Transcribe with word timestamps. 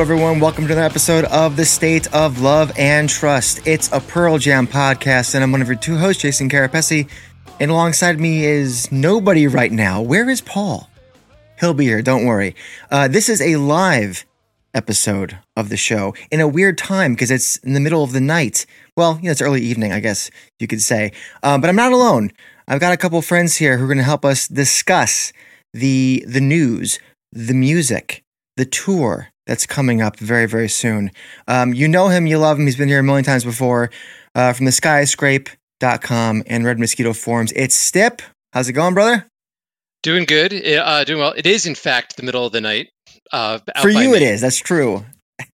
Everyone. 0.00 0.40
Welcome 0.40 0.66
to 0.66 0.72
another 0.74 0.86
episode 0.86 1.24
of 1.24 1.56
The 1.56 1.64
State 1.64 2.12
of 2.14 2.42
Love 2.42 2.70
and 2.76 3.08
Trust. 3.08 3.66
It's 3.66 3.90
a 3.92 4.00
Pearl 4.00 4.36
Jam 4.36 4.66
podcast, 4.66 5.34
and 5.34 5.42
I'm 5.42 5.52
one 5.52 5.62
of 5.62 5.68
your 5.68 5.76
two 5.76 5.96
hosts, 5.96 6.20
Jason 6.20 6.50
Carapesi. 6.50 7.08
And 7.58 7.70
alongside 7.70 8.20
me 8.20 8.44
is 8.44 8.92
nobody 8.92 9.46
right 9.46 9.72
now. 9.72 10.02
Where 10.02 10.28
is 10.28 10.42
Paul? 10.42 10.90
He'll 11.58 11.72
be 11.72 11.86
here, 11.86 12.02
don't 12.02 12.26
worry. 12.26 12.54
Uh, 12.90 13.08
this 13.08 13.30
is 13.30 13.40
a 13.40 13.56
live 13.56 14.26
episode 14.74 15.38
of 15.56 15.70
the 15.70 15.78
show 15.78 16.14
in 16.30 16.40
a 16.40 16.46
weird 16.46 16.76
time 16.76 17.14
because 17.14 17.30
it's 17.30 17.56
in 17.58 17.72
the 17.72 17.80
middle 17.80 18.04
of 18.04 18.12
the 18.12 18.20
night. 18.20 18.66
Well, 18.98 19.16
you 19.16 19.24
know, 19.24 19.30
it's 19.30 19.42
early 19.42 19.62
evening, 19.62 19.92
I 19.92 20.00
guess 20.00 20.30
you 20.60 20.66
could 20.66 20.82
say. 20.82 21.12
Um, 21.42 21.62
but 21.62 21.70
I'm 21.70 21.76
not 21.76 21.92
alone. 21.92 22.32
I've 22.68 22.80
got 22.80 22.92
a 22.92 22.98
couple 22.98 23.20
friends 23.22 23.56
here 23.56 23.78
who 23.78 23.84
are 23.84 23.88
going 23.88 23.96
to 23.96 24.04
help 24.04 24.26
us 24.26 24.46
discuss 24.46 25.32
the 25.72 26.22
the 26.28 26.42
news, 26.42 26.98
the 27.32 27.54
music, 27.54 28.22
the 28.56 28.66
tour, 28.66 29.28
that's 29.46 29.66
coming 29.66 30.02
up 30.02 30.18
very, 30.18 30.46
very 30.46 30.68
soon. 30.68 31.10
Um, 31.48 31.72
you 31.72 31.88
know 31.88 32.08
him, 32.08 32.26
you 32.26 32.38
love 32.38 32.58
him. 32.58 32.66
He's 32.66 32.76
been 32.76 32.88
here 32.88 32.98
a 32.98 33.02
million 33.02 33.24
times 33.24 33.44
before 33.44 33.90
uh, 34.34 34.52
from 34.52 34.66
the 34.66 34.72
skyscrape.com 34.72 36.42
and 36.46 36.64
Red 36.64 36.78
Mosquito 36.78 37.12
Forums. 37.12 37.52
It's 37.52 37.74
Stip. 37.74 38.22
How's 38.52 38.68
it 38.68 38.72
going, 38.72 38.94
brother? 38.94 39.26
Doing 40.02 40.24
good. 40.24 40.52
Uh, 40.52 41.04
doing 41.04 41.18
well. 41.18 41.32
It 41.36 41.46
is, 41.46 41.66
in 41.66 41.74
fact, 41.74 42.16
the 42.16 42.22
middle 42.22 42.46
of 42.46 42.52
the 42.52 42.60
night. 42.60 42.90
Uh, 43.32 43.58
For 43.80 43.88
you, 43.88 44.14
it 44.14 44.22
is. 44.22 44.40
That's 44.40 44.58
true. 44.58 45.04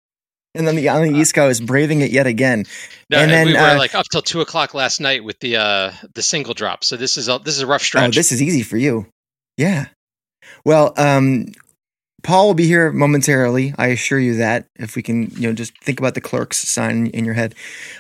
And 0.54 0.68
then 0.68 0.76
the, 0.76 0.90
on 0.90 1.08
the 1.08 1.18
East 1.18 1.34
Coast, 1.34 1.66
braving 1.66 2.02
it 2.02 2.12
yet 2.12 2.28
again. 2.28 2.66
No, 3.10 3.20
and 3.20 3.32
then 3.32 3.48
then 3.48 3.48
we 3.48 3.54
were 3.54 3.76
uh, 3.76 3.78
like 3.78 3.96
up 3.96 4.06
till 4.12 4.22
two 4.22 4.42
o'clock 4.42 4.74
last 4.74 5.00
night 5.00 5.24
with 5.24 5.40
the 5.40 5.56
uh, 5.56 5.94
the 6.14 6.22
single 6.22 6.54
drop. 6.54 6.84
So 6.84 6.98
this 6.98 7.16
is 7.16 7.30
a, 7.30 7.40
this 7.40 7.56
is 7.56 7.62
a 7.62 7.68
rough 7.68 7.84
oh, 7.84 7.86
stretch. 7.86 8.16
this 8.18 8.34
is 8.34 8.42
easy 8.42 8.62
for 8.62 8.76
you. 8.76 9.06
Yeah. 9.56 9.86
Well, 10.66 10.94
um, 10.98 11.46
Paul 12.24 12.48
will 12.48 12.54
be 12.54 12.68
here 12.68 12.92
momentarily. 12.92 13.74
I 13.78 13.88
assure 13.88 14.20
you 14.20 14.36
that. 14.36 14.68
If 14.76 14.96
we 14.96 15.02
can, 15.02 15.30
you 15.32 15.48
know, 15.48 15.54
just 15.54 15.78
think 15.80 16.00
about 16.00 16.16
the 16.16 16.22
clerk's 16.22 16.58
sign 16.58 17.08
in 17.08 17.26
your 17.26 17.34
head. 17.34 17.56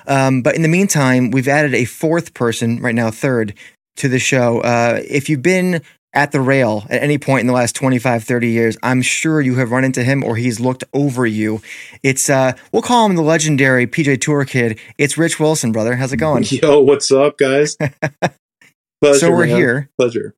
Um, 0.07 0.41
but 0.41 0.55
in 0.55 0.61
the 0.61 0.67
meantime, 0.67 1.31
we've 1.31 1.47
added 1.47 1.73
a 1.73 1.85
fourth 1.85 2.33
person, 2.33 2.81
right 2.81 2.95
now 2.95 3.11
third, 3.11 3.53
to 3.97 4.07
the 4.07 4.19
show. 4.19 4.61
Uh, 4.61 5.01
if 5.07 5.29
you've 5.29 5.41
been 5.41 5.81
at 6.13 6.31
the 6.31 6.41
rail 6.41 6.85
at 6.89 7.01
any 7.01 7.17
point 7.17 7.41
in 7.41 7.47
the 7.47 7.53
last 7.53 7.75
25, 7.75 8.23
30 8.23 8.49
years, 8.49 8.77
I'm 8.83 9.01
sure 9.01 9.41
you 9.41 9.55
have 9.55 9.71
run 9.71 9.83
into 9.83 10.03
him 10.03 10.23
or 10.23 10.35
he's 10.35 10.59
looked 10.59 10.83
over 10.93 11.25
you. 11.25 11.61
It's, 12.03 12.29
uh, 12.29 12.53
we'll 12.71 12.81
call 12.81 13.05
him 13.05 13.15
the 13.15 13.21
legendary 13.21 13.87
PJ 13.87 14.21
Tour 14.21 14.45
kid. 14.45 14.79
It's 14.97 15.17
Rich 15.17 15.39
Wilson, 15.39 15.71
brother. 15.71 15.95
How's 15.95 16.13
it 16.13 16.17
going? 16.17 16.43
Yo, 16.49 16.81
what's 16.81 17.11
up, 17.11 17.37
guys? 17.37 17.77
Pleasure, 19.01 19.19
so 19.19 19.31
we're 19.31 19.47
man. 19.47 19.55
here. 19.55 19.89
Pleasure. 19.97 20.35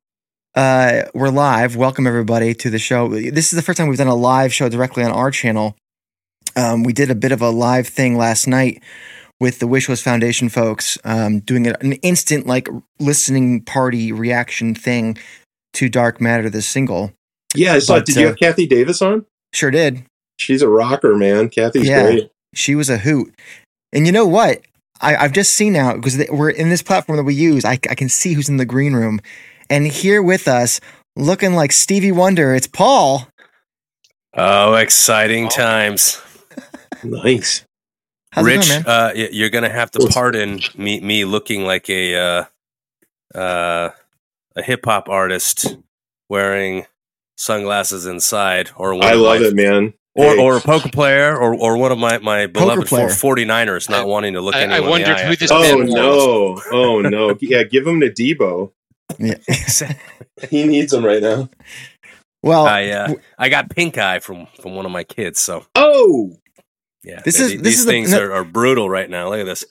Uh, 0.54 1.02
we're 1.14 1.30
live. 1.30 1.74
Welcome 1.74 2.06
everybody 2.06 2.54
to 2.54 2.70
the 2.70 2.78
show. 2.78 3.08
This 3.08 3.52
is 3.52 3.56
the 3.56 3.62
first 3.62 3.76
time 3.76 3.88
we've 3.88 3.98
done 3.98 4.06
a 4.06 4.14
live 4.14 4.54
show 4.54 4.68
directly 4.68 5.02
on 5.02 5.10
our 5.10 5.30
channel. 5.30 5.76
Um, 6.54 6.84
we 6.84 6.92
did 6.92 7.10
a 7.10 7.14
bit 7.14 7.32
of 7.32 7.42
a 7.42 7.50
live 7.50 7.88
thing 7.88 8.16
last 8.16 8.46
night 8.46 8.80
with 9.40 9.58
the 9.58 9.66
Wish 9.66 9.88
List 9.88 10.04
Foundation 10.04 10.48
folks, 10.48 10.96
um, 11.04 11.40
doing 11.40 11.66
an 11.66 11.92
instant 11.94 12.46
like 12.46 12.68
listening 13.00 13.62
party 13.62 14.12
reaction 14.12 14.74
thing 14.74 15.18
to 15.72 15.88
Dark 15.88 16.20
Matter, 16.20 16.48
the 16.48 16.62
single. 16.62 17.12
Yeah, 17.56 17.74
I 17.74 17.78
saw. 17.80 17.96
But, 17.96 18.06
did 18.06 18.16
you 18.16 18.24
uh, 18.24 18.28
have 18.28 18.36
Kathy 18.38 18.66
Davis 18.68 19.02
on? 19.02 19.26
Sure 19.52 19.72
did. 19.72 20.04
She's 20.38 20.62
a 20.62 20.68
rocker, 20.68 21.16
man. 21.16 21.48
Kathy's 21.48 21.88
Yeah. 21.88 22.02
great. 22.10 22.30
She 22.54 22.76
was 22.76 22.88
a 22.88 22.98
hoot. 22.98 23.34
And 23.92 24.06
you 24.06 24.12
know 24.12 24.26
what? 24.26 24.60
I, 25.00 25.16
I've 25.16 25.32
just 25.32 25.54
seen 25.54 25.72
now 25.72 25.94
because 25.94 26.16
we're 26.30 26.50
in 26.50 26.68
this 26.68 26.82
platform 26.82 27.16
that 27.16 27.24
we 27.24 27.34
use. 27.34 27.64
I, 27.64 27.72
I 27.72 27.96
can 27.96 28.08
see 28.08 28.34
who's 28.34 28.48
in 28.48 28.58
the 28.58 28.64
green 28.64 28.92
room, 28.94 29.20
and 29.70 29.86
here 29.86 30.22
with 30.22 30.46
us, 30.48 30.80
looking 31.16 31.54
like 31.54 31.72
Stevie 31.72 32.12
Wonder, 32.12 32.54
it's 32.54 32.66
Paul. 32.66 33.28
Oh, 34.34 34.74
exciting 34.74 35.48
times. 35.48 36.20
Nice. 37.02 37.66
How's 38.32 38.46
Rich, 38.46 38.68
going, 38.68 38.82
man? 38.84 38.86
uh, 38.86 39.12
you're 39.14 39.50
going 39.50 39.64
to 39.64 39.68
have 39.70 39.90
to 39.90 40.08
pardon 40.10 40.58
me, 40.74 40.98
me 41.00 41.26
looking 41.26 41.64
like 41.64 41.90
a, 41.90 42.16
uh, 42.16 42.44
uh, 43.38 43.90
a 44.56 44.62
hip 44.62 44.86
hop 44.86 45.10
artist 45.10 45.76
wearing 46.30 46.86
sunglasses 47.36 48.06
inside 48.06 48.70
or 48.74 48.94
one 48.94 49.04
I 49.04 49.12
of 49.12 49.20
love 49.20 49.40
my- 49.42 49.46
it, 49.48 49.54
man. 49.54 49.92
Or, 50.14 50.34
Hey, 50.34 50.38
or 50.40 50.56
a 50.56 50.60
poker 50.62 50.88
player 50.88 51.36
or, 51.36 51.54
or 51.54 51.76
one 51.76 51.92
of 51.92 51.98
my, 51.98 52.16
my 52.18 52.46
beloved 52.46 52.86
player. 52.86 53.10
four 53.10 53.34
49ers 53.36 53.90
not 53.90 54.06
wanting 54.06 54.32
to 54.34 54.40
look 54.40 54.54
I, 54.54 54.62
anyone 54.62 54.72
I 54.72 54.78
in 54.78 54.84
the 54.84 54.90
wondered 54.90 55.16
eye 55.16 55.24
who 55.26 55.36
this 55.36 55.50
oh 55.52 55.76
was. 55.78 55.92
no! 55.92 56.62
Oh 56.72 57.00
no! 57.02 57.36
Yeah, 57.42 57.64
give 57.64 57.86
him 57.86 58.00
to 58.00 58.08
Deebo. 58.10 58.70
Yeah. 59.18 59.34
He 60.50 60.66
needs 60.66 60.90
them 60.92 61.04
right 61.04 61.22
now. 61.22 61.48
Well, 62.42 62.66
I, 62.66 62.88
uh, 62.88 63.14
I 63.38 63.48
got 63.48 63.70
pink 63.70 63.96
eye 63.98 64.18
from, 64.18 64.46
from 64.60 64.74
one 64.74 64.84
of 64.84 64.92
my 64.92 65.04
kids. 65.04 65.38
So 65.40 65.64
Oh, 65.74 66.32
yeah, 67.02 67.20
This 67.24 67.36
th- 67.36 67.46
is- 67.46 67.52
these 67.52 67.62
this 67.62 67.78
is 67.78 67.84
the- 67.86 67.90
things 67.92 68.10
no- 68.10 68.20
are, 68.20 68.32
are 68.34 68.44
brutal 68.44 68.90
right 68.90 69.08
now. 69.08 69.30
Look 69.30 69.40
at 69.40 69.46
this. 69.46 69.64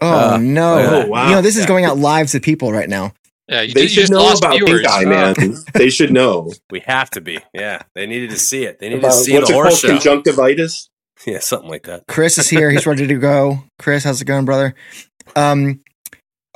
oh 0.00 0.34
uh, 0.34 0.38
no! 0.38 1.02
oh, 1.04 1.06
wow. 1.08 1.28
You 1.28 1.34
know 1.36 1.42
this 1.42 1.56
is 1.56 1.62
Yeah. 1.62 1.68
going 1.68 1.84
out 1.84 1.98
live 1.98 2.28
to 2.30 2.40
people 2.40 2.72
right 2.72 2.88
now. 2.88 3.12
Yeah, 3.48 3.62
you, 3.62 3.72
they 3.74 3.82
you 3.82 3.88
should 3.88 4.00
just 4.00 4.12
know 4.12 4.18
lost 4.18 4.42
about 4.44 4.56
viewers. 4.56 4.80
Pink 4.82 4.88
Eye, 4.88 5.04
man. 5.06 5.34
they 5.74 5.88
should 5.90 6.12
know 6.12 6.52
We 6.70 6.80
have 6.80 7.10
to 7.10 7.20
be. 7.20 7.38
Yeah. 7.54 7.82
They 7.94 8.06
needed 8.06 8.30
to 8.30 8.36
see 8.38 8.64
it. 8.64 8.78
They 8.78 8.88
needed 8.88 9.00
about 9.04 9.12
to 9.12 9.18
see 9.24 9.32
what's 9.34 9.48
the 9.48 9.52
it 9.52 9.54
called, 9.54 9.64
horse 9.66 9.80
show. 9.80 9.88
conjunctivitis. 9.88 10.88
Yeah, 11.26 11.40
something 11.40 11.68
like 11.68 11.82
that. 11.84 12.06
Chris 12.06 12.38
is 12.38 12.48
here. 12.48 12.70
He's 12.70 12.86
ready 12.86 13.04
to 13.08 13.14
go. 13.18 13.64
Chris, 13.80 14.04
how's 14.04 14.22
it 14.22 14.26
going, 14.26 14.44
brother? 14.44 14.76
Um, 15.34 15.80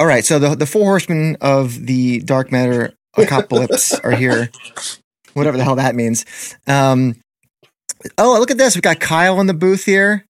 all 0.02 0.08
right. 0.08 0.24
So 0.24 0.40
the 0.40 0.56
the 0.56 0.66
four 0.66 0.86
horsemen 0.86 1.36
of 1.40 1.86
the 1.86 2.18
dark 2.22 2.50
matter 2.50 2.92
apocalypse 3.16 3.94
are 4.00 4.10
here. 4.10 4.50
Whatever 5.34 5.56
the 5.56 5.62
hell 5.62 5.76
that 5.76 5.94
means. 5.94 6.24
Um, 6.66 7.14
oh, 8.18 8.36
look 8.36 8.50
at 8.50 8.58
this. 8.58 8.74
We've 8.74 8.82
got 8.82 8.98
Kyle 8.98 9.40
in 9.40 9.46
the 9.46 9.54
booth 9.54 9.84
here. 9.84 10.24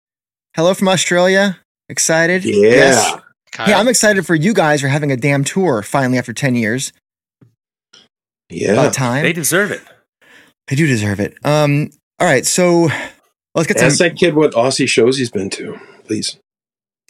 Hello 0.57 0.73
from 0.73 0.89
Australia. 0.89 1.57
Excited? 1.87 2.43
Yeah. 2.43 3.21
Kyle. 3.53 3.69
Yeah, 3.69 3.79
I'm 3.79 3.87
excited 3.87 4.25
for 4.25 4.35
you 4.35 4.53
guys 4.53 4.81
for 4.81 4.89
having 4.89 5.09
a 5.09 5.15
damn 5.15 5.45
tour 5.45 5.81
finally 5.83 6.17
after 6.17 6.33
10 6.33 6.55
years. 6.55 6.91
Yeah. 8.49 8.73
About 8.73 8.93
time. 8.93 9.23
They 9.23 9.31
deserve 9.31 9.71
it. 9.71 9.81
They 10.67 10.75
do 10.75 10.85
deserve 10.85 11.21
it. 11.21 11.37
Um, 11.45 11.91
all 12.19 12.27
right, 12.27 12.45
so 12.45 12.89
let's 13.55 13.67
get 13.69 13.77
Ask 13.77 13.99
to. 13.99 14.03
that 14.03 14.17
kid 14.17 14.35
what 14.35 14.51
Aussie 14.51 14.87
shows 14.87 15.17
he's 15.17 15.31
been 15.31 15.49
to, 15.51 15.79
please. 16.03 16.37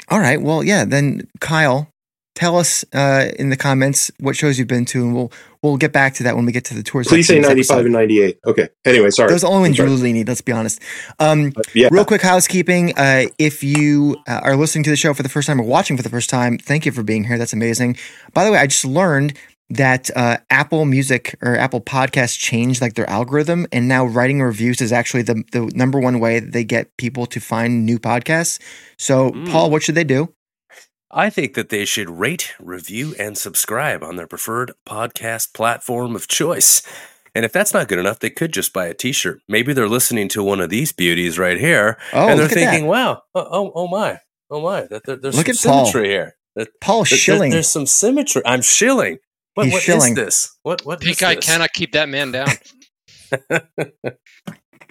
All 0.09 0.19
right, 0.19 0.39
well, 0.39 0.63
yeah. 0.63 0.85
Then 0.85 1.27
Kyle, 1.39 1.90
tell 2.35 2.57
us 2.57 2.85
uh, 2.93 3.29
in 3.37 3.49
the 3.49 3.57
comments 3.57 4.09
what 4.19 4.35
shows 4.35 4.57
you've 4.57 4.67
been 4.67 4.85
to, 4.85 5.03
and 5.03 5.13
we'll 5.15 5.31
we'll 5.61 5.77
get 5.77 5.91
back 5.93 6.13
to 6.15 6.23
that 6.23 6.35
when 6.35 6.45
we 6.45 6.51
get 6.51 6.65
to 6.65 6.73
the 6.73 6.83
tour. 6.83 7.03
Please 7.03 7.27
say 7.27 7.39
95 7.39 7.85
and 7.85 7.93
98. 7.93 8.39
Okay. 8.47 8.69
Anyway, 8.85 9.09
sorry. 9.11 9.29
Those 9.29 9.43
are 9.43 9.47
the 9.49 9.53
only 9.53 9.69
ones 9.69 9.77
you 9.77 9.83
really 9.83 10.13
need. 10.13 10.27
Let's 10.27 10.41
be 10.41 10.51
honest. 10.51 10.81
Um, 11.19 11.53
Yeah. 11.73 11.89
Real 11.91 12.05
quick 12.05 12.21
housekeeping. 12.21 12.93
Uh, 12.97 13.25
if 13.37 13.63
you 13.63 14.17
uh, 14.27 14.41
are 14.43 14.55
listening 14.55 14.83
to 14.85 14.89
the 14.89 14.95
show 14.95 15.13
for 15.13 15.23
the 15.23 15.29
first 15.29 15.47
time 15.47 15.59
or 15.59 15.63
watching 15.65 15.97
for 15.97 16.03
the 16.03 16.09
first 16.09 16.29
time, 16.29 16.57
thank 16.57 16.85
you 16.85 16.91
for 16.91 17.03
being 17.03 17.23
here. 17.25 17.37
That's 17.37 17.53
amazing. 17.53 17.97
By 18.33 18.45
the 18.45 18.51
way, 18.51 18.57
I 18.57 18.67
just 18.67 18.85
learned 18.85 19.37
that 19.69 20.09
uh, 20.17 20.37
Apple 20.49 20.83
Music 20.83 21.35
or 21.41 21.55
Apple 21.55 21.79
Podcasts 21.79 22.37
changed 22.37 22.81
like 22.81 22.95
their 22.95 23.09
algorithm, 23.09 23.67
and 23.71 23.87
now 23.87 24.03
writing 24.05 24.41
reviews 24.41 24.81
is 24.81 24.91
actually 24.91 25.21
the 25.23 25.43
the 25.51 25.71
number 25.75 25.97
one 25.99 26.19
way 26.19 26.39
that 26.39 26.51
they 26.51 26.63
get 26.65 26.97
people 26.97 27.25
to 27.27 27.39
find 27.39 27.85
new 27.85 27.97
podcasts. 27.99 28.59
So, 28.97 29.31
Mm. 29.31 29.49
Paul, 29.49 29.69
what 29.71 29.81
should 29.83 29.95
they 29.95 30.03
do? 30.03 30.33
I 31.13 31.29
think 31.29 31.53
that 31.55 31.69
they 31.69 31.85
should 31.85 32.09
rate, 32.09 32.53
review, 32.59 33.13
and 33.19 33.37
subscribe 33.37 34.03
on 34.03 34.15
their 34.15 34.27
preferred 34.27 34.71
podcast 34.87 35.53
platform 35.53 36.15
of 36.15 36.27
choice. 36.27 36.81
And 37.35 37.45
if 37.45 37.51
that's 37.53 37.73
not 37.73 37.87
good 37.87 37.99
enough, 37.99 38.19
they 38.19 38.29
could 38.29 38.51
just 38.53 38.73
buy 38.73 38.87
a 38.87 38.93
T-shirt. 38.93 39.41
Maybe 39.47 39.73
they're 39.73 39.87
listening 39.87 40.27
to 40.29 40.43
one 40.43 40.59
of 40.59 40.69
these 40.69 40.91
beauties 40.91 41.39
right 41.39 41.57
here, 41.59 41.97
Oh, 42.13 42.27
and 42.27 42.39
they're 42.39 42.47
thinking, 42.49 42.81
that. 42.83 42.87
"Wow, 42.89 43.21
oh, 43.35 43.47
oh, 43.49 43.71
oh 43.75 43.87
my, 43.87 44.19
oh 44.49 44.61
my, 44.61 44.81
that 44.87 45.05
there, 45.05 45.15
there's 45.15 45.37
Look 45.37 45.47
some 45.47 45.69
at 45.71 45.73
Paul. 45.75 45.85
symmetry 45.85 46.09
here. 46.09 46.35
That, 46.55 46.67
Paul 46.81 47.03
that- 47.03 47.15
Schilling. 47.15 47.51
there's 47.51 47.69
some 47.69 47.85
symmetry. 47.85 48.41
I'm 48.45 48.61
shilling. 48.61 49.19
What, 49.53 49.65
He's 49.65 49.73
what 49.73 49.77
is 49.79 49.83
shilling. 49.83 50.13
this? 50.15 50.57
What 50.63 50.85
what 50.85 51.01
is 51.01 51.07
Pink 51.07 51.23
Eye 51.23 51.35
this? 51.35 51.45
cannot 51.45 51.71
keep 51.73 51.91
that 51.93 52.07
man 52.09 52.31
down. 52.31 52.47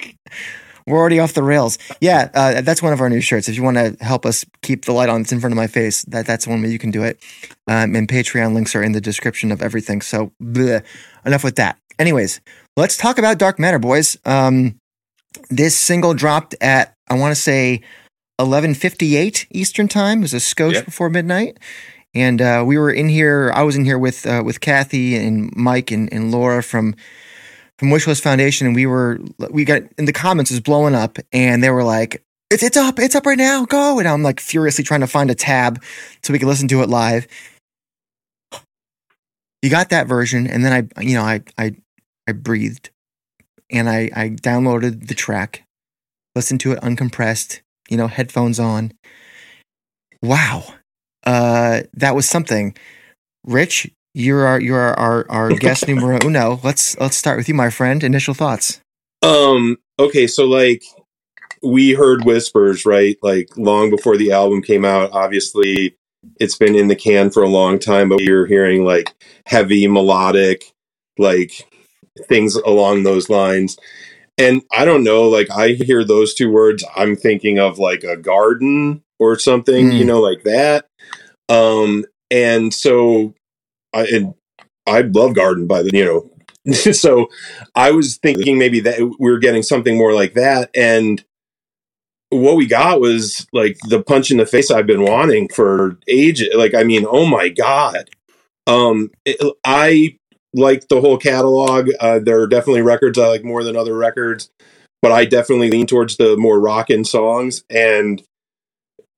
We're 0.86 0.98
already 0.98 1.20
off 1.20 1.34
the 1.34 1.42
rails. 1.42 1.78
Yeah, 2.00 2.30
uh, 2.34 2.60
that's 2.62 2.82
one 2.82 2.92
of 2.92 3.00
our 3.00 3.08
new 3.08 3.20
shirts. 3.20 3.48
If 3.48 3.56
you 3.56 3.62
want 3.62 3.76
to 3.76 3.96
help 4.04 4.24
us 4.26 4.44
keep 4.62 4.84
the 4.84 4.92
light 4.92 5.08
on 5.08 5.22
that's 5.22 5.32
in 5.32 5.40
front 5.40 5.52
of 5.52 5.56
my 5.56 5.66
face, 5.66 6.02
that 6.04 6.26
that's 6.26 6.46
one 6.46 6.62
way 6.62 6.68
you 6.70 6.78
can 6.78 6.90
do 6.90 7.02
it. 7.04 7.22
Um, 7.66 7.94
and 7.94 8.08
Patreon 8.08 8.54
links 8.54 8.74
are 8.74 8.82
in 8.82 8.92
the 8.92 9.00
description 9.00 9.52
of 9.52 9.62
everything. 9.62 10.00
So, 10.00 10.32
bleh. 10.42 10.82
enough 11.24 11.44
with 11.44 11.56
that. 11.56 11.78
Anyways, 11.98 12.40
let's 12.76 12.96
talk 12.96 13.18
about 13.18 13.38
Dark 13.38 13.58
Matter, 13.58 13.78
boys. 13.78 14.16
Um, 14.24 14.76
this 15.50 15.76
single 15.76 16.14
dropped 16.14 16.54
at 16.60 16.94
I 17.08 17.14
want 17.14 17.34
to 17.34 17.40
say 17.40 17.82
11:58 18.40 19.46
Eastern 19.50 19.88
time. 19.88 20.18
It 20.18 20.22
was 20.22 20.34
a 20.34 20.38
skosh 20.38 20.74
Yep. 20.74 20.84
before 20.86 21.10
midnight, 21.10 21.58
and 22.14 22.40
uh, 22.40 22.64
we 22.66 22.78
were 22.78 22.90
in 22.90 23.08
here. 23.08 23.52
I 23.54 23.62
was 23.62 23.76
in 23.76 23.84
here 23.84 23.98
with 23.98 24.26
uh, 24.26 24.42
with 24.44 24.60
Kathy 24.60 25.16
and 25.16 25.54
Mike 25.54 25.90
and, 25.90 26.12
and 26.12 26.30
Laura 26.32 26.62
from 26.62 26.94
from 27.80 27.88
Wishlist 27.88 28.20
Foundation, 28.20 28.66
and 28.66 28.76
we 28.76 28.84
were 28.84 29.18
we 29.50 29.64
got 29.64 29.80
in 29.96 30.04
the 30.04 30.12
comments 30.12 30.50
was 30.50 30.60
blowing 30.60 30.94
up, 30.94 31.18
and 31.32 31.64
they 31.64 31.70
were 31.70 31.82
like. 31.82 32.22
It's, 32.52 32.64
it's 32.64 32.76
up. 32.76 32.98
It's 32.98 33.14
up 33.14 33.26
right 33.26 33.38
now. 33.38 33.64
Go. 33.64 34.00
And 34.00 34.08
I'm 34.08 34.24
like 34.24 34.40
furiously 34.40 34.82
trying 34.82 35.02
to 35.02 35.06
find 35.06 35.30
a 35.30 35.36
tab 35.36 35.80
so 36.24 36.32
we 36.32 36.40
can 36.40 36.48
listen 36.48 36.66
to 36.66 36.82
it 36.82 36.88
live. 36.88 37.28
You 39.62 39.70
got 39.70 39.90
that 39.90 40.08
version, 40.08 40.48
and 40.48 40.64
then 40.64 40.72
I, 40.72 41.00
you 41.00 41.14
know, 41.14 41.22
I, 41.22 41.42
I, 41.56 41.76
I 42.26 42.32
breathed, 42.32 42.90
and 43.70 43.88
I, 43.88 44.10
I 44.16 44.30
downloaded 44.30 45.06
the 45.06 45.14
track, 45.14 45.62
listened 46.34 46.58
to 46.62 46.72
it 46.72 46.80
uncompressed, 46.80 47.60
you 47.88 47.96
know, 47.96 48.08
headphones 48.08 48.58
on. 48.58 48.94
Wow, 50.20 50.64
uh, 51.24 51.82
that 51.94 52.16
was 52.16 52.28
something. 52.28 52.76
Rich, 53.44 53.92
you're 54.14 54.46
our, 54.46 54.60
you're 54.60 54.78
our, 54.80 54.98
our, 54.98 55.30
our 55.30 55.48
guest 55.58 55.86
numero 55.88 56.18
uno. 56.24 56.60
Let's 56.62 56.98
let's 56.98 57.16
start 57.16 57.38
with 57.38 57.48
you, 57.48 57.54
my 57.54 57.70
friend. 57.70 58.02
Initial 58.02 58.34
thoughts. 58.34 58.80
Um. 59.22 59.76
Okay. 59.98 60.26
So 60.26 60.46
like, 60.46 60.82
we 61.62 61.92
heard 61.92 62.24
whispers, 62.24 62.86
right? 62.86 63.16
Like 63.22 63.56
long 63.56 63.90
before 63.90 64.16
the 64.16 64.32
album 64.32 64.62
came 64.62 64.84
out. 64.84 65.10
Obviously, 65.12 65.94
it's 66.38 66.56
been 66.56 66.74
in 66.74 66.88
the 66.88 66.96
can 66.96 67.30
for 67.30 67.42
a 67.42 67.48
long 67.48 67.78
time, 67.78 68.08
but 68.08 68.20
you're 68.20 68.46
hearing 68.46 68.84
like 68.84 69.12
heavy 69.46 69.86
melodic, 69.86 70.64
like 71.18 71.66
things 72.28 72.56
along 72.56 73.02
those 73.02 73.30
lines. 73.30 73.76
And 74.38 74.62
I 74.72 74.86
don't 74.86 75.04
know, 75.04 75.28
like 75.28 75.50
I 75.50 75.72
hear 75.72 76.02
those 76.02 76.32
two 76.34 76.50
words, 76.50 76.82
I'm 76.96 77.14
thinking 77.14 77.58
of 77.58 77.78
like 77.78 78.04
a 78.04 78.16
garden 78.16 79.02
or 79.18 79.38
something, 79.38 79.90
Mm. 79.90 79.98
you 79.98 80.04
know, 80.06 80.20
like 80.20 80.44
that. 80.44 80.86
Um, 81.50 82.06
and 82.30 82.72
so 82.72 83.34
I 83.92 84.06
and 84.06 84.34
I 84.86 85.02
love 85.02 85.34
garden 85.34 85.66
by 85.66 85.82
the 85.82 85.90
you 85.92 86.04
know 86.04 86.72
so 86.92 87.28
I 87.74 87.90
was 87.90 88.18
thinking 88.18 88.58
maybe 88.58 88.80
that 88.80 89.00
we 89.18 89.30
were 89.30 89.38
getting 89.38 89.62
something 89.62 89.96
more 89.96 90.12
like 90.12 90.34
that. 90.34 90.70
And 90.74 91.24
what 92.30 92.56
we 92.56 92.66
got 92.66 93.00
was 93.00 93.46
like 93.52 93.78
the 93.88 94.02
punch 94.02 94.30
in 94.30 94.36
the 94.36 94.46
face 94.46 94.70
I've 94.70 94.86
been 94.86 95.02
wanting 95.02 95.48
for 95.48 95.98
ages. 96.08 96.48
Like, 96.54 96.74
I 96.74 96.84
mean, 96.84 97.04
oh 97.08 97.26
my 97.26 97.48
God. 97.48 98.08
Um, 98.66 99.10
it- 99.24 99.40
I 99.64 100.16
like 100.54 100.88
the 100.88 101.00
whole 101.00 101.18
catalog. 101.18 101.90
Uh, 102.00 102.18
there 102.20 102.40
are 102.40 102.46
definitely 102.46 102.82
records 102.82 103.18
I 103.18 103.26
like 103.28 103.44
more 103.44 103.64
than 103.64 103.76
other 103.76 103.96
records, 103.96 104.50
but 105.02 105.12
I 105.12 105.24
definitely 105.24 105.70
lean 105.70 105.86
towards 105.86 106.16
the 106.16 106.36
more 106.36 106.60
rockin' 106.60 107.04
songs. 107.04 107.64
And, 107.70 108.22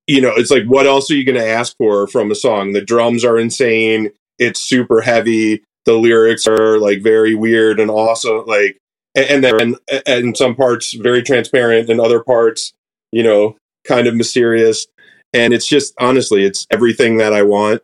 you 0.06 0.20
know, 0.20 0.32
it's 0.36 0.50
like, 0.50 0.64
what 0.64 0.86
else 0.86 1.10
are 1.10 1.14
you 1.14 1.24
going 1.24 1.38
to 1.38 1.46
ask 1.46 1.76
for 1.76 2.06
from 2.06 2.30
a 2.30 2.34
song? 2.34 2.72
The 2.72 2.80
drums 2.84 3.24
are 3.24 3.38
insane. 3.38 4.10
It's 4.38 4.60
super 4.60 5.00
heavy. 5.00 5.62
The 5.84 5.94
lyrics 5.94 6.46
are 6.46 6.78
like 6.78 7.02
very 7.02 7.34
weird 7.34 7.80
and 7.80 7.90
awesome. 7.90 8.44
Like, 8.46 8.78
and 9.14 9.26
and 9.26 9.44
then 9.44 9.76
and 10.06 10.26
in 10.26 10.34
some 10.34 10.54
parts 10.54 10.94
very 10.94 11.22
transparent, 11.22 11.90
and 11.90 12.00
other 12.00 12.22
parts, 12.22 12.72
you 13.10 13.22
know, 13.22 13.56
kind 13.84 14.06
of 14.06 14.14
mysterious. 14.14 14.86
And 15.34 15.52
it's 15.52 15.66
just 15.66 15.94
honestly, 15.98 16.44
it's 16.44 16.66
everything 16.70 17.16
that 17.18 17.32
I 17.32 17.42
want. 17.42 17.82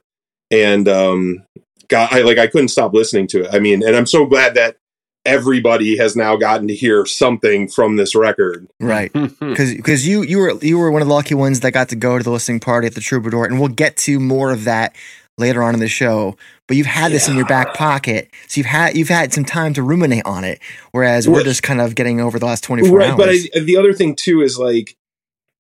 And 0.51 0.89
um, 0.89 1.45
God, 1.89 2.09
I 2.13 2.23
like 2.23 2.39
I 2.39 2.47
couldn't 2.47 2.69
stop 2.69 2.95
listening 2.95 3.27
to 3.29 3.45
it. 3.45 3.55
I 3.55 3.59
mean, 3.59 3.87
and 3.87 3.97
I'm 3.97 4.07
so 4.07 4.27
glad 4.27 4.55
that 4.55 4.77
everybody 5.25 5.99
has 5.99 6.17
now 6.17 6.37
gotten 6.37 6.67
to 6.69 6.75
hear 6.75 7.05
something 7.05 7.69
from 7.69 7.97
this 7.97 8.15
record. 8.15 8.67
Right. 8.81 9.13
Because 9.49 9.75
because 9.75 10.07
you 10.07 10.23
you 10.23 10.39
were 10.39 10.59
you 10.63 10.79
were 10.79 10.91
one 10.91 11.03
of 11.03 11.09
the 11.09 11.15
lucky 11.15 11.35
ones 11.35 11.61
that 11.61 11.73
got 11.73 11.89
to 11.89 11.97
go 11.97 12.19
to 12.19 12.25
the 12.25 12.31
listening 12.31 12.61
party 12.61 12.87
at 12.87 12.95
the 12.95 13.01
Troubadour, 13.01 13.45
and 13.47 13.59
we'll 13.59 13.69
get 13.69 13.97
to 13.99 14.21
more 14.21 14.53
of 14.53 14.65
that 14.65 14.95
later 15.39 15.63
on 15.63 15.75
in 15.75 15.81
the 15.81 15.89
show. 15.89 16.37
But 16.67 16.77
you've 16.77 16.87
had 16.87 17.13
this 17.13 17.29
in 17.29 17.37
your 17.37 17.47
back 17.47 17.75
pocket, 17.75 18.31
so 18.49 18.59
you've 18.59 18.67
had 18.67 18.97
you've 18.97 19.09
had 19.09 19.33
some 19.33 19.45
time 19.45 19.75
to 19.75 19.83
ruminate 19.83 20.25
on 20.27 20.45
it. 20.45 20.61
Whereas 20.93 21.29
we're 21.29 21.45
just 21.45 21.63
kind 21.63 21.81
of 21.81 21.95
getting 21.95 22.21
over 22.21 22.39
the 22.39 22.47
last 22.47 22.65
twenty 22.65 22.83
four 22.83 22.99
Right, 22.99 23.11
hours. 23.11 23.17
but 23.17 23.29
I, 23.31 23.61
the 23.65 23.77
other 23.77 23.93
thing 23.95 24.17
too 24.17 24.43
is 24.43 24.59
like 24.59 24.97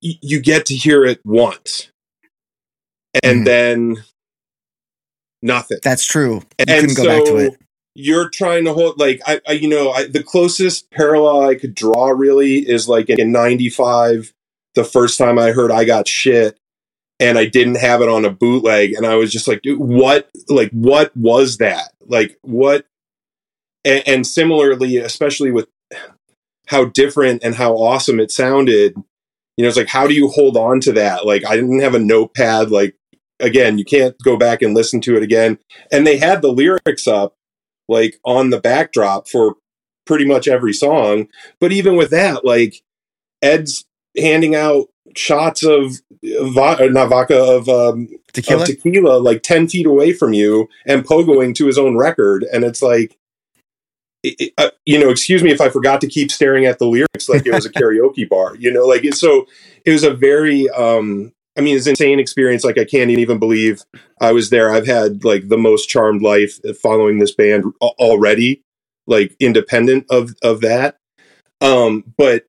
y- 0.02 0.18
you 0.22 0.40
get 0.40 0.66
to 0.66 0.76
hear 0.76 1.04
it 1.04 1.20
once, 1.24 1.90
and 3.22 3.42
Mhm. 3.42 3.44
then 3.46 4.04
nothing. 5.42 5.78
That's 5.82 6.04
true. 6.04 6.42
You 6.58 6.66
and 6.68 6.80
couldn't 6.80 6.94
go 6.94 7.04
so 7.04 7.08
back 7.08 7.24
to 7.26 7.36
it. 7.38 7.54
you're 7.94 8.28
trying 8.30 8.64
to 8.66 8.74
hold 8.74 8.98
like 8.98 9.20
I, 9.26 9.40
I 9.48 9.52
you 9.52 9.68
know 9.68 9.90
I, 9.92 10.06
the 10.08 10.22
closest 10.22 10.90
parallel 10.90 11.42
I 11.42 11.54
could 11.54 11.74
draw 11.74 12.08
really 12.10 12.58
is 12.68 12.88
like 12.88 13.08
in 13.10 13.32
'95, 13.32 14.34
the 14.74 14.84
first 14.84 15.18
time 15.18 15.38
I 15.38 15.52
heard 15.52 15.70
I 15.72 15.84
got 15.84 16.08
shit, 16.08 16.57
and 17.20 17.38
I 17.38 17.46
didn't 17.46 17.76
have 17.76 18.00
it 18.00 18.08
on 18.08 18.24
a 18.24 18.30
bootleg, 18.30 18.92
and 18.94 19.06
I 19.06 19.16
was 19.16 19.32
just 19.32 19.48
like, 19.48 19.60
what 19.64 20.28
like 20.48 20.70
what 20.70 21.16
was 21.16 21.58
that? 21.58 21.92
Like 22.06 22.36
what? 22.42 22.86
And, 23.84 24.02
and 24.06 24.26
similarly, 24.26 24.96
especially 24.98 25.50
with 25.50 25.68
how 26.66 26.86
different 26.86 27.42
and 27.42 27.54
how 27.54 27.74
awesome 27.74 28.20
it 28.20 28.30
sounded, 28.30 28.94
you 29.56 29.62
know, 29.62 29.68
it's 29.68 29.76
like 29.76 29.88
how 29.88 30.06
do 30.06 30.14
you 30.14 30.28
hold 30.28 30.56
on 30.56 30.80
to 30.80 30.92
that? 30.92 31.26
Like 31.26 31.44
I 31.46 31.56
didn't 31.56 31.80
have 31.80 31.94
a 31.94 31.98
notepad. 31.98 32.70
Like 32.70 32.94
again, 33.40 33.78
you 33.78 33.84
can't 33.84 34.16
go 34.22 34.36
back 34.36 34.62
and 34.62 34.74
listen 34.74 35.00
to 35.02 35.16
it 35.16 35.22
again. 35.22 35.58
And 35.90 36.06
they 36.06 36.18
had 36.18 36.42
the 36.42 36.52
lyrics 36.52 37.06
up 37.06 37.34
like 37.88 38.18
on 38.24 38.50
the 38.50 38.60
backdrop 38.60 39.28
for 39.28 39.54
pretty 40.06 40.26
much 40.26 40.46
every 40.46 40.72
song. 40.72 41.28
But 41.60 41.72
even 41.72 41.96
with 41.96 42.10
that, 42.10 42.44
like 42.44 42.82
Ed's 43.42 43.84
handing 44.16 44.54
out 44.54 44.88
shots 45.16 45.62
of 45.64 45.94
vodka, 46.22 46.88
not 46.90 47.08
vodka 47.08 47.38
of 47.38 47.68
um, 47.68 48.08
Tequila. 48.32 48.62
of 48.62 48.68
tequila? 48.68 49.18
like 49.18 49.42
10 49.42 49.68
feet 49.68 49.86
away 49.86 50.12
from 50.12 50.32
you 50.32 50.68
and 50.86 51.04
pogoing 51.04 51.54
to 51.56 51.66
his 51.66 51.78
own 51.78 51.96
record. 51.96 52.44
And 52.52 52.64
it's 52.64 52.82
like 52.82 53.16
it- 54.22 54.52
uh, 54.58 54.70
you 54.84 54.98
know 54.98 55.10
excuse 55.10 55.44
me 55.44 55.52
if 55.52 55.60
i 55.60 55.68
forgot 55.68 56.00
to 56.00 56.08
keep 56.08 56.30
staring 56.32 56.66
at 56.66 56.80
the 56.80 56.86
lyrics 56.86 57.28
like 57.28 57.46
it 57.46 57.52
was 57.52 57.64
a 57.64 57.70
karaoke 57.78 58.28
bar 58.28 58.56
you 58.56 58.72
know? 58.72 58.84
Like 58.84 59.04
it's 59.04 59.20
so 59.20 59.46
it 59.84 59.92
was 59.92 60.02
a 60.02 60.12
very 60.12 60.68
um 60.70 61.32
i 61.56 61.60
mean 61.60 61.76
it's 61.76 61.86
an 61.86 61.90
insane 61.90 62.18
experience. 62.18 62.64
Like 62.64 62.78
i 62.78 62.84
can't 62.84 63.10
even 63.10 63.38
believe 63.38 63.84
i 64.20 64.32
was 64.32 64.50
there. 64.50 64.70
I've 64.72 64.86
had 64.86 65.24
like 65.24 65.48
the 65.48 65.56
most 65.58 65.86
charmed 65.88 66.22
life 66.22 66.58
following 66.82 67.18
this 67.20 67.32
band 67.32 67.64
already 67.80 68.62
like 69.06 69.36
independent 69.38 70.06
of 70.10 70.34
of 70.42 70.60
that. 70.62 70.98
Um 71.60 72.12
but 72.16 72.44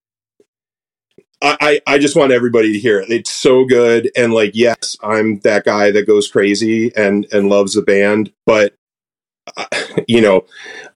I, 1.42 1.58
I 1.62 1.82
I 1.96 1.98
just 1.98 2.16
want 2.16 2.32
everybody 2.32 2.74
to 2.74 2.80
hear 2.80 3.00
it. 3.00 3.10
It's 3.10 3.32
so 3.32 3.66
good, 3.66 4.12
and 4.16 4.34
like, 4.34 4.52
yes, 4.54 4.98
I'm 5.02 5.40
that 5.40 5.66
guy 5.66 5.92
that 5.92 6.08
goes 6.08 6.30
crazy 6.30 6.92
and 6.96 7.26
and 7.32 7.50
loves 7.50 7.74
the 7.74 7.82
band, 7.82 8.32
but 8.46 8.76
uh, 9.56 9.66
you 10.08 10.22
know, 10.22 10.46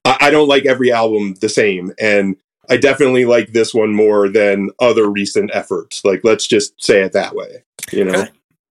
I, 0.04 0.18
I 0.22 0.30
don't 0.30 0.48
like 0.48 0.66
every 0.66 0.92
album 0.92 1.34
the 1.40 1.48
same, 1.48 1.92
and 1.98 2.36
I 2.68 2.76
definitely 2.76 3.24
like 3.24 3.52
this 3.52 3.74
one 3.74 3.94
more 3.94 4.28
than 4.28 4.70
other 4.80 5.08
recent 5.08 5.50
efforts. 5.54 6.04
Like, 6.04 6.22
let's 6.24 6.46
just 6.46 6.82
say 6.82 7.02
it 7.02 7.12
that 7.12 7.34
way. 7.34 7.62
You 7.92 8.04
know. 8.04 8.26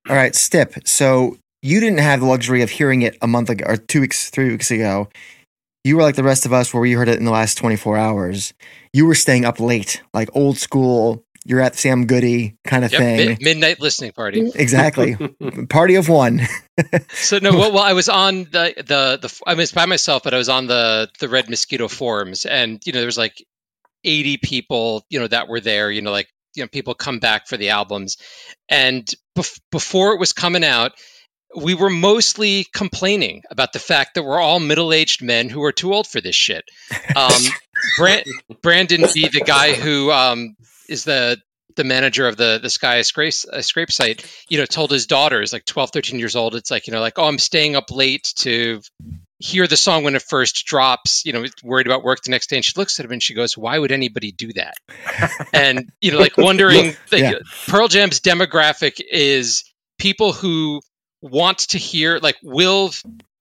All 0.10 0.16
right, 0.16 0.36
Stip. 0.36 0.88
So 0.88 1.38
you 1.62 1.80
didn't 1.80 2.00
have 2.00 2.20
the 2.20 2.26
luxury 2.26 2.62
of 2.62 2.70
hearing 2.70 3.04
it 3.04 3.18
a 3.22 3.28
month 3.28 3.50
ago 3.50 3.66
or 3.68 3.78
two 3.78 4.02
weeks, 4.02 4.30
three 4.30 4.50
weeks 4.50 4.70
ago. 4.72 5.10
You 5.86 5.98
were 5.98 6.04
like 6.04 6.16
the 6.16 6.24
rest 6.24 6.46
of 6.46 6.54
us, 6.54 6.74
where 6.74 6.82
we 6.82 6.94
heard 6.94 7.10
it 7.10 7.20
in 7.20 7.26
the 7.26 7.32
last 7.32 7.58
twenty 7.58 7.76
four 7.76 7.98
hours. 7.98 8.54
You 8.94 9.06
were 9.06 9.16
staying 9.16 9.46
up 9.46 9.60
late, 9.60 10.02
like 10.14 10.30
old 10.34 10.58
school. 10.58 11.24
You're 11.46 11.60
at 11.62 11.76
Sam 11.76 12.06
Goody 12.06 12.58
kind 12.64 12.86
of 12.86 12.92
Yep, 12.92 13.00
thing. 13.02 13.28
mid- 13.28 13.42
midnight 13.42 13.80
listening 13.82 14.12
party. 14.14 14.50
Exactly. 14.56 15.16
Party 15.70 15.96
of 15.96 16.08
one. 16.10 16.42
So 17.14 17.38
no, 17.38 17.52
well, 17.52 17.72
well, 17.72 17.84
I 17.84 17.94
was 17.94 18.10
on 18.10 18.46
the 18.46 18.74
the 18.78 19.20
the 19.22 19.42
I 19.46 19.54
was 19.54 19.72
by 19.72 19.86
myself, 19.86 20.24
but 20.24 20.34
I 20.34 20.38
was 20.38 20.50
on 20.50 20.66
the 20.66 21.08
the 21.20 21.30
Red 21.30 21.48
Mosquito 21.48 21.88
forums, 21.88 22.46
and 22.46 22.82
you 22.86 22.92
know, 22.94 22.98
there 23.00 23.06
was 23.06 23.18
like 23.18 23.46
eighty 24.04 24.38
people, 24.38 25.06
you 25.10 25.20
know, 25.20 25.28
that 25.28 25.48
were 25.48 25.60
there. 25.60 25.92
You 25.92 26.02
know, 26.02 26.12
like 26.12 26.30
you 26.56 26.64
know, 26.64 26.68
people 26.68 26.96
come 26.96 27.20
back 27.20 27.48
for 27.48 27.58
the 27.58 27.70
albums, 27.70 28.18
and 28.70 29.08
bef- 29.38 29.60
before 29.72 30.14
it 30.14 30.20
was 30.20 30.34
coming 30.34 30.64
out. 30.64 30.94
We 31.56 31.76
were 31.76 31.92
mostly 31.92 32.66
complaining 32.74 33.44
about 33.52 33.74
the 33.74 33.78
fact 33.80 34.16
that 34.16 34.24
we're 34.24 34.40
all 34.42 34.60
middle-aged 34.60 35.22
men 35.22 35.50
who 35.50 35.62
are 35.64 35.72
too 35.72 35.94
old 35.94 36.08
for 36.08 36.20
this 36.20 36.36
shit. 36.36 36.64
Um, 37.16 37.44
Brand- 37.96 38.26
Brandon 38.64 39.06
be 39.14 39.28
the 39.28 39.42
guy 39.46 39.74
who 39.74 40.12
um, 40.12 40.56
is 40.88 41.04
the 41.04 41.42
the 41.76 41.84
manager 41.84 42.28
of 42.28 42.38
the 42.38 42.60
the 42.62 42.70
Sky 42.70 43.02
Scrape, 43.02 43.34
uh, 43.52 43.62
Scrape 43.62 43.92
site, 43.92 44.26
you 44.50 44.58
know, 44.58 44.66
told 44.66 44.92
his 44.92 45.08
daughters, 45.08 45.54
like 45.54 45.66
12, 45.66 45.92
13 45.92 46.20
years 46.20 46.36
old, 46.36 46.56
it's 46.56 46.70
like, 46.72 46.88
you 46.88 46.94
know, 46.94 47.00
like, 47.00 47.18
oh, 47.18 47.26
I'm 47.26 47.40
staying 47.40 47.76
up 47.76 47.92
late 47.92 48.34
to 48.38 48.82
hear 49.40 49.68
the 49.68 49.78
song 49.78 50.04
when 50.04 50.16
it 50.16 50.22
first 50.22 50.66
drops, 50.66 51.26
you 51.26 51.34
know, 51.34 51.46
worried 51.64 51.88
about 51.88 52.04
work 52.04 52.22
the 52.24 52.32
next 52.32 52.50
day. 52.50 52.58
And 52.58 52.66
she 52.66 52.74
looks 52.78 53.00
at 53.00 53.06
him 53.06 53.12
and 53.12 53.22
she 53.24 53.34
goes, 53.34 53.58
why 53.58 53.78
would 53.78 53.92
anybody 53.92 54.32
do 54.32 54.54
that? 54.54 54.76
and, 55.54 55.92
you 56.00 56.12
know, 56.12 56.20
like 56.20 56.38
wondering, 56.38 56.96
like, 57.12 57.22
Yeah. 57.22 57.34
Pearl 57.68 57.88
Jam's 57.88 58.20
demographic 58.22 59.02
is 59.12 59.64
people 59.98 60.32
who 60.32 60.82
want 61.22 61.58
to 61.70 61.78
hear, 61.78 62.20
like, 62.20 62.38
will 62.44 62.92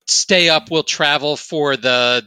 stay 0.06 0.48
up, 0.48 0.70
will 0.70 0.82
travel 0.82 1.36
for 1.36 1.76
the 1.76 2.26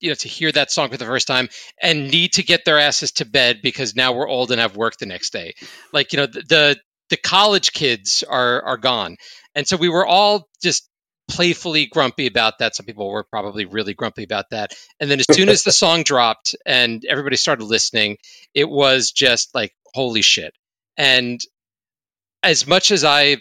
you 0.00 0.10
know 0.10 0.14
to 0.14 0.28
hear 0.28 0.50
that 0.52 0.70
song 0.70 0.90
for 0.90 0.96
the 0.96 1.04
first 1.04 1.26
time 1.26 1.48
and 1.80 2.10
need 2.10 2.34
to 2.34 2.42
get 2.42 2.64
their 2.64 2.78
asses 2.78 3.12
to 3.12 3.24
bed 3.24 3.60
because 3.62 3.94
now 3.94 4.12
we're 4.12 4.28
old 4.28 4.50
and 4.50 4.60
have 4.60 4.76
work 4.76 4.96
the 4.98 5.06
next 5.06 5.32
day. 5.32 5.54
Like 5.92 6.12
you 6.12 6.18
know 6.18 6.26
the 6.26 6.42
the, 6.42 6.76
the 7.10 7.16
college 7.16 7.72
kids 7.72 8.24
are 8.28 8.62
are 8.62 8.78
gone. 8.78 9.16
And 9.54 9.66
so 9.66 9.76
we 9.76 9.88
were 9.88 10.06
all 10.06 10.48
just 10.62 10.88
playfully 11.28 11.86
grumpy 11.86 12.26
about 12.26 12.58
that. 12.58 12.74
Some 12.74 12.86
people 12.86 13.08
were 13.08 13.24
probably 13.24 13.64
really 13.64 13.94
grumpy 13.94 14.24
about 14.24 14.46
that. 14.50 14.72
And 14.98 15.10
then 15.10 15.20
as 15.20 15.26
soon 15.30 15.48
as 15.48 15.62
the 15.62 15.72
song 15.84 16.02
dropped 16.02 16.56
and 16.66 17.04
everybody 17.04 17.36
started 17.36 17.64
listening 17.64 18.16
it 18.54 18.68
was 18.68 19.12
just 19.12 19.54
like 19.54 19.72
holy 19.94 20.22
shit. 20.22 20.52
And 20.96 21.40
as 22.42 22.66
much 22.66 22.90
as 22.90 23.04
i 23.04 23.36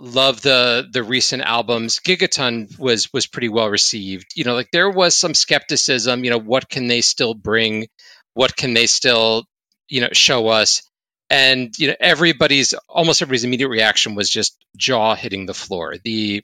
love 0.00 0.40
the 0.42 0.88
the 0.92 1.02
recent 1.02 1.42
albums. 1.42 1.98
Gigaton 1.98 2.78
was 2.78 3.12
was 3.12 3.26
pretty 3.26 3.48
well 3.48 3.68
received. 3.68 4.32
You 4.36 4.44
know 4.44 4.54
like 4.54 4.70
there 4.72 4.90
was 4.90 5.14
some 5.14 5.34
skepticism 5.34 6.24
you 6.24 6.30
know 6.30 6.38
what 6.38 6.68
can 6.68 6.86
they 6.86 7.00
still 7.00 7.34
bring? 7.34 7.88
What 8.34 8.56
can 8.56 8.74
they 8.74 8.86
still 8.86 9.44
you 9.88 10.00
know 10.00 10.10
show 10.12 10.48
us? 10.48 10.82
And 11.30 11.76
you 11.78 11.88
know 11.88 11.96
everybody's 12.00 12.74
almost 12.88 13.22
everybody's 13.22 13.44
immediate 13.44 13.68
reaction 13.68 14.14
was 14.14 14.30
just 14.30 14.56
jaw 14.76 15.14
hitting 15.14 15.46
the 15.46 15.54
floor. 15.54 15.96
The 16.02 16.42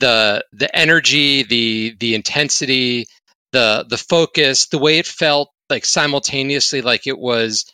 the 0.00 0.44
the 0.52 0.76
energy 0.76 1.44
the 1.44 1.96
the 2.00 2.14
intensity 2.14 3.06
the 3.52 3.84
the 3.88 3.98
focus 3.98 4.66
the 4.66 4.78
way 4.78 4.98
it 4.98 5.06
felt 5.06 5.50
like 5.70 5.84
simultaneously 5.84 6.82
like 6.82 7.06
it 7.06 7.18
was 7.18 7.66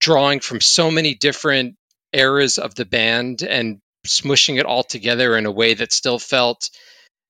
drawing 0.00 0.40
from 0.40 0.60
so 0.60 0.90
many 0.90 1.14
different 1.14 1.76
eras 2.12 2.58
of 2.58 2.74
the 2.74 2.84
band 2.84 3.42
and 3.42 3.80
smushing 4.06 4.58
it 4.58 4.66
all 4.66 4.82
together 4.82 5.36
in 5.36 5.46
a 5.46 5.50
way 5.50 5.74
that 5.74 5.92
still 5.92 6.18
felt 6.18 6.70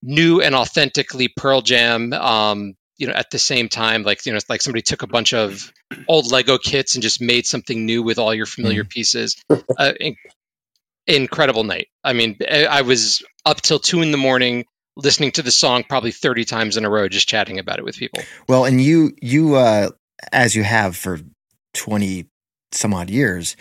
new 0.02 0.40
and 0.40 0.54
authentically 0.54 1.28
Pearl 1.28 1.62
Jam. 1.62 2.12
Um, 2.12 2.74
you 2.96 3.06
know, 3.06 3.14
at 3.14 3.30
the 3.30 3.38
same 3.38 3.68
time, 3.68 4.02
like 4.02 4.26
you 4.26 4.32
know, 4.32 4.38
like 4.48 4.60
somebody 4.60 4.82
took 4.82 5.02
a 5.02 5.06
bunch 5.06 5.32
of 5.32 5.72
old 6.06 6.30
Lego 6.30 6.58
kits 6.58 6.94
and 6.94 7.02
just 7.02 7.20
made 7.20 7.46
something 7.46 7.86
new 7.86 8.02
with 8.02 8.18
all 8.18 8.34
your 8.34 8.46
familiar 8.46 8.84
mm. 8.84 8.90
pieces. 8.90 9.42
Uh, 9.48 9.92
in- 9.98 10.16
incredible 11.06 11.64
night. 11.64 11.88
I 12.04 12.12
mean, 12.12 12.36
I 12.46 12.82
was 12.82 13.22
up 13.46 13.62
till 13.62 13.78
two 13.78 14.02
in 14.02 14.10
the 14.10 14.18
morning 14.18 14.66
listening 14.96 15.32
to 15.32 15.42
the 15.42 15.50
song 15.50 15.84
probably 15.88 16.12
30 16.12 16.44
times 16.44 16.76
in 16.76 16.84
a 16.84 16.90
row 16.90 17.08
just 17.08 17.28
chatting 17.28 17.58
about 17.58 17.78
it 17.78 17.84
with 17.84 17.96
people 17.96 18.22
well 18.48 18.64
and 18.64 18.80
you 18.80 19.12
you 19.22 19.54
uh 19.54 19.88
as 20.32 20.54
you 20.54 20.62
have 20.62 20.96
for 20.96 21.20
20 21.74 22.26
some 22.72 22.92
odd 22.92 23.08
years 23.08 23.56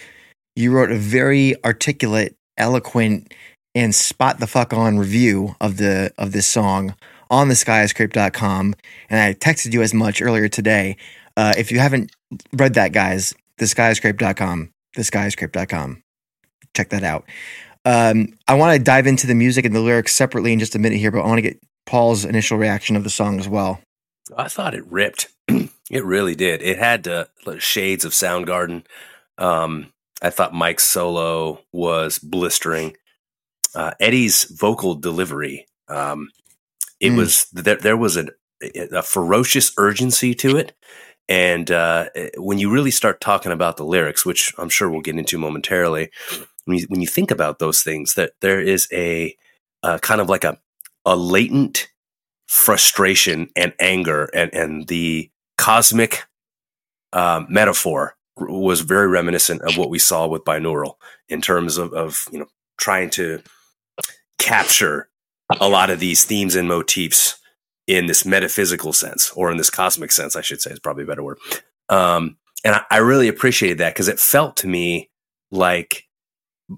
you 0.55 0.71
wrote 0.71 0.91
a 0.91 0.97
very 0.97 1.55
articulate 1.63 2.35
eloquent 2.59 3.33
and 3.75 3.93
spot 3.93 4.39
the 4.39 4.47
fuck 4.47 4.73
on 4.73 4.97
review 4.97 5.55
of 5.61 5.77
the 5.77 6.11
of 6.17 6.31
this 6.31 6.47
song 6.47 6.95
on 7.29 7.47
the 7.47 7.53
skyscrape.com 7.53 8.75
and 9.09 9.19
I 9.19 9.33
texted 9.33 9.73
you 9.73 9.81
as 9.81 9.93
much 9.93 10.21
earlier 10.21 10.47
today. 10.47 10.97
Uh, 11.37 11.53
if 11.57 11.71
you 11.71 11.79
haven't 11.79 12.11
read 12.53 12.73
that 12.73 12.91
guys, 12.91 13.33
the 13.57 13.65
skyscrape.com, 13.65 14.71
the 14.95 15.01
skyscrape.com. 15.01 16.03
Check 16.75 16.89
that 16.89 17.03
out. 17.03 17.25
Um, 17.85 18.33
I 18.47 18.55
want 18.55 18.77
to 18.77 18.83
dive 18.83 19.07
into 19.07 19.27
the 19.27 19.35
music 19.35 19.65
and 19.65 19.75
the 19.75 19.79
lyrics 19.79 20.13
separately 20.13 20.53
in 20.53 20.59
just 20.59 20.75
a 20.75 20.79
minute 20.79 20.99
here, 20.99 21.11
but 21.11 21.21
I 21.21 21.27
want 21.27 21.37
to 21.37 21.43
get 21.43 21.59
Paul's 21.85 22.25
initial 22.25 22.57
reaction 22.57 22.95
of 22.95 23.03
the 23.03 23.09
song 23.09 23.39
as 23.39 23.47
well. 23.47 23.79
I 24.37 24.47
thought 24.47 24.75
it 24.75 24.85
ripped. 24.85 25.27
it 25.47 26.05
really 26.05 26.35
did. 26.35 26.61
It 26.61 26.77
had 26.77 27.07
uh, 27.07 27.25
shades 27.57 28.05
of 28.05 28.11
Soundgarden. 28.11 28.83
Um, 29.37 29.91
I 30.21 30.29
thought 30.29 30.53
Mike's 30.53 30.83
solo 30.83 31.59
was 31.71 32.19
blistering. 32.19 32.95
Uh, 33.75 33.91
Eddie's 33.99 34.45
vocal 34.45 34.95
delivery, 34.95 35.67
um, 35.87 36.29
it 36.99 37.11
mm. 37.11 37.17
was 37.17 37.45
there. 37.53 37.75
There 37.75 37.97
was 37.97 38.17
a, 38.17 38.27
a, 38.91 39.01
ferocious 39.03 39.71
urgency 39.77 40.33
to 40.35 40.57
it, 40.57 40.75
and 41.27 41.69
uh, 41.69 42.09
when 42.37 42.57
you 42.57 42.71
really 42.71 42.91
start 42.91 43.21
talking 43.21 43.51
about 43.51 43.77
the 43.77 43.85
lyrics, 43.85 44.25
which 44.25 44.53
I'm 44.57 44.69
sure 44.69 44.89
we'll 44.89 45.01
get 45.01 45.17
into 45.17 45.37
momentarily, 45.37 46.09
when 46.65 46.79
you, 46.79 46.85
when 46.89 47.01
you 47.01 47.07
think 47.07 47.31
about 47.31 47.59
those 47.59 47.83
things, 47.83 48.15
that 48.15 48.33
there 48.41 48.59
is 48.59 48.87
a, 48.91 49.35
a 49.83 49.99
kind 49.99 50.19
of 50.19 50.29
like 50.29 50.43
a 50.43 50.57
a 51.05 51.15
latent 51.15 51.89
frustration 52.47 53.49
and 53.55 53.73
anger 53.79 54.29
and 54.33 54.53
and 54.53 54.87
the 54.87 55.29
cosmic 55.57 56.23
uh, 57.13 57.43
metaphor 57.47 58.15
was 58.39 58.81
very 58.81 59.07
reminiscent 59.07 59.61
of 59.61 59.77
what 59.77 59.89
we 59.89 59.99
saw 59.99 60.27
with 60.27 60.45
binaural 60.45 60.95
in 61.27 61.41
terms 61.41 61.77
of, 61.77 61.93
of 61.93 62.25
you 62.31 62.39
know 62.39 62.47
trying 62.77 63.09
to 63.09 63.41
capture 64.37 65.09
a 65.59 65.67
lot 65.67 65.89
of 65.89 65.99
these 65.99 66.23
themes 66.23 66.55
and 66.55 66.67
motifs 66.67 67.37
in 67.87 68.05
this 68.05 68.25
metaphysical 68.25 68.93
sense 68.93 69.31
or 69.35 69.51
in 69.51 69.57
this 69.57 69.69
cosmic 69.69 70.11
sense 70.11 70.35
i 70.35 70.41
should 70.41 70.61
say 70.61 70.71
is 70.71 70.79
probably 70.79 71.03
a 71.03 71.07
better 71.07 71.23
word. 71.23 71.39
Um, 71.89 72.37
and 72.63 72.75
I, 72.75 72.83
I 72.91 72.97
really 72.97 73.27
appreciated 73.27 73.79
that 73.79 73.93
because 73.93 74.07
it 74.07 74.19
felt 74.19 74.57
to 74.57 74.67
me 74.67 75.09
like 75.51 76.05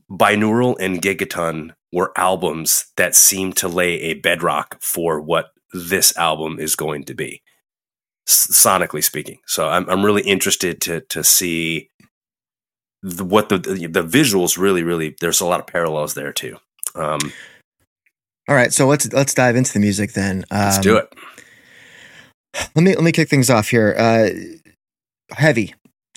binaural 0.10 0.76
and 0.80 1.02
gigaton 1.02 1.74
were 1.92 2.14
albums 2.16 2.86
that 2.96 3.16
seemed 3.16 3.58
to 3.58 3.68
lay 3.68 4.00
a 4.02 4.14
bedrock 4.14 4.78
for 4.82 5.20
what 5.20 5.52
this 5.74 6.16
album 6.18 6.60
is 6.60 6.76
going 6.76 7.04
to 7.06 7.14
be 7.14 7.42
sonically 8.32 9.04
speaking. 9.04 9.40
So 9.48 9.70
I'm 9.70 9.90
I'm 9.90 10.06
really 10.06 10.24
interested 10.24 10.82
to 10.82 11.02
to 11.02 11.24
see 11.24 11.90
the, 13.04 13.24
what 13.24 13.50
the, 13.50 13.58
the, 13.58 13.88
the 13.88 14.04
visuals 14.04 14.58
really 14.58 14.84
really. 14.84 15.16
There's 15.20 15.42
a 15.42 15.46
lot 15.46 15.60
of 15.60 15.68
parallels 15.68 16.14
there 16.14 16.34
too. 16.34 16.58
Um, 16.96 17.20
All 18.48 18.56
right, 18.56 18.74
so 18.74 18.88
let's 18.88 19.12
let's 19.14 19.34
dive 19.34 19.56
into 19.56 19.74
the 19.74 19.80
music 19.80 20.14
then. 20.14 20.46
Um, 20.52 20.60
let's 20.60 20.80
do 20.80 20.98
it. 20.98 21.14
Let 22.76 22.84
me 22.84 22.96
let 22.96 23.04
me 23.04 23.12
kick 23.12 23.30
things 23.30 23.50
off 23.50 23.70
here. 23.70 23.96
Uh, 23.98 24.30
heavy. 25.32 25.74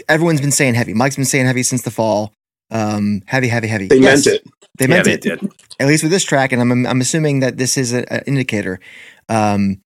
Everyone's 0.08 0.40
been 0.40 0.50
saying 0.50 0.74
heavy. 0.74 0.92
Mike's 0.94 1.16
been 1.16 1.24
saying 1.24 1.46
heavy 1.46 1.62
since 1.62 1.82
the 1.82 1.90
fall. 1.90 2.32
Um, 2.70 3.22
heavy, 3.26 3.48
heavy, 3.48 3.68
heavy. 3.68 3.86
They 3.86 3.98
yes, 3.98 4.26
meant 4.26 4.38
it. 4.38 4.52
They 4.78 4.86
meant 4.88 5.06
yeah, 5.06 5.16
they 5.16 5.30
it. 5.30 5.40
Did. 5.40 5.52
At 5.78 5.86
least 5.86 6.02
with 6.02 6.10
this 6.10 6.24
track, 6.24 6.50
and 6.52 6.60
I'm 6.60 6.86
I'm 6.86 7.00
assuming 7.00 7.40
that 7.40 7.56
this 7.56 7.76
is 7.76 7.92
an 7.92 8.04
indicator. 8.26 8.80
Um, 9.28 9.80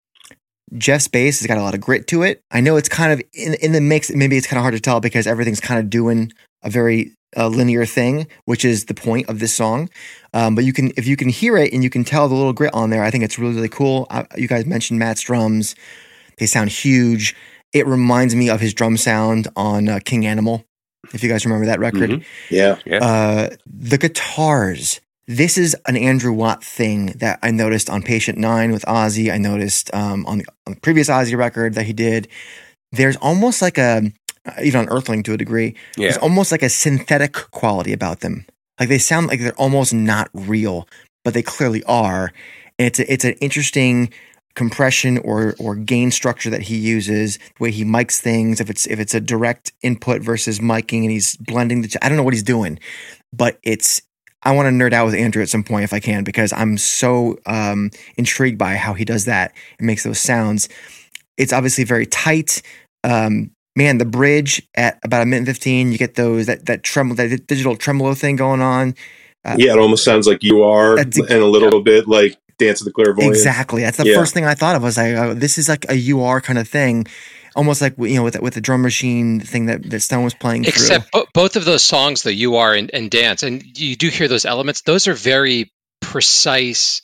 Jeff's 0.75 1.09
bass 1.09 1.41
has 1.41 1.47
got 1.47 1.59
a 1.59 1.63
lot 1.63 1.75
of 1.75 1.81
grit 1.81 2.07
to 2.09 2.23
it. 2.23 2.43
I 2.51 2.61
know 2.61 2.77
it's 2.77 2.89
kind 2.89 3.13
of 3.13 3.23
in, 3.33 3.55
in 3.55 3.73
the 3.73 3.81
mix. 3.81 4.11
Maybe 4.11 4.37
it's 4.37 4.47
kind 4.47 4.59
of 4.59 4.63
hard 4.63 4.75
to 4.75 4.81
tell 4.81 5.01
because 5.01 5.27
everything's 5.27 5.61
kind 5.61 5.79
of 5.79 5.89
doing 5.91 6.33
a 6.63 6.71
very 6.71 7.13
uh, 7.37 7.49
linear 7.49 7.87
thing, 7.87 8.27
which 8.47 8.65
is 8.65 8.87
the 8.87 8.95
point 8.95 9.29
of 9.29 9.39
this 9.39 9.55
song. 9.55 9.89
Um, 10.35 10.55
but 10.55 10.65
you 10.65 10.73
can, 10.73 10.93
if 10.97 11.07
you 11.07 11.17
can 11.17 11.29
hear 11.29 11.57
it 11.57 11.73
and 11.73 11.85
you 11.85 11.91
can 11.91 12.05
tell 12.05 12.29
the 12.29 12.35
little 12.35 12.53
grit 12.53 12.75
on 12.75 12.91
there, 12.91 13.05
I 13.05 13.11
think 13.11 13.25
it's 13.25 13.39
really, 13.39 13.55
really 13.55 13.69
cool. 13.69 14.07
Uh, 14.11 14.25
you 14.37 14.49
guys 14.49 14.67
mentioned 14.67 14.99
Matt's 14.99 15.23
drums; 15.23 15.77
they 16.39 16.47
sound 16.47 16.71
huge. 16.71 17.37
It 17.73 17.87
reminds 17.87 18.35
me 18.35 18.49
of 18.49 18.61
his 18.61 18.75
drum 18.75 18.97
sound 18.97 19.49
on 19.55 19.89
uh, 19.89 20.01
King 20.05 20.27
Animal. 20.27 20.65
If 21.13 21.23
you 21.23 21.29
guys 21.29 21.45
remember 21.45 21.67
that 21.67 21.79
record, 21.79 22.11
mm-hmm. 22.11 22.55
yeah, 22.55 22.79
yeah. 22.85 22.99
Uh, 22.99 23.51
the 23.67 23.99
guitars 23.99 25.01
this 25.27 25.59
is 25.59 25.77
an 25.87 25.97
Andrew 25.97 26.33
Watt 26.33 26.63
thing 26.63 27.07
that 27.19 27.39
I 27.43 27.51
noticed 27.51 27.91
on 27.91 28.03
Patient 28.03 28.39
Nine 28.39 28.73
with 28.73 28.85
Ozzy. 28.85 29.33
I 29.33 29.39
noticed 29.39 29.93
um, 29.93 30.25
on, 30.27 30.39
the, 30.39 30.45
on, 30.67 30.75
the, 30.75 30.81
previous 30.81 31.09
Ozzy 31.09 31.37
record 31.37 31.75
that 31.75 31.87
he 31.87 31.93
did. 31.93 32.29
There's 32.93 33.17
almost 33.17 33.61
like 33.61 33.79
a, 33.79 34.03
even 34.63 34.81
on 34.81 34.89
Earthling 34.89 35.25
to 35.25 35.33
a 35.33 35.37
degree, 35.37 35.75
yeah. 35.97 36.09
there's 36.09 36.19
almost 36.19 36.53
like 36.53 36.63
a 36.63 36.69
synthetic 36.69 37.33
quality 37.33 37.93
about 37.93 38.21
them. 38.21 38.47
Like 38.79 38.89
they 38.89 38.99
sound 38.99 39.27
like 39.27 39.41
they're 39.41 39.53
almost 39.55 39.93
not 39.93 40.31
real, 40.33 40.89
but 41.25 41.35
they 41.35 41.43
clearly 41.43 41.83
are. 41.85 42.33
And 42.79 42.87
it's 42.87 43.01
a, 43.01 43.13
it's 43.13 43.25
an 43.25 43.35
interesting 43.41 44.13
compression 44.55 45.19
or 45.19 45.55
or 45.59 45.75
gain 45.75 46.11
structure 46.11 46.51
that 46.51 46.63
he 46.63 46.77
uses, 46.77 47.39
the 47.39 47.65
way 47.65 47.71
he 47.71 47.85
mics 47.85 48.21
things. 48.21 48.61
If 48.61 48.71
it's 48.71 48.87
if 48.87 49.01
it's 49.01 49.15
a 49.15 49.21
direct 49.21 49.73
input 49.83 50.23
versus 50.23 50.59
miking, 50.61 51.03
and 51.03 51.11
he's 51.11 51.37
blending 51.37 51.83
the, 51.83 51.97
I 52.03 52.09
don't 52.09 52.17
know 52.17 52.23
what 52.23 52.35
he's 52.35 52.43
doing, 52.43 52.79
but 53.33 53.59
it's 53.63 54.03
I 54.47 54.53
want 54.53 54.67
to 54.67 54.71
nerd 54.71 54.93
out 54.93 55.07
with 55.07 55.15
Andrew 55.17 55.43
at 55.43 55.49
some 55.49 55.65
point 55.65 55.83
if 55.83 55.93
I 55.93 55.99
can 55.99 56.23
because 56.23 56.53
I'm 56.53 56.79
so 56.79 57.37
um, 57.47 57.91
intrigued 58.17 58.59
by 58.59 58.77
how 58.77 58.95
he 58.95 59.05
does 59.05 59.25
that 59.25 59.53
and 59.79 59.87
makes 59.89 60.05
those 60.05 60.21
sounds. 60.21 60.69
It's 61.37 61.53
obviously 61.53 61.83
very 61.83 62.07
tight. 62.07 62.63
Um, 63.03 63.51
man, 63.75 63.99
the 63.99 64.05
bridge 64.05 64.63
at 64.77 65.01
about 65.03 65.23
a 65.23 65.27
minute 65.27 65.47
fifteen, 65.47 65.91
you 65.91 65.99
get 65.99 66.15
those 66.15 66.47
that 66.47 66.67
that 66.67 66.85
tremble 66.85 67.17
that 67.17 67.49
digital 67.49 67.75
tremolo 67.75 68.15
thing 68.15 68.37
going 68.37 68.63
on. 68.63 68.95
Uh, 69.45 69.57
yeah, 69.59 69.73
it 69.73 69.79
almost 69.79 70.05
sounds 70.05 70.29
like 70.29 70.45
you 70.45 70.63
are, 70.63 70.97
and 70.97 71.19
a 71.19 71.45
little 71.45 71.83
bit 71.83 72.07
like 72.07 72.39
Dance 72.59 72.81
of 72.81 72.85
the 72.85 72.93
Clairvoyant. 72.93 73.29
Exactly, 73.29 73.83
that's 73.83 73.99
the 73.99 74.07
yeah. 74.07 74.17
first 74.17 74.33
thing 74.33 74.45
I 74.45 74.55
thought 74.55 74.77
of. 74.77 74.83
Was 74.85 74.97
like, 74.97 75.17
oh, 75.17 75.35
this 75.35 75.59
is 75.59 75.69
like 75.69 75.87
a 75.89 75.95
You 75.95 76.23
Are 76.23 76.41
kind 76.41 76.59
of 76.59 76.69
thing, 76.69 77.07
almost 77.57 77.81
like 77.81 77.95
you 77.99 78.15
know 78.15 78.23
with 78.23 78.41
with 78.41 78.55
the 78.55 78.61
drum 78.61 78.83
machine 78.83 79.41
thing 79.41 79.67
that, 79.67 79.89
that 79.91 80.01
Stone 80.01 80.23
was 80.25 80.35
playing. 80.35 80.65
Except 80.65 81.11
bo- 81.11 81.27
both 81.35 81.57
of 81.57 81.65
those 81.65 81.83
songs, 81.83 82.23
the 82.23 82.33
"You 82.33 82.57
Are" 82.57 82.75
and, 82.75 82.91
and 82.93 83.11
"Dance," 83.11 83.43
and 83.43 83.63
you 83.77 83.97
do 83.97 84.09
hear 84.09 84.29
those 84.29 84.45
elements. 84.45 84.83
Those 84.83 85.09
are 85.09 85.15
very 85.15 85.73
precise, 86.01 87.01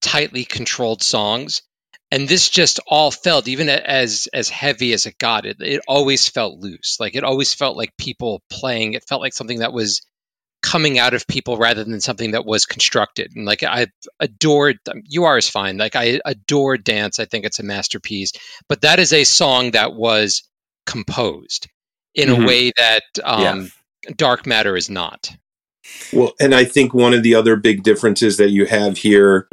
tightly 0.00 0.44
controlled 0.44 1.02
songs, 1.02 1.62
and 2.10 2.28
this 2.28 2.48
just 2.48 2.80
all 2.86 3.10
felt 3.10 3.48
even 3.48 3.68
as 3.68 4.28
as 4.32 4.48
heavy 4.48 4.92
as 4.92 5.06
it 5.06 5.18
got. 5.18 5.44
It 5.44 5.58
it 5.60 5.82
always 5.86 6.28
felt 6.28 6.58
loose. 6.58 6.96
Like 6.98 7.14
it 7.16 7.24
always 7.24 7.52
felt 7.52 7.76
like 7.76 7.96
people 7.98 8.42
playing. 8.48 8.94
It 8.94 9.04
felt 9.08 9.20
like 9.20 9.34
something 9.34 9.58
that 9.58 9.72
was 9.72 10.02
coming 10.62 10.98
out 10.98 11.14
of 11.14 11.26
people 11.26 11.56
rather 11.56 11.84
than 11.84 12.00
something 12.00 12.32
that 12.32 12.44
was 12.44 12.66
constructed. 12.66 13.32
And 13.34 13.46
like 13.46 13.62
I 13.62 13.86
adored 14.20 14.78
You 15.04 15.24
Are 15.24 15.38
is 15.38 15.48
fine. 15.48 15.78
Like 15.78 15.96
I 15.96 16.20
adore 16.24 16.76
Dance. 16.76 17.20
I 17.20 17.24
think 17.24 17.44
it's 17.44 17.60
a 17.60 17.64
masterpiece. 17.64 18.32
But 18.68 18.82
that 18.82 18.98
is 18.98 19.12
a 19.12 19.24
song 19.24 19.72
that 19.72 19.94
was 19.94 20.42
composed 20.86 21.68
in 22.14 22.28
mm-hmm. 22.28 22.42
a 22.42 22.46
way 22.46 22.72
that 22.76 23.02
um, 23.24 23.70
yeah. 24.04 24.12
Dark 24.16 24.46
Matter 24.46 24.76
is 24.76 24.90
not. 24.90 25.30
Well, 26.12 26.34
and 26.40 26.54
I 26.54 26.64
think 26.64 26.92
one 26.92 27.14
of 27.14 27.22
the 27.22 27.34
other 27.34 27.56
big 27.56 27.82
differences 27.82 28.36
that 28.36 28.50
you 28.50 28.66
have 28.66 28.98
here, 28.98 29.48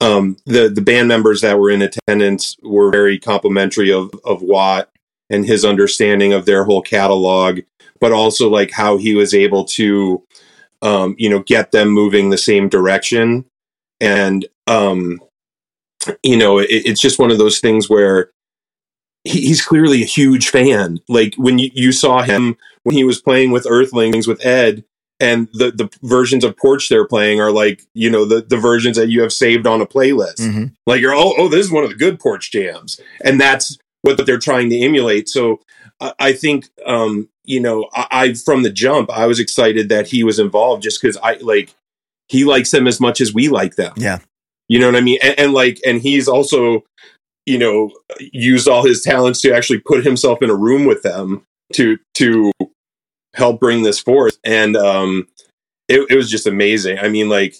um, 0.00 0.36
the 0.44 0.68
the 0.68 0.82
band 0.82 1.08
members 1.08 1.40
that 1.40 1.58
were 1.58 1.70
in 1.70 1.82
attendance 1.82 2.56
were 2.62 2.90
very 2.90 3.18
complimentary 3.18 3.92
of 3.92 4.10
of 4.24 4.42
Watt 4.42 4.90
and 5.30 5.46
his 5.46 5.64
understanding 5.64 6.32
of 6.32 6.46
their 6.46 6.64
whole 6.64 6.82
catalog, 6.82 7.60
but 8.00 8.12
also 8.12 8.48
like 8.48 8.70
how 8.70 8.96
he 8.96 9.14
was 9.14 9.34
able 9.34 9.64
to, 9.64 10.22
um, 10.82 11.14
you 11.18 11.28
know, 11.28 11.40
get 11.40 11.72
them 11.72 11.88
moving 11.88 12.30
the 12.30 12.38
same 12.38 12.68
direction, 12.68 13.44
and 14.00 14.46
um, 14.66 15.20
you 16.22 16.36
know, 16.36 16.58
it, 16.58 16.68
it's 16.70 17.00
just 17.00 17.18
one 17.18 17.30
of 17.30 17.38
those 17.38 17.60
things 17.60 17.88
where 17.88 18.30
he, 19.24 19.40
he's 19.40 19.64
clearly 19.64 20.02
a 20.02 20.06
huge 20.06 20.48
fan. 20.48 21.00
Like 21.08 21.34
when 21.36 21.58
you, 21.58 21.70
you 21.74 21.92
saw 21.92 22.22
him 22.22 22.56
when 22.84 22.96
he 22.96 23.04
was 23.04 23.20
playing 23.20 23.50
with 23.50 23.66
Earthlings 23.68 24.26
with 24.26 24.44
Ed, 24.44 24.84
and 25.20 25.48
the 25.52 25.70
the 25.70 25.90
versions 26.02 26.44
of 26.44 26.56
Porch 26.56 26.88
they're 26.88 27.06
playing 27.06 27.40
are 27.40 27.50
like 27.50 27.82
you 27.94 28.10
know 28.10 28.24
the 28.24 28.42
the 28.42 28.56
versions 28.56 28.96
that 28.96 29.08
you 29.08 29.22
have 29.22 29.32
saved 29.32 29.66
on 29.66 29.80
a 29.80 29.86
playlist. 29.86 30.40
Mm-hmm. 30.40 30.66
Like 30.86 31.00
you're 31.00 31.14
oh 31.14 31.34
oh 31.36 31.48
this 31.48 31.66
is 31.66 31.72
one 31.72 31.84
of 31.84 31.90
the 31.90 31.96
good 31.96 32.20
Porch 32.20 32.50
jams, 32.50 33.00
and 33.22 33.40
that's 33.40 33.76
what 34.02 34.24
they're 34.24 34.38
trying 34.38 34.70
to 34.70 34.78
emulate. 34.78 35.28
So 35.28 35.60
I, 36.00 36.12
I 36.18 36.32
think 36.32 36.68
um, 36.86 37.28
you 37.44 37.60
know 37.60 37.88
I, 37.92 38.06
I, 38.10 38.34
from 38.34 38.62
the 38.62 38.70
jump 38.70 39.10
I 39.10 39.26
was 39.26 39.40
excited 39.40 39.88
that 39.88 40.08
he 40.08 40.24
was 40.24 40.38
involved 40.38 40.82
just 40.82 41.00
because 41.00 41.16
I 41.22 41.34
like 41.34 41.74
he 42.28 42.44
likes 42.44 42.70
them 42.70 42.86
as 42.86 43.00
much 43.00 43.20
as 43.20 43.32
we 43.32 43.48
like 43.48 43.76
them. 43.76 43.94
Yeah, 43.96 44.18
you 44.68 44.78
know 44.78 44.86
what 44.86 44.96
I 44.96 45.00
mean. 45.00 45.18
And, 45.22 45.38
and 45.38 45.52
like 45.52 45.80
and 45.86 46.00
he's 46.00 46.28
also 46.28 46.84
you 47.46 47.58
know 47.58 47.92
used 48.20 48.68
all 48.68 48.84
his 48.84 49.02
talents 49.02 49.40
to 49.42 49.52
actually 49.52 49.80
put 49.80 50.04
himself 50.04 50.42
in 50.42 50.50
a 50.50 50.54
room 50.54 50.84
with 50.84 51.02
them 51.02 51.44
to 51.74 51.98
to 52.14 52.52
help 53.34 53.60
bring 53.60 53.82
this 53.82 53.98
forth. 53.98 54.38
And 54.44 54.76
um, 54.76 55.28
it, 55.88 56.06
it 56.10 56.16
was 56.16 56.30
just 56.30 56.46
amazing. 56.46 56.98
I 56.98 57.08
mean, 57.08 57.28
like, 57.28 57.54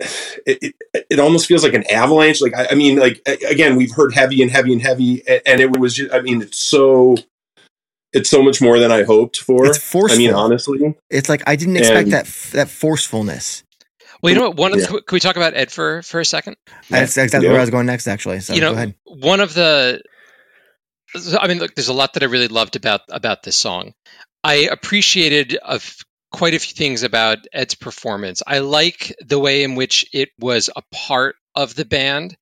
it, 0.00 0.74
it, 0.94 1.06
it, 1.10 1.18
almost 1.18 1.46
feels 1.46 1.62
like 1.62 1.74
an 1.74 1.88
avalanche. 1.90 2.40
Like, 2.40 2.54
I, 2.54 2.68
I, 2.70 2.74
mean, 2.74 2.98
like, 2.98 3.20
again, 3.26 3.76
we've 3.76 3.94
heard 3.94 4.14
heavy 4.14 4.42
and 4.42 4.50
heavy 4.50 4.72
and 4.72 4.82
heavy, 4.82 5.22
and, 5.28 5.42
and, 5.46 5.60
it 5.60 5.78
was 5.78 5.94
just, 5.94 6.12
I 6.12 6.20
mean, 6.20 6.42
it's 6.42 6.58
so, 6.58 7.16
it's 8.12 8.30
so 8.30 8.42
much 8.42 8.60
more 8.60 8.78
than 8.78 8.90
I 8.90 9.02
hoped 9.02 9.38
for. 9.38 9.66
It's 9.66 9.78
forceful. 9.78 10.16
I 10.16 10.18
mean, 10.18 10.34
honestly, 10.34 10.96
it's 11.10 11.28
like 11.28 11.42
I 11.46 11.56
didn't 11.56 11.76
expect 11.76 12.04
and, 12.04 12.12
that 12.12 12.26
that 12.52 12.68
forcefulness. 12.68 13.64
Well, 14.22 14.32
you 14.32 14.38
know 14.38 14.48
what? 14.48 14.56
One 14.56 14.72
of 14.72 14.80
the, 14.80 14.86
can 14.86 15.14
we 15.14 15.20
talk 15.20 15.36
about 15.36 15.54
Ed 15.54 15.70
for 15.70 16.02
for 16.02 16.20
a 16.20 16.24
second? 16.24 16.56
That's 16.90 17.16
exactly 17.16 17.46
yeah. 17.46 17.52
where 17.52 17.60
I 17.60 17.62
was 17.62 17.70
going 17.70 17.86
next, 17.86 18.08
actually. 18.08 18.40
So 18.40 18.54
you 18.54 18.60
know, 18.60 18.92
one 19.04 19.40
of 19.40 19.54
the, 19.54 20.02
I 21.40 21.46
mean, 21.46 21.58
look, 21.58 21.74
there's 21.74 21.88
a 21.88 21.94
lot 21.94 22.14
that 22.14 22.22
I 22.22 22.26
really 22.26 22.48
loved 22.48 22.76
about 22.76 23.02
about 23.10 23.42
this 23.42 23.56
song. 23.56 23.94
I 24.42 24.68
appreciated 24.70 25.54
of 25.54 25.96
quite 26.32 26.54
a 26.54 26.58
few 26.58 26.74
things 26.74 27.04
about 27.04 27.38
Ed's 27.52 27.74
performance. 27.74 28.42
I 28.46 28.58
like 28.58 29.14
the 29.24 29.38
way 29.38 29.62
in 29.62 29.76
which 29.76 30.06
it 30.12 30.30
was 30.38 30.68
a 30.74 30.82
part 30.92 31.36
of 31.54 31.74
the 31.74 31.84
band 31.84 32.36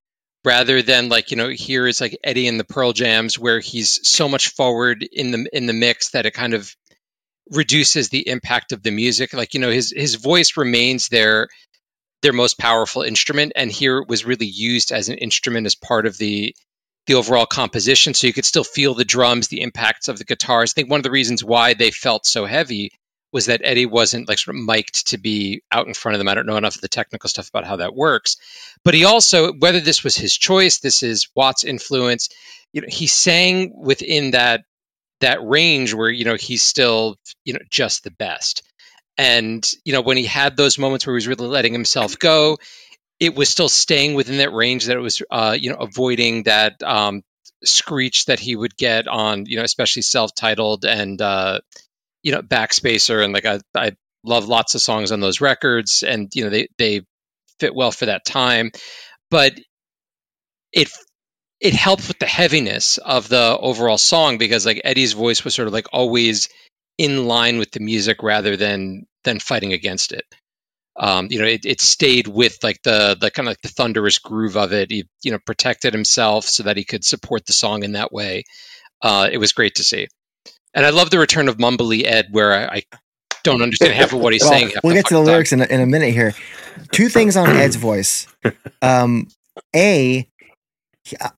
rather 0.46 0.80
than 0.80 1.08
like 1.08 1.32
you 1.32 1.36
know 1.36 1.48
here 1.48 1.88
is 1.88 2.00
like 2.00 2.16
Eddie 2.22 2.46
in 2.46 2.56
the 2.56 2.64
Pearl 2.64 2.92
Jams 2.92 3.36
where 3.36 3.58
he's 3.58 4.08
so 4.08 4.28
much 4.28 4.50
forward 4.50 5.02
in 5.02 5.32
the 5.32 5.46
in 5.52 5.66
the 5.66 5.72
mix 5.72 6.10
that 6.10 6.24
it 6.24 6.30
kind 6.30 6.54
of 6.54 6.74
reduces 7.50 8.08
the 8.08 8.26
impact 8.28 8.72
of 8.72 8.82
the 8.82 8.92
music. 8.92 9.34
Like 9.34 9.52
you 9.52 9.60
know 9.60 9.70
his 9.70 9.92
his 9.94 10.14
voice 10.14 10.56
remains 10.56 11.08
their 11.08 11.48
their 12.22 12.32
most 12.32 12.58
powerful 12.58 13.02
instrument, 13.02 13.52
and 13.56 13.70
here 13.70 13.98
it 13.98 14.08
was 14.08 14.24
really 14.24 14.46
used 14.46 14.92
as 14.92 15.08
an 15.08 15.18
instrument 15.18 15.66
as 15.66 15.74
part 15.74 16.06
of 16.06 16.16
the 16.16 16.54
the 17.06 17.14
overall 17.14 17.46
composition 17.46 18.14
so 18.14 18.26
you 18.26 18.32
could 18.32 18.44
still 18.44 18.64
feel 18.64 18.94
the 18.94 19.04
drums 19.04 19.46
the 19.46 19.60
impacts 19.60 20.08
of 20.08 20.18
the 20.18 20.24
guitars 20.24 20.72
i 20.72 20.74
think 20.74 20.90
one 20.90 20.98
of 20.98 21.04
the 21.04 21.10
reasons 21.12 21.44
why 21.44 21.72
they 21.72 21.92
felt 21.92 22.26
so 22.26 22.44
heavy 22.46 22.90
was 23.36 23.46
that 23.46 23.60
eddie 23.62 23.84
wasn't 23.84 24.26
like 24.26 24.38
sort 24.38 24.56
of 24.56 24.64
mic'd 24.64 25.08
to 25.08 25.18
be 25.18 25.62
out 25.70 25.86
in 25.86 25.92
front 25.92 26.14
of 26.14 26.18
them. 26.18 26.26
I 26.26 26.34
don't 26.34 26.46
know 26.46 26.56
enough 26.56 26.76
of 26.76 26.80
the 26.80 26.88
technical 26.88 27.28
stuff 27.28 27.50
about 27.50 27.66
how 27.66 27.76
that 27.76 27.94
works. 27.94 28.38
But 28.82 28.94
he 28.94 29.04
also 29.04 29.52
whether 29.52 29.78
this 29.78 30.02
was 30.02 30.16
his 30.16 30.34
choice 30.34 30.78
this 30.78 31.02
is 31.02 31.28
watt's 31.34 31.62
influence 31.62 32.30
you 32.72 32.80
know 32.80 32.88
he 32.90 33.06
sang 33.06 33.74
within 33.76 34.30
that 34.30 34.64
that 35.20 35.46
range 35.46 35.92
where 35.92 36.08
you 36.08 36.24
know 36.24 36.36
he's 36.36 36.62
still 36.62 37.16
you 37.44 37.52
know 37.52 37.60
just 37.70 38.04
the 38.04 38.10
best. 38.10 38.62
And 39.18 39.70
you 39.84 39.92
know 39.92 40.00
when 40.00 40.16
he 40.16 40.24
had 40.24 40.56
those 40.56 40.78
moments 40.78 41.06
where 41.06 41.12
he 41.12 41.18
was 41.18 41.28
really 41.28 41.46
letting 41.46 41.74
himself 41.74 42.18
go 42.18 42.56
it 43.20 43.34
was 43.34 43.48
still 43.48 43.68
staying 43.68 44.14
within 44.14 44.38
that 44.38 44.52
range 44.52 44.86
that 44.86 44.96
it 44.96 45.00
was 45.00 45.22
uh, 45.30 45.56
you 45.58 45.70
know 45.70 45.76
avoiding 45.76 46.44
that 46.44 46.82
um, 46.82 47.22
screech 47.64 48.26
that 48.26 48.40
he 48.40 48.56
would 48.56 48.76
get 48.76 49.08
on 49.08 49.46
you 49.46 49.56
know 49.56 49.64
especially 49.64 50.02
self-titled 50.02 50.84
and 50.84 51.20
uh, 51.20 51.60
you 52.26 52.32
know 52.32 52.42
backspacer 52.42 53.24
and 53.24 53.32
like 53.32 53.46
I, 53.46 53.60
I 53.76 53.92
love 54.24 54.48
lots 54.48 54.74
of 54.74 54.82
songs 54.82 55.12
on 55.12 55.20
those 55.20 55.40
records 55.40 56.02
and 56.02 56.28
you 56.34 56.44
know 56.44 56.50
they 56.50 56.68
they 56.78 57.02
fit 57.60 57.74
well 57.74 57.92
for 57.92 58.06
that 58.06 58.26
time 58.26 58.72
but 59.30 59.54
it 60.72 60.90
it 61.60 61.74
helped 61.74 62.08
with 62.08 62.18
the 62.18 62.26
heaviness 62.26 62.98
of 62.98 63.28
the 63.28 63.56
overall 63.60 63.98
song 63.98 64.38
because 64.38 64.66
like 64.66 64.82
Eddie's 64.84 65.14
voice 65.14 65.44
was 65.44 65.54
sort 65.54 65.68
of 65.68 65.74
like 65.74 65.86
always 65.92 66.48
in 66.98 67.26
line 67.28 67.58
with 67.58 67.70
the 67.70 67.80
music 67.80 68.24
rather 68.24 68.56
than 68.56 69.06
than 69.24 69.38
fighting 69.38 69.72
against 69.72 70.12
it 70.12 70.24
um, 70.98 71.28
you 71.30 71.40
know, 71.40 71.46
it, 71.46 71.66
it 71.66 71.80
stayed 71.80 72.28
with 72.28 72.58
like 72.62 72.82
the 72.82 73.16
the 73.20 73.30
kind 73.30 73.48
of 73.48 73.52
like 73.52 73.62
the 73.62 73.68
thunderous 73.68 74.18
groove 74.18 74.56
of 74.56 74.72
it. 74.72 74.90
He 74.90 75.04
you 75.22 75.32
know 75.32 75.38
protected 75.44 75.92
himself 75.92 76.46
so 76.46 76.64
that 76.64 76.78
he 76.78 76.84
could 76.84 77.04
support 77.04 77.46
the 77.46 77.52
song 77.52 77.84
in 77.84 77.92
that 77.92 78.12
way. 78.12 78.44
Uh, 79.02 79.28
it 79.32 79.38
was 79.38 79.52
great 79.52 79.76
to 79.76 79.84
see, 79.84 80.08
and 80.76 80.84
I 80.84 80.90
love 80.90 81.10
the 81.10 81.18
return 81.18 81.48
of 81.48 81.56
Mumbly 81.56 82.04
Ed, 82.04 82.28
where 82.30 82.52
I, 82.52 82.76
I 82.76 82.82
don't 83.42 83.62
understand 83.62 83.94
half 83.94 84.12
of 84.12 84.20
what 84.20 84.32
he's 84.34 84.42
well, 84.42 84.52
saying. 84.52 84.72
We'll 84.84 84.94
get 84.94 85.06
to 85.06 85.14
the 85.14 85.20
lyrics 85.20 85.52
in 85.52 85.62
a, 85.62 85.64
in 85.64 85.80
a 85.80 85.86
minute 85.86 86.12
here. 86.12 86.34
Two 86.92 87.08
things 87.08 87.36
on 87.36 87.48
Ed's 87.48 87.76
voice. 87.76 88.28
Um, 88.82 89.28
a, 89.74 90.28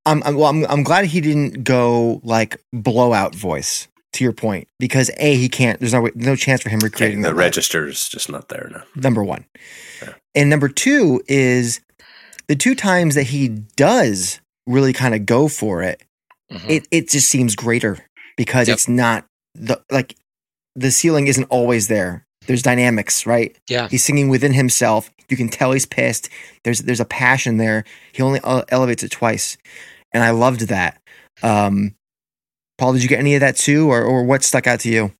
I'm, 0.05 0.23
I'm 0.25 0.35
well, 0.35 0.47
I'm 0.47 0.67
I'm 0.67 0.83
glad 0.83 1.05
he 1.05 1.21
didn't 1.21 1.63
go 1.63 2.21
like 2.25 2.61
blowout 2.73 3.35
voice 3.35 3.87
to 4.15 4.25
your 4.25 4.33
point 4.33 4.67
because 4.79 5.11
a 5.19 5.37
he 5.37 5.49
can't. 5.49 5.79
There's 5.79 5.95
no 5.95 6.11
no 6.17 6.35
chance 6.35 6.63
for 6.63 6.71
him 6.71 6.81
recreating 6.81 7.21
okay, 7.21 7.29
the 7.29 7.35
register 7.35 7.87
is 7.87 8.09
just 8.09 8.29
not 8.29 8.49
there 8.49 8.69
now. 8.73 8.83
Number 8.97 9.23
one, 9.23 9.45
yeah. 10.03 10.15
and 10.35 10.51
number 10.51 10.69
two 10.69 11.23
is 11.29 11.81
the 12.49 12.57
two 12.57 12.75
times 12.75 13.15
that 13.15 13.25
he 13.25 13.49
does 13.49 14.41
really 14.67 14.93
kind 14.93 15.15
of 15.15 15.25
go 15.25 15.47
for 15.47 15.83
it. 15.83 16.03
Mm-hmm. 16.51 16.71
It 16.71 16.89
it 16.91 17.09
just 17.11 17.29
seems 17.29 17.55
greater 17.55 17.99
because 18.39 18.69
yep. 18.69 18.77
it's 18.77 18.89
not 18.89 19.27
the 19.55 19.83
like 19.91 20.17
the 20.75 20.91
ceiling 20.91 21.27
isn't 21.27 21.45
always 21.51 21.89
there. 21.89 22.25
There's 22.47 22.63
dynamics, 22.63 23.27
right? 23.27 23.55
Yeah. 23.69 23.89
He's 23.89 24.05
singing 24.05 24.31
within 24.31 24.55
himself. 24.55 25.11
You 25.29 25.37
can 25.37 25.51
tell 25.51 25.73
he's 25.73 25.85
pissed. 25.85 26.31
There's 26.65 26.79
there's 26.79 27.01
a 27.01 27.05
passion 27.05 27.59
there. 27.59 27.85
He 28.13 28.23
only 28.23 28.41
elevates 28.43 29.03
it 29.03 29.11
twice, 29.11 29.59
and 30.15 30.25
I 30.25 30.31
loved 30.31 30.69
that. 30.69 31.03
Um, 31.43 31.95
Paul, 32.79 32.95
did 32.95 33.03
you 33.03 33.09
get 33.09 33.19
any 33.19 33.35
of 33.35 33.41
that 33.41 33.57
too, 33.57 33.91
or 33.91 34.03
or 34.03 34.25
what 34.25 34.43
stuck 34.43 34.67
out 34.67 34.81
to 34.81 34.89
you? 34.89 35.13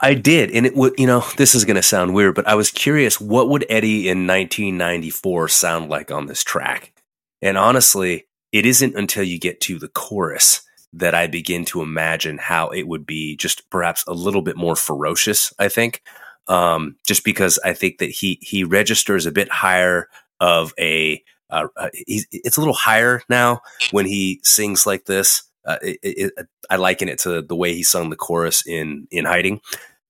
I 0.00 0.14
did, 0.14 0.52
and 0.52 0.64
it 0.64 0.76
would. 0.76 0.94
You 0.96 1.08
know, 1.08 1.24
this 1.36 1.54
is 1.54 1.64
going 1.64 1.76
to 1.76 1.82
sound 1.82 2.14
weird, 2.14 2.36
but 2.36 2.46
I 2.46 2.54
was 2.54 2.70
curious 2.70 3.20
what 3.20 3.50
would 3.50 3.66
Eddie 3.68 4.08
in 4.08 4.26
1994 4.26 5.48
sound 5.48 5.90
like 5.90 6.10
on 6.10 6.26
this 6.26 6.44
track. 6.44 6.94
And 7.42 7.58
honestly, 7.58 8.26
it 8.52 8.64
isn't 8.64 8.96
until 8.96 9.24
you 9.24 9.38
get 9.38 9.60
to 9.62 9.78
the 9.78 9.88
chorus 9.88 10.62
that 10.92 11.14
I 11.14 11.26
begin 11.26 11.64
to 11.66 11.82
imagine 11.82 12.38
how 12.38 12.68
it 12.68 12.88
would 12.88 13.06
be 13.06 13.36
just 13.36 13.68
perhaps 13.70 14.04
a 14.06 14.14
little 14.14 14.42
bit 14.42 14.56
more 14.56 14.76
ferocious. 14.76 15.52
I 15.58 15.68
think, 15.68 16.02
um, 16.48 16.96
just 17.06 17.24
because 17.24 17.58
I 17.64 17.74
think 17.74 17.98
that 17.98 18.10
he 18.10 18.38
he 18.42 18.64
registers 18.64 19.26
a 19.26 19.32
bit 19.32 19.50
higher 19.50 20.08
of 20.40 20.72
a. 20.78 21.22
Uh, 21.50 21.68
uh, 21.78 21.88
it's 21.94 22.58
a 22.58 22.60
little 22.60 22.74
higher 22.74 23.22
now 23.30 23.62
when 23.90 24.04
he 24.04 24.38
sings 24.44 24.86
like 24.86 25.06
this 25.06 25.48
uh, 25.68 25.76
it, 25.82 25.98
it, 26.02 26.48
I 26.70 26.76
liken 26.76 27.08
it 27.10 27.18
to 27.20 27.42
the 27.42 27.54
way 27.54 27.74
he 27.74 27.82
sung 27.82 28.08
the 28.08 28.16
chorus 28.16 28.66
in 28.66 29.06
in 29.10 29.26
hiding. 29.26 29.60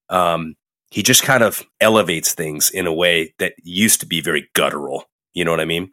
Um, 0.08 0.54
he 0.90 1.02
just 1.02 1.24
kind 1.24 1.42
of 1.42 1.62
elevates 1.80 2.32
things 2.32 2.70
in 2.70 2.86
a 2.86 2.94
way 2.94 3.34
that 3.40 3.54
used 3.62 4.00
to 4.00 4.06
be 4.06 4.20
very 4.20 4.48
guttural. 4.54 5.04
You 5.34 5.44
know 5.44 5.50
what 5.50 5.60
I 5.60 5.66
mean? 5.66 5.90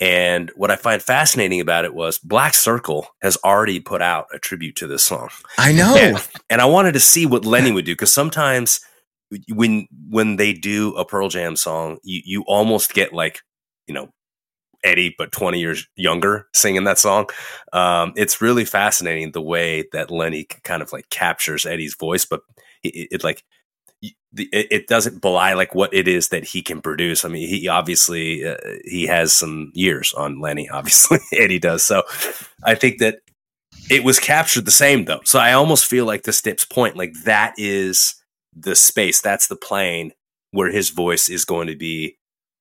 And 0.00 0.50
what 0.54 0.70
I 0.70 0.76
find 0.76 1.02
fascinating 1.02 1.60
about 1.60 1.84
it 1.84 1.94
was 1.94 2.18
Black 2.18 2.54
Circle 2.54 3.08
has 3.20 3.36
already 3.44 3.80
put 3.80 4.00
out 4.00 4.26
a 4.32 4.38
tribute 4.38 4.76
to 4.76 4.86
this 4.86 5.04
song. 5.04 5.28
I 5.58 5.72
know. 5.72 5.96
And, 5.96 6.28
and 6.48 6.60
I 6.60 6.66
wanted 6.66 6.92
to 6.92 7.00
see 7.00 7.26
what 7.26 7.44
Lenny 7.44 7.72
would 7.72 7.84
do 7.84 7.94
because 7.94 8.14
sometimes 8.14 8.80
when 9.50 9.88
when 10.08 10.36
they 10.36 10.52
do 10.52 10.94
a 10.94 11.04
Pearl 11.04 11.28
Jam 11.28 11.56
song, 11.56 11.98
you 12.02 12.22
you 12.24 12.44
almost 12.46 12.94
get 12.94 13.12
like, 13.12 13.40
you 13.86 13.94
know, 13.94 14.10
Eddie, 14.84 15.14
but 15.18 15.32
20 15.32 15.58
years 15.58 15.86
younger, 15.96 16.46
singing 16.54 16.84
that 16.84 16.98
song. 16.98 17.28
Um, 17.72 18.12
it's 18.16 18.40
really 18.40 18.64
fascinating 18.64 19.32
the 19.32 19.42
way 19.42 19.84
that 19.92 20.10
Lenny 20.10 20.44
kind 20.44 20.82
of 20.82 20.92
like 20.92 21.10
captures 21.10 21.66
Eddie's 21.66 21.96
voice, 21.96 22.24
but 22.24 22.40
it, 22.82 22.94
it, 22.94 23.08
it 23.12 23.24
like 23.24 23.42
it 24.02 24.86
doesn't 24.86 25.20
belie 25.20 25.54
like 25.54 25.74
what 25.74 25.92
it 25.92 26.06
is 26.06 26.28
that 26.28 26.44
he 26.44 26.62
can 26.62 26.80
produce. 26.80 27.24
I 27.24 27.28
mean, 27.28 27.48
he 27.48 27.66
obviously 27.68 28.46
uh, 28.46 28.56
he 28.84 29.06
has 29.06 29.32
some 29.32 29.72
years 29.74 30.12
on 30.14 30.40
Lenny, 30.40 30.68
obviously, 30.72 31.18
and 31.38 31.50
he 31.50 31.58
does. 31.58 31.82
So 31.82 32.02
I 32.62 32.74
think 32.74 32.98
that 32.98 33.20
it 33.90 34.04
was 34.04 34.18
captured 34.18 34.64
the 34.64 34.70
same 34.70 35.06
though. 35.06 35.20
So 35.24 35.38
I 35.38 35.52
almost 35.52 35.86
feel 35.86 36.04
like 36.04 36.24
the 36.24 36.32
Stips 36.32 36.64
point, 36.64 36.96
like 36.96 37.14
that 37.24 37.54
is 37.56 38.14
the 38.54 38.74
space, 38.74 39.20
that's 39.20 39.46
the 39.46 39.56
plane 39.56 40.12
where 40.50 40.70
his 40.70 40.90
voice 40.90 41.28
is 41.28 41.44
going 41.44 41.68
to 41.68 41.76
be 41.76 42.16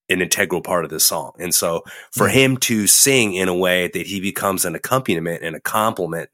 an 0.09 0.21
integral 0.21 0.61
part 0.61 0.85
of 0.85 0.89
the 0.89 0.99
song. 0.99 1.33
And 1.37 1.53
so 1.53 1.83
for 2.11 2.29
him 2.29 2.57
to 2.57 2.87
sing 2.87 3.33
in 3.33 3.49
a 3.49 3.55
way 3.55 3.89
that 3.93 4.07
he 4.07 4.21
becomes 4.21 4.63
an 4.63 4.75
accompaniment 4.75 5.43
and 5.43 5.55
a 5.55 5.59
complement 5.59 6.29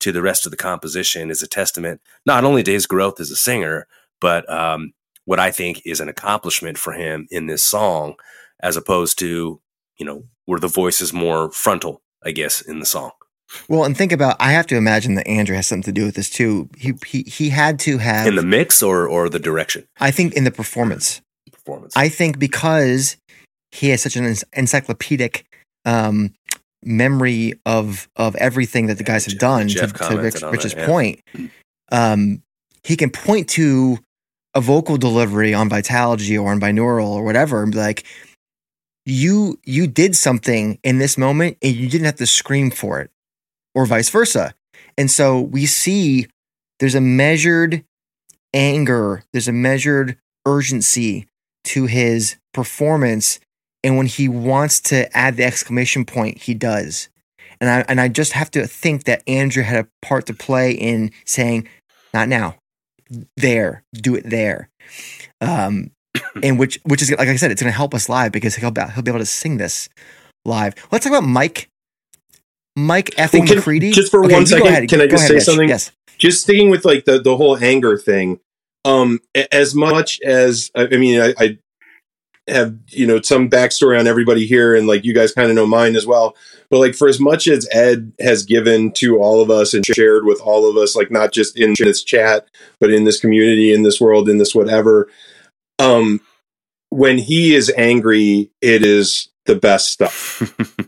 to 0.00 0.12
the 0.12 0.22
rest 0.22 0.46
of 0.46 0.50
the 0.50 0.56
composition 0.56 1.30
is 1.30 1.42
a 1.42 1.48
testament 1.48 2.00
not 2.24 2.44
only 2.44 2.62
to 2.62 2.72
his 2.72 2.86
growth 2.86 3.20
as 3.20 3.30
a 3.30 3.36
singer, 3.36 3.86
but 4.20 4.48
um, 4.50 4.92
what 5.24 5.38
I 5.38 5.50
think 5.50 5.82
is 5.84 6.00
an 6.00 6.08
accomplishment 6.08 6.78
for 6.78 6.92
him 6.92 7.26
in 7.30 7.46
this 7.46 7.62
song, 7.62 8.14
as 8.60 8.76
opposed 8.76 9.18
to 9.20 9.60
you 9.98 10.06
know 10.06 10.24
where 10.46 10.60
the 10.60 10.68
voice 10.68 11.00
is 11.00 11.12
more 11.12 11.50
frontal, 11.50 12.02
I 12.24 12.30
guess, 12.30 12.60
in 12.60 12.80
the 12.80 12.86
song. 12.86 13.12
Well, 13.68 13.84
and 13.84 13.96
think 13.96 14.12
about 14.12 14.36
I 14.40 14.52
have 14.52 14.66
to 14.68 14.76
imagine 14.76 15.14
that 15.14 15.26
Andrew 15.26 15.56
has 15.56 15.66
something 15.66 15.82
to 15.84 15.92
do 15.92 16.06
with 16.06 16.14
this 16.14 16.30
too. 16.30 16.68
He 16.76 16.94
he 17.06 17.22
he 17.22 17.48
had 17.48 17.78
to 17.80 17.98
have 17.98 18.26
in 18.26 18.36
the 18.36 18.42
mix 18.42 18.82
or 18.82 19.08
or 19.08 19.28
the 19.28 19.38
direction. 19.38 19.86
I 20.00 20.10
think 20.10 20.34
in 20.34 20.44
the 20.44 20.50
performance. 20.50 21.20
Performance. 21.50 21.96
I 21.96 22.08
think 22.08 22.38
because 22.38 23.16
he 23.72 23.90
has 23.90 24.02
such 24.02 24.16
an 24.16 24.34
encyclopedic 24.52 25.44
um, 25.84 26.34
memory 26.82 27.54
of 27.66 28.08
of 28.16 28.36
everything 28.36 28.86
that 28.86 28.98
the 28.98 29.04
guys 29.04 29.24
have 29.26 29.38
done. 29.38 29.68
Jeff 29.68 29.92
to, 29.94 30.08
to 30.08 30.18
Rich, 30.18 30.42
Rich's 30.42 30.74
that, 30.74 30.80
yeah. 30.80 30.86
point, 30.86 31.20
um, 31.90 32.42
he 32.84 32.96
can 32.96 33.10
point 33.10 33.48
to 33.50 33.98
a 34.54 34.60
vocal 34.60 34.96
delivery 34.96 35.54
on 35.54 35.70
Vitalogy 35.70 36.40
or 36.40 36.50
on 36.50 36.60
binaural 36.60 37.08
or 37.10 37.24
whatever, 37.24 37.66
like, 37.66 38.04
you 39.04 39.58
you 39.64 39.86
did 39.86 40.14
something 40.14 40.78
in 40.82 40.98
this 40.98 41.16
moment 41.16 41.56
and 41.62 41.74
you 41.74 41.88
didn't 41.88 42.04
have 42.04 42.16
to 42.16 42.26
scream 42.26 42.70
for 42.70 43.00
it, 43.00 43.10
or 43.74 43.86
vice 43.86 44.10
versa. 44.10 44.54
And 44.98 45.10
so 45.10 45.40
we 45.40 45.64
see 45.64 46.26
there's 46.78 46.94
a 46.94 47.00
measured 47.00 47.84
anger, 48.52 49.24
there's 49.32 49.48
a 49.48 49.52
measured 49.52 50.18
urgency 50.46 51.26
to 51.64 51.86
his 51.86 52.36
performance. 52.52 53.40
And 53.82 53.96
when 53.96 54.06
he 54.06 54.28
wants 54.28 54.80
to 54.80 55.16
add 55.16 55.36
the 55.36 55.44
exclamation 55.44 56.04
point, 56.04 56.38
he 56.38 56.52
does. 56.52 57.08
And 57.60 57.70
I 57.70 57.84
and 57.88 58.00
I 58.00 58.08
just 58.08 58.32
have 58.32 58.50
to 58.52 58.66
think 58.66 59.04
that 59.04 59.22
Andrew 59.26 59.62
had 59.62 59.84
a 59.84 59.88
part 60.02 60.26
to 60.26 60.34
play 60.34 60.72
in 60.72 61.12
saying, 61.24 61.66
not 62.12 62.28
now, 62.28 62.56
there, 63.36 63.82
do 63.94 64.14
it 64.14 64.28
there. 64.28 64.68
Um, 65.40 65.90
and 66.42 66.58
which 66.58 66.78
which 66.84 67.02
is 67.02 67.10
like 67.10 67.28
I 67.28 67.36
said, 67.36 67.50
it's 67.50 67.62
going 67.62 67.72
to 67.72 67.76
help 67.76 67.94
us 67.94 68.08
live 68.08 68.32
because 68.32 68.54
he'll 68.56 68.70
be, 68.70 68.82
he'll 68.94 69.02
be 69.02 69.10
able 69.10 69.20
to 69.20 69.26
sing 69.26 69.56
this 69.58 69.88
live. 70.44 70.74
Let's 70.90 71.04
talk 71.04 71.12
about 71.12 71.28
Mike. 71.28 71.68
Mike 72.76 73.10
effing 73.16 73.40
Well, 73.40 73.48
can- 73.48 73.56
McCready. 73.56 73.90
just 73.90 74.10
for 74.10 74.24
Okay, 74.24 74.34
one 74.34 74.46
second, 74.46 74.66
ahead. 74.68 74.88
can 74.88 75.00
I 75.00 75.06
just 75.08 75.26
say 75.26 75.40
something? 75.40 75.68
Yes. 75.68 75.90
just 76.16 76.42
sticking 76.42 76.70
with 76.70 76.84
like 76.84 77.04
the 77.06 77.18
the 77.20 77.36
whole 77.36 77.56
anger 77.58 77.96
thing 77.98 78.38
um 78.84 79.18
as 79.50 79.74
much 79.74 80.20
as 80.22 80.70
i 80.76 80.82
I 80.82 80.96
mean 80.96 81.20
i, 81.20 81.34
I 81.38 81.58
have 82.48 82.76
you 82.88 83.06
know 83.06 83.20
some 83.20 83.48
backstory 83.48 83.98
on 83.98 84.06
everybody 84.06 84.46
here 84.46 84.74
and 84.74 84.86
like 84.86 85.04
you 85.04 85.14
guys 85.14 85.32
kind 85.32 85.50
of 85.50 85.56
know 85.56 85.66
mine 85.66 85.96
as 85.96 86.06
well 86.06 86.36
but 86.70 86.78
like 86.78 86.94
for 86.94 87.08
as 87.08 87.20
much 87.20 87.46
as 87.46 87.68
ed 87.72 88.12
has 88.20 88.44
given 88.44 88.92
to 88.92 89.18
all 89.18 89.40
of 89.40 89.50
us 89.50 89.74
and 89.74 89.84
shared 89.84 90.24
with 90.24 90.40
all 90.40 90.68
of 90.68 90.76
us 90.76 90.96
like 90.96 91.10
not 91.10 91.32
just 91.32 91.58
in 91.58 91.74
this 91.78 92.02
chat 92.02 92.48
but 92.80 92.90
in 92.90 93.04
this 93.04 93.20
community 93.20 93.72
in 93.72 93.82
this 93.82 94.00
world 94.00 94.28
in 94.28 94.38
this 94.38 94.54
whatever 94.54 95.08
um 95.78 96.20
when 96.90 97.18
he 97.18 97.54
is 97.54 97.72
angry 97.76 98.50
it 98.60 98.84
is 98.84 99.28
the 99.46 99.56
best 99.56 99.88
stuff 99.88 100.42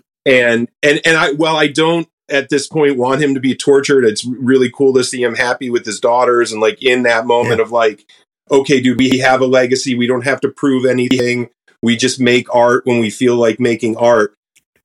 and 0.26 0.68
and 0.82 1.00
and 1.04 1.16
I 1.16 1.32
well 1.32 1.56
I 1.56 1.66
don't 1.66 2.08
at 2.30 2.48
this 2.48 2.66
point 2.66 2.96
want 2.96 3.22
him 3.22 3.34
to 3.34 3.40
be 3.40 3.54
tortured. 3.54 4.04
It's 4.04 4.24
really 4.24 4.70
cool 4.70 4.94
to 4.94 5.04
see 5.04 5.22
him 5.22 5.34
happy 5.34 5.68
with 5.68 5.84
his 5.84 6.00
daughters 6.00 6.52
and 6.52 6.60
like 6.60 6.82
in 6.82 7.02
that 7.02 7.26
moment 7.26 7.60
of 7.60 7.72
like, 7.72 8.06
okay, 8.50 8.80
dude, 8.80 8.98
we 8.98 9.18
have 9.18 9.40
a 9.40 9.46
legacy. 9.46 9.94
We 9.94 10.06
don't 10.06 10.24
have 10.24 10.40
to 10.40 10.48
prove 10.48 10.84
anything. 10.84 11.48
We 11.82 11.96
just 11.96 12.20
make 12.20 12.52
art 12.54 12.84
when 12.86 12.98
we 13.00 13.10
feel 13.10 13.36
like 13.36 13.60
making 13.60 13.96
art. 13.96 14.34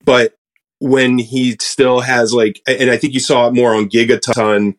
But 0.04 0.34
when 0.78 1.18
he 1.18 1.56
still 1.60 2.00
has 2.00 2.32
like, 2.32 2.60
and 2.66 2.90
I 2.90 2.96
think 2.96 3.12
you 3.14 3.20
saw 3.20 3.48
it 3.48 3.54
more 3.54 3.74
on 3.74 3.88
Gigaton, 3.88 4.76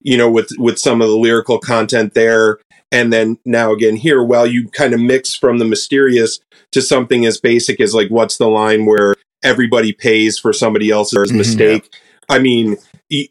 you 0.00 0.16
know, 0.16 0.30
with 0.30 0.50
with 0.58 0.78
some 0.78 1.02
of 1.02 1.08
the 1.08 1.16
lyrical 1.16 1.58
content 1.58 2.14
there, 2.14 2.58
and 2.92 3.12
then 3.12 3.38
now 3.44 3.72
again 3.72 3.96
here, 3.96 4.22
well, 4.22 4.46
you 4.46 4.68
kind 4.68 4.94
of 4.94 5.00
mix 5.00 5.34
from 5.34 5.58
the 5.58 5.64
mysterious 5.64 6.40
to 6.72 6.80
something 6.80 7.26
as 7.26 7.40
basic 7.40 7.80
as 7.80 7.94
like, 7.94 8.08
what's 8.08 8.36
the 8.38 8.48
line 8.48 8.86
where 8.86 9.14
everybody 9.42 9.92
pays 9.92 10.38
for 10.38 10.52
somebody 10.52 10.90
else's 10.90 11.32
Mhm. 11.32 11.36
mistake? 11.36 11.94
I 12.28 12.38
mean, 12.38 12.76
e- 13.10 13.28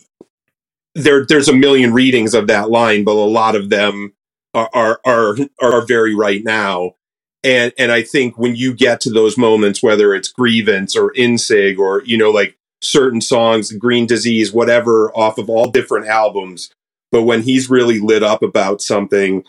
there 0.95 1.25
there's 1.25 1.47
a 1.47 1.53
million 1.53 1.93
readings 1.93 2.33
of 2.33 2.47
that 2.47 2.69
line, 2.69 3.03
but 3.03 3.11
a 3.13 3.29
lot 3.29 3.55
of 3.55 3.69
them 3.69 4.13
are 4.57 4.69
are 4.73 4.99
are, 5.05 5.37
are 5.61 5.85
very 5.85 6.15
right 6.15 6.43
now. 6.43 6.93
And 7.43 7.71
and 7.77 7.91
I 7.91 8.01
think 8.01 8.37
when 8.37 8.55
you 8.55 8.73
get 8.73 8.99
to 9.01 9.11
those 9.11 9.37
moments, 9.37 9.83
whether 9.83 10.13
it's 10.13 10.29
grievance 10.29 10.95
or 10.95 11.13
insig 11.13 11.77
or 11.77 12.03
you 12.03 12.17
know 12.17 12.31
like 12.31 12.57
certain 12.81 13.21
songs, 13.21 13.71
Green 13.71 14.05
Disease, 14.05 14.51
whatever, 14.51 15.11
off 15.15 15.37
of 15.37 15.49
all 15.49 15.69
different 15.69 16.07
albums, 16.07 16.71
but 17.11 17.23
when 17.23 17.41
he's 17.41 17.69
really 17.69 17.99
lit 17.99 18.23
up 18.23 18.43
about 18.43 18.81
something, 18.81 19.43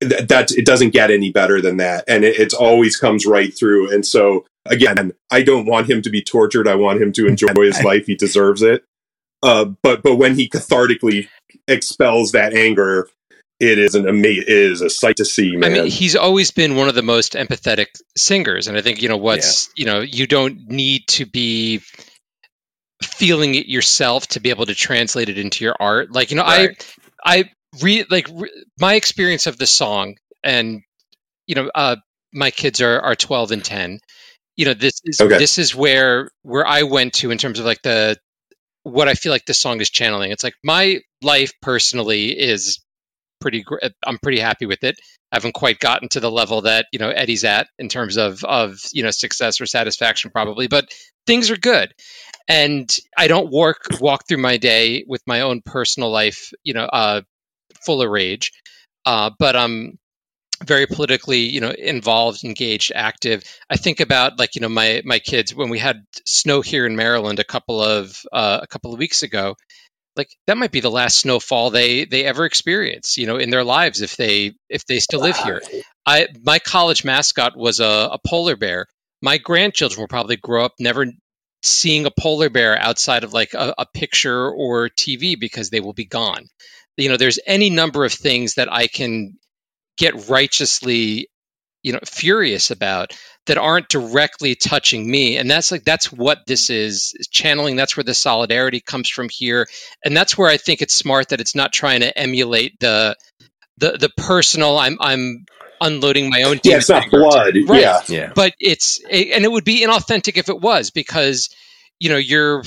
th- 0.00 0.28
that 0.28 0.52
it 0.52 0.66
doesn't 0.66 0.92
get 0.92 1.10
any 1.10 1.30
better 1.30 1.60
than 1.60 1.78
that, 1.78 2.04
and 2.08 2.24
it 2.24 2.38
it's 2.38 2.54
always 2.54 2.96
comes 2.96 3.26
right 3.26 3.56
through. 3.56 3.92
And 3.92 4.04
so 4.04 4.44
again, 4.66 5.12
I 5.30 5.42
don't 5.42 5.66
want 5.66 5.88
him 5.88 6.02
to 6.02 6.10
be 6.10 6.22
tortured. 6.22 6.68
I 6.68 6.74
want 6.74 7.00
him 7.00 7.12
to 7.12 7.26
enjoy 7.26 7.54
his 7.56 7.82
life. 7.84 8.06
He 8.06 8.14
deserves 8.14 8.62
it. 8.62 8.84
Uh, 9.42 9.66
but 9.82 10.02
but 10.02 10.16
when 10.16 10.34
he 10.34 10.48
cathartically 10.48 11.28
expels 11.68 12.32
that 12.32 12.54
anger, 12.54 13.08
it 13.58 13.78
is 13.78 13.94
an 13.94 14.08
ama- 14.08 14.28
it 14.28 14.48
is 14.48 14.82
a 14.82 14.90
sight 14.90 15.16
to 15.16 15.24
see, 15.24 15.56
man. 15.56 15.70
I 15.70 15.74
mean, 15.74 15.86
he's 15.86 16.16
always 16.16 16.50
been 16.50 16.76
one 16.76 16.88
of 16.88 16.94
the 16.94 17.02
most 17.02 17.32
empathetic 17.32 17.86
singers, 18.16 18.68
and 18.68 18.76
I 18.76 18.82
think 18.82 19.02
you 19.02 19.08
know 19.08 19.16
what's 19.16 19.70
you 19.76 19.86
know 19.86 20.00
you 20.00 20.26
don't 20.26 20.68
need 20.68 21.06
to 21.08 21.26
be 21.26 21.80
feeling 23.02 23.54
it 23.54 23.66
yourself 23.66 24.26
to 24.28 24.40
be 24.40 24.50
able 24.50 24.66
to 24.66 24.74
translate 24.74 25.28
it 25.28 25.38
into 25.38 25.64
your 25.64 25.76
art. 25.78 26.12
Like 26.12 26.30
you 26.30 26.36
know, 26.36 26.42
Right. 26.42 26.94
I 27.24 27.38
I 27.38 27.50
read 27.82 28.10
like 28.10 28.28
re, 28.32 28.50
my 28.78 28.94
experience 28.94 29.46
of 29.46 29.58
the 29.58 29.66
song, 29.66 30.16
and 30.42 30.82
you 31.46 31.54
know, 31.54 31.70
uh, 31.74 31.96
my 32.32 32.50
kids 32.50 32.80
are 32.80 33.00
are 33.00 33.14
twelve 33.16 33.52
and 33.52 33.64
ten. 33.64 34.00
You 34.56 34.66
know, 34.66 34.74
this 34.74 35.00
is 35.04 35.20
Okay. 35.20 35.38
this 35.38 35.58
is 35.58 35.74
where 35.74 36.30
where 36.42 36.66
I 36.66 36.82
went 36.82 37.14
to 37.14 37.30
in 37.30 37.38
terms 37.38 37.58
of 37.58 37.64
like 37.64 37.82
the 37.82 38.18
what 38.82 39.08
I 39.08 39.14
feel 39.14 39.32
like 39.32 39.44
this 39.46 39.60
song 39.60 39.80
is 39.80 39.90
channeling. 39.90 40.30
It's 40.30 40.44
like 40.44 40.54
my 40.62 41.00
life 41.22 41.52
personally 41.60 42.38
is 42.38 42.78
pretty. 43.40 43.62
gr- 43.62 43.78
I'm 44.04 44.18
pretty 44.18 44.40
happy 44.40 44.66
with 44.66 44.84
it. 44.84 44.98
I 45.32 45.36
haven't 45.36 45.54
quite 45.54 45.78
gotten 45.78 46.08
to 46.10 46.20
the 46.20 46.30
level 46.30 46.62
that 46.62 46.86
you 46.92 46.98
know 46.98 47.10
Eddie's 47.10 47.44
at 47.44 47.68
in 47.78 47.88
terms 47.88 48.16
of 48.16 48.44
of 48.44 48.78
you 48.92 49.02
know 49.02 49.10
success 49.10 49.60
or 49.60 49.66
satisfaction, 49.66 50.30
probably, 50.30 50.68
but 50.68 50.88
things 51.26 51.50
are 51.50 51.56
good. 51.56 51.92
And 52.48 52.88
I 53.16 53.28
don't 53.28 53.50
walk 53.50 53.78
walk 54.00 54.26
through 54.28 54.38
my 54.38 54.56
day 54.56 55.04
with 55.06 55.22
my 55.26 55.42
own 55.42 55.62
personal 55.62 56.10
life, 56.10 56.52
you 56.62 56.74
know, 56.74 56.84
uh, 56.84 57.22
full 57.84 58.02
of 58.02 58.10
rage. 58.10 58.52
Uh, 59.04 59.30
but 59.38 59.56
I'm 59.56 59.98
very 60.64 60.86
politically, 60.86 61.40
you 61.40 61.60
know, 61.60 61.70
involved, 61.70 62.44
engaged, 62.44 62.92
active. 62.94 63.42
I 63.68 63.76
think 63.76 64.00
about 64.00 64.38
like 64.38 64.54
you 64.54 64.60
know 64.60 64.68
my 64.68 65.02
my 65.04 65.18
kids 65.18 65.54
when 65.54 65.68
we 65.68 65.78
had 65.78 66.04
snow 66.24 66.60
here 66.60 66.86
in 66.86 66.96
Maryland 66.96 67.38
a 67.38 67.44
couple 67.44 67.82
of 67.82 68.20
uh, 68.32 68.60
a 68.62 68.66
couple 68.66 68.92
of 68.92 68.98
weeks 68.98 69.22
ago. 69.22 69.56
Like 70.16 70.28
that 70.46 70.56
might 70.56 70.72
be 70.72 70.80
the 70.80 70.90
last 70.90 71.18
snowfall 71.18 71.70
they 71.70 72.04
they 72.04 72.24
ever 72.24 72.44
experience, 72.44 73.18
you 73.18 73.26
know, 73.26 73.36
in 73.36 73.50
their 73.50 73.64
lives 73.64 74.00
if 74.00 74.16
they 74.16 74.54
if 74.68 74.86
they 74.86 74.98
still 74.98 75.20
live 75.20 75.36
here. 75.36 75.60
I 76.06 76.28
my 76.42 76.58
college 76.58 77.04
mascot 77.04 77.56
was 77.56 77.80
a, 77.80 78.08
a 78.12 78.18
polar 78.26 78.56
bear. 78.56 78.86
My 79.22 79.38
grandchildren 79.38 80.00
will 80.00 80.08
probably 80.08 80.36
grow 80.36 80.64
up 80.64 80.74
never 80.78 81.06
seeing 81.62 82.06
a 82.06 82.10
polar 82.10 82.48
bear 82.48 82.78
outside 82.78 83.24
of 83.24 83.32
like 83.32 83.54
a, 83.54 83.74
a 83.78 83.86
picture 83.86 84.50
or 84.50 84.88
TV 84.88 85.38
because 85.38 85.70
they 85.70 85.80
will 85.80 85.92
be 85.92 86.04
gone. 86.06 86.46
You 86.96 87.08
know, 87.08 87.16
there's 87.16 87.38
any 87.46 87.68
number 87.68 88.04
of 88.04 88.12
things 88.12 88.54
that 88.54 88.72
I 88.72 88.86
can 88.86 89.36
get 89.98 90.28
righteously, 90.28 91.28
you 91.82 91.92
know, 91.92 92.00
furious 92.04 92.70
about 92.70 93.12
that 93.46 93.58
aren't 93.58 93.88
directly 93.88 94.54
touching 94.54 95.10
me. 95.10 95.36
And 95.36 95.50
that's 95.50 95.72
like 95.72 95.84
that's 95.84 96.12
what 96.12 96.46
this 96.46 96.70
is, 96.70 97.14
is 97.16 97.28
channeling. 97.28 97.76
That's 97.76 97.96
where 97.96 98.04
the 98.04 98.14
solidarity 98.14 98.80
comes 98.80 99.08
from 99.08 99.28
here. 99.30 99.66
And 100.04 100.16
that's 100.16 100.36
where 100.38 100.50
I 100.50 100.56
think 100.56 100.82
it's 100.82 100.94
smart 100.94 101.30
that 101.30 101.40
it's 101.40 101.54
not 101.54 101.72
trying 101.72 102.00
to 102.00 102.16
emulate 102.18 102.78
the 102.80 103.16
the 103.78 103.92
the 103.92 104.10
personal 104.16 104.78
I'm 104.78 104.98
I'm 105.00 105.44
unloading 105.80 106.30
my 106.30 106.42
own 106.42 106.60
yeah, 106.64 106.76
it's 106.78 106.88
not 106.88 107.10
blood. 107.10 107.54
Right. 107.68 107.82
Yeah, 107.82 108.00
Yeah. 108.08 108.32
but 108.34 108.54
it's 108.58 109.00
and 109.10 109.44
it 109.44 109.50
would 109.50 109.64
be 109.64 109.84
inauthentic 109.84 110.36
if 110.38 110.48
it 110.48 110.60
was 110.60 110.90
because 110.90 111.50
you 111.98 112.08
know 112.08 112.16
you're 112.16 112.62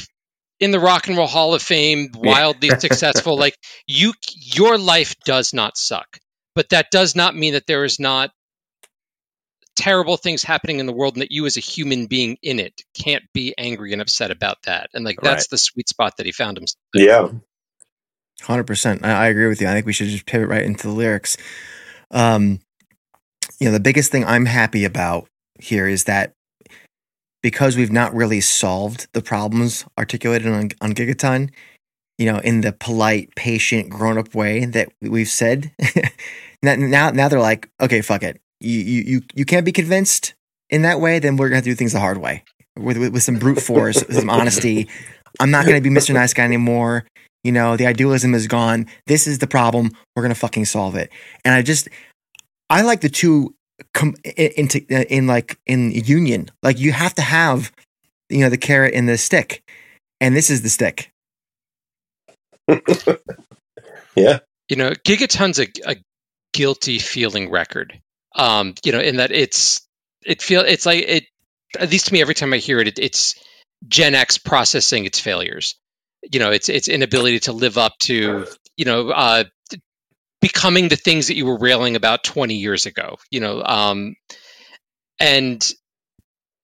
in 0.59 0.71
the 0.71 0.79
rock 0.79 1.07
and 1.07 1.17
roll 1.17 1.27
hall 1.27 1.53
of 1.53 1.61
fame 1.61 2.09
wildly 2.15 2.69
successful 2.79 3.37
like 3.37 3.57
you 3.87 4.13
your 4.35 4.77
life 4.77 5.15
does 5.25 5.53
not 5.53 5.77
suck 5.77 6.19
but 6.55 6.69
that 6.69 6.91
does 6.91 7.15
not 7.15 7.35
mean 7.35 7.53
that 7.53 7.65
there 7.67 7.85
is 7.85 7.99
not 7.99 8.31
terrible 9.79 10.17
things 10.17 10.43
happening 10.43 10.79
in 10.79 10.85
the 10.85 10.91
world 10.93 11.15
and 11.15 11.21
that 11.21 11.31
you 11.31 11.45
as 11.45 11.55
a 11.55 11.61
human 11.61 12.05
being 12.05 12.37
in 12.43 12.59
it 12.59 12.81
can't 12.93 13.23
be 13.33 13.53
angry 13.57 13.93
and 13.93 14.01
upset 14.01 14.29
about 14.29 14.57
that 14.63 14.89
and 14.93 15.05
like 15.05 15.17
that's 15.21 15.43
Right. 15.43 15.49
the 15.51 15.57
sweet 15.57 15.87
spot 15.87 16.17
that 16.17 16.25
he 16.25 16.33
found 16.33 16.57
himself 16.57 16.77
Yeah. 16.93 17.29
Hundred 18.41 18.65
percent. 18.67 19.05
I, 19.05 19.25
I 19.25 19.27
agree 19.27 19.47
with 19.47 19.61
you. 19.61 19.67
I 19.67 19.71
think 19.73 19.85
we 19.85 19.93
should 19.93 20.07
just 20.07 20.25
pivot 20.25 20.47
right 20.49 20.63
into 20.65 20.87
the 20.87 20.93
lyrics. 20.93 21.35
Um, 22.11 22.59
you 23.59 23.67
know, 23.67 23.71
the 23.73 23.79
biggest 23.79 24.11
thing 24.11 24.23
I'm 24.25 24.45
happy 24.45 24.85
about 24.85 25.27
here 25.59 25.87
is 25.87 26.05
that 26.05 26.33
because 27.41 27.75
we've 27.77 27.91
not 27.91 28.13
really 28.13 28.41
solved 28.41 29.07
the 29.13 29.21
problems 29.21 29.85
articulated 29.97 30.47
on, 30.47 30.69
on 30.81 30.93
Gigaton, 30.93 31.51
you 32.17 32.31
know, 32.31 32.39
in 32.39 32.61
the 32.61 32.71
polite, 32.73 33.33
patient, 33.35 33.89
grown-up 33.89 34.33
way 34.35 34.65
that 34.65 34.89
we've 35.01 35.27
said. 35.29 35.71
now, 36.63 36.75
now, 36.75 37.09
now 37.11 37.27
they're 37.29 37.39
like, 37.41 37.69
okay, 37.81 38.01
fuck 38.01 38.23
it. 38.23 38.39
You, 38.61 38.79
you, 38.79 39.01
you, 39.05 39.21
you 39.35 39.45
can't 39.45 39.65
be 39.65 39.71
convinced 39.71 40.33
in 40.69 40.81
that 40.83 40.99
way. 40.99 41.19
Then 41.19 41.37
we're 41.37 41.47
gonna 41.49 41.57
have 41.57 41.63
to 41.65 41.69
do 41.71 41.75
things 41.75 41.93
the 41.93 41.99
hard 41.99 42.17
way 42.17 42.43
with, 42.77 42.97
with, 42.97 43.13
with 43.13 43.23
some 43.23 43.39
brute 43.39 43.61
force, 43.61 44.03
some 44.09 44.29
honesty. 44.29 44.87
I'm 45.39 45.51
not 45.51 45.65
gonna 45.65 45.81
be 45.81 45.89
Mr. 45.89 46.13
Nice 46.13 46.33
Guy 46.33 46.43
anymore. 46.43 47.05
You 47.43 47.53
know, 47.53 47.77
the 47.77 47.85
idealism 47.87 48.33
is 48.35 48.47
gone. 48.47 48.87
This 49.07 49.25
is 49.27 49.39
the 49.39 49.47
problem. 49.47 49.91
We're 50.15 50.23
gonna 50.23 50.35
fucking 50.35 50.65
solve 50.65 50.95
it. 50.95 51.09
And 51.45 51.53
I 51.55 51.61
just, 51.61 51.87
I 52.69 52.81
like 52.81 52.99
the 53.01 53.09
two 53.09 53.55
com- 53.93 54.15
i- 54.25 54.53
into 54.57 54.79
uh, 54.91 55.05
in 55.09 55.25
like 55.27 55.57
in 55.65 55.91
union. 55.91 56.49
Like 56.61 56.79
you 56.79 56.91
have 56.91 57.13
to 57.15 57.21
have, 57.21 57.71
you 58.29 58.39
know, 58.39 58.49
the 58.49 58.57
carrot 58.57 58.93
and 58.93 59.07
the 59.07 59.17
stick, 59.17 59.63
and 60.19 60.35
this 60.35 60.49
is 60.49 60.61
the 60.63 60.69
stick. 60.69 61.11
Yeah. 64.15 64.39
you 64.67 64.75
know 64.75 64.91
gigaton's 65.05 65.59
a, 65.59 65.67
a 65.85 65.95
guilty 66.51 66.99
feeling 66.99 67.49
record 67.49 67.97
um 68.35 68.73
you 68.83 68.91
know 68.91 68.99
in 68.99 69.17
that 69.17 69.31
it's 69.31 69.81
it 70.25 70.41
feel 70.41 70.61
it's 70.61 70.85
like 70.85 71.03
it 71.07 71.23
at 71.79 71.91
least 71.91 72.07
to 72.07 72.13
me 72.13 72.21
every 72.21 72.35
time 72.35 72.53
i 72.53 72.57
hear 72.57 72.79
it, 72.79 72.87
it 72.87 72.99
it's 72.99 73.35
gen 73.87 74.15
x 74.15 74.37
processing 74.37 75.05
its 75.05 75.19
failures. 75.19 75.75
You 76.31 76.39
know 76.39 76.51
it's 76.51 76.69
its 76.69 76.87
inability 76.89 77.39
to 77.41 77.53
live 77.53 77.77
up 77.77 77.93
to 78.01 78.45
you 78.77 78.85
know 78.85 79.09
uh 79.09 79.43
becoming 80.41 80.87
the 80.89 80.95
things 80.95 81.27
that 81.27 81.35
you 81.35 81.45
were 81.45 81.57
railing 81.57 81.95
about 81.95 82.23
20 82.23 82.55
years 82.55 82.85
ago 82.85 83.17
you 83.31 83.39
know 83.39 83.63
um 83.63 84.15
and 85.19 85.71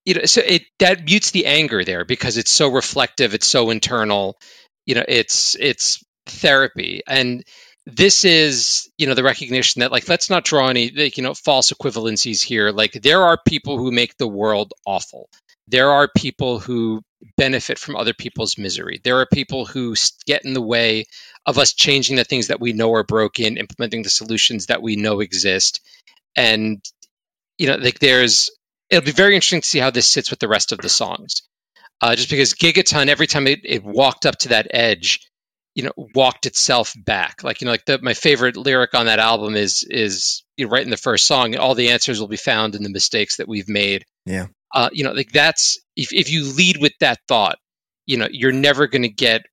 you 0.06 0.14
know 0.16 0.26
so 0.26 0.42
it 0.46 0.64
that 0.80 1.06
mutes 1.06 1.32
the 1.32 1.46
anger 1.46 1.84
there 1.84 2.06
because 2.06 2.38
it's 2.38 2.52
so 2.52 2.70
reflective 2.70 3.34
it's 3.34 3.48
so 3.48 3.70
internal 3.70 4.38
you 4.86 4.96
know 4.96 5.04
it's 5.08 5.56
it's 5.60 6.04
therapy. 6.28 7.02
And 7.08 7.44
this 7.86 8.26
is 8.26 8.90
you 8.98 9.06
know 9.08 9.14
the 9.14 9.24
recognition 9.24 9.82
that 9.82 9.92
like 9.92 10.10
let's 10.10 10.30
not 10.30 10.44
draw 10.44 10.68
any 10.68 10.90
like, 10.92 11.18
you 11.18 11.24
know 11.24 11.34
false 11.34 11.72
equivalencies 11.72 12.42
here. 12.42 12.72
Like 12.72 12.94
there 12.94 13.22
are 13.24 13.38
people 13.48 13.78
who 13.78 13.92
make 13.92 14.18
the 14.18 14.28
world 14.28 14.74
awful. 14.86 15.30
There 15.68 15.92
are 15.92 16.10
people 16.16 16.60
who 16.60 17.02
benefit 17.38 17.80
from 17.80 17.96
other 17.96 18.14
people's 18.14 18.58
misery. 18.58 19.02
There 19.04 19.20
are 19.20 19.28
people 19.32 19.66
who 19.66 19.96
get 20.26 20.46
in 20.46 20.54
the 20.54 20.62
way 20.62 21.06
of 21.46 21.58
us 21.58 21.74
changing 21.74 22.16
the 22.16 22.24
things 22.24 22.48
that 22.48 22.60
we 22.60 22.74
know 22.74 22.94
are 22.94 23.04
broken 23.04 23.58
implementing 23.58 24.04
the 24.04 24.10
solutions 24.10 24.68
that 24.68 24.82
we 24.82 24.96
know 24.96 25.20
exist. 25.20 25.82
And 26.36 26.84
you 27.58 27.68
know 27.68 27.76
like 27.76 28.00
there's 28.00 28.50
it'll 28.90 29.06
be 29.06 29.12
very 29.12 29.36
interesting 29.36 29.62
to 29.62 29.68
see 29.68 29.80
how 29.80 29.92
this 29.92 30.08
sits 30.08 30.32
with 30.32 30.40
the 30.40 30.48
rest 30.48 30.72
of 30.72 30.80
the 30.80 30.90
songs. 30.90 31.44
Uh, 32.02 32.16
just 32.16 32.30
because 32.30 32.54
gigaton 32.54 33.08
every 33.08 33.28
time 33.28 33.48
it, 33.48 33.60
it 33.64 33.84
walked 33.84 34.26
up 34.26 34.38
to 34.38 34.50
that 34.50 34.68
edge 34.72 35.22
you 35.76 35.84
know 35.84 35.92
walked 36.16 36.46
itself 36.46 36.94
back. 36.98 37.44
Like 37.44 37.62
you 37.62 37.66
know 37.66 37.72
like 37.72 37.86
the, 37.86 38.00
my 38.02 38.14
favorite 38.14 38.58
lyric 38.58 38.94
on 38.94 39.06
that 39.06 39.20
album 39.20 39.56
is 39.56 39.86
is 39.90 40.44
you 40.58 40.66
know, 40.66 40.72
right 40.72 40.84
in 40.84 40.90
the 40.90 40.98
first 40.98 41.28
song 41.28 41.56
all 41.56 41.76
the 41.76 41.90
answers 41.90 42.20
will 42.20 42.28
be 42.28 42.38
found 42.38 42.76
in 42.76 42.84
the 42.84 42.90
mistakes 42.90 43.38
that 43.38 43.48
we've 43.48 43.70
made. 43.70 44.06
Yeah. 44.26 44.48
uh, 44.74 44.90
you 44.92 45.04
know 45.04 45.12
like 45.12 45.32
that's 45.32 45.80
if, 45.96 46.12
if 46.12 46.32
you 46.32 46.52
lead 46.52 46.78
with 46.78 46.94
that 47.00 47.20
thought 47.28 47.58
you 48.08 48.18
know 48.18 48.28
you're 48.32 48.52
never 48.52 48.88
going 48.88 49.04
to 49.04 49.10
get 49.10 49.44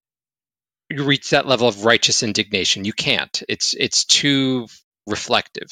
you 0.92 1.04
reach 1.04 1.30
that 1.30 1.46
level 1.46 1.68
of 1.68 1.84
righteous 1.84 2.22
indignation. 2.22 2.84
You 2.84 2.92
can't. 2.92 3.42
It's 3.48 3.74
it's 3.74 4.04
too 4.04 4.66
reflective. 5.06 5.68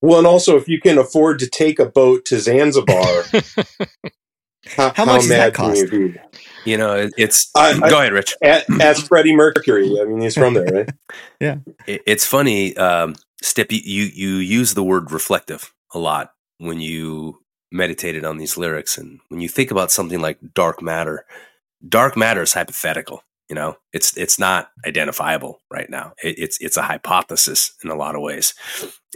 Well, 0.00 0.18
and 0.18 0.26
also 0.26 0.56
if 0.56 0.68
you 0.68 0.80
can 0.80 0.98
afford 0.98 1.38
to 1.40 1.48
take 1.48 1.78
a 1.78 1.86
boat 1.86 2.24
to 2.26 2.38
Zanzibar, 2.38 2.94
how, 4.66 4.92
How 4.94 5.04
much 5.04 5.20
does 5.22 5.28
that 5.28 5.38
mad 5.38 5.54
can 5.54 5.76
you 5.76 6.12
cost? 6.12 6.38
Be? 6.64 6.70
You 6.70 6.76
know, 6.78 7.08
it's. 7.16 7.50
I- 7.56 7.78
I- 7.82 7.90
go 7.90 7.98
ahead, 7.98 8.12
Rich. 8.12 8.34
As 8.42 8.64
Ask 8.80 9.06
Freddie 9.06 9.34
Mercury. 9.36 9.98
I 10.00 10.04
mean, 10.04 10.20
he's 10.20 10.34
from 10.34 10.54
there, 10.54 10.64
right? 10.64 10.88
It- 11.86 12.02
It's 12.06 12.26
funny, 12.26 12.76
um, 12.76 13.16
Stip. 13.42 13.72
You, 13.72 13.80
you 13.82 14.04
you 14.04 14.36
use 14.36 14.74
the 14.74 14.84
word 14.84 15.10
reflective 15.10 15.72
a 15.94 15.98
lot 15.98 16.32
when 16.58 16.80
you 16.80 17.40
meditated 17.72 18.24
on 18.24 18.38
these 18.38 18.56
lyrics, 18.56 18.96
and 18.98 19.18
when 19.28 19.40
you 19.40 19.48
think 19.48 19.70
about 19.70 19.90
something 19.90 20.20
like 20.20 20.38
dark 20.54 20.80
matter. 20.82 21.24
Dark 21.88 22.16
matter 22.16 22.42
is 22.42 22.52
hypothetical. 22.52 23.24
You 23.52 23.56
know, 23.56 23.76
it's 23.92 24.16
it's 24.16 24.38
not 24.38 24.70
identifiable 24.86 25.60
right 25.70 25.90
now. 25.90 26.14
It, 26.24 26.38
it's 26.38 26.58
it's 26.62 26.78
a 26.78 26.82
hypothesis 26.82 27.74
in 27.84 27.90
a 27.90 27.94
lot 27.94 28.14
of 28.14 28.22
ways, 28.22 28.54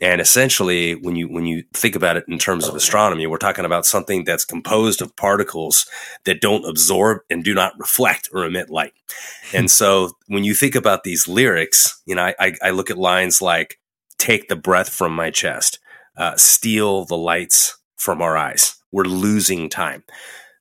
and 0.02 0.20
essentially, 0.20 0.94
when 0.94 1.16
you 1.16 1.26
when 1.26 1.46
you 1.46 1.64
think 1.72 1.96
about 1.96 2.18
it 2.18 2.24
in 2.28 2.36
terms 2.36 2.68
of 2.68 2.74
astronomy, 2.74 3.26
we're 3.26 3.38
talking 3.38 3.64
about 3.64 3.86
something 3.86 4.24
that's 4.24 4.44
composed 4.44 5.00
of 5.00 5.16
particles 5.16 5.86
that 6.26 6.42
don't 6.42 6.68
absorb 6.68 7.20
and 7.30 7.44
do 7.44 7.54
not 7.54 7.78
reflect 7.78 8.28
or 8.30 8.44
emit 8.44 8.68
light. 8.68 8.92
And 9.54 9.70
so 9.70 10.10
when 10.26 10.44
you 10.44 10.54
think 10.54 10.74
about 10.74 11.02
these 11.02 11.26
lyrics, 11.26 11.98
you 12.04 12.14
know, 12.14 12.24
I, 12.24 12.34
I, 12.38 12.52
I 12.64 12.70
look 12.72 12.90
at 12.90 12.98
lines 12.98 13.40
like 13.40 13.78
"Take 14.18 14.48
the 14.48 14.56
breath 14.56 14.90
from 14.90 15.16
my 15.16 15.30
chest," 15.30 15.78
uh, 16.18 16.36
"Steal 16.36 17.06
the 17.06 17.16
lights 17.16 17.78
from 17.96 18.20
our 18.20 18.36
eyes." 18.36 18.76
We're 18.92 19.04
losing 19.04 19.70
time. 19.70 20.04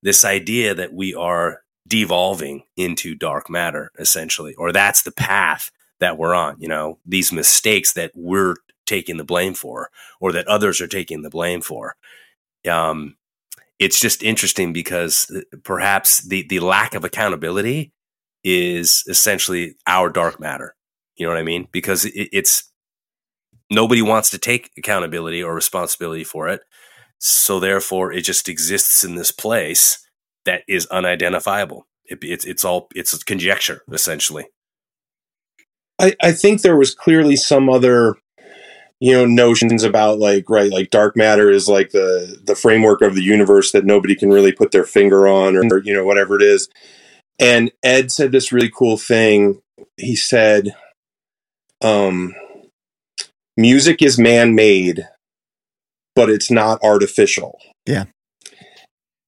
This 0.02 0.24
idea 0.24 0.74
that 0.76 0.94
we 0.94 1.14
are 1.14 1.65
devolving 1.88 2.64
into 2.76 3.16
dark 3.16 3.50
matter, 3.50 3.92
essentially, 4.00 4.56
or 4.56 4.72
that's 4.72 5.04
the 5.04 5.12
path 5.12 5.72
that 6.00 6.18
we're 6.18 6.34
on. 6.34 6.56
You 6.60 6.68
know, 6.68 7.00
these 7.06 7.32
mistakes 7.32 7.94
that 7.94 8.12
we're 8.16 8.56
taking 8.86 9.18
the 9.18 9.24
blame 9.24 9.54
for, 9.54 9.90
or 10.20 10.32
that 10.32 10.48
others 10.48 10.82
are 10.82 10.88
taking 10.88 11.22
the 11.22 11.30
blame 11.30 11.62
for. 11.62 11.96
Um, 12.70 13.18
it's 13.80 14.00
just 14.00 14.24
interesting 14.24 14.74
because 14.74 15.30
uh, 15.36 15.58
perhaps 15.64 16.20
the 16.28 16.46
the 16.48 16.60
lack 16.60 16.96
of 16.96 17.04
accountability 17.04 17.92
is 18.44 19.04
essentially 19.08 19.76
our 19.88 20.10
dark 20.10 20.40
matter. 20.40 20.76
You 21.16 21.26
know 21.26 21.34
what 21.34 21.40
I 21.40 21.44
mean? 21.44 21.68
Because 21.72 22.06
it, 22.06 22.30
it's 22.32 22.72
nobody 23.72 24.02
wants 24.02 24.30
to 24.32 24.38
take 24.38 24.72
accountability 24.78 25.42
or 25.42 25.54
responsibility 25.54 26.24
for 26.24 26.48
it. 26.48 26.62
So 27.18 27.60
therefore, 27.60 28.12
it 28.12 28.22
just 28.22 28.50
exists 28.50 29.04
in 29.04 29.16
this 29.16 29.32
place 29.32 30.05
that 30.46 30.64
is 30.68 30.86
unidentifiable. 30.88 31.86
It, 32.06 32.20
it's 32.22 32.46
it's 32.46 32.64
all 32.64 32.88
it's 32.96 33.22
conjecture 33.24 33.82
essentially. 33.92 34.46
I, 36.00 36.16
I 36.22 36.32
think 36.34 36.62
there 36.62 36.78
was 36.78 36.94
clearly 36.94 37.36
some 37.36 37.70
other 37.70 38.16
you 39.00 39.14
know 39.14 39.26
notions 39.26 39.84
about 39.84 40.20
like 40.20 40.50
right 40.50 40.72
like 40.72 40.90
dark 40.90 41.18
matter 41.18 41.50
is 41.52 41.68
like 41.68 41.92
the 41.92 42.40
the 42.44 42.56
framework 42.56 43.02
of 43.02 43.16
the 43.16 43.24
universe 43.24 43.72
that 43.72 43.86
nobody 43.86 44.16
can 44.16 44.30
really 44.30 44.52
put 44.52 44.72
their 44.72 44.86
finger 44.86 45.28
on 45.28 45.56
or 45.58 45.80
you 45.84 45.94
know 45.94 46.06
whatever 46.06 46.36
it 46.36 46.42
is 46.42 46.70
and 47.40 47.72
ed 47.84 48.12
said 48.12 48.32
this 48.32 48.52
really 48.54 48.72
cool 48.74 48.98
thing 48.98 49.60
he 49.98 50.16
said 50.16 50.74
um 51.82 52.34
music 53.58 54.02
is 54.02 54.18
man-made 54.18 55.08
but 56.16 56.30
it's 56.30 56.50
not 56.50 56.82
artificial 56.82 57.60
Yeah. 57.86 58.06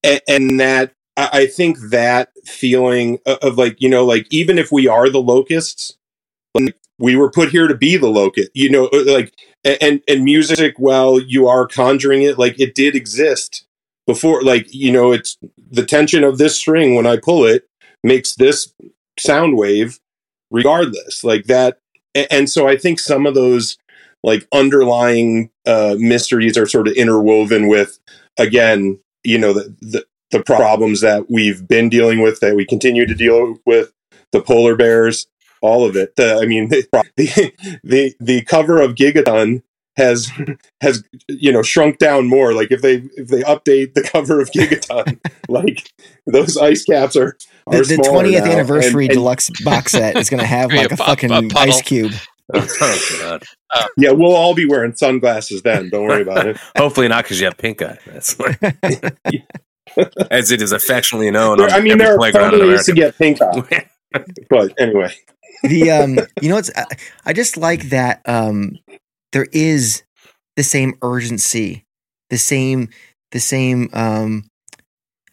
and, 0.03 0.21
and 0.29 0.59
that 0.61 0.93
I, 1.17 1.29
I 1.33 1.45
think 1.47 1.77
that 1.89 2.29
feeling 2.45 3.19
of, 3.25 3.37
of 3.39 3.57
like 3.57 3.81
you 3.81 3.89
know 3.89 4.05
like 4.05 4.27
even 4.29 4.57
if 4.57 4.71
we 4.71 4.87
are 4.87 5.09
the 5.09 5.21
locusts 5.21 5.97
like 6.53 6.77
we 6.99 7.15
were 7.15 7.29
put 7.29 7.49
here 7.49 7.67
to 7.67 7.75
be 7.75 7.97
the 7.97 8.07
locust 8.07 8.49
you 8.53 8.69
know 8.69 8.89
like 9.07 9.33
and 9.65 10.01
and 10.07 10.23
music 10.23 10.75
while 10.77 11.19
you 11.19 11.47
are 11.47 11.67
conjuring 11.67 12.21
it 12.21 12.37
like 12.37 12.59
it 12.59 12.75
did 12.75 12.95
exist 12.95 13.65
before 14.05 14.41
like 14.43 14.73
you 14.73 14.91
know 14.91 15.11
it's 15.11 15.37
the 15.69 15.85
tension 15.85 16.23
of 16.23 16.37
this 16.37 16.57
string 16.57 16.95
when 16.95 17.05
i 17.05 17.17
pull 17.17 17.45
it 17.45 17.67
makes 18.03 18.35
this 18.35 18.73
sound 19.19 19.57
wave 19.57 19.99
regardless 20.51 21.23
like 21.23 21.45
that 21.45 21.79
and 22.31 22.49
so 22.49 22.67
i 22.67 22.77
think 22.77 22.99
some 22.99 23.25
of 23.25 23.33
those 23.33 23.77
like 24.23 24.47
underlying 24.53 25.49
uh 25.65 25.95
mysteries 25.99 26.57
are 26.57 26.65
sort 26.65 26.87
of 26.87 26.93
interwoven 26.93 27.67
with 27.67 27.99
again 28.37 28.99
you 29.23 29.37
know 29.37 29.53
the 29.53 29.75
the, 29.81 30.05
the 30.31 30.43
problems 30.43 31.01
that 31.01 31.25
we've 31.29 31.67
been 31.67 31.89
dealing 31.89 32.21
with 32.21 32.39
that 32.41 32.55
we 32.55 32.65
continue 32.65 33.05
to 33.05 33.13
deal 33.15 33.55
with 33.65 33.91
the 34.31 34.41
polar 34.41 34.75
bears 34.75 35.25
all 35.61 35.85
of 35.85 35.95
it. 35.95 36.15
The, 36.17 36.35
I 36.41 36.45
mean, 36.45 36.69
the, 36.69 37.53
the 37.83 38.13
the 38.19 38.41
cover 38.43 38.79
of 38.81 38.95
Gigaton 38.95 39.63
has 39.95 40.29
has 40.81 41.03
you 41.27 41.51
know 41.51 41.63
shrunk 41.63 41.97
down 41.97 42.27
more. 42.27 42.53
Like 42.53 42.71
if 42.71 42.81
they 42.81 43.03
if 43.15 43.29
they 43.29 43.41
update 43.41 43.93
the 43.95 44.03
cover 44.11 44.39
of 44.41 44.51
Gigaton, 44.51 45.19
like 45.49 45.89
those 46.27 46.57
ice 46.57 46.83
caps 46.83 47.15
are 47.15 47.37
The, 47.71 47.77
are 47.77 47.85
the 47.85 47.95
smaller 47.95 48.25
20th 48.25 48.45
now. 48.45 48.51
anniversary 48.51 49.05
And- 49.05 49.11
and- 49.13 49.17
deluxe 49.19 49.49
box 49.63 49.93
set 49.93 50.15
is 50.17 50.29
going 50.29 50.41
to 50.41 50.45
have 50.47 50.71
like 50.71 50.87
a 50.91 50.97
pu- 50.97 51.03
fucking 51.03 51.31
a 51.31 51.41
ice 51.55 51.81
cube. 51.81 52.11
oh 52.53 53.17
god. 53.19 53.43
Yeah, 53.97 54.11
we'll 54.11 54.35
all 54.35 54.53
be 54.53 54.65
wearing 54.67 54.95
sunglasses 54.95 55.63
then. 55.63 55.89
Don't 55.89 56.05
worry 56.05 56.21
about 56.21 56.47
it. 56.47 56.57
Hopefully 56.77 57.07
not 57.07 57.23
because 57.25 57.39
you 57.39 57.45
have 57.45 57.57
pink 57.57 57.81
eye. 57.81 57.97
That's 58.05 58.37
as 60.31 60.51
it 60.51 60.61
is 60.61 60.71
affectionately 60.71 61.31
known. 61.31 61.61
on 61.61 61.71
I 61.71 61.79
mean, 61.79 61.93
every 61.93 62.05
there 62.05 62.13
are 62.13 62.17
playground 62.17 62.49
plenty 62.49 62.63
in 62.63 62.69
of 62.69 62.75
ways 62.75 62.85
to 62.85 62.93
get 62.93 63.17
pink 63.17 63.41
eye, 63.41 63.85
but 64.49 64.73
anyway. 64.79 65.13
the 65.63 65.91
um 65.91 66.19
you 66.41 66.49
know 66.49 66.55
what's 66.55 66.71
I, 66.75 66.85
I 67.25 67.33
just 67.33 67.57
like 67.57 67.89
that 67.89 68.21
um 68.25 68.77
there 69.31 69.47
is 69.51 70.03
the 70.55 70.63
same 70.63 70.93
urgency 71.01 71.85
the 72.29 72.37
same 72.37 72.89
the 73.31 73.39
same 73.39 73.89
um 73.93 74.49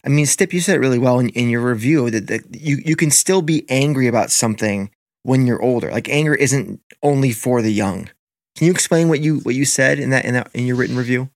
i 0.04 0.08
mean 0.08 0.24
stip 0.26 0.54
you 0.54 0.60
said 0.60 0.76
it 0.76 0.80
really 0.80 0.98
well 0.98 1.18
in, 1.18 1.28
in 1.30 1.50
your 1.50 1.60
review 1.60 2.10
that, 2.10 2.26
that 2.28 2.42
you 2.54 2.78
you 2.84 2.96
can 2.96 3.10
still 3.10 3.42
be 3.42 3.66
angry 3.68 4.06
about 4.06 4.30
something 4.30 4.90
when 5.24 5.46
you're 5.46 5.62
older 5.62 5.90
like 5.90 6.08
anger 6.08 6.34
isn't 6.34 6.80
only 7.02 7.30
for 7.30 7.60
the 7.60 7.72
young 7.72 8.08
can 8.56 8.66
you 8.66 8.70
explain 8.70 9.08
what 9.10 9.20
you 9.20 9.40
what 9.40 9.54
you 9.54 9.66
said 9.66 9.98
in 9.98 10.08
that 10.10 10.24
in 10.24 10.32
that 10.34 10.50
in 10.54 10.66
your 10.66 10.76
written 10.76 10.96
review 10.96 11.28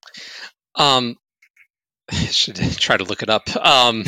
Um, 0.75 1.17
I 2.11 2.15
should 2.31 2.55
try 2.55 2.97
to 2.97 3.03
look 3.03 3.23
it 3.23 3.29
up. 3.29 3.55
Um, 3.55 4.03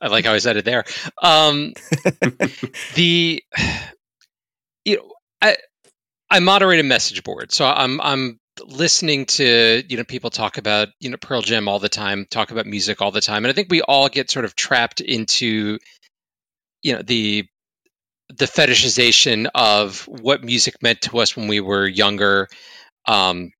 I 0.00 0.08
like 0.08 0.24
how 0.24 0.32
I 0.32 0.38
said 0.38 0.56
it 0.56 0.64
there. 0.64 0.84
Um, 1.22 1.74
the 2.94 3.42
you 4.84 4.96
know, 4.96 5.12
I 5.42 5.56
I 6.30 6.40
moderate 6.40 6.80
a 6.80 6.84
message 6.84 7.22
board, 7.22 7.52
so 7.52 7.66
I'm 7.66 8.00
I'm 8.00 8.38
listening 8.64 9.26
to 9.26 9.82
you 9.88 9.96
know 9.96 10.04
people 10.04 10.30
talk 10.30 10.58
about 10.58 10.88
you 11.00 11.10
know 11.10 11.16
Pearl 11.16 11.42
Jam 11.42 11.68
all 11.68 11.78
the 11.78 11.88
time, 11.88 12.26
talk 12.30 12.50
about 12.50 12.66
music 12.66 13.00
all 13.02 13.10
the 13.10 13.20
time, 13.20 13.44
and 13.44 13.50
I 13.50 13.54
think 13.54 13.68
we 13.70 13.82
all 13.82 14.08
get 14.08 14.30
sort 14.30 14.44
of 14.44 14.56
trapped 14.56 15.00
into 15.00 15.78
you 16.82 16.94
know 16.94 17.02
the 17.02 17.46
the 18.30 18.46
fetishization 18.46 19.48
of 19.54 20.04
what 20.06 20.44
music 20.44 20.76
meant 20.82 21.02
to 21.02 21.18
us 21.18 21.36
when 21.36 21.48
we 21.48 21.60
were 21.60 21.86
younger. 21.86 22.48
Um, 23.06 23.50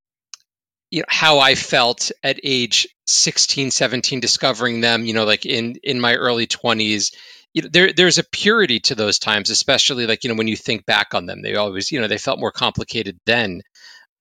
you 0.91 0.99
know 0.99 1.05
how 1.09 1.39
i 1.39 1.55
felt 1.55 2.11
at 2.23 2.39
age 2.43 2.87
16 3.07 3.71
17 3.71 4.19
discovering 4.19 4.81
them 4.81 5.05
you 5.05 5.13
know 5.13 5.25
like 5.25 5.45
in 5.45 5.75
in 5.83 5.99
my 5.99 6.15
early 6.15 6.47
20s 6.47 7.11
you 7.53 7.63
know, 7.63 7.69
there 7.71 7.91
there's 7.93 8.17
a 8.17 8.23
purity 8.23 8.79
to 8.79 8.95
those 8.95 9.19
times 9.19 9.49
especially 9.49 10.05
like 10.05 10.23
you 10.23 10.29
know 10.29 10.35
when 10.35 10.47
you 10.47 10.55
think 10.55 10.85
back 10.85 11.13
on 11.13 11.25
them 11.25 11.41
they 11.41 11.55
always 11.55 11.91
you 11.91 11.99
know 11.99 12.07
they 12.07 12.17
felt 12.17 12.39
more 12.39 12.51
complicated 12.51 13.17
then. 13.25 13.61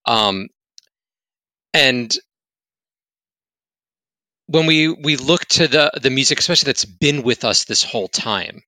Um 0.06 0.48
and 1.74 2.12
when 4.46 4.66
we 4.66 4.88
we 4.88 5.16
look 5.16 5.44
to 5.46 5.68
the 5.68 5.92
the 6.02 6.10
music 6.10 6.38
especially 6.38 6.66
that's 6.66 6.84
been 6.84 7.22
with 7.22 7.44
us 7.44 7.64
this 7.64 7.84
whole 7.84 8.08
time 8.08 8.62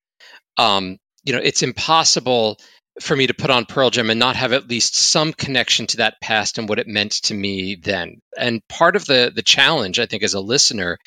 um 0.57 0.97
you 1.25 1.33
know 1.33 1.41
it's 1.43 1.63
impossible 1.63 2.57
for 3.01 3.15
me 3.15 3.27
to 3.27 3.33
put 3.33 3.49
on 3.49 3.65
Pearl 3.65 3.89
Jam 3.89 4.09
and 4.09 4.19
not 4.19 4.35
have 4.35 4.53
at 4.53 4.69
least 4.69 4.95
some 4.95 5.33
connection 5.33 5.87
to 5.87 5.97
that 5.97 6.21
past 6.21 6.57
and 6.57 6.69
what 6.69 6.79
it 6.79 6.87
meant 6.87 7.13
to 7.23 7.33
me 7.33 7.75
then. 7.75 8.21
And 8.37 8.65
part 8.67 8.95
of 8.95 9.05
the 9.05 9.31
the 9.33 9.41
challenge, 9.41 9.99
I 9.99 10.05
think, 10.05 10.23
as 10.23 10.33
a 10.33 10.39
listener, 10.39 10.97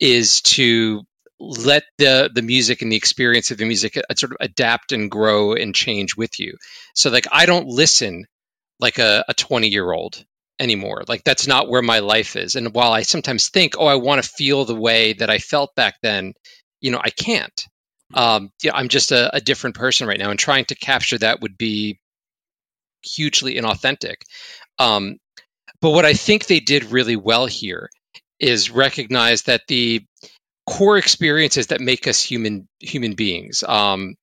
is 0.00 0.40
to 0.42 1.02
let 1.40 1.84
the 1.98 2.30
the 2.34 2.42
music 2.42 2.82
and 2.82 2.90
the 2.90 2.96
experience 2.96 3.50
of 3.50 3.58
the 3.58 3.64
music 3.64 3.96
uh, 3.96 4.14
sort 4.16 4.32
of 4.32 4.38
adapt 4.40 4.92
and 4.92 5.10
grow 5.10 5.52
and 5.54 5.74
change 5.74 6.16
with 6.16 6.40
you. 6.40 6.56
So 6.94 7.10
like 7.10 7.26
I 7.30 7.46
don't 7.46 7.68
listen 7.68 8.24
like 8.80 8.98
a, 8.98 9.24
a 9.28 9.34
20 9.34 9.68
year 9.68 9.90
old 9.92 10.24
anymore. 10.58 11.04
Like 11.06 11.24
that's 11.24 11.46
not 11.46 11.68
where 11.68 11.82
my 11.82 12.00
life 12.00 12.36
is. 12.36 12.56
And 12.56 12.74
while 12.74 12.92
I 12.92 13.02
sometimes 13.02 13.48
think, 13.48 13.74
oh, 13.78 13.86
I 13.86 13.94
want 13.96 14.22
to 14.22 14.28
feel 14.28 14.64
the 14.64 14.74
way 14.74 15.12
that 15.14 15.30
I 15.30 15.38
felt 15.38 15.74
back 15.76 15.94
then, 16.02 16.32
you 16.80 16.90
know, 16.90 17.00
I 17.02 17.10
can't 17.10 17.66
um, 18.14 18.50
yeah, 18.62 18.72
I'm 18.74 18.88
just 18.88 19.12
a, 19.12 19.34
a 19.36 19.40
different 19.40 19.76
person 19.76 20.06
right 20.06 20.18
now, 20.18 20.30
and 20.30 20.38
trying 20.38 20.64
to 20.66 20.74
capture 20.74 21.18
that 21.18 21.40
would 21.40 21.58
be 21.58 21.98
hugely 23.02 23.54
inauthentic. 23.54 24.16
Um, 24.78 25.18
but 25.80 25.90
what 25.90 26.04
I 26.04 26.14
think 26.14 26.46
they 26.46 26.60
did 26.60 26.92
really 26.92 27.16
well 27.16 27.46
here 27.46 27.90
is 28.40 28.70
recognize 28.70 29.42
that 29.42 29.62
the 29.68 30.04
core 30.66 30.98
experiences 30.98 31.68
that 31.68 31.80
make 31.80 32.06
us 32.06 32.22
human 32.22 32.68
human 32.80 33.14
beings, 33.14 33.62
um, 33.64 34.14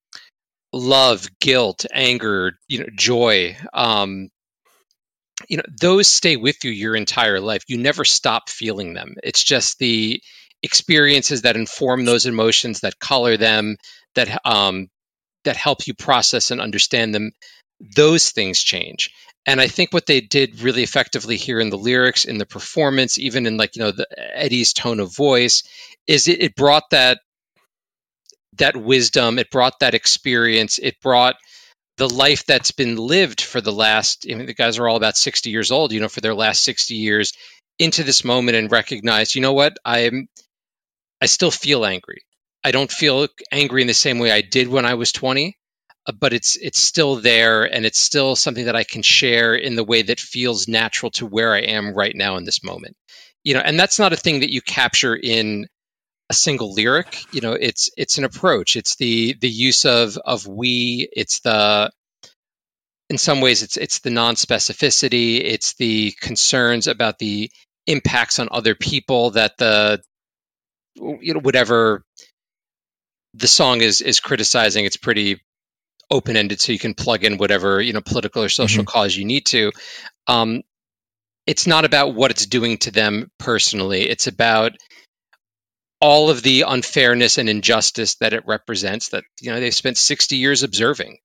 love, 0.72 1.28
guilt, 1.40 1.86
anger, 1.92 2.52
you 2.68 2.80
know, 2.80 2.86
joy, 2.96 3.56
um, 3.72 4.28
you 5.48 5.56
know, 5.58 5.64
those 5.80 6.08
stay 6.08 6.36
with 6.36 6.64
you 6.64 6.70
your 6.70 6.96
entire 6.96 7.40
life. 7.40 7.62
You 7.68 7.78
never 7.78 8.04
stop 8.04 8.48
feeling 8.48 8.94
them. 8.94 9.14
It's 9.22 9.42
just 9.42 9.78
the 9.78 10.20
experiences 10.62 11.42
that 11.42 11.56
inform 11.56 12.04
those 12.04 12.26
emotions, 12.26 12.80
that 12.80 12.98
color 12.98 13.36
them, 13.36 13.76
that 14.14 14.40
um, 14.44 14.88
that 15.44 15.56
help 15.56 15.86
you 15.86 15.94
process 15.94 16.50
and 16.50 16.60
understand 16.60 17.14
them. 17.14 17.32
Those 17.94 18.30
things 18.30 18.62
change, 18.62 19.10
and 19.46 19.60
I 19.60 19.68
think 19.68 19.92
what 19.92 20.06
they 20.06 20.20
did 20.20 20.60
really 20.60 20.82
effectively 20.82 21.36
here 21.36 21.60
in 21.60 21.70
the 21.70 21.78
lyrics, 21.78 22.24
in 22.24 22.38
the 22.38 22.46
performance, 22.46 23.18
even 23.18 23.46
in 23.46 23.56
like 23.56 23.76
you 23.76 23.82
know 23.82 23.92
the, 23.92 24.06
Eddie's 24.34 24.72
tone 24.72 24.98
of 24.98 25.14
voice, 25.14 25.62
is 26.06 26.26
it, 26.26 26.42
it 26.42 26.56
brought 26.56 26.90
that 26.90 27.18
that 28.58 28.76
wisdom, 28.76 29.38
it 29.38 29.50
brought 29.50 29.78
that 29.80 29.94
experience, 29.94 30.78
it 30.78 31.00
brought 31.02 31.36
the 31.98 32.08
life 32.08 32.44
that's 32.46 32.72
been 32.72 32.96
lived 32.96 33.40
for 33.40 33.60
the 33.60 33.72
last. 33.72 34.26
I 34.30 34.34
mean, 34.34 34.46
the 34.46 34.54
guys 34.54 34.78
are 34.78 34.88
all 34.88 34.96
about 34.96 35.16
sixty 35.16 35.50
years 35.50 35.70
old, 35.70 35.92
you 35.92 36.00
know, 36.00 36.08
for 36.08 36.20
their 36.20 36.34
last 36.34 36.64
sixty 36.64 36.94
years 36.94 37.32
into 37.78 38.02
this 38.02 38.24
moment 38.24 38.56
and 38.56 38.72
recognize, 38.72 39.34
you 39.34 39.42
know 39.42 39.52
what, 39.52 39.76
I'm 39.84 40.28
I 41.20 41.26
still 41.26 41.50
feel 41.50 41.84
angry. 41.84 42.22
I 42.64 42.72
don't 42.72 42.90
feel 42.90 43.28
angry 43.52 43.80
in 43.80 43.88
the 43.88 43.94
same 43.94 44.18
way 44.18 44.30
I 44.30 44.40
did 44.40 44.68
when 44.68 44.84
I 44.84 44.94
was 44.94 45.12
20, 45.12 45.56
uh, 46.06 46.12
but 46.12 46.32
it's 46.32 46.56
it's 46.56 46.80
still 46.80 47.16
there 47.16 47.64
and 47.64 47.86
it's 47.86 48.00
still 48.00 48.36
something 48.36 48.66
that 48.66 48.76
I 48.76 48.84
can 48.84 49.02
share 49.02 49.54
in 49.54 49.76
the 49.76 49.84
way 49.84 50.02
that 50.02 50.20
feels 50.20 50.68
natural 50.68 51.10
to 51.12 51.26
where 51.26 51.54
I 51.54 51.60
am 51.60 51.94
right 51.94 52.14
now 52.14 52.36
in 52.36 52.44
this 52.44 52.64
moment. 52.64 52.96
You 53.44 53.54
know, 53.54 53.60
and 53.60 53.78
that's 53.78 53.98
not 53.98 54.12
a 54.12 54.16
thing 54.16 54.40
that 54.40 54.52
you 54.52 54.60
capture 54.60 55.14
in 55.14 55.68
a 56.28 56.34
single 56.34 56.74
lyric. 56.74 57.22
You 57.32 57.40
know, 57.40 57.52
it's 57.52 57.90
it's 57.96 58.18
an 58.18 58.24
approach. 58.24 58.76
It's 58.76 58.96
the 58.96 59.36
the 59.40 59.48
use 59.48 59.84
of 59.84 60.18
of 60.24 60.46
we, 60.46 61.08
it's 61.12 61.40
the 61.40 61.90
in 63.08 63.18
some 63.18 63.40
ways 63.40 63.62
it's 63.62 63.76
it's 63.76 64.00
the 64.00 64.10
non-specificity, 64.10 65.40
it's 65.40 65.74
the 65.74 66.12
concerns 66.20 66.88
about 66.88 67.18
the 67.18 67.50
impacts 67.86 68.40
on 68.40 68.48
other 68.50 68.74
people 68.74 69.30
that 69.30 69.56
the 69.58 70.02
you 70.96 71.34
know 71.34 71.40
whatever 71.40 72.02
the 73.34 73.48
song 73.48 73.80
is 73.82 74.00
is 74.00 74.20
criticizing 74.20 74.84
it's 74.84 74.96
pretty 74.96 75.40
open 76.10 76.36
ended 76.36 76.60
so 76.60 76.72
you 76.72 76.78
can 76.78 76.94
plug 76.94 77.24
in 77.24 77.38
whatever 77.38 77.80
you 77.80 77.92
know 77.92 78.00
political 78.00 78.42
or 78.42 78.48
social 78.48 78.84
Mhm. 78.84 78.86
cause 78.86 79.16
you 79.16 79.24
need 79.24 79.46
to. 79.46 79.72
Um 80.26 80.62
it's 81.46 81.66
not 81.66 81.84
about 81.84 82.14
what 82.14 82.30
it's 82.32 82.46
doing 82.46 82.78
to 82.78 82.90
them 82.90 83.30
personally. 83.38 84.08
It's 84.08 84.26
about 84.26 84.72
all 86.00 86.30
of 86.30 86.42
the 86.42 86.62
unfairness 86.62 87.38
and 87.38 87.48
injustice 87.48 88.16
that 88.16 88.32
it 88.32 88.44
represents 88.46 89.10
that 89.10 89.24
you 89.40 89.52
know 89.52 89.60
they've 89.60 89.74
spent 89.74 89.98
60 89.98 90.36
years 90.36 90.62
observing. 90.62 91.18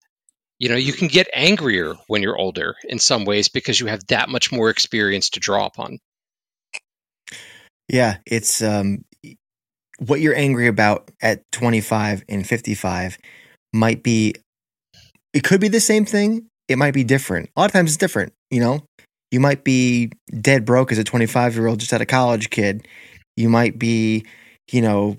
You 0.60 0.70
know 0.70 0.76
you 0.76 0.94
can 0.94 1.08
get 1.08 1.30
angrier 1.34 1.96
when 2.08 2.22
you're 2.24 2.38
older 2.38 2.76
in 2.84 3.00
some 3.00 3.26
ways 3.26 3.50
because 3.50 3.80
you 3.80 3.88
have 3.88 4.06
that 4.08 4.30
much 4.30 4.52
more 4.52 4.70
experience 4.70 5.32
to 5.32 5.40
draw 5.40 5.66
upon. 5.66 6.00
Yeah, 7.90 8.18
it's 8.26 8.62
um 8.62 9.04
what 10.06 10.20
you're 10.20 10.36
angry 10.36 10.68
about 10.68 11.10
at 11.22 11.44
25 11.52 12.24
and 12.28 12.46
55 12.46 13.18
might 13.74 14.04
be 14.04 14.36
it 15.34 15.44
could 15.44 15.62
be 15.62 15.70
the 15.70 15.80
same 15.80 16.06
thing, 16.06 16.48
it 16.68 16.78
might 16.78 16.94
be 16.94 17.04
different. 17.04 17.50
A 17.56 17.60
lot 17.60 17.68
of 17.68 17.72
times 17.72 17.92
it's 17.92 17.98
different, 17.98 18.34
you 18.50 18.60
know? 18.60 18.84
You 19.32 19.40
might 19.40 19.64
be 19.64 20.12
dead 20.42 20.66
broke 20.66 20.92
as 20.92 20.98
a 20.98 21.06
25-year-old 21.06 21.80
just 21.80 21.94
out 21.94 22.02
of 22.02 22.08
college 22.08 22.50
kid. 22.50 22.86
You 23.38 23.48
might 23.48 23.80
be, 23.80 24.26
you 24.70 24.82
know, 24.82 25.16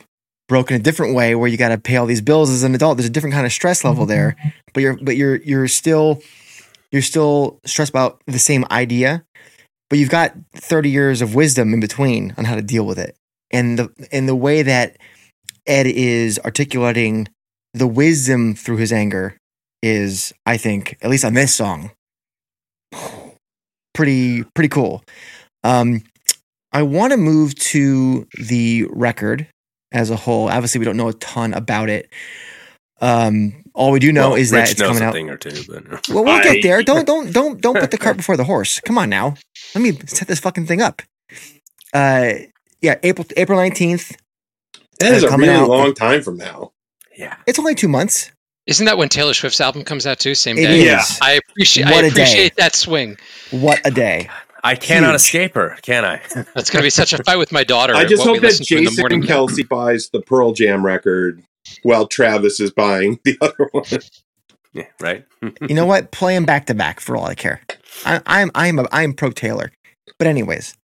broken 0.48 0.76
a 0.76 0.78
different 0.78 1.14
way 1.14 1.34
where 1.34 1.48
you 1.48 1.56
got 1.56 1.70
to 1.70 1.78
pay 1.78 1.96
all 1.96 2.04
these 2.04 2.20
bills 2.20 2.50
as 2.50 2.62
an 2.62 2.74
adult. 2.74 2.98
There's 2.98 3.08
a 3.08 3.10
different 3.10 3.32
kind 3.32 3.46
of 3.46 3.52
stress 3.52 3.84
level 3.84 4.04
there, 4.04 4.36
mm-hmm. 4.38 4.48
but 4.74 4.82
you're 4.82 4.98
but 5.00 5.16
you're 5.16 5.36
you're 5.36 5.68
still 5.68 6.20
you're 6.90 7.00
still 7.00 7.58
stressed 7.64 7.90
about 7.90 8.20
the 8.26 8.38
same 8.38 8.66
idea 8.70 9.24
but 9.92 9.98
you've 9.98 10.08
got 10.08 10.34
30 10.54 10.88
years 10.88 11.20
of 11.20 11.34
wisdom 11.34 11.74
in 11.74 11.80
between 11.80 12.32
on 12.38 12.44
how 12.44 12.54
to 12.54 12.62
deal 12.62 12.86
with 12.86 12.98
it 12.98 13.14
and 13.52 13.78
the 13.78 14.08
and 14.12 14.28
the 14.28 14.36
way 14.36 14.62
that 14.62 14.96
ed 15.66 15.86
is 15.86 16.38
articulating 16.40 17.28
the 17.74 17.86
wisdom 17.86 18.54
through 18.54 18.76
his 18.76 18.92
anger 18.92 19.36
is 19.82 20.32
i 20.46 20.56
think 20.56 20.96
at 21.02 21.10
least 21.10 21.24
on 21.24 21.34
this 21.34 21.54
song 21.54 21.90
pretty 23.94 24.42
pretty 24.54 24.68
cool 24.68 25.02
um 25.64 26.02
i 26.72 26.82
want 26.82 27.12
to 27.12 27.16
move 27.16 27.54
to 27.56 28.26
the 28.48 28.84
record 28.90 29.46
as 29.92 30.10
a 30.10 30.16
whole 30.16 30.48
obviously 30.48 30.78
we 30.78 30.84
don't 30.84 30.96
know 30.96 31.08
a 31.08 31.12
ton 31.14 31.52
about 31.52 31.88
it 31.90 32.08
um 33.00 33.52
all 33.74 33.90
we 33.90 33.98
do 34.00 34.12
know 34.12 34.30
Well, 34.30 34.38
is 34.38 34.50
that 34.50 34.70
it's 34.70 34.78
knows 34.80 34.88
coming 34.98 35.02
a 35.02 35.06
out 35.06 35.12
thing 35.14 35.30
or 35.30 35.36
two, 35.38 35.62
but 35.66 36.08
well, 36.10 36.24
we'll 36.24 36.34
I- 36.34 36.42
get 36.42 36.62
there. 36.62 36.82
Don't 36.82 37.06
don't 37.06 37.32
don't 37.32 37.58
don't 37.58 37.78
put 37.80 37.90
the 37.90 37.96
cart 37.96 38.16
before 38.18 38.36
the 38.36 38.44
horse. 38.44 38.80
Come 38.80 38.98
on 38.98 39.08
now. 39.08 39.34
Let 39.74 39.80
me 39.80 39.92
set 40.06 40.28
this 40.28 40.40
fucking 40.40 40.66
thing 40.66 40.82
up. 40.82 41.00
Uh, 41.94 42.34
yeah, 42.82 42.96
April 43.02 43.26
April 43.36 43.58
nineteenth. 43.58 44.16
That 44.98 45.14
is 45.14 45.24
Uh, 45.24 45.28
a 45.28 45.30
coming 45.30 45.48
really 45.48 45.62
out- 45.62 45.68
long 45.68 45.94
time 45.94 46.22
from 46.22 46.36
now. 46.36 46.72
yeah, 47.16 47.36
It's 47.46 47.58
only 47.58 47.74
two 47.74 47.88
months. 47.88 48.30
Isn't 48.66 48.86
that 48.86 48.96
when 48.98 49.08
Taylor 49.08 49.34
Swift's 49.34 49.60
album 49.60 49.82
comes 49.84 50.06
out 50.06 50.20
too? 50.20 50.34
Same 50.36 50.56
It 50.58 50.66
day. 50.66 50.80
is. 50.80 50.84
Yeah. 50.84 51.02
I 51.20 51.32
appreciate. 51.32 51.84
What 51.86 51.94
I 51.94 51.98
a 51.98 52.02
day. 52.02 52.08
appreciate 52.10 52.56
that 52.56 52.76
swing. 52.76 53.16
What 53.50 53.80
a 53.84 53.90
day. 53.90 54.28
I 54.62 54.76
cannot 54.76 55.08
Huge. 55.10 55.16
escape 55.16 55.54
her, 55.56 55.76
can 55.82 56.04
I? 56.04 56.20
That's 56.54 56.70
going 56.70 56.82
to 56.82 56.82
be 56.82 56.90
such 56.90 57.12
a 57.12 57.22
fight 57.24 57.36
with 57.38 57.50
my 57.50 57.64
daughter. 57.64 57.96
I 57.96 58.04
just 58.04 58.22
hope 58.22 58.36
that 58.36 58.42
listen 58.42 58.64
to 58.66 58.84
Jason. 58.84 59.22
Kelsey 59.24 59.64
buys 59.64 60.10
the 60.12 60.20
Pearl 60.20 60.52
Jam 60.52 60.86
record 60.86 61.42
while 61.82 62.06
Travis 62.06 62.60
is 62.60 62.70
buying 62.70 63.18
the 63.24 63.36
other 63.40 63.68
one. 63.72 63.84
Yeah, 64.72 64.84
right. 65.00 65.24
You 65.68 65.74
know 65.74 65.84
what? 65.86 66.12
Play 66.12 66.34
them 66.34 66.44
back 66.44 66.66
to 66.66 66.74
back 66.74 67.00
for 67.00 67.16
all 67.16 67.24
I 67.24 67.34
care. 67.34 67.60
I, 68.06 68.20
I'm 68.26 68.52
I'm 68.54 68.78
a, 68.78 68.86
I'm 68.92 69.12
pro 69.14 69.30
Taylor. 69.32 69.72
But 70.18 70.28
anyways, 70.28 70.76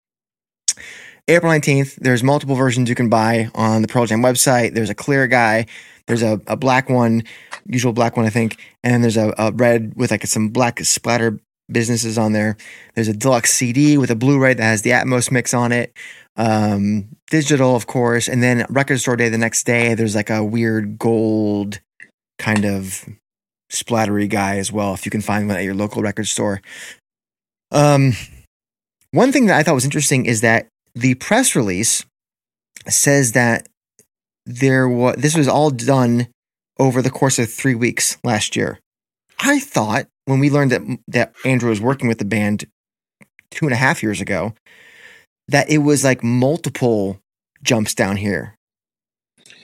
April 1.28 1.50
nineteenth. 1.50 1.96
There's 1.96 2.22
multiple 2.22 2.54
versions 2.54 2.88
you 2.88 2.94
can 2.94 3.08
buy 3.08 3.50
on 3.54 3.82
the 3.82 3.88
Pearl 3.88 4.06
Jam 4.06 4.22
website. 4.22 4.74
There's 4.74 4.90
a 4.90 4.94
clear 4.94 5.26
guy. 5.26 5.66
There's 6.06 6.22
a, 6.22 6.40
a 6.46 6.56
black 6.56 6.88
one, 6.88 7.24
usual 7.66 7.92
black 7.92 8.16
one, 8.16 8.26
I 8.26 8.30
think, 8.30 8.58
and 8.84 8.94
then 8.94 9.00
there's 9.00 9.16
a, 9.16 9.34
a 9.38 9.50
red 9.50 9.94
with 9.96 10.12
like 10.12 10.24
some 10.26 10.50
black 10.50 10.78
splatter 10.84 11.40
businesses 11.68 12.16
on 12.16 12.32
there. 12.32 12.56
There's 12.94 13.08
a 13.08 13.12
deluxe 13.12 13.52
CD 13.52 13.98
with 13.98 14.12
a 14.12 14.14
Blu-ray 14.14 14.54
that 14.54 14.62
has 14.62 14.82
the 14.82 14.90
Atmos 14.90 15.32
mix 15.32 15.52
on 15.52 15.72
it. 15.72 15.92
Um, 16.36 17.08
digital, 17.28 17.74
of 17.74 17.88
course, 17.88 18.28
and 18.28 18.40
then 18.40 18.66
record 18.68 19.00
store 19.00 19.16
day 19.16 19.28
the 19.30 19.38
next 19.38 19.64
day. 19.64 19.94
There's 19.94 20.14
like 20.14 20.30
a 20.30 20.44
weird 20.44 20.96
gold 20.96 21.80
kind 22.38 22.64
of 22.64 23.04
splattery 23.72 24.28
guy 24.30 24.58
as 24.58 24.70
well, 24.70 24.94
if 24.94 25.04
you 25.04 25.10
can 25.10 25.22
find 25.22 25.48
one 25.48 25.56
at 25.56 25.64
your 25.64 25.74
local 25.74 26.02
record 26.02 26.28
store. 26.28 26.62
Um, 27.72 28.12
one 29.10 29.32
thing 29.32 29.46
that 29.46 29.56
I 29.56 29.64
thought 29.64 29.74
was 29.74 29.84
interesting 29.84 30.26
is 30.26 30.42
that 30.42 30.68
the 30.96 31.14
press 31.14 31.54
release 31.54 32.04
says 32.88 33.32
that 33.32 33.68
there 34.46 34.88
was 34.88 35.16
this 35.16 35.36
was 35.36 35.46
all 35.48 35.70
done 35.70 36.28
over 36.78 37.02
the 37.02 37.10
course 37.10 37.38
of 37.38 37.52
three 37.52 37.74
weeks 37.74 38.16
last 38.24 38.56
year. 38.56 38.78
I 39.38 39.60
thought 39.60 40.06
when 40.24 40.38
we 40.40 40.50
learned 40.50 40.72
that 40.72 40.82
that 41.08 41.34
Andrew 41.44 41.70
was 41.70 41.80
working 41.80 42.08
with 42.08 42.18
the 42.18 42.24
band 42.24 42.64
two 43.50 43.66
and 43.66 43.72
a 43.72 43.76
half 43.76 44.02
years 44.02 44.20
ago, 44.20 44.54
that 45.48 45.68
it 45.70 45.78
was 45.78 46.02
like 46.02 46.24
multiple 46.24 47.20
jumps 47.62 47.94
down 47.94 48.16
here. 48.16 48.54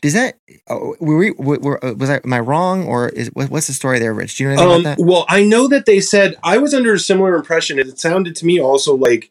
Does 0.03 0.15
that 0.15 0.37
oh, 0.69 0.97
were 1.01 1.17
we 1.17 1.31
were, 1.33 1.59
were- 1.61 1.95
was 1.97 2.11
I 2.11 2.21
am 2.25 2.33
I 2.33 2.41
wrong 2.41 2.87
or 2.87 3.09
is 3.11 3.29
what- 3.29 3.51
what's 3.51 3.69
the 3.69 3.73
story 3.73 3.99
there, 4.01 4.13
Rich? 4.13 4.37
Do 4.37 4.45
you 4.45 4.49
know 4.51 4.55
anything 4.55 4.71
Um, 4.75 4.81
about 4.81 4.97
that? 4.99 5.05
well, 5.05 5.25
I 5.29 5.45
know 5.45 5.69
that 5.69 5.87
they 5.87 6.01
said 6.01 6.35
I 6.43 6.59
was 6.59 6.75
under 6.75 6.93
a 6.93 6.99
similar 6.99 7.35
impression. 7.37 7.79
It 7.79 7.99
sounded 7.99 8.35
to 8.37 8.47
me 8.47 8.61
also 8.61 8.95
like, 8.97 9.31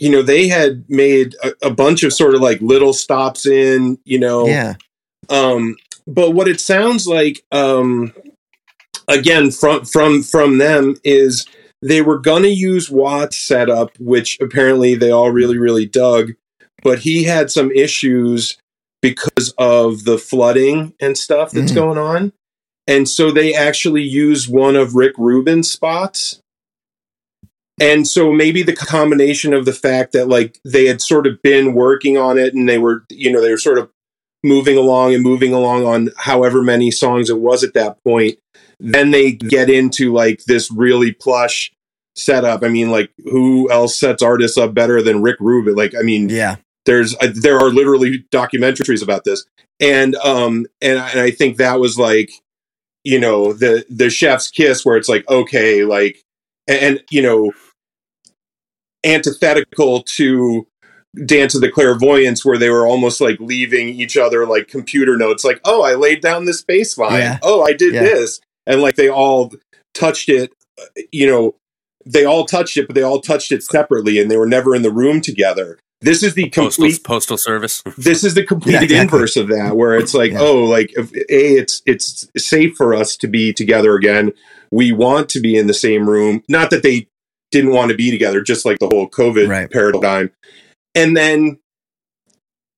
you 0.00 0.10
know, 0.10 0.22
they 0.22 0.48
had 0.48 0.84
made 0.88 1.34
a, 1.44 1.52
a 1.68 1.70
bunch 1.70 2.02
of 2.02 2.12
sort 2.12 2.34
of 2.34 2.40
like 2.40 2.60
little 2.60 2.92
stops 2.92 3.46
in, 3.46 3.98
you 4.04 4.18
know, 4.18 4.46
Yeah, 4.46 4.74
Um, 5.28 5.76
but 6.06 6.30
what 6.32 6.48
it 6.48 6.60
sounds 6.60 7.06
like, 7.06 7.44
um, 7.52 8.12
again 9.08 9.50
from 9.50 9.84
from 9.84 10.22
from 10.22 10.58
them 10.58 10.96
is 11.04 11.46
they 11.82 12.02
were 12.02 12.18
going 12.18 12.42
to 12.44 12.50
use 12.50 12.90
Watt's 12.90 13.36
setup, 13.36 13.90
which 13.98 14.38
apparently 14.40 14.94
they 14.94 15.10
all 15.10 15.30
really 15.30 15.58
really 15.58 15.86
dug, 15.86 16.32
but 16.82 17.00
he 17.00 17.24
had 17.24 17.50
some 17.50 17.70
issues 17.72 18.56
because 19.02 19.52
of 19.58 20.04
the 20.04 20.18
flooding 20.18 20.92
and 21.00 21.16
stuff 21.16 21.50
that's 21.52 21.72
Mhm. 21.72 21.76
going 21.76 21.98
on, 21.98 22.32
and 22.86 23.08
so 23.08 23.30
they 23.30 23.54
actually 23.54 24.02
used 24.02 24.48
one 24.52 24.76
of 24.76 24.94
Rick 24.94 25.14
Rubin's 25.18 25.70
spots. 25.70 26.40
And 27.80 28.06
so 28.06 28.30
maybe 28.30 28.62
the 28.62 28.76
combination 28.76 29.54
of 29.54 29.64
the 29.64 29.72
fact 29.72 30.12
that 30.12 30.28
like 30.28 30.60
they 30.64 30.84
had 30.84 31.00
sort 31.00 31.26
of 31.26 31.40
been 31.42 31.74
working 31.74 32.18
on 32.18 32.36
it 32.36 32.52
and 32.54 32.68
they 32.68 32.78
were, 32.78 33.04
you 33.08 33.32
know, 33.32 33.40
they 33.40 33.50
were 33.50 33.56
sort 33.56 33.78
of 33.78 33.90
moving 34.44 34.76
along 34.76 35.14
and 35.14 35.22
moving 35.22 35.52
along 35.54 35.86
on 35.86 36.10
however 36.18 36.62
many 36.62 36.90
songs 36.90 37.30
it 37.30 37.40
was 37.40 37.64
at 37.64 37.74
that 37.74 37.96
point. 38.04 38.38
Then 38.78 39.10
they 39.10 39.32
get 39.32 39.70
into 39.70 40.12
like 40.12 40.44
this 40.44 40.70
really 40.70 41.12
plush 41.12 41.72
setup. 42.16 42.62
I 42.62 42.68
mean, 42.68 42.90
like 42.90 43.10
who 43.24 43.70
else 43.70 43.98
sets 43.98 44.22
artists 44.22 44.58
up 44.58 44.74
better 44.74 45.02
than 45.02 45.22
Rick 45.22 45.36
Rubin? 45.40 45.74
Like, 45.74 45.94
I 45.98 46.02
mean, 46.02 46.28
yeah, 46.28 46.56
there's 46.86 47.14
uh, 47.16 47.32
there 47.34 47.58
are 47.58 47.70
literally 47.70 48.24
documentaries 48.30 49.02
about 49.02 49.24
this, 49.24 49.44
and 49.80 50.16
um 50.16 50.66
and 50.80 50.98
I, 50.98 51.10
and 51.10 51.20
I 51.20 51.30
think 51.30 51.56
that 51.56 51.80
was 51.80 51.98
like, 51.98 52.30
you 53.04 53.20
know, 53.20 53.52
the 53.52 53.84
the 53.90 54.10
chef's 54.10 54.50
kiss 54.50 54.84
where 54.84 54.96
it's 54.96 55.08
like 55.08 55.28
okay, 55.28 55.84
like, 55.84 56.22
and, 56.66 56.78
and 56.78 57.04
you 57.10 57.22
know, 57.22 57.52
antithetical 59.04 60.02
to 60.02 60.66
Dance 61.26 61.54
of 61.54 61.60
the 61.60 61.70
Clairvoyants, 61.70 62.44
where 62.44 62.58
they 62.58 62.70
were 62.70 62.86
almost 62.86 63.20
like 63.20 63.36
leaving 63.40 63.88
each 63.88 64.16
other 64.16 64.46
like 64.46 64.68
computer 64.68 65.16
notes, 65.16 65.44
like, 65.44 65.60
oh, 65.64 65.82
I 65.82 65.94
laid 65.94 66.20
down 66.20 66.44
this 66.44 66.62
bass 66.62 66.96
line. 66.96 67.18
Yeah. 67.20 67.38
Oh, 67.42 67.62
I 67.62 67.72
did 67.72 67.94
Yeah. 67.94 68.02
this. 68.02 68.40
And 68.66 68.80
like 68.80 68.94
they 68.96 69.08
all 69.08 69.52
touched 69.92 70.28
it, 70.28 70.52
you 71.10 71.26
know, 71.26 71.56
they 72.06 72.24
all 72.24 72.44
touched 72.44 72.76
it, 72.76 72.86
but 72.86 72.94
they 72.94 73.02
all 73.02 73.20
touched 73.20 73.50
it 73.50 73.62
separately 73.64 74.20
and 74.20 74.30
they 74.30 74.36
were 74.36 74.46
never 74.46 74.74
in 74.74 74.82
the 74.82 74.90
room 74.92 75.20
together. 75.20 75.78
This 76.02 76.22
is 76.22 76.32
the 76.32 76.44
Postal, 76.48 76.86
complete 76.86 77.04
postal 77.04 77.36
service. 77.36 77.82
this 77.98 78.24
is 78.24 78.32
the 78.34 78.42
complete 78.46 78.72
Yeah, 78.74 78.82
exactly. 78.82 79.18
inverse 79.18 79.36
of 79.36 79.48
that 79.48 79.76
where 79.76 79.96
it's 79.98 80.14
like 80.14 80.32
Yeah. 80.32 80.40
oh 80.40 80.64
like 80.64 80.92
if, 80.96 81.12
a 81.12 81.24
it's 81.28 81.82
it's 81.84 82.26
safe 82.38 82.74
for 82.76 82.94
us 82.94 83.16
to 83.18 83.26
be 83.28 83.52
together 83.52 83.94
again 83.96 84.32
we 84.70 84.92
want 84.92 85.28
to 85.30 85.40
be 85.40 85.56
in 85.58 85.66
the 85.66 85.74
same 85.74 86.08
room 86.08 86.42
not 86.48 86.70
that 86.70 86.82
they 86.82 87.08
didn't 87.50 87.72
want 87.72 87.90
to 87.90 87.96
be 87.96 88.10
together 88.10 88.40
just 88.40 88.64
like 88.64 88.78
the 88.78 88.86
whole 88.86 89.08
covid 89.08 89.48
Right. 89.48 89.70
paradigm 89.70 90.30
and 90.94 91.16
then 91.16 91.58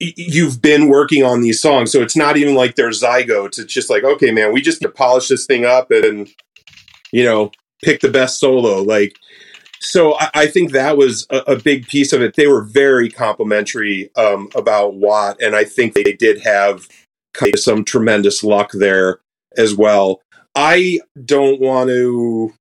y- 0.01 0.13
you've 0.17 0.61
been 0.63 0.89
working 0.89 1.23
on 1.25 1.41
these 1.43 1.61
songs 1.61 1.91
so 1.93 2.01
it's 2.03 2.17
not 2.17 2.37
even 2.37 2.55
like 2.55 2.75
they're 2.75 2.91
zygotes 2.91 3.59
it's 3.59 3.73
just 3.73 3.91
like 3.91 4.05
okay 4.05 4.31
man 4.31 4.53
we 4.53 4.61
just 4.61 4.81
need 4.81 4.89
to 4.89 4.93
polish 4.95 5.29
this 5.29 5.47
thing 5.47 5.65
up 5.65 5.91
and 5.91 6.29
you 7.13 7.25
know 7.25 7.51
pick 7.83 8.01
the 8.01 8.11
best 8.11 8.39
solo 8.39 8.83
like 8.83 9.17
so 9.85 10.15
I, 10.15 10.31
I 10.35 10.47
think 10.47 10.71
that 10.73 10.97
was 10.97 11.27
a, 11.31 11.39
a 11.39 11.57
big 11.57 11.89
piece 11.89 12.13
of 12.13 12.23
it. 12.23 12.37
They 12.37 12.47
were 12.47 12.63
very 12.63 13.11
complimentary 13.11 14.11
um, 14.15 14.49
about 14.55 14.95
Watt, 14.95 15.43
and 15.43 15.57
I 15.57 15.65
think 15.65 15.95
they 15.95 16.13
did 16.13 16.41
have 16.43 16.87
kind 17.35 17.53
of 17.53 17.59
some 17.59 17.85
tremendous 17.85 18.45
luck 18.45 18.71
there 18.75 19.19
as 19.57 19.75
well. 19.75 20.21
I 20.55 21.01
don't 21.25 21.61
want 21.61 21.89
to 21.91 22.55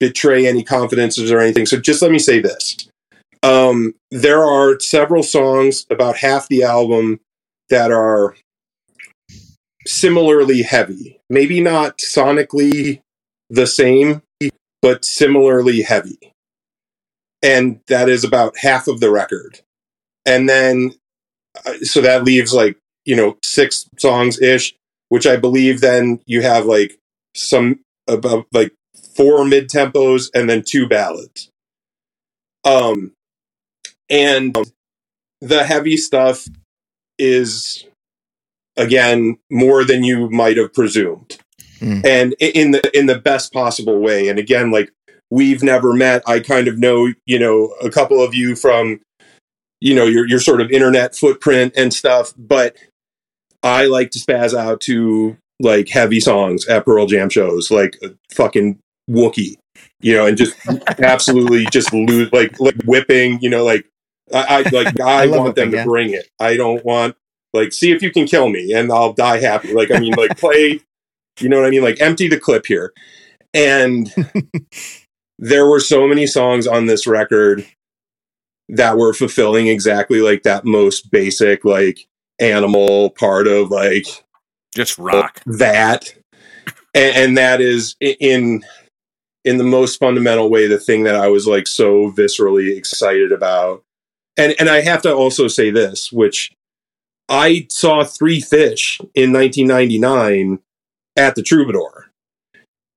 betray 0.00 0.46
any 0.46 0.62
confidences 0.62 1.30
or 1.30 1.40
anything, 1.40 1.66
so 1.66 1.78
just 1.78 2.02
let 2.02 2.10
me 2.10 2.18
say 2.18 2.40
this: 2.40 2.88
um, 3.42 3.94
there 4.10 4.44
are 4.44 4.78
several 4.80 5.22
songs, 5.22 5.86
about 5.90 6.16
half 6.16 6.48
the 6.48 6.62
album, 6.62 7.20
that 7.70 7.90
are 7.90 8.36
similarly 9.86 10.62
heavy. 10.62 11.20
Maybe 11.30 11.60
not 11.60 11.98
sonically 11.98 13.00
the 13.50 13.66
same, 13.66 14.22
but 14.82 15.04
similarly 15.04 15.82
heavy 15.82 16.32
and 17.42 17.80
that 17.88 18.08
is 18.08 18.24
about 18.24 18.56
half 18.58 18.88
of 18.88 19.00
the 19.00 19.10
record. 19.10 19.60
And 20.26 20.48
then, 20.48 20.92
uh, 21.64 21.78
so 21.82 22.00
that 22.00 22.24
leaves 22.24 22.52
like, 22.52 22.76
you 23.04 23.16
know, 23.16 23.38
six 23.42 23.88
songs 23.98 24.40
ish, 24.40 24.74
which 25.08 25.26
I 25.26 25.36
believe 25.36 25.80
then 25.80 26.20
you 26.26 26.42
have 26.42 26.66
like 26.66 26.98
some 27.34 27.80
about 28.08 28.46
like 28.52 28.72
four 29.18 29.44
mid 29.44 29.68
tempos 29.68 30.30
and 30.32 30.48
then 30.48 30.62
two 30.62 30.88
ballads. 30.88 31.50
Um, 32.64 33.12
and 34.08 34.56
the 35.40 35.64
heavy 35.64 35.96
stuff 35.96 36.46
is 37.18 37.84
again 38.76 39.38
more 39.50 39.84
than 39.84 40.04
you 40.04 40.30
might 40.30 40.56
have 40.56 40.72
presumed. 40.72 41.38
Hmm. 41.80 42.00
And 42.04 42.34
in 42.38 42.70
the 42.70 42.96
in 42.96 43.06
the 43.06 43.18
best 43.18 43.52
possible 43.52 43.98
way. 43.98 44.28
And 44.28 44.38
again, 44.38 44.70
like 44.70 44.92
we've 45.30 45.62
never 45.62 45.92
met. 45.92 46.22
I 46.26 46.40
kind 46.40 46.68
of 46.68 46.78
know, 46.78 47.12
you 47.26 47.38
know, 47.38 47.74
a 47.82 47.90
couple 47.90 48.22
of 48.22 48.34
you 48.34 48.54
from, 48.54 49.00
you 49.80 49.94
know, 49.94 50.04
your 50.04 50.28
your 50.28 50.40
sort 50.40 50.60
of 50.60 50.70
internet 50.70 51.16
footprint 51.16 51.74
and 51.76 51.92
stuff, 51.92 52.32
but 52.36 52.76
I 53.64 53.86
like 53.86 54.12
to 54.12 54.20
spaz 54.20 54.56
out 54.56 54.80
to 54.82 55.36
like 55.60 55.88
heavy 55.88 56.20
songs 56.20 56.66
at 56.68 56.84
Pearl 56.84 57.06
Jam 57.06 57.28
shows, 57.28 57.70
like 57.70 58.00
fucking 58.32 58.78
Lukin, 59.08 59.56
you 60.00 60.14
know, 60.14 60.26
and 60.26 60.36
just 60.36 60.56
absolutely 60.98 61.66
just 61.66 61.92
lose 61.92 62.32
like 62.32 62.58
like 62.60 62.76
whipping, 62.84 63.40
you 63.40 63.50
know, 63.50 63.64
like 63.64 63.86
I, 64.32 64.64
I 64.66 64.68
like 64.70 65.00
I, 65.00 65.24
I 65.24 65.26
want 65.26 65.56
them 65.56 65.70
whipping, 65.70 65.80
to 65.80 65.84
bring 65.84 66.10
it. 66.10 66.28
I 66.40 66.56
don't 66.56 66.84
want 66.84 67.16
like 67.54 67.72
see 67.72 67.90
if 67.92 68.02
you 68.02 68.10
can 68.10 68.26
kill 68.26 68.48
me 68.48 68.72
and 68.72 68.92
I'll 68.92 69.12
die 69.14 69.40
happy. 69.40 69.72
Like 69.74 69.90
I 69.90 69.98
mean, 69.98 70.14
like 70.14 70.36
play, 70.36 70.80
you 71.40 71.48
know 71.48 71.58
what 71.58 71.66
I 71.66 71.70
mean? 71.70 71.82
Like 71.82 72.00
empty 72.00 72.28
the 72.28 72.38
clip 72.40 72.66
here, 72.66 72.92
and 73.54 74.12
there 75.38 75.66
were 75.66 75.80
so 75.80 76.06
many 76.06 76.26
songs 76.26 76.66
on 76.66 76.86
this 76.86 77.06
record 77.06 77.66
that 78.70 78.98
were 78.98 79.14
fulfilling 79.14 79.68
exactly 79.68 80.20
like 80.20 80.42
that 80.42 80.64
most 80.64 81.10
basic 81.10 81.64
like 81.64 82.06
animal 82.38 83.10
part 83.10 83.46
of 83.46 83.70
like 83.70 84.04
Just 84.74 84.98
rock. 84.98 85.42
that 85.46 86.14
and, 86.94 87.16
and 87.16 87.38
that 87.38 87.60
is 87.60 87.96
i- 88.02 88.16
in 88.20 88.62
in 89.48 89.58
the 89.58 89.64
most 89.64 89.98
fundamental 89.98 90.50
way 90.50 90.66
the 90.66 90.78
thing 90.78 91.04
that 91.04 91.14
i 91.14 91.28
was 91.28 91.46
like 91.46 91.66
so 91.66 92.10
viscerally 92.12 92.76
excited 92.76 93.32
about 93.32 93.82
and 94.36 94.54
and 94.60 94.68
i 94.68 94.80
have 94.80 95.02
to 95.02 95.12
also 95.12 95.48
say 95.48 95.70
this 95.70 96.12
which 96.12 96.52
i 97.28 97.66
saw 97.70 98.04
three 98.04 98.40
fish 98.40 99.00
in 99.14 99.32
1999 99.32 100.60
at 101.18 101.34
the 101.34 101.42
Troubadour. 101.42 102.06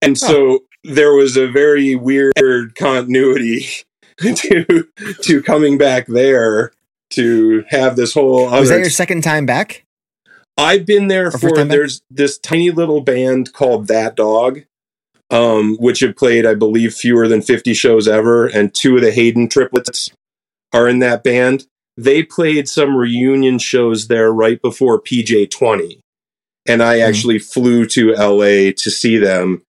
And 0.01 0.17
so 0.17 0.59
there 0.83 1.13
was 1.13 1.35
a 1.35 1.47
very 1.47 1.95
weird 1.95 2.75
continuity 2.75 3.67
to 4.19 4.87
to 5.21 5.41
coming 5.41 5.77
back 5.77 6.07
there 6.07 6.71
to 7.11 7.65
have 7.69 7.95
this 7.95 8.13
whole 8.13 8.47
other 8.47 8.61
Was 8.61 8.69
that 8.69 8.79
your 8.79 8.89
second 8.89 9.23
time 9.23 9.45
back? 9.45 9.85
I've 10.57 10.85
been 10.85 11.07
there 11.07 11.27
Or 11.27 11.31
for 11.31 11.49
time 11.49 11.67
back? 11.67 11.77
there's 11.77 12.01
this 12.09 12.37
tiny 12.37 12.71
little 12.71 13.01
band 13.01 13.53
called 13.53 13.87
That 13.87 14.15
Dog, 14.15 14.61
um, 15.31 15.77
which 15.77 16.01
have 16.01 16.15
played, 16.15 16.45
I 16.45 16.53
believe, 16.53 16.93
fewer 16.93 17.27
than 17.27 17.41
50 17.41 17.73
shows 17.73 18.07
ever, 18.07 18.45
and 18.47 18.73
two 18.73 18.97
of 18.97 19.01
the 19.01 19.11
Haden 19.11 19.49
triplets 19.49 20.09
are 20.73 20.87
in 20.87 20.99
that 20.99 21.23
band. 21.23 21.65
They 21.97 22.23
played 22.23 22.67
some 22.69 22.95
reunion 22.95 23.57
shows 23.59 24.07
there 24.07 24.31
right 24.31 24.61
before 24.61 25.01
PJ 25.01 25.49
20. 25.49 25.99
And 26.67 26.83
I 26.83 26.97
Hmm. 26.97 27.03
actually 27.09 27.39
flew 27.39 27.85
to 27.87 28.13
LA 28.13 28.71
to 28.71 28.91
see 28.91 29.17
them. 29.17 29.63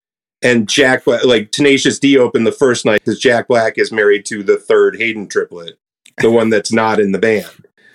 And 0.43 0.69
Jack, 0.69 1.05
Black, 1.05 1.25
like 1.25 1.53
Tenacious 1.53 1.99
D 1.99 2.17
opened 2.19 2.47
the 2.47 2.53
first 2.53 2.85
night 2.85 3.03
because 3.05 3.21
Jack 3.21 3.47
Black 3.49 3.75
is 3.77 3.93
married 3.93 4.25
to 4.27 4.43
the 4.43 4.57
third 4.57 4.97
Haden 4.99 5.29
triplet, 5.29 5.77
the 6.19 6.31
one 6.31 6.49
that's 6.51 6.73
not 6.73 6.99
in 6.99 7.13
the 7.13 7.19
band. 7.19 7.47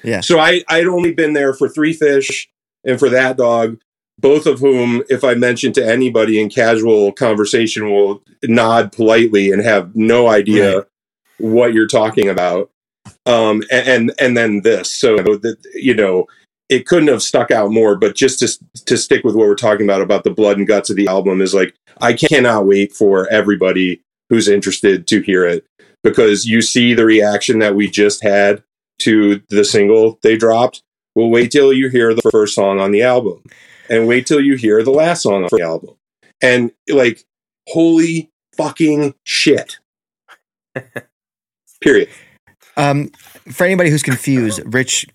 Yeah. 0.03 0.21
So 0.21 0.39
I, 0.39 0.63
I'd 0.69 0.85
only 0.87 1.11
been 1.11 1.33
there 1.33 1.53
for 1.53 1.67
Three 1.67 1.93
Fish 1.93 2.47
and 2.83 2.99
for 2.99 3.09
That 3.09 3.37
Dog, 3.37 3.79
both 4.19 4.45
of 4.45 4.59
whom, 4.59 5.03
if 5.09 5.23
I 5.23 5.33
mention 5.33 5.73
to 5.73 5.85
anybody 5.85 6.39
in 6.39 6.49
casual 6.49 7.11
conversation, 7.11 7.89
will 7.91 8.23
nod 8.43 8.91
politely 8.91 9.51
and 9.51 9.61
have 9.63 9.95
no 9.95 10.27
idea 10.27 10.77
Right. 10.77 10.85
what 11.39 11.73
you're 11.73 11.87
talking 11.87 12.29
about. 12.29 12.69
Um, 13.25 13.63
and, 13.71 13.87
and 13.87 14.11
and 14.19 14.37
then 14.37 14.61
this, 14.61 14.89
so 14.89 15.15
that 15.17 15.57
you 15.73 15.93
know, 15.93 16.27
it 16.69 16.85
couldn't 16.87 17.09
have 17.09 17.21
stuck 17.21 17.51
out 17.51 17.71
more. 17.71 17.95
But 17.95 18.15
just 18.15 18.39
to 18.39 18.83
to 18.85 18.97
stick 18.97 19.23
with 19.23 19.35
what 19.35 19.47
we're 19.47 19.55
talking 19.55 19.85
about 19.85 20.01
about 20.01 20.23
the 20.23 20.31
blood 20.31 20.57
and 20.57 20.67
guts 20.67 20.89
of 20.89 20.95
the 20.95 21.07
album 21.07 21.41
is 21.41 21.53
like 21.53 21.75
I 22.01 22.13
cannot 22.13 22.65
wait 22.65 22.93
for 22.93 23.27
everybody 23.29 24.01
who's 24.29 24.47
interested 24.47 25.05
to 25.07 25.21
hear 25.21 25.45
it 25.45 25.65
because 26.03 26.45
you 26.45 26.61
see 26.61 26.93
the 26.93 27.05
reaction 27.05 27.59
that 27.59 27.75
we 27.75 27.89
just 27.89 28.23
had 28.23 28.63
to 28.99 29.41
the 29.49 29.63
single 29.65 30.17
they 30.23 30.37
dropped. 30.37 30.81
Well, 31.15 31.29
wait 31.29 31.51
till 31.51 31.71
you 31.73 31.89
hear 31.89 32.13
the 32.13 32.29
first 32.31 32.55
song 32.55 32.79
on 32.79 32.91
the 32.91 33.03
album, 33.03 33.43
and 33.89 34.07
wait 34.07 34.25
till 34.25 34.41
you 34.41 34.55
hear 34.55 34.83
the 34.83 34.91
last 34.91 35.23
song 35.23 35.43
on 35.43 35.49
the 35.51 35.63
album, 35.63 35.95
and 36.41 36.71
like, 36.89 37.23
holy 37.67 38.31
fucking 38.55 39.15
shit! 39.25 39.79
Period. 41.81 42.09
Um, 42.77 43.09
for 43.51 43.65
anybody 43.65 43.89
who's 43.89 44.03
confused, 44.03 44.61
Rich 44.65 45.07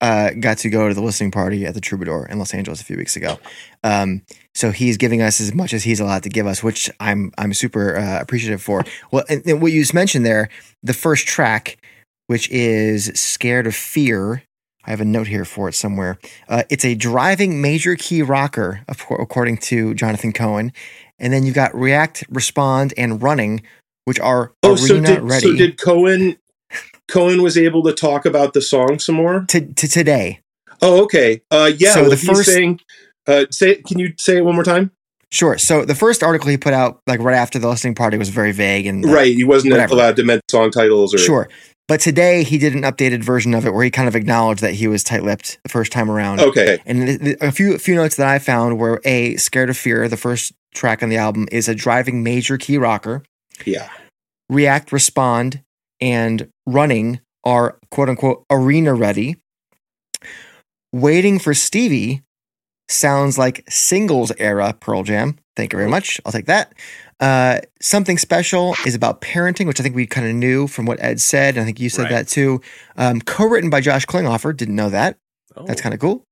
uh, 0.00 0.30
got 0.38 0.58
to 0.58 0.68
go 0.68 0.88
to 0.88 0.94
the 0.94 1.00
listening 1.00 1.30
party 1.30 1.64
at 1.64 1.74
the 1.74 1.80
Troubadour 1.80 2.26
in 2.26 2.38
Los 2.38 2.52
Angeles 2.52 2.80
a 2.80 2.84
few 2.84 2.96
weeks 2.96 3.16
ago. 3.16 3.38
Um, 3.82 4.22
so 4.54 4.70
he's 4.70 4.96
giving 4.96 5.22
us 5.22 5.40
as 5.40 5.54
much 5.54 5.72
as 5.72 5.84
he's 5.84 6.00
allowed 6.00 6.22
to 6.24 6.28
give 6.28 6.46
us, 6.46 6.62
which 6.62 6.90
I'm 7.00 7.32
I'm 7.38 7.54
super 7.54 7.96
uh, 7.96 8.20
appreciative 8.20 8.62
for. 8.62 8.84
Well, 9.10 9.24
and, 9.28 9.42
and 9.46 9.62
what 9.62 9.72
you 9.72 9.80
just 9.80 9.94
mentioned 9.94 10.26
there, 10.26 10.48
the 10.82 10.92
first 10.92 11.26
track, 11.26 11.78
which 12.26 12.50
is 12.50 13.06
"Scared 13.14 13.66
of 13.66 13.74
Fear." 13.74 14.42
I 14.86 14.90
have 14.90 15.00
a 15.00 15.04
note 15.04 15.26
here 15.26 15.44
for 15.44 15.68
it 15.68 15.74
somewhere. 15.74 16.18
Uh, 16.48 16.62
it's 16.70 16.84
a 16.84 16.94
driving 16.94 17.60
major 17.60 17.96
key 17.96 18.22
rocker, 18.22 18.82
according 18.88 19.58
to 19.58 19.94
Jonathan 19.94 20.32
Cohen. 20.32 20.72
And 21.18 21.32
then 21.32 21.44
you've 21.44 21.54
got 21.54 21.74
React, 21.74 22.24
Respond, 22.30 22.94
and 22.96 23.22
Running, 23.22 23.62
which 24.04 24.20
are 24.20 24.52
Oh, 24.62 24.70
arena 24.74 24.78
so 24.86 25.00
did 25.00 25.20
ready. 25.22 25.40
so 25.46 25.54
did 25.56 25.78
Cohen? 25.78 26.36
Cohen 27.08 27.42
was 27.42 27.56
able 27.56 27.82
to 27.84 27.92
talk 27.92 28.26
about 28.26 28.52
the 28.52 28.60
song 28.62 28.98
some 28.98 29.14
more. 29.16 29.44
to, 29.48 29.60
to 29.60 29.88
today. 29.88 30.40
Oh, 30.82 31.02
okay. 31.04 31.40
Uh, 31.50 31.70
yeah. 31.78 31.94
So 31.94 32.02
well, 32.02 32.10
the 32.10 32.16
first- 32.16 32.50
saying, 32.50 32.80
uh, 33.26 33.46
say, 33.50 33.76
can 33.76 33.98
you 33.98 34.12
say 34.18 34.36
it 34.38 34.44
one 34.44 34.54
more 34.54 34.64
time? 34.64 34.90
Sure. 35.32 35.58
So 35.58 35.84
the 35.84 35.94
first 35.94 36.22
article 36.22 36.48
he 36.50 36.56
put 36.56 36.72
out, 36.72 37.00
like 37.06 37.20
right 37.20 37.34
after 37.36 37.58
the 37.58 37.68
listening 37.68 37.94
party, 37.96 38.16
was 38.18 38.28
very 38.28 38.52
vague 38.52 38.86
and 38.86 39.04
uh, 39.04 39.08
right. 39.08 39.34
He 39.34 39.42
wasn't 39.44 39.72
whatever. 39.72 39.94
allowed 39.94 40.16
to 40.16 40.22
mention 40.24 40.42
song 40.50 40.70
titles 40.70 41.12
or 41.14 41.18
Sure. 41.18 41.48
But 41.88 42.00
today 42.00 42.42
he 42.42 42.58
did 42.58 42.74
an 42.74 42.82
updated 42.82 43.22
version 43.22 43.54
of 43.54 43.64
it 43.64 43.72
where 43.72 43.84
he 43.84 43.90
kind 43.90 44.08
of 44.08 44.16
acknowledged 44.16 44.60
that 44.60 44.74
he 44.74 44.88
was 44.88 45.04
tight-lipped 45.04 45.58
the 45.62 45.68
first 45.68 45.92
time 45.92 46.10
around. 46.10 46.40
Okay. 46.40 46.78
And 46.84 47.36
a 47.40 47.52
few 47.52 47.74
a 47.74 47.78
few 47.78 47.94
notes 47.94 48.16
that 48.16 48.26
I 48.26 48.40
found 48.40 48.78
were 48.78 49.00
a 49.04 49.36
"Scared 49.36 49.70
of 49.70 49.76
Fear," 49.76 50.08
the 50.08 50.16
first 50.16 50.52
track 50.74 51.02
on 51.02 51.08
the 51.10 51.16
album, 51.16 51.46
is 51.52 51.68
a 51.68 51.74
driving 51.74 52.24
major 52.24 52.58
key 52.58 52.76
rocker. 52.76 53.22
Yeah. 53.64 53.88
React, 54.48 54.92
Respond, 54.92 55.62
and 56.00 56.48
Running 56.66 57.20
are 57.44 57.78
quote 57.90 58.08
unquote 58.08 58.44
arena 58.50 58.92
ready. 58.92 59.36
Waiting 60.92 61.38
for 61.38 61.54
Stevie 61.54 62.22
sounds 62.88 63.38
like 63.38 63.64
singles 63.68 64.32
era 64.38 64.74
Pearl 64.80 65.04
Jam. 65.04 65.36
Thank 65.54 65.72
you 65.72 65.76
very 65.78 65.90
much. 65.90 66.20
I'll 66.24 66.32
take 66.32 66.46
that. 66.46 66.72
Uh, 67.20 67.60
Something 67.80 68.18
Special 68.18 68.74
is 68.84 68.94
about 68.94 69.20
parenting, 69.20 69.66
which 69.66 69.80
I 69.80 69.82
think 69.82 69.94
we 69.96 70.06
kind 70.06 70.26
of 70.26 70.34
knew 70.34 70.66
from 70.66 70.86
what 70.86 71.02
Ed 71.02 71.20
said. 71.20 71.54
And 71.54 71.62
I 71.62 71.64
think 71.64 71.80
you 71.80 71.88
said 71.88 72.04
Right. 72.04 72.10
that 72.12 72.28
too. 72.28 72.60
Um, 72.96 73.20
Co 73.20 73.46
written 73.46 73.70
by 73.70 73.80
Josh 73.80 74.04
Klinghoffer. 74.06 74.54
Didn't 74.56 74.76
know 74.76 74.90
that. 74.90 75.16
Oh, 75.56 75.64
That's 75.64 75.80
kind 75.80 75.94
of 75.94 76.00
cool. 76.00 76.24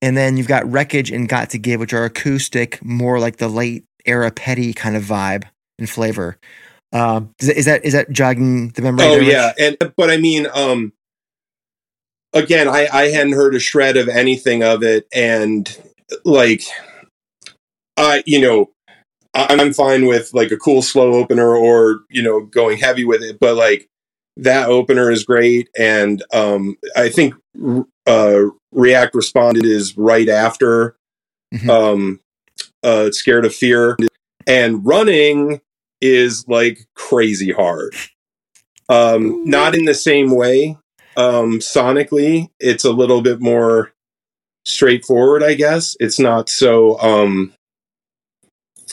And 0.00 0.16
then 0.16 0.36
you've 0.36 0.48
got 0.48 0.70
Wreckage 0.70 1.10
and 1.10 1.28
Got 1.28 1.50
to 1.50 1.58
Give, 1.58 1.80
which 1.80 1.92
are 1.92 2.04
acoustic, 2.04 2.82
more 2.84 3.18
like 3.18 3.36
the 3.36 3.48
late 3.48 3.84
era 4.06 4.30
petty 4.30 4.72
kind 4.72 4.96
of 4.96 5.02
vibe 5.02 5.44
and 5.78 5.90
flavor. 5.90 6.38
Um, 6.92 7.34
is, 7.40 7.48
that, 7.48 7.56
is 7.58 7.64
that 7.66 7.84
is 7.84 7.92
that 7.92 8.10
jogging 8.10 8.70
the 8.70 8.80
memory? 8.80 9.04
Oh 9.04 9.10
there, 9.16 9.22
yeah, 9.22 9.52
and 9.58 9.76
but 9.96 10.10
I 10.10 10.16
mean, 10.16 10.46
um, 10.54 10.94
again, 12.32 12.66
I 12.66 12.88
I 12.90 13.08
hadn't 13.08 13.34
heard 13.34 13.54
a 13.54 13.58
shred 13.58 13.98
of 13.98 14.08
anything 14.08 14.62
of 14.62 14.82
it, 14.82 15.06
and 15.12 15.76
like, 16.24 16.62
I 17.98 18.22
you 18.24 18.40
know, 18.40 18.70
I'm 19.34 19.72
fine 19.72 20.06
with 20.06 20.32
like 20.34 20.50
a 20.50 20.56
cool 20.56 20.82
slow 20.82 21.14
opener 21.14 21.54
or 21.56 22.00
you 22.10 22.22
know 22.22 22.40
going 22.40 22.78
heavy 22.78 23.04
with 23.04 23.22
it, 23.22 23.38
but 23.40 23.56
like 23.56 23.88
that 24.36 24.68
opener 24.68 25.10
is 25.10 25.24
great, 25.24 25.68
and 25.78 26.22
um, 26.32 26.76
I 26.96 27.08
think 27.08 27.34
uh, 28.06 28.42
React 28.72 29.14
responded 29.14 29.64
is 29.64 29.96
right 29.96 30.28
after 30.28 30.96
Mhm. 31.54 31.70
um, 31.70 32.20
uh, 32.82 33.10
scared 33.10 33.44
of 33.46 33.54
fear, 33.54 33.96
and 34.46 34.84
running 34.86 35.60
is 36.00 36.44
like 36.48 36.86
crazy 36.94 37.50
hard. 37.52 37.94
Um, 38.88 39.44
not 39.48 39.74
in 39.74 39.84
the 39.84 39.94
same 39.94 40.30
way. 40.34 40.76
Um, 41.16 41.58
sonically, 41.58 42.48
it's 42.60 42.84
a 42.84 42.92
little 42.92 43.22
bit 43.22 43.40
more 43.40 43.92
straightforward, 44.64 45.42
I 45.42 45.54
guess. 45.54 45.96
It's 46.00 46.18
not 46.18 46.48
so. 46.48 46.98
Um, 47.00 47.52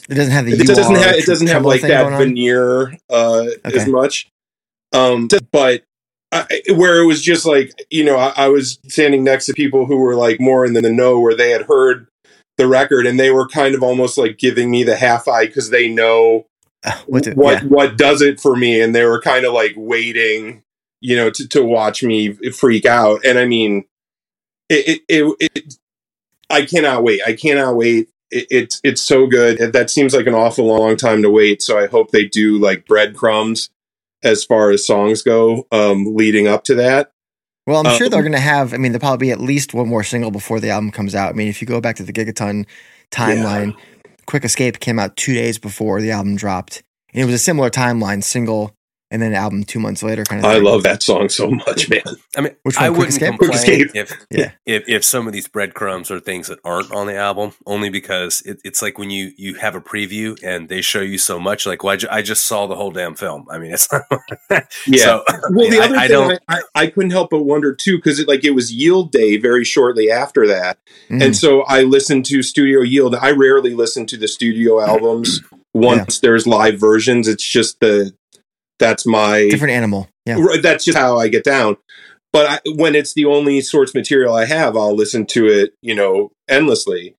It 0.10 0.16
doesn't 0.16 0.32
have 0.32 0.46
the. 0.46 0.54
it 0.54 0.68
doesn't 0.68 0.96
have. 0.96 1.16
It 1.16 1.26
doesn't 1.26 1.48
have 1.48 1.66
like 1.66 1.82
that 1.82 2.18
veneer 2.18 2.98
uh, 3.10 3.46
as 3.64 3.88
much. 3.88 4.30
Um, 4.94 5.28
but 5.52 5.84
I, 6.32 6.62
where 6.76 7.02
it 7.02 7.06
was 7.06 7.22
just 7.22 7.46
like 7.46 7.72
you 7.90 8.04
know, 8.04 8.18
I, 8.18 8.34
I 8.36 8.48
was 8.50 8.80
standing 8.88 9.24
next 9.24 9.46
to 9.48 9.54
people 9.54 9.86
who 9.86 9.98
were 9.98 10.16
like 10.16 10.40
more 10.40 10.66
in 10.66 10.74
the 10.74 10.82
know, 10.82 11.20
where 11.20 11.36
they 11.36 11.52
had 11.52 11.64
heard 11.64 12.08
the 12.58 12.68
record 12.68 13.06
and 13.06 13.20
they 13.20 13.32
were 13.32 13.48
kind 13.48 13.76
of 13.76 13.84
almost 13.84 14.18
like 14.18 14.38
giving 14.38 14.72
me 14.72 14.84
the 14.84 14.96
half 14.96 15.28
eye 15.28 15.46
because 15.46 15.70
they 15.70 15.90
know 15.90 16.46
What? 17.06 17.24
to- 17.24 17.34
what 17.34 17.64
yeah. 17.64 17.68
what 17.70 17.98
does 17.98 18.22
it 18.22 18.40
for 18.40 18.56
me 18.56 18.82
and 18.82 18.96
they 18.96 19.04
were 19.06 19.22
kind 19.22 19.46
of 19.46 19.54
like 19.54 19.74
waiting 19.76 20.64
you 21.02 21.16
know 21.16 21.30
to, 21.30 21.48
to 21.50 21.64
watch 21.64 22.02
me 22.04 22.34
freak 22.52 22.86
out 22.86 23.26
and 23.26 23.38
i 23.38 23.46
mean 23.46 23.84
it 24.70 25.02
it, 25.10 25.36
it, 25.40 25.52
it 25.56 25.76
i 26.50 26.66
cannot 26.66 27.04
wait 27.04 27.22
i 27.28 27.34
cannot 27.34 27.76
wait 27.76 28.10
it, 28.36 28.48
it's 28.52 28.82
it's 28.84 29.02
so 29.02 29.26
good 29.28 29.74
that 29.74 29.90
seems 29.90 30.14
like 30.14 30.28
an 30.28 30.34
awful 30.36 30.66
long 30.66 30.96
time 30.98 31.22
to 31.22 31.30
wait 31.30 31.62
so 31.62 31.80
i 31.80 31.88
hope 31.88 32.12
they 32.12 32.26
do 32.26 32.58
like 32.60 32.86
breadcrumbs 32.86 33.70
as 34.24 34.44
far 34.44 34.72
as 34.72 34.86
songs 34.86 35.22
go 35.22 35.66
um 35.72 36.16
leading 36.16 36.48
up 36.48 36.64
to 36.64 36.76
that 36.76 37.12
Well, 37.68 37.80
I'm 37.86 37.98
sure 37.98 38.06
Um, 38.06 38.12
they're 38.12 38.22
going 38.22 38.32
to 38.34 38.40
have. 38.40 38.74
I 38.74 38.78
mean, 38.78 38.92
there'll 38.92 39.00
probably 39.00 39.28
be 39.28 39.32
at 39.32 39.40
least 39.42 39.74
one 39.74 39.88
more 39.88 40.04
single 40.04 40.30
before 40.30 40.60
the 40.60 40.70
album 40.70 40.92
comes 40.92 41.16
out. 41.16 41.30
I 41.30 41.34
mean, 41.34 41.48
if 41.48 41.62
you 41.62 41.68
go 41.68 41.82
back 41.82 41.96
to 41.96 42.04
the 42.04 42.14
Gigaton 42.14 42.68
timeline, 43.10 43.76
Quick 44.28 44.46
Escape 44.46 44.80
came 44.80 45.00
out 45.00 45.16
two 45.18 45.34
days 45.34 45.58
before 45.58 46.00
the 46.00 46.12
album 46.12 46.36
dropped, 46.36 46.84
and 47.12 47.24
it 47.24 47.26
was 47.26 47.34
a 47.34 47.40
similar 47.40 47.72
timeline: 47.72 48.24
single 48.24 48.76
and 49.16 49.24
then 49.24 49.34
album 49.34 49.64
two 49.64 49.80
months 49.80 50.04
later. 50.04 50.24
Kind 50.26 50.44
of. 50.44 50.52
i 50.52 50.56
thing. 50.56 50.64
love 50.64 50.84
that 50.84 51.02
song 51.02 51.30
so 51.30 51.50
much 51.50 51.90
man 51.90 52.02
I 52.38 52.42
mean, 52.42 52.56
Which 52.64 52.78
I 52.78 52.90
one, 52.90 52.98
Quick 52.98 52.98
wouldn't 52.98 53.14
Escape? 53.14 53.28
complain 53.30 53.50
Quick 53.50 53.60
Escape. 53.60 53.92
if 53.96 54.26
Yeah. 54.30 54.52
if 54.66 54.84
if 54.90 55.04
some 55.06 55.26
of 55.28 55.34
these 55.34 55.48
breadcrumbs 55.48 56.12
are 56.12 56.20
things 56.20 56.48
that 56.48 56.60
aren't 56.66 56.92
on 56.92 57.08
the 57.08 57.16
album, 57.16 57.54
only 57.66 57.90
because 57.90 58.42
it, 58.46 58.60
it's 58.64 58.82
like 58.82 58.98
when 59.00 59.10
you 59.10 59.32
you 59.38 59.56
have 59.56 59.74
a 59.76 59.82
preview 59.82 60.38
and 60.44 60.68
they 60.70 60.82
show 60.82 61.02
you 61.02 61.18
so 61.18 61.40
much. 61.40 61.66
Like, 61.66 61.84
well, 61.84 61.94
I, 61.94 61.98
ju- 61.98 62.08
I 62.12 62.22
just 62.22 62.46
saw 62.46 62.68
the 62.68 62.76
whole 62.76 62.92
damn 62.92 63.16
film. 63.16 63.48
I 63.50 63.58
mean, 63.58 63.74
it's 63.74 63.88
yeah 64.88 64.98
So, 64.98 65.24
well 65.52 65.70
the 65.70 65.80
I- 65.80 65.86
other 65.86 65.96
I 65.96 66.08
thing 66.08 66.10
don't- 66.10 66.40
I, 66.48 66.58
I, 66.58 66.62
I 66.84 66.88
couldn't 66.88 67.12
help 67.12 67.30
but 67.32 67.44
wonder 67.44 67.74
too 67.74 67.98
because 67.98 68.20
it 68.20 68.28
like 68.28 68.44
it 68.44 68.52
was 68.52 68.72
yield 68.74 69.12
day 69.12 69.38
very 69.38 69.64
shortly 69.64 70.12
after 70.12 70.46
that 70.48 70.78
Mhm. 71.10 71.24
And 71.24 71.36
so 71.36 71.62
I 71.64 71.84
listened 71.84 72.26
to 72.26 72.42
Studio 72.42 72.82
Yield. 72.82 73.14
I 73.16 73.32
rarely 73.32 73.74
listen 73.76 74.06
to 74.08 74.18
the 74.18 74.28
studio 74.28 74.82
albums 74.82 75.42
once 75.74 76.20
there's 76.20 76.48
live 76.48 76.80
versions. 76.80 77.28
It's 77.28 77.48
just 77.48 77.80
the 77.80 78.12
that's 78.80 79.06
my 79.06 79.48
different 79.50 79.74
animal. 79.74 80.10
Yeah. 80.26 80.38
Right, 80.40 80.62
that's 80.62 80.86
just 80.86 80.98
how 80.98 81.18
I 81.18 81.28
get 81.28 81.44
down. 81.44 81.78
But 82.34 82.50
I, 82.50 82.60
when 82.76 82.96
it's 82.96 83.14
the 83.14 83.26
only 83.26 83.62
source 83.62 83.94
material 83.94 84.34
I 84.34 84.46
have, 84.46 84.76
I'll 84.76 84.96
listen 84.96 85.26
to 85.28 85.46
it, 85.48 85.74
you 85.82 85.96
know, 85.96 86.32
endlessly. 86.50 87.16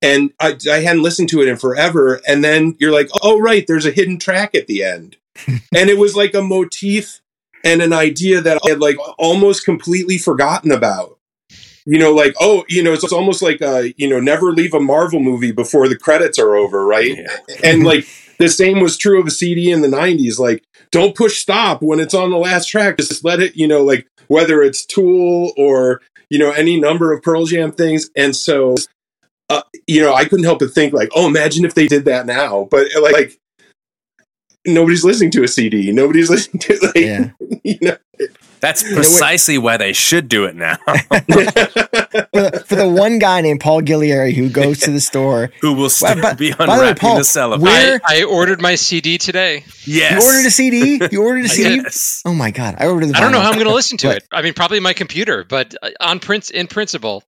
and 0.00 0.32
I, 0.40 0.56
I 0.70 0.80
hadn't 0.80 1.02
listened 1.02 1.28
to 1.30 1.42
it 1.42 1.48
in 1.48 1.56
forever. 1.56 2.20
And 2.26 2.44
then 2.44 2.76
you're 2.78 2.92
like, 2.92 3.08
oh 3.22 3.38
right, 3.40 3.66
there's 3.66 3.86
a 3.86 3.90
hidden 3.90 4.18
track 4.18 4.54
at 4.54 4.66
the 4.66 4.84
end, 4.84 5.16
and 5.48 5.90
it 5.90 5.98
was 5.98 6.14
like 6.16 6.34
a 6.34 6.42
motif 6.42 7.20
and 7.64 7.82
an 7.82 7.92
idea 7.92 8.40
that 8.42 8.60
I 8.64 8.70
had 8.70 8.80
like 8.80 8.96
almost 9.18 9.64
completely 9.64 10.18
forgotten 10.18 10.70
about. 10.70 11.18
You 11.86 11.98
know, 11.98 12.12
like 12.14 12.34
oh, 12.40 12.64
you 12.68 12.82
know, 12.82 12.94
it's, 12.94 13.04
it's 13.04 13.12
almost 13.12 13.42
like 13.42 13.60
uh, 13.60 13.84
you 13.96 14.08
know, 14.08 14.20
never 14.20 14.52
leave 14.52 14.72
a 14.72 14.80
Marvel 14.80 15.20
movie 15.20 15.52
before 15.52 15.88
the 15.88 15.98
credits 15.98 16.38
are 16.38 16.56
over, 16.56 16.86
right? 16.86 17.16
Yeah. 17.18 17.56
and 17.62 17.84
like 17.84 18.06
the 18.38 18.48
same 18.48 18.80
was 18.80 18.96
true 18.96 19.20
of 19.20 19.26
a 19.26 19.30
CD 19.30 19.70
in 19.70 19.82
the 19.82 19.88
'90s. 19.88 20.38
Like, 20.38 20.64
don't 20.90 21.14
push 21.14 21.38
stop 21.38 21.82
when 21.82 22.00
it's 22.00 22.14
on 22.14 22.30
the 22.30 22.36
last 22.36 22.68
track. 22.68 22.96
Just 22.96 23.24
let 23.24 23.40
it, 23.40 23.56
you 23.56 23.66
know, 23.66 23.82
like 23.82 24.06
whether 24.28 24.62
it's 24.62 24.84
Tool 24.84 25.52
or 25.56 26.00
you 26.30 26.38
know 26.38 26.50
any 26.52 26.78
number 26.80 27.12
of 27.12 27.22
Pearl 27.22 27.46
Jam 27.46 27.72
things. 27.72 28.10
And 28.16 28.34
so, 28.34 28.74
uh, 29.48 29.62
you 29.86 30.00
know, 30.00 30.14
I 30.14 30.24
couldn't 30.24 30.44
help 30.44 30.60
but 30.60 30.72
think 30.72 30.92
like, 30.92 31.10
oh, 31.14 31.26
imagine 31.26 31.64
if 31.64 31.74
they 31.74 31.86
did 31.86 32.04
that 32.06 32.26
now. 32.26 32.68
But 32.70 32.88
like, 33.00 33.12
like 33.12 33.40
nobody's 34.66 35.04
listening 35.04 35.30
to 35.32 35.44
a 35.44 35.48
CD. 35.48 35.92
Nobody's 35.92 36.30
listening 36.30 36.60
to 36.60 36.78
like, 36.82 36.96
Yeah. 36.96 37.30
you 37.64 37.78
know. 37.80 37.96
That's 38.64 38.82
precisely 38.82 39.58
why 39.58 39.76
they 39.76 39.92
should 39.92 40.28
do 40.28 40.44
it 40.46 40.56
now. 40.56 40.76
For 40.86 42.40
the, 42.40 42.64
for 42.66 42.74
the 42.76 42.88
one 42.88 43.18
guy 43.18 43.40
named 43.40 43.60
Paul 43.60 43.82
Gillieri 43.82 44.32
who 44.32 44.48
goes 44.48 44.80
to 44.80 44.90
the 44.90 45.00
store. 45.00 45.50
Who 45.60 45.72
will 45.74 45.90
still 45.90 46.20
But- 46.20 46.38
be 46.38 46.52
by 46.52 46.66
the 46.66 46.82
way, 46.82 46.94
Paul, 46.94 47.16
the 47.18 47.24
cellophane? 47.24 47.62
where- 47.64 48.00
I, 48.04 48.20
I 48.20 48.24
ordered 48.24 48.60
my 48.60 48.74
CD 48.76 49.18
today. 49.18 49.64
yes. 49.84 50.22
You 50.22 50.28
ordered 50.28 50.46
a 50.46 50.50
CD? 50.50 51.00
You 51.12 51.22
ordered 51.24 51.44
a 51.44 51.48
CD? 51.48 51.76
Yes. 51.76 52.22
Oh 52.24 52.34
my 52.34 52.50
god! 52.50 52.76
I 52.78 52.86
ordered 52.86 53.06
the. 53.06 53.16
I 53.16 53.20
don't 53.20 53.32
know 53.32 53.40
how 53.40 53.48
I'm 53.48 53.54
going 53.54 53.66
to 53.66 53.74
listen 53.74 53.98
to 53.98 54.08
But- 54.08 54.16
it. 54.18 54.24
I 54.32 54.42
mean, 54.42 54.54
probably 54.54 54.80
my 54.80 54.92
computer, 54.92 55.44
but 55.44 55.74
uh, 55.82 55.90
on 56.00 56.18
prince 56.20 56.50
in 56.50 56.66
principle, 56.66 57.22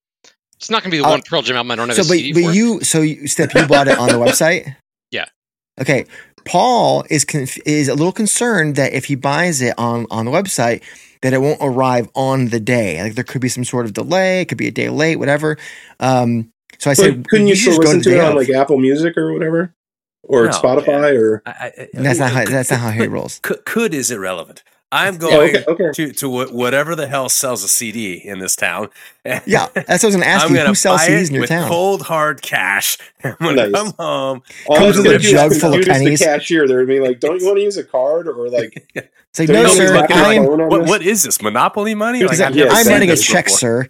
it's 0.56 0.70
not 0.70 0.82
going 0.82 0.90
to 0.90 0.96
be 0.96 0.98
the 1.02 1.06
Uh, 1.06 1.10
one 1.10 1.22
Pearl 1.22 1.42
Jam 1.42 1.56
album 1.56 1.70
I 1.72 1.76
don't 1.76 1.88
have 1.88 1.96
So, 1.96 2.02
a 2.02 2.04
but, 2.04 2.12
CD 2.18 2.32
but 2.32 2.44
for. 2.48 2.52
you, 2.52 2.80
so 2.80 3.00
you, 3.02 3.26
Stip, 3.28 3.54
you 3.54 3.66
bought 3.66 3.88
it 3.88 3.98
on 3.98 4.08
the 4.08 4.14
website. 4.14 4.74
Yeah. 5.12 5.26
Okay. 5.80 6.06
Paul 6.44 7.04
is 7.10 7.24
conf- 7.24 7.58
is 7.66 7.88
a 7.88 7.94
little 7.94 8.12
concerned 8.12 8.76
that 8.76 8.92
if 8.92 9.04
he 9.06 9.14
buys 9.14 9.60
it 9.62 9.74
on 9.78 10.06
on 10.10 10.24
the 10.26 10.30
website, 10.32 10.82
that 11.26 11.34
it 11.34 11.40
won't 11.40 11.58
arrive 11.62 12.08
on 12.14 12.46
the 12.48 12.60
day. 12.60 13.02
Like 13.02 13.14
there 13.16 13.24
could 13.24 13.42
be 13.42 13.48
some 13.50 13.64
sort 13.64 13.86
of 13.86 13.92
delay. 13.92 14.40
It 14.42 14.46
could 14.46 14.58
be 14.58 14.68
a 14.68 14.72
day 14.72 14.88
late, 14.88 15.16
whatever. 15.16 15.58
Um. 16.00 16.52
So 16.78 16.90
I 16.90 16.94
said, 16.94 17.28
couldn't 17.28 17.48
you 17.48 17.56
should 17.56 17.72
still 17.72 17.74
just 17.74 17.82
go 17.82 17.90
listen 17.90 17.98
the 17.98 18.04
to 18.04 18.10
day 18.10 18.18
it 18.18 18.24
on 18.24 18.32
of. 18.32 18.36
like 18.36 18.50
Apple 18.50 18.78
Music 18.78 19.16
or 19.16 19.32
whatever, 19.32 19.74
or 20.22 20.46
No, 20.46 20.50
Spotify 20.50 21.18
or? 21.18 21.42
I, 21.46 21.50
I, 21.50 21.88
And 21.94 22.04
that's 22.06 22.18
not 22.18 22.32
how 22.32 22.44
that's 22.44 22.70
not 22.70 22.80
how 22.80 22.90
he 22.90 23.06
rolls. 23.06 23.40
could, 23.42 23.64
could 23.64 23.94
is 23.94 24.10
irrelevant. 24.10 24.62
I'm 24.92 25.16
going 25.18 25.56
okay, 25.56 25.64
okay. 25.66 25.90
to 25.94 26.12
to 26.12 26.28
wh- 26.46 26.54
whatever 26.54 26.94
the 26.94 27.06
hell 27.08 27.28
sells 27.28 27.64
a 27.64 27.68
CD 27.68 28.14
in 28.14 28.38
this 28.38 28.54
town. 28.56 28.88
Yeah, 29.44 29.66
that's 29.74 30.04
what 30.04 30.04
I 30.04 30.06
was 30.06 30.14
going 30.14 30.20
to 30.20 30.26
ask 30.28 30.44
I'm 30.44 30.50
you. 30.52 30.56
gonna 30.58 30.68
Who 30.68 30.74
sells 30.76 31.00
buy 31.00 31.08
CDs 31.08 31.22
it 31.22 31.28
in 31.28 31.34
your 31.34 31.40
with 31.42 31.50
town? 31.50 31.68
cold 31.68 32.02
hard 32.02 32.42
cash. 32.42 32.96
I'm 33.24 33.34
gonna 33.40 33.66
Nice. 33.68 33.72
come 33.72 33.92
home. 33.98 34.42
All 34.68 34.76
Comes 34.76 34.96
I 34.96 35.00
with 35.00 35.06
a 35.08 35.12
have 35.14 35.22
to 35.22 35.28
do 35.28 35.28
is 35.28 35.30
jug 35.32 35.52
full 35.54 35.74
of 35.74 35.84
pennies. 35.84 36.20
The 36.20 36.24
cashier, 36.26 36.68
they're 36.68 36.86
being 36.86 37.02
like, 37.02 37.18
"Don't 37.20 37.40
you 37.40 37.46
want 37.46 37.58
to 37.58 37.62
use 37.62 37.76
a 37.76 37.84
card 37.84 38.28
or 38.28 38.48
like?" 38.48 38.86
It's 39.38 39.40
like, 39.40 39.48
Don't 39.48 39.64
no, 39.64 39.68
sir. 39.68 39.92
he's 40.06 40.16
I'm, 40.16 40.44
What, 40.46 40.86
what 40.86 41.02
is 41.02 41.22
this 41.24 41.42
Monopoly 41.42 41.94
money? 41.94 42.20
He's 42.20 42.30
like, 42.30 42.40
I've 42.40 42.54
never 42.56 42.70
yeah, 42.70 42.74
I'm 42.74 42.84
seen 42.84 42.92
running 42.94 43.10
a 43.10 43.16
check, 43.16 43.44
before. 43.46 43.58
sir. 43.58 43.88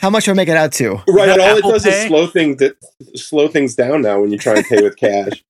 How 0.00 0.08
much 0.08 0.24
do 0.24 0.30
I 0.30 0.34
make 0.34 0.48
it 0.48 0.56
out 0.56 0.72
to? 0.74 0.92
Right, 1.06 1.26
that 1.26 1.38
and 1.38 1.42
all 1.42 1.56
it 1.58 1.62
does 1.64 1.82
Pay? 1.84 2.02
is 2.04 2.08
slow 2.08 2.26
things 2.28 2.56
that 2.60 2.76
slow 3.14 3.48
things 3.48 3.74
down 3.74 4.00
now 4.00 4.20
when 4.22 4.30
you 4.32 4.38
try 4.38 4.54
and 4.54 4.64
pay 4.64 4.80
with 4.80 4.96
cash. 4.96 5.44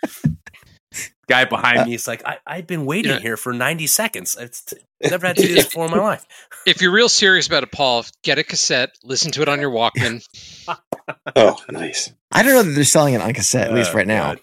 Guy 1.31 1.45
behind 1.45 1.78
Uh, 1.78 1.85
me 1.87 1.95
is 1.95 2.09
like, 2.09 2.26
I, 2.26 2.39
I've 2.47 2.66
been 2.66 2.85
waiting 2.85 3.12
Yeah. 3.12 3.20
here 3.20 3.37
for 3.37 3.53
90 3.53 3.87
seconds. 3.87 4.37
It's 4.39 4.74
never 5.01 5.28
had 5.28 5.37
to 5.37 5.43
do 5.47 5.55
this 5.55 5.64
before 5.66 5.85
in 5.87 5.93
my 5.93 5.99
life. 5.99 6.26
if 6.66 6.83
you're 6.83 6.93
real 6.93 7.09
serious 7.09 7.47
about 7.47 7.62
it, 7.62 7.70
Paul, 7.72 8.05
get 8.24 8.39
a 8.39 8.43
cassette, 8.45 8.91
listen 9.05 9.31
to 9.33 9.43
it 9.43 9.49
on 9.49 9.61
your 9.61 9.70
Walkman. 9.70 10.26
oh, 11.37 11.57
nice. 11.70 12.12
I 12.33 12.43
don't 12.43 12.53
know 12.55 12.62
that 12.64 12.72
they're 12.72 12.85
selling 12.85 13.14
it 13.14 13.22
on 13.22 13.33
cassette, 13.33 13.68
at 13.68 13.74
least 13.74 13.93
Oh, 13.93 13.97
right 13.97 14.07
now. 14.07 14.26
God. 14.35 14.41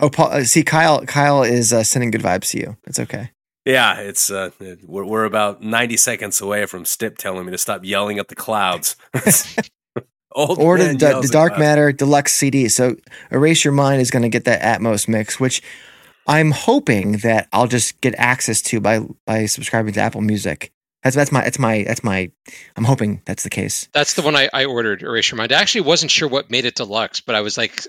Oh, 0.00 0.10
Paul. 0.10 0.28
Uh, 0.32 0.44
see, 0.44 0.62
Kyle. 0.62 1.04
Kyle 1.06 1.42
is 1.42 1.72
uh, 1.72 1.82
sending 1.84 2.10
good 2.10 2.22
vibes 2.22 2.50
to 2.50 2.58
you. 2.58 2.76
It's 2.86 2.98
okay. 3.00 3.30
Yeah, 3.64 4.00
it's 4.00 4.30
uh, 4.30 4.50
we're, 4.84 5.04
we're 5.04 5.24
about 5.24 5.62
90 5.62 5.96
seconds 5.96 6.40
away 6.40 6.66
from 6.66 6.84
Stip 6.84 7.16
telling 7.16 7.46
me 7.46 7.52
to 7.52 7.58
stop 7.58 7.84
yelling 7.84 8.18
at 8.18 8.28
the 8.28 8.34
clouds. 8.34 8.96
Old 10.34 10.58
Or 10.58 10.78
the, 10.78 10.88
the, 10.94 11.20
the 11.22 11.28
Dark. 11.30 11.58
Matter 11.58 11.92
Deluxe 11.92 12.32
CD. 12.34 12.68
So, 12.68 12.96
Erase 13.30 13.64
Your 13.64 13.72
Mind 13.72 14.00
is 14.00 14.10
going 14.10 14.22
to 14.22 14.28
get 14.28 14.44
that 14.44 14.60
Atmos 14.62 15.06
mix, 15.08 15.38
which 15.38 15.62
I'm 16.26 16.50
hoping 16.52 17.18
that 17.18 17.48
I'll 17.52 17.66
just 17.66 18.00
get 18.00 18.14
access 18.16 18.62
to 18.62 18.80
by 18.80 19.00
by 19.26 19.46
subscribing 19.46 19.92
to 19.94 20.00
Apple 20.00 20.20
Music. 20.20 20.72
That's 21.02 21.16
that's 21.16 21.32
my 21.32 21.42
that's 21.42 21.58
my 21.58 21.82
that's 21.86 22.04
my. 22.04 22.30
I'm 22.76 22.84
hoping 22.84 23.22
that's 23.24 23.42
the 23.42 23.50
case. 23.50 23.88
That's 23.92 24.14
the 24.14 24.22
one 24.22 24.36
I, 24.36 24.48
I 24.52 24.64
ordered, 24.66 25.02
Erase 25.02 25.30
Your 25.30 25.38
Mind. 25.38 25.52
I 25.52 25.60
actually 25.60 25.80
wasn't 25.82 26.10
sure 26.12 26.28
what 26.28 26.50
made 26.50 26.64
it 26.64 26.76
deluxe, 26.76 27.20
but 27.20 27.34
I 27.34 27.40
was 27.40 27.58
like, 27.58 27.80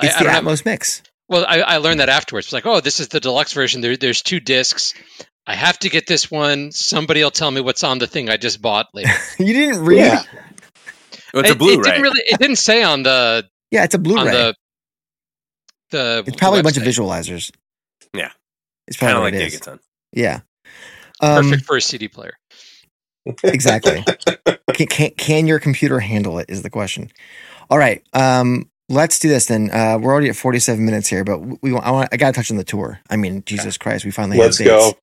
I, 0.00 0.06
It's 0.06 0.16
I 0.16 0.18
the 0.18 0.24
don't 0.24 0.32
have- 0.32 0.44
Atmos 0.44 0.64
mix. 0.64 1.02
well, 1.28 1.44
I, 1.46 1.60
I 1.60 1.76
learned 1.78 2.00
that 2.00 2.08
afterwards. 2.08 2.46
It's 2.46 2.52
like, 2.54 2.64
oh, 2.66 2.80
this 2.80 2.98
is 2.98 3.08
the 3.08 3.20
deluxe 3.20 3.52
version. 3.52 3.82
There, 3.82 3.96
there's 3.98 4.22
two 4.22 4.40
discs. 4.40 4.94
I 5.46 5.54
have 5.54 5.78
to 5.80 5.90
get 5.90 6.06
this 6.06 6.30
one. 6.30 6.72
Somebody 6.72 7.22
will 7.22 7.30
tell 7.30 7.50
me 7.50 7.60
what's 7.60 7.84
on 7.84 7.98
the 7.98 8.06
thing 8.06 8.30
I 8.30 8.38
just 8.38 8.62
bought 8.62 8.86
later. 8.94 9.10
You 9.38 9.52
didn't 9.52 9.84
read? 9.84 9.98
Yeah, 9.98 10.22
Yeah, 10.22 10.40
it's 11.40 11.48
a 11.48 11.52
It- 11.52 11.56
It, 11.56 11.58
Blu-ray. 11.58 11.82
didn't 11.82 12.02
really. 12.02 12.20
It 12.26 12.38
didn't 12.38 12.56
say 12.56 12.82
on 12.82 13.02
the 13.02 13.48
Yeah, 13.70 13.84
it's 13.84 13.94
a 13.94 13.98
on 13.98 14.02
Blu-ray. 14.04 14.30
the 14.32 14.54
the. 15.90 16.24
it's 16.26 16.36
probably 16.36 16.60
a 16.60 16.62
bunch 16.62 16.76
of 16.76 16.82
visualizers. 16.82 17.50
Yeah. 18.14 18.30
it's 18.86 18.96
kind 18.96 19.12
probably 19.12 19.30
of 19.30 19.34
what 19.34 19.42
like. 19.42 19.52
Gigaton. 19.52 19.78
Yeah. 20.12 20.40
Um, 21.20 21.44
Perfect 21.50 21.64
for 21.66 21.76
a 21.76 21.80
CD 21.80 22.08
player. 22.08 22.34
exactly. 23.42 24.04
can, 24.74 24.86
can 24.86 25.10
can 25.12 25.46
your 25.46 25.58
computer 25.58 26.00
handle 26.00 26.38
it? 26.38 26.46
Is 26.50 26.62
the 26.62 26.70
question. 26.70 27.10
All 27.70 27.78
right. 27.78 28.02
Um, 28.12 28.68
let's 28.88 29.18
do 29.18 29.28
this 29.28 29.46
then. 29.46 29.70
Uh, 29.70 29.98
we're 30.00 30.12
already 30.12 30.28
at 30.28 30.36
47 30.36 30.84
minutes 30.84 31.08
here, 31.08 31.24
but 31.24 31.38
we 31.62 31.72
want, 31.72 31.86
I 31.86 31.90
want 31.90 32.08
I 32.12 32.16
got 32.18 32.34
to 32.34 32.40
touch 32.40 32.50
on 32.50 32.56
the 32.58 32.64
tour. 32.64 33.00
I 33.08 33.16
mean, 33.16 33.42
Jesus 33.46 33.78
Christ, 33.78 34.04
we 34.04 34.10
finally 34.10 34.36
let's 34.38 34.58
have 34.58 34.66
dates. 34.66 34.92
go. 34.92 34.98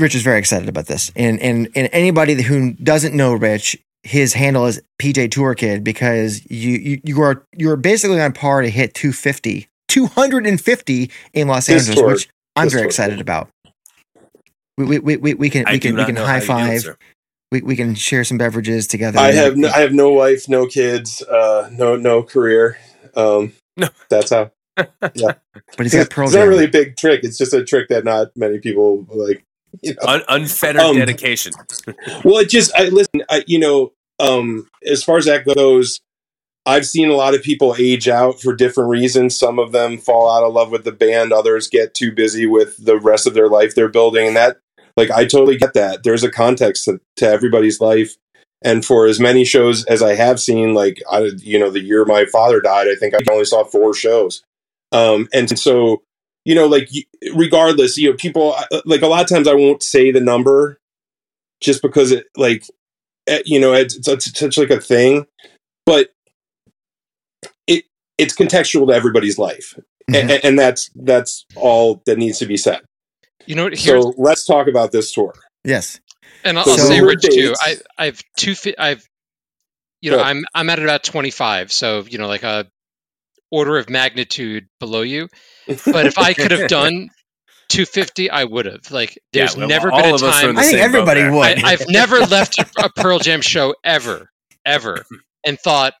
Rich 0.00 0.14
is 0.14 0.22
very 0.22 0.38
excited 0.38 0.68
about 0.68 0.86
this, 0.86 1.12
and 1.14 1.38
and 1.40 1.68
and 1.76 1.88
anybody 1.92 2.40
who 2.42 2.72
doesn't 2.72 3.14
know 3.14 3.34
Rich, 3.34 3.76
his 4.04 4.34
handle 4.34 4.66
is 4.66 4.82
PJ 5.00 5.30
Tour 5.30 5.54
Kid 5.54 5.84
because 5.84 6.44
you 6.50 6.72
you, 6.78 7.00
you 7.04 7.20
are 7.22 7.44
you're 7.56 7.76
basically 7.76 8.20
on 8.20 8.32
par 8.32 8.62
to 8.62 8.68
hit 8.70 8.94
250, 8.94 9.68
250 9.88 11.10
in 11.34 11.48
Los 11.48 11.66
This 11.66 11.88
Angeles, 11.88 11.98
tour- 12.00 12.08
which 12.12 12.28
I'm 12.56 12.66
this 12.66 12.72
very 12.72 12.82
tour. 12.82 12.88
excited 12.88 13.20
about. 13.20 13.48
We, 14.78 14.84
we, 14.86 14.98
we, 14.98 15.16
we, 15.18 15.34
we 15.34 15.50
can 15.50 15.66
I 15.66 15.72
we 15.72 15.78
can 15.78 15.94
we 15.94 16.00
not 16.00 16.06
can 16.06 16.16
high 16.16 16.24
how 16.26 16.34
you 16.34 16.40
do 16.40 16.44
it, 16.44 16.46
five. 16.46 16.80
sir. 16.80 16.96
We, 17.52 17.60
we 17.60 17.76
can 17.76 17.94
share 17.94 18.24
some 18.24 18.38
beverages 18.38 18.86
together. 18.86 19.18
I 19.18 19.32
have 19.32 19.56
no, 19.58 19.68
I 19.68 19.80
have 19.80 19.92
no 19.92 20.08
wife, 20.10 20.48
no 20.48 20.66
kids, 20.66 21.22
uh, 21.22 21.68
no 21.72 21.96
no 21.96 22.22
career. 22.22 22.78
Um, 23.14 23.52
No. 23.76 23.88
that's 24.08 24.30
how. 24.30 24.50
Yeah, 25.14 25.34
but 25.76 25.84
he's 25.84 25.92
got 25.92 26.06
It's 26.06 26.14
Pearl 26.14 26.30
not 26.30 26.48
really 26.48 26.64
a 26.64 26.68
big 26.68 26.96
trick. 26.96 27.20
It's 27.24 27.36
just 27.36 27.52
a 27.52 27.62
trick 27.62 27.88
that 27.90 28.04
not 28.04 28.28
many 28.36 28.58
people 28.58 29.06
like. 29.10 29.44
You 29.82 29.94
know. 29.94 30.08
Un- 30.08 30.22
unfettered 30.28 30.82
Um, 30.82 30.96
dedication. 30.96 31.52
Well, 32.24 32.38
it 32.38 32.48
just 32.50 32.72
I 32.74 32.88
listen. 32.88 33.22
I, 33.30 33.42
you 33.46 33.58
know, 33.58 33.92
um, 34.18 34.68
as 34.86 35.02
far 35.02 35.16
as 35.16 35.24
that 35.24 35.44
goes, 35.46 36.00
I've 36.66 36.86
seen 36.86 37.08
a 37.08 37.14
lot 37.14 37.34
of 37.34 37.42
people 37.42 37.74
age 37.78 38.06
out 38.08 38.40
for 38.40 38.54
different 38.54 38.90
reasons. 38.90 39.36
Some 39.36 39.58
of 39.58 39.72
them 39.72 39.98
fall 39.98 40.30
out 40.30 40.44
of 40.44 40.52
love 40.52 40.70
with 40.70 40.84
the 40.84 40.92
band. 40.92 41.32
Others 41.32 41.68
get 41.68 41.94
too 41.94 42.12
busy 42.12 42.46
with 42.46 42.76
the 42.84 42.98
rest 42.98 43.26
of 43.26 43.34
their 43.34 43.48
life 43.48 43.74
they're 43.74 43.88
building, 43.88 44.28
and 44.28 44.36
that, 44.36 44.58
like, 44.96 45.10
I 45.10 45.24
totally 45.24 45.56
get 45.56 45.74
that. 45.74 46.04
There's 46.04 46.22
a 46.22 46.30
context 46.30 46.84
to, 46.84 47.00
to 47.16 47.26
everybody's 47.26 47.80
life, 47.80 48.14
and 48.62 48.84
for 48.84 49.06
as 49.06 49.18
many 49.18 49.44
shows 49.44 49.84
as 49.86 50.02
I 50.02 50.14
have 50.14 50.38
seen, 50.38 50.74
like, 50.74 51.02
I, 51.10 51.30
you 51.38 51.58
know, 51.58 51.70
the 51.70 51.80
year 51.80 52.04
my 52.04 52.26
father 52.26 52.60
died, 52.60 52.88
I 52.88 52.94
think 52.94 53.14
I 53.14 53.18
only 53.32 53.46
saw 53.46 53.64
four 53.64 53.94
shows, 53.94 54.42
um, 54.92 55.28
and 55.32 55.58
so. 55.58 56.02
You 56.44 56.54
know, 56.54 56.66
like 56.66 56.88
regardless, 57.34 57.96
you 57.96 58.10
know, 58.10 58.16
people 58.16 58.54
like 58.84 59.02
a 59.02 59.06
lot 59.06 59.22
of 59.22 59.28
times 59.28 59.46
I 59.46 59.54
won't 59.54 59.82
say 59.82 60.10
the 60.10 60.20
number 60.20 60.78
just 61.60 61.82
because 61.82 62.10
it 62.10 62.26
like 62.36 62.64
eh, 63.28 63.42
you 63.44 63.60
know 63.60 63.72
it's, 63.72 63.96
it's 64.08 64.36
such 64.38 64.58
like 64.58 64.70
a 64.70 64.80
thing 64.80 65.26
but 65.86 66.10
it 67.68 67.84
it's 68.18 68.34
contextual 68.34 68.88
to 68.88 68.92
everybody's 68.92 69.38
life 69.38 69.78
Mhm. 70.10 70.20
and, 70.20 70.30
and 70.44 70.58
that's 70.58 70.90
that's 70.96 71.46
all 71.54 72.02
that 72.06 72.18
needs 72.18 72.38
to 72.40 72.46
be 72.46 72.56
said 72.56 72.80
You 73.46 73.54
know 73.54 73.64
what? 73.64 73.78
Here's 73.78 74.02
so 74.02 74.12
let's 74.18 74.44
talk 74.44 74.66
about 74.66 74.90
this 74.90 75.12
tour 75.12 75.32
Yes. 75.64 76.00
and 76.42 76.58
I'll, 76.58 76.64
so 76.64 76.72
I'll 76.72 76.78
say 76.78 76.96
your 76.96 77.06
Rich 77.06 77.22
too. 77.22 77.54
I 77.60 77.76
I've 77.96 78.20
two. 78.36 78.56
fi- 78.56 78.74
I've 78.76 79.06
you 80.00 80.10
know 80.10 80.16
Good. 80.16 80.26
I'm 80.26 80.44
I'm 80.52 80.68
at 80.70 80.80
about 80.82 81.04
25, 81.04 81.70
so 81.70 82.02
you 82.08 82.18
know 82.18 82.26
like 82.26 82.42
a 82.42 82.66
order 83.52 83.76
of 83.78 83.88
magnitude 83.88 84.66
below 84.80 85.02
you. 85.02 85.28
But 85.66 86.06
if 86.06 86.18
I 86.18 86.32
could 86.32 86.50
have 86.50 86.68
done 86.68 87.10
250, 87.68 88.30
I 88.30 88.44
would 88.44 88.66
have. 88.66 88.90
Like 88.90 89.16
Yeah, 89.32 89.42
there's 89.42 89.56
well, 89.56 89.68
never 89.68 89.90
been 89.90 90.00
a 90.00 90.14
of 90.14 90.22
us 90.22 90.22
are 90.22 90.46
time 90.46 90.58
I 90.58 90.62
think 90.62 90.78
everybody 90.78 91.28
would. 91.28 91.64
I, 91.64 91.70
I've 91.70 91.88
never 91.88 92.18
left 92.20 92.58
a, 92.58 92.66
a 92.84 92.90
Pearl 92.90 93.20
Jam 93.20 93.42
show 93.42 93.76
ever, 93.84 94.28
ever, 94.64 95.04
and 95.44 95.58
thought 95.60 95.94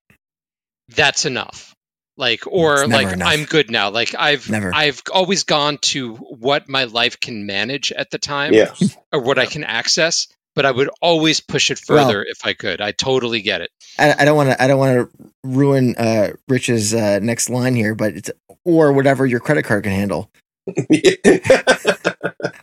that's 0.88 1.26
enough. 1.26 1.74
Like, 2.18 2.46
or 2.46 2.86
like, 2.86 3.10
enough. 3.10 3.26
I'm 3.26 3.44
good 3.44 3.70
now. 3.70 3.90
Like, 3.90 4.14
I've 4.18 4.48
Never. 4.50 4.70
I've 4.74 5.02
always 5.12 5.44
gone 5.44 5.78
to 5.78 6.14
what 6.14 6.68
my 6.68 6.84
life 6.84 7.18
can 7.18 7.46
manage 7.46 7.90
at 7.90 8.10
the 8.10 8.18
time, 8.18 8.52
yeah 8.52 8.74
or 9.12 9.20
what 9.20 9.38
I 9.38 9.46
can 9.46 9.64
access. 9.64 10.28
But 10.54 10.66
I 10.66 10.70
would 10.70 10.90
always 11.00 11.40
push 11.40 11.70
it 11.70 11.80
Well- 11.88 12.06
further 12.06 12.24
if 12.28 12.44
I 12.44 12.52
could. 12.52 12.80
I 12.80 12.92
totally 12.92 13.40
get 13.42 13.60
it. 13.60 13.70
I, 13.98 14.14
I 14.20 14.24
don't 14.24 14.36
want 14.36 14.50
to. 14.50 14.62
I 14.62 14.66
don't 14.66 14.78
want 14.78 15.10
to 15.10 15.30
ruin 15.44 15.94
uh, 15.96 16.30
Rich's 16.48 16.94
uh, 16.94 17.18
next 17.22 17.50
line 17.50 17.74
here, 17.74 17.94
but 17.94 18.14
it's 18.14 18.30
or 18.64 18.92
whatever 18.92 19.26
your 19.26 19.40
credit 19.40 19.64
card 19.64 19.84
can 19.84 19.92
handle. 19.92 20.30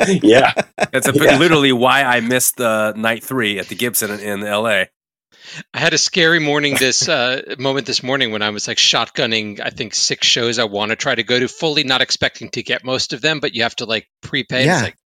yeah. 0.07 0.53
That's 0.91 1.07
a, 1.07 1.13
Yeah. 1.15 1.37
literally 1.37 1.71
why 1.71 2.03
I 2.03 2.19
missed 2.21 2.57
the 2.57 2.93
night 2.95 3.23
three 3.23 3.59
at 3.59 3.67
the 3.67 3.75
Gibson 3.75 4.11
in, 4.11 4.19
in 4.19 4.43
L.A. 4.43 4.89
I 5.73 5.79
had 5.79 5.93
a 5.93 5.97
scary 5.97 6.39
morning 6.39 6.75
this 6.79 7.09
uh, 7.09 7.55
moment 7.57 7.87
this 7.87 8.03
morning 8.03 8.31
when 8.31 8.41
I 8.43 8.51
was 8.51 8.67
like 8.67 8.77
shotgunning. 8.77 9.59
I 9.59 9.71
think 9.71 9.95
six 9.95 10.27
shows 10.27 10.59
I 10.59 10.65
want 10.65 10.91
to 10.91 10.95
try 10.95 11.15
to 11.15 11.23
go 11.23 11.39
to, 11.39 11.47
fully 11.47 11.83
not 11.83 12.01
expecting 12.01 12.49
to 12.51 12.61
get 12.63 12.83
most 12.83 13.13
of 13.13 13.21
them, 13.21 13.39
but 13.39 13.55
you 13.55 13.63
have 13.63 13.75
to 13.77 13.85
like 13.85 14.07
prepay. 14.21 14.65
Yeah. 14.65 14.75
It's 14.75 14.83
like, 14.83 14.97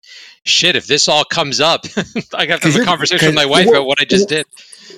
shit, 0.45 0.76
if 0.76 0.88
this 0.88 1.07
all 1.07 1.24
comes 1.24 1.59
up, 1.59 1.86
I 2.34 2.45
have 2.45 2.61
to 2.61 2.72
have 2.72 2.82
a 2.82 2.86
conversation 2.86 3.28
with 3.28 3.36
my 3.36 3.45
wife 3.45 3.66
Well, 3.66 3.76
about 3.76 3.88
what 3.88 4.01
I 4.01 4.05
just 4.05 4.30
did. 4.30 4.45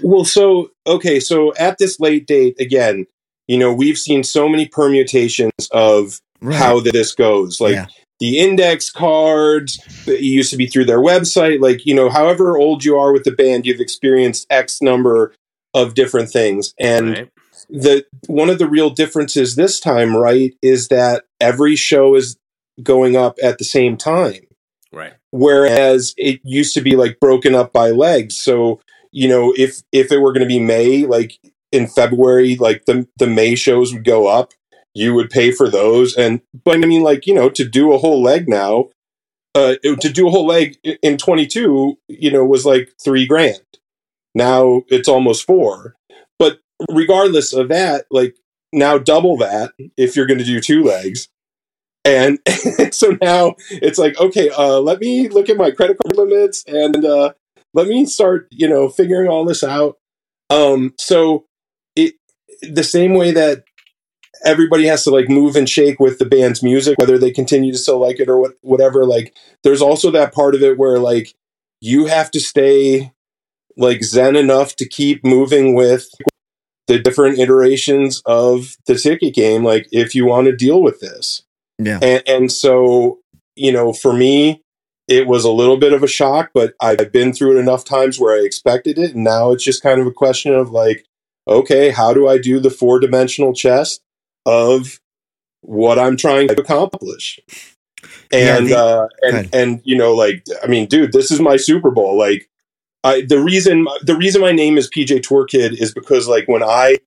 Well, 0.03 0.26
so 0.26 0.72
okay, 0.86 1.20
so 1.20 1.53
at 1.55 1.78
this 1.78 1.99
late 1.99 2.28
date, 2.28 2.59
again, 2.59 3.05
you 3.47 3.57
know, 3.57 3.74
we've 3.74 3.97
seen 3.97 4.24
so 4.24 4.49
many 4.49 4.68
permutations 4.68 5.51
of 5.72 6.20
Right. 6.41 6.57
how 6.57 6.80
this 6.80 7.13
goes. 7.13 7.61
Like 7.61 7.74
Yeah. 7.76 7.86
the 8.20 8.39
index 8.39 8.91
cards, 8.91 9.80
it 10.05 10.20
used 10.22 10.51
to 10.51 10.57
be 10.57 10.68
through 10.68 10.86
their 10.86 10.99
website. 10.99 11.61
Like, 11.61 11.86
you 11.86 11.95
know, 11.95 12.09
however 12.09 12.57
old 12.57 12.84
you 12.84 12.97
are 12.97 13.13
with 13.13 13.24
the 13.24 13.32
band, 13.32 13.66
you've 13.66 13.80
experienced 13.80 14.45
X 14.49 14.82
number 14.82 15.34
of 15.74 15.93
different 15.93 16.30
things. 16.30 16.74
And 16.80 17.09
Right? 17.09 17.30
the 17.70 18.05
one 18.28 18.49
of 18.49 18.59
the 18.59 18.68
real 18.68 18.89
differences 18.89 19.55
this 19.55 19.80
time, 19.80 20.16
right, 20.16 20.53
is 20.61 20.89
that 20.89 21.24
every 21.39 21.76
show 21.76 22.16
is 22.16 22.38
going 22.84 23.16
up 23.16 23.38
at 23.41 23.57
the 23.57 23.63
same 23.66 23.95
time 23.97 24.41
Right. 24.91 25.13
whereas 25.31 26.13
it 26.17 26.39
used 26.43 26.73
to 26.75 26.81
be 26.81 26.95
like 26.95 27.19
broken 27.19 27.53
up 27.55 27.73
by 27.73 27.91
legs. 27.91 28.38
So 28.38 28.79
you 29.11 29.27
know 29.27 29.53
if 29.57 29.81
if 29.91 30.11
it 30.11 30.19
were 30.19 30.31
going 30.33 30.47
to 30.47 30.47
be 30.47 30.59
may 30.59 31.05
like 31.05 31.38
in 31.71 31.88
february 31.88 32.55
like 32.57 32.86
the 32.86 33.07
the 33.17 33.27
may 33.27 33.55
shows 33.55 33.93
would 33.93 34.05
go 34.05 34.27
up 34.27 34.53
you 34.93 35.13
would 35.13 35.29
pay 35.29 35.51
for 35.51 35.69
those. 35.69 36.15
And 36.15 36.41
but 36.63 36.75
i 36.77 36.86
mean 36.88 37.01
like 37.03 37.25
you 37.27 37.33
know 37.33 37.49
to 37.49 37.65
do 37.67 37.91
a 37.93 37.97
whole 37.97 38.21
leg 38.23 38.47
now 38.47 38.89
uh 39.55 39.75
it- 39.83 40.01
to 40.01 40.09
do 40.09 40.27
a 40.27 40.31
whole 40.31 40.45
leg 40.47 40.77
in 41.01 41.17
22 41.17 41.97
you 42.07 42.31
know 42.31 42.45
was 42.45 42.65
like 42.65 42.91
3 43.03 43.25
grand. 43.25 43.59
Now 44.33 44.83
it's 44.89 45.07
almost 45.09 45.45
4 45.45 45.95
but 46.39 46.59
regardless 46.91 47.53
of 47.53 47.69
that 47.69 48.05
like 48.11 48.36
now 48.73 48.97
double 48.97 49.38
that 49.38 49.71
if 49.97 50.15
you're 50.15 50.25
going 50.25 50.39
to 50.39 50.43
do 50.45 50.59
two 50.59 50.83
legs 50.83 51.29
and 52.06 52.39
so 52.93 53.18
now 53.22 53.56
it's 53.70 53.97
like 53.97 54.18
okay 54.20 54.49
uh, 54.49 54.80
let 54.80 54.99
me 54.99 55.28
look 55.28 55.49
at 55.49 55.58
my 55.58 55.72
credit 55.72 55.97
card 55.97 56.16
limits 56.16 56.64
and 56.68 57.03
uh, 57.03 57.34
let 57.76 57.88
me 57.88 58.06
start 58.06 58.47
you 58.49 58.68
know 58.68 58.89
figuring 58.89 59.30
all 59.30 59.45
this 59.45 59.64
out. 59.64 59.97
Um, 60.49 60.93
so 60.97 61.45
it 61.95 62.16
the 62.62 62.84
same 62.84 63.14
way 63.14 63.32
that 63.32 63.64
everybody 64.43 64.86
has 64.86 65.03
to 65.03 65.12
like 65.12 65.30
move 65.30 65.56
and 65.56 65.70
shake 65.70 65.99
with 65.99 66.18
the 66.20 66.26
band's 66.26 66.62
music 66.62 66.97
whether 66.99 67.18
they 67.18 67.32
continue 67.32 67.72
to 67.72 67.78
still 67.78 67.99
like 67.99 68.20
it 68.20 68.30
or 68.30 68.38
what, 68.39 68.51
whatever 68.62 69.06
like 69.06 69.36
there's 69.64 69.82
also 69.82 70.12
that 70.12 70.34
part 70.34 70.53
of 70.53 70.62
it 70.62 70.78
where 70.78 70.99
like 70.99 71.34
you 71.82 72.06
have 72.06 72.30
to 72.30 72.39
stay 72.39 73.12
like 73.78 74.03
zen 74.03 74.36
enough 74.36 74.76
to 74.76 74.88
keep 74.88 75.26
moving 75.26 75.74
with 75.74 76.10
the 76.88 76.99
different 76.99 77.39
iterations 77.39 78.22
of 78.26 78.76
the 78.88 78.95
ticket 78.95 79.34
game 79.34 79.64
like 79.64 79.88
if 79.91 80.14
you 80.14 80.26
want 80.26 80.45
to 80.45 80.56
deal 80.56 80.82
with 80.82 80.99
this 80.99 81.45
Yeah. 81.78 81.99
and, 82.01 82.23
and 82.28 82.51
so 82.51 83.19
you 83.55 83.71
know 83.71 83.91
for 83.93 84.13
me 84.13 84.61
it 85.07 85.28
was 85.28 85.43
a 85.43 85.51
little 85.51 85.78
bit 85.78 85.93
of 85.93 86.03
a 86.03 86.07
shock 86.07 86.51
but 86.53 86.73
i've 86.82 87.11
been 87.11 87.34
through 87.34 87.57
it 87.57 87.59
enough 87.59 87.84
times 87.86 88.19
where 88.19 88.36
i 88.39 88.43
expected 88.43 88.97
it. 88.97 89.13
And 89.13 89.23
now 89.23 89.51
it's 89.51 89.63
just 89.63 89.84
kind 89.84 89.99
of 90.01 90.07
a 90.07 90.11
question 90.11 90.53
of 90.53 90.71
like 90.71 91.05
okay 91.47 91.89
how 91.91 92.13
do 92.13 92.28
i 92.28 92.38
do 92.38 92.59
the 92.59 92.69
four 92.71 92.99
dimensional 92.99 93.53
chess 93.53 93.99
of 94.45 94.99
what 95.61 95.99
i'm 95.99 96.15
trying 96.17 96.47
to 96.47 96.59
accomplish? 96.59 97.39
Yeah, 98.32 98.57
and 98.57 98.67
the- 98.67 98.78
uh 98.78 99.07
and 99.21 99.49
and 99.53 99.82
you 99.84 99.97
know 99.97 100.13
like 100.13 100.45
i 100.63 100.67
mean 100.67 100.88
dude 100.88 101.11
this 101.11 101.32
is 101.32 101.39
my 101.39 101.57
super 101.57 101.91
bowl. 101.91 102.17
Like 102.17 102.49
I, 103.03 103.21
the 103.21 103.39
reason 103.39 103.86
the 104.01 104.15
reason 104.15 104.41
my 104.41 104.51
name 104.51 104.78
is 104.80 104.89
PJ 104.89 105.21
Tour 105.28 105.45
Kid 105.45 105.80
is 105.80 105.93
because 105.93 106.28
like 106.28 106.47
when 106.47 106.63
I 106.63 106.97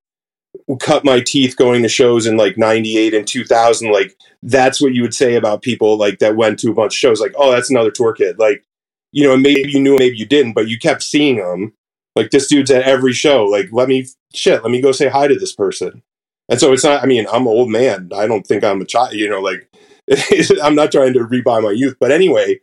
cut 0.80 1.04
my 1.04 1.20
teeth 1.20 1.56
going 1.56 1.82
to 1.82 1.88
shows 1.88 2.26
in 2.26 2.36
like 2.36 2.58
98 2.58 3.14
and 3.14 3.26
2000 3.26 3.90
like 3.92 4.16
that's 4.42 4.80
what 4.80 4.94
you 4.94 5.02
would 5.02 5.14
say 5.14 5.36
about 5.36 5.62
people 5.62 5.98
like 5.98 6.18
that 6.20 6.36
went 6.36 6.58
to 6.60 6.70
a 6.70 6.74
bunch 6.74 6.94
of 6.94 6.98
shows 6.98 7.20
like 7.20 7.34
oh 7.36 7.52
that's 7.52 7.70
another 7.70 7.90
tour 7.90 8.12
kid. 8.14 8.38
Like 8.38 8.64
you 9.12 9.24
know 9.26 9.36
maybe 9.36 9.70
you 9.70 9.80
knew 9.80 9.96
maybe 9.98 10.16
you 10.16 10.26
didn't 10.26 10.54
but 10.54 10.68
you 10.68 10.78
kept 10.78 11.02
seeing 11.02 11.36
them 11.36 11.74
like 12.16 12.30
this 12.30 12.48
dude's 12.48 12.70
at 12.70 12.82
every 12.84 13.12
show. 13.14 13.44
Like 13.46 13.68
let 13.72 13.88
me 13.88 14.06
shit 14.34 14.62
let 14.62 14.70
me 14.70 14.82
go 14.82 14.92
say 14.92 15.08
hi 15.08 15.28
to 15.28 15.36
this 15.36 15.54
person. 15.54 16.02
And 16.50 16.60
so 16.60 16.72
it's 16.72 16.84
not 16.84 17.02
i 17.02 17.06
mean 17.06 17.26
i'm 17.32 17.42
an 17.42 17.48
old 17.48 17.70
man. 17.70 18.10
I 18.14 18.26
don't 18.26 18.46
think 18.46 18.64
i'm 18.64 18.82
a 18.82 18.86
child 18.86 19.14
you 19.14 19.28
know 19.30 19.40
like 19.40 19.68
i'm 20.62 20.74
not 20.76 20.92
trying 20.92 21.14
to 21.14 21.20
rebuy 21.20 21.62
my 21.62 21.72
youth. 21.72 21.96
But 22.00 22.12
anyway 22.12 22.60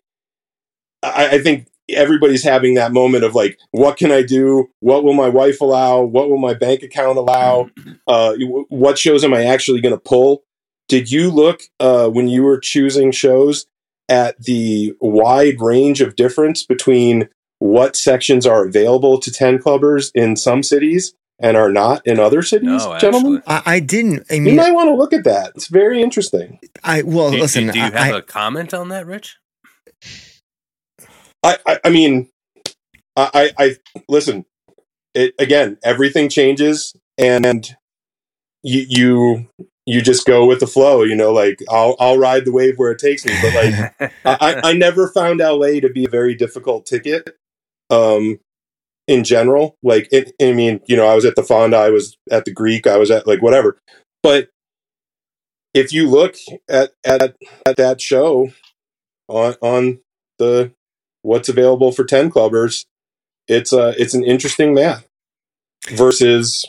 I, 1.04 1.30
I 1.34 1.40
think 1.42 1.68
everybody's 1.90 2.44
having 2.44 2.74
that 2.74 2.92
moment 2.92 3.24
of 3.24 3.36
like 3.36 3.60
what 3.72 3.96
can 3.98 4.12
i 4.12 4.22
do 4.24 4.68
what 4.80 5.04
will 5.04 5.14
my 5.14 5.30
wife 5.30 5.62
allow 5.62 6.02
what 6.02 6.30
will 6.30 6.38
my 6.40 6.54
bank 6.54 6.82
account 6.82 7.18
allow 7.18 7.70
uh, 8.08 8.34
what 8.70 8.98
shows 8.98 9.24
am 9.24 9.34
I 9.34 9.46
actually 9.46 9.82
going 9.82 9.94
to 9.96 10.00
pull? 10.00 10.44
Did 10.88 11.12
you 11.12 11.32
look 11.32 11.62
uh, 11.80 12.08
when 12.10 12.28
you 12.28 12.44
were 12.44 12.60
choosing 12.60 13.12
shows 13.12 13.66
at 14.10 14.40
the 14.40 14.94
wide 15.02 15.60
range 15.60 16.02
of 16.02 16.16
difference 16.16 16.64
between 16.64 17.28
what 17.60 17.96
sections 17.96 18.46
are 18.46 18.64
available 18.66 19.20
to 19.20 19.32
10 19.32 19.58
clubbers 19.58 20.12
in 20.14 20.36
some 20.36 20.62
cities 20.62 21.16
and 21.40 21.58
are 21.58 21.72
not 21.72 22.06
in 22.06 22.20
other 22.20 22.44
cities, 22.44 22.68
No, 22.86 22.98
gentlemen? 23.00 23.42
I, 23.48 23.62
I 23.66 23.80
didn't. 23.80 24.26
I 24.30 24.36
You 24.36 24.42
mean, 24.42 24.56
might 24.58 24.72
want 24.74 24.90
to 24.90 24.94
look 24.96 25.12
at 25.14 25.24
that. 25.24 25.54
It's 25.56 25.68
very 25.68 26.02
interesting. 26.04 26.60
I 26.84 27.02
well, 27.02 27.32
Do, 27.32 27.38
do- 27.38 27.42
listen. 27.42 27.68
do 27.68 27.80
you 27.80 27.86
I, 27.86 27.90
have 27.90 28.16
I- 28.16 28.18
a 28.20 28.22
comment 28.22 28.74
on 28.74 28.90
that, 28.90 29.08
Rich? 29.08 29.38
I, 31.46 31.58
I, 31.68 31.80
I 31.86 31.90
mean, 31.90 32.30
I, 33.16 33.30
I, 33.34 33.66
I 33.66 33.76
listen. 34.10 34.46
It 35.14 35.34
again. 35.40 35.78
Everything 35.84 36.28
changes, 36.28 36.94
and 37.18 37.76
you 38.64 38.86
you 38.90 39.48
you 39.86 40.02
just 40.02 40.26
go 40.26 40.46
with 40.46 40.60
the 40.60 40.68
flow. 40.68 41.04
You 41.04 41.16
know, 41.16 41.32
like 41.32 41.60
I'll 41.70 41.96
I'll 42.00 42.18
ride 42.18 42.46
the 42.46 42.52
wave 42.52 42.78
where 42.78 42.92
it 42.92 43.00
takes 43.00 43.26
me. 43.26 43.34
But 43.42 43.54
like 43.54 44.12
I, 44.26 44.72
I 44.72 44.74
never 44.74 45.08
found 45.08 45.40
LA 45.40 45.80
to 45.80 45.90
be 45.90 46.06
a 46.06 46.10
very 46.10 46.36
difficult 46.36 46.86
ticket. 46.86 47.38
Um, 47.90 48.40
in 49.08 49.24
general, 49.24 49.78
like 49.84 50.10
it, 50.12 50.34
I 50.42 50.52
mean, 50.54 50.82
you 50.88 50.98
know, 50.98 51.08
I 51.08 51.14
was 51.14 51.26
at 51.26 51.36
the 51.36 51.44
Fonda, 51.44 51.78
I 51.78 51.92
was 51.92 52.18
at 52.32 52.46
the 52.46 52.52
Greek, 52.52 52.88
I 52.88 52.98
was 52.98 53.12
at 53.12 53.28
like 53.28 53.42
whatever. 53.42 53.78
But 54.24 54.50
if 55.76 55.94
you 55.94 56.10
look 56.10 56.36
at 56.68 56.92
at 57.06 57.36
at 57.66 57.78
that 57.78 58.02
show 58.02 58.50
on 59.28 59.56
on 59.62 60.00
the 60.40 60.72
what's 61.26 61.50
available 61.50 61.92
for 61.92 62.04
ten 62.06 62.30
clubbers, 62.32 62.86
it's 63.48 63.74
uh 63.74 63.94
it's 63.98 64.14
an 64.14 64.24
interesting 64.24 64.74
math 64.74 65.06
versus 65.90 66.66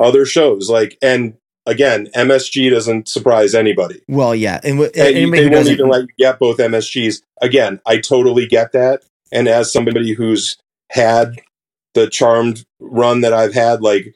other 0.00 0.24
shows 0.24 0.70
like 0.70 0.96
and 1.02 1.34
again 1.66 2.08
MSG 2.14 2.70
doesn't 2.70 3.08
surprise 3.08 3.54
anybody. 3.54 4.00
well, 4.08 4.34
yeah, 4.34 4.60
and, 4.64 4.78
w- 4.78 4.90
And 4.94 5.16
anybody 5.16 5.48
they 5.48 5.54
won't 5.54 5.68
even 5.68 5.88
let 5.88 6.02
you 6.02 6.08
get 6.18 6.38
both 6.38 6.58
MSGs. 6.58 7.22
Again, 7.42 7.80
I 7.86 7.98
totally 7.98 8.46
get 8.46 8.72
that. 8.72 9.02
And 9.30 9.46
as 9.48 9.70
somebody 9.72 10.14
who's 10.14 10.56
had 10.90 11.34
the 11.94 12.08
charmed 12.08 12.64
run 12.80 13.20
that 13.20 13.32
I've 13.34 13.52
had, 13.52 13.82
like 13.82 14.14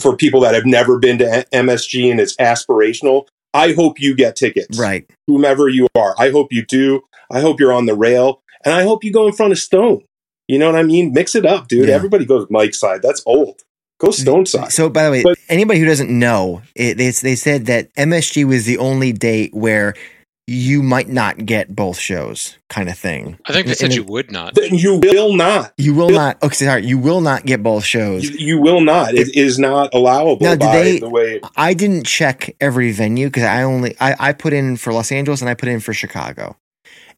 for 0.00 0.16
people 0.16 0.40
that 0.40 0.54
have 0.54 0.64
never 0.64 0.98
been 0.98 1.18
to 1.18 1.46
MSG 1.52 2.10
and 2.10 2.18
it's 2.20 2.34
aspirational, 2.36 3.26
I 3.52 3.72
hope 3.72 4.00
you 4.00 4.14
get 4.16 4.34
tickets. 4.36 4.78
right? 4.78 5.08
Whomever 5.26 5.68
you 5.68 5.88
are. 5.94 6.14
I 6.18 6.30
hope 6.30 6.52
you 6.52 6.64
do. 6.64 7.02
I 7.30 7.40
hope 7.40 7.60
you're 7.60 7.72
on 7.72 7.86
the 7.86 7.94
rail. 7.94 8.42
And 8.66 8.74
I 8.74 8.82
hope 8.82 9.02
you 9.04 9.12
go 9.12 9.26
in 9.26 9.32
front 9.32 9.52
of 9.52 9.58
Stone. 9.58 10.02
You 10.48 10.58
know 10.58 10.66
what 10.70 10.78
I 10.78 10.82
mean? 10.82 11.12
Mix 11.14 11.34
it 11.34 11.46
up, 11.46 11.68
dude. 11.68 11.88
Yeah. 11.88 11.94
Everybody 11.94 12.24
goes 12.26 12.46
Mike's 12.50 12.78
side. 12.78 13.00
That's 13.02 13.22
old. 13.24 13.62
Go 13.98 14.10
Stone 14.10 14.44
side. 14.46 14.72
So, 14.72 14.90
by 14.90 15.04
the 15.04 15.10
way, 15.10 15.22
But- 15.22 15.38
anybody 15.48 15.80
who 15.80 15.86
doesn't 15.86 16.10
know, 16.10 16.60
it, 16.74 16.98
they 16.98 17.10
they 17.10 17.34
said 17.34 17.64
that 17.66 17.88
MSG 17.96 18.44
was 18.44 18.66
the 18.66 18.76
only 18.78 19.12
date 19.12 19.54
where 19.54 19.94
you 20.48 20.80
might 20.82 21.08
not 21.08 21.44
get 21.44 21.74
both 21.74 21.98
shows, 21.98 22.56
kind 22.68 22.88
of 22.88 22.96
thing. 22.96 23.36
I 23.46 23.52
think 23.52 23.66
they 23.66 23.72
And 23.72 23.78
said 23.78 23.90
it- 23.90 23.96
you 23.96 24.04
would 24.04 24.30
not. 24.30 24.54
Then 24.54 24.74
you 24.74 24.96
will 25.00 25.34
not. 25.34 25.72
You 25.78 25.92
will 25.94 26.10
not. 26.10 26.40
Okay, 26.42 26.54
sorry, 26.54 26.86
you 26.86 26.98
will 26.98 27.20
not 27.20 27.46
get 27.46 27.64
both 27.64 27.84
shows. 27.84 28.22
You, 28.30 28.36
you 28.38 28.60
will 28.60 28.80
not. 28.80 29.14
It 29.14 29.34
is 29.34 29.58
not 29.58 29.92
allowable 29.92 30.44
Now, 30.46 30.54
by 30.54 30.76
they- 30.82 30.98
the 31.00 31.08
way. 31.08 31.40
I 31.56 31.74
didn't 31.74 32.04
check 32.06 32.54
every 32.60 32.92
venue 32.92 33.26
because 33.26 33.42
I 33.42 33.62
only 33.64 33.96
I, 33.98 34.14
I 34.20 34.32
put 34.34 34.52
in 34.52 34.76
for 34.76 34.92
Los 34.92 35.10
Angeles 35.10 35.40
and 35.40 35.50
I 35.50 35.54
put 35.54 35.68
in 35.68 35.80
for 35.80 35.92
Chicago, 35.92 36.56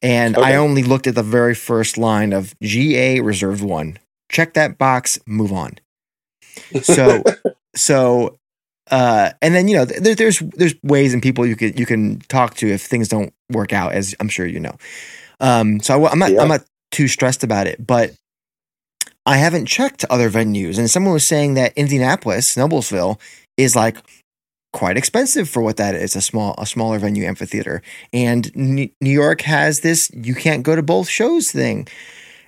and 0.01 0.37
I 0.37 0.55
only 0.55 0.83
looked 0.83 1.07
at 1.07 1.15
the 1.15 1.23
very 1.23 1.55
first 1.55 1.97
line 1.97 2.33
of 2.33 2.53
GA 2.61 3.19
reserved 3.21 3.61
one. 3.61 3.99
Check 4.31 4.53
that 4.53 4.77
box. 4.77 5.19
Move 5.25 5.51
on. 5.51 5.77
So 6.81 7.23
so 7.75 8.37
uh 8.91 9.31
and 9.41 9.53
then 9.53 9.67
you 9.67 9.77
know 9.77 9.85
there, 9.85 10.15
there's 10.15 10.39
there's 10.39 10.75
ways 10.83 11.13
and 11.13 11.21
people 11.21 11.45
you 11.45 11.55
can 11.55 11.75
you 11.77 11.85
can 11.85 12.19
talk 12.21 12.55
to 12.55 12.67
if 12.67 12.81
things 12.81 13.07
don't 13.07 13.33
work 13.51 13.73
out 13.73 13.93
as 13.93 14.15
I'm 14.19 14.29
sure 14.29 14.45
you 14.45 14.59
know. 14.59 14.77
Um 15.39 15.79
so 15.79 16.05
I, 16.05 16.11
am 16.11 16.19
not 16.19 16.31
Yeah. 16.31 16.41
I'm 16.41 16.47
not 16.47 16.65
too 16.91 17.07
stressed 17.07 17.43
about 17.43 17.67
it, 17.67 17.85
but 17.85 18.13
I 19.25 19.37
haven't 19.37 19.67
checked 19.67 20.05
other 20.09 20.29
venues, 20.29 20.79
and 20.79 20.89
someone 20.89 21.13
was 21.13 21.27
saying 21.27 21.53
that 21.53 21.77
Indianapolis, 21.77 22.55
Noblesville, 22.55 23.19
is 23.57 23.75
like 23.75 23.97
quite 24.71 24.97
expensive 24.97 25.49
for 25.49 25.61
what 25.61 25.77
that 25.77 25.95
is 25.95 26.15
a 26.15 26.21
small 26.21 26.55
a 26.57 26.65
smaller 26.65 26.99
venue 26.99 27.25
amphitheater. 27.25 27.81
And 28.13 28.55
New 28.55 28.89
York 29.01 29.41
has 29.41 29.81
this 29.81 30.11
you 30.13 30.35
can't 30.35 30.63
go 30.63 30.75
to 30.75 30.83
both 30.83 31.09
shows 31.09 31.51
thing. 31.51 31.87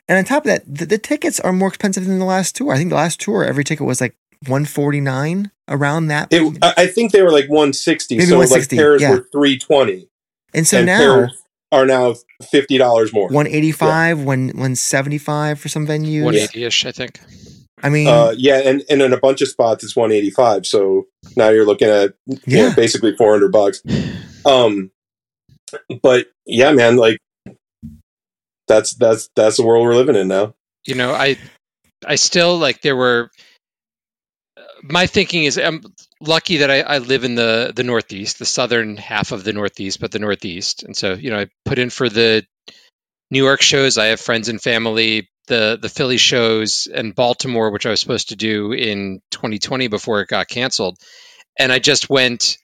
And 0.08 0.18
on 0.18 0.26
top 0.26 0.46
of 0.46 0.48
that 0.48 0.64
the, 0.68 0.86
the, 0.86 0.98
tickets 0.98 1.40
are 1.40 1.54
more 1.54 1.70
expensive 1.70 2.06
than 2.06 2.20
the 2.20 2.26
last 2.26 2.56
tour. 2.56 2.74
I 2.74 2.78
think 2.78 2.90
the 2.90 2.96
last 2.96 3.20
tour 3.20 3.44
every 3.44 3.64
ticket 3.64 3.86
was 3.86 4.02
like 4.02 4.16
149 4.48 5.52
around 5.68 6.08
that 6.08 6.28
it, 6.32 6.58
I 6.64 6.88
think 6.88 7.12
they 7.12 7.22
were 7.22 7.32
like 7.32 7.48
160 7.48 8.16
Maybe 8.16 8.26
so 8.26 8.38
160, 8.38 8.76
like 8.76 8.82
pairs 8.82 9.02
yeah. 9.02 9.12
were 9.12 9.28
320 9.32 10.10
and 10.54 10.68
so 10.68 10.78
and 10.78 10.88
now 10.88 11.30
are 11.72 11.86
now 11.86 12.16
fifty 12.50 12.78
dollars 12.78 13.14
more. 13.14 13.28
185 13.28 14.24
when 14.24 14.48
175 14.48 15.60
for 15.60 15.70
some 15.70 15.88
venues. 15.88 16.24
180ish, 16.24 16.86
I 16.86 16.92
think. 16.92 17.20
I 17.84 17.90
mean 17.90 18.08
Uh, 18.08 18.34
yeah, 18.38 18.58
and, 18.66 18.84
and 18.90 19.02
in 19.02 19.14
a 19.14 19.18
bunch 19.20 19.42
of 19.42 19.48
spots 19.48 19.84
it's 19.84 19.96
185. 19.96 20.66
So 20.66 21.08
now 21.36 21.50
you're 21.50 21.66
looking 21.66 21.88
at 21.90 22.14
you 22.28 22.36
know, 22.58 22.68
Yeah. 22.68 22.74
basically 22.76 23.16
400 23.16 23.52
bucks. 23.52 23.82
Um, 24.46 24.92
but 26.02 26.28
yeah, 26.46 26.72
man, 26.72 26.98
like 26.98 27.18
that's 28.68 28.94
that's 28.96 29.30
that's 29.36 29.58
the 29.58 29.64
world 29.66 29.86
we're 29.86 29.96
living 29.96 30.16
in 30.16 30.28
now. 30.28 30.54
you 30.88 30.96
know 30.96 31.12
i 31.14 31.36
i 32.08 32.16
still 32.16 32.58
like 32.58 32.82
there 32.82 32.96
were 32.96 33.30
my 34.84 35.08
thinking 35.08 35.44
is 35.44 35.58
i'm 35.58 35.82
lucky 36.22 36.58
that 36.58 36.72
I, 36.72 36.82
I 36.82 36.98
live 37.00 37.24
in 37.24 37.36
the 37.36 37.74
the 37.76 37.84
northeast 37.84 38.40
the 38.40 38.46
southern 38.46 38.98
half 38.98 39.32
of 39.32 39.44
the 39.44 39.54
northeast 39.54 40.00
but 40.00 40.12
the 40.12 40.20
northeast 40.20 40.84
and 40.84 40.96
so 40.96 41.14
you 41.14 41.32
know 41.32 41.40
i 41.40 41.48
put 41.66 41.80
in 41.80 41.90
for 41.90 42.08
the 42.10 42.46
new 43.30 43.44
york 43.44 43.62
shows 43.62 43.98
i 43.98 44.06
have 44.08 44.20
friends 44.22 44.48
and 44.50 44.62
family 44.62 45.30
the 45.52 45.80
the 45.82 45.90
philly 45.90 46.18
shows 46.18 46.90
and 46.94 47.16
baltimore 47.16 47.72
which 47.72 47.86
i 47.88 47.92
was 47.92 48.02
supposed 48.02 48.30
to 48.32 48.38
do 48.38 48.74
in 48.74 49.22
2020 49.32 49.90
before 49.90 50.22
it 50.22 50.30
got 50.30 50.50
canceled 50.50 50.98
and 51.60 51.72
i 51.72 51.80
just 51.80 52.10
went 52.10 52.58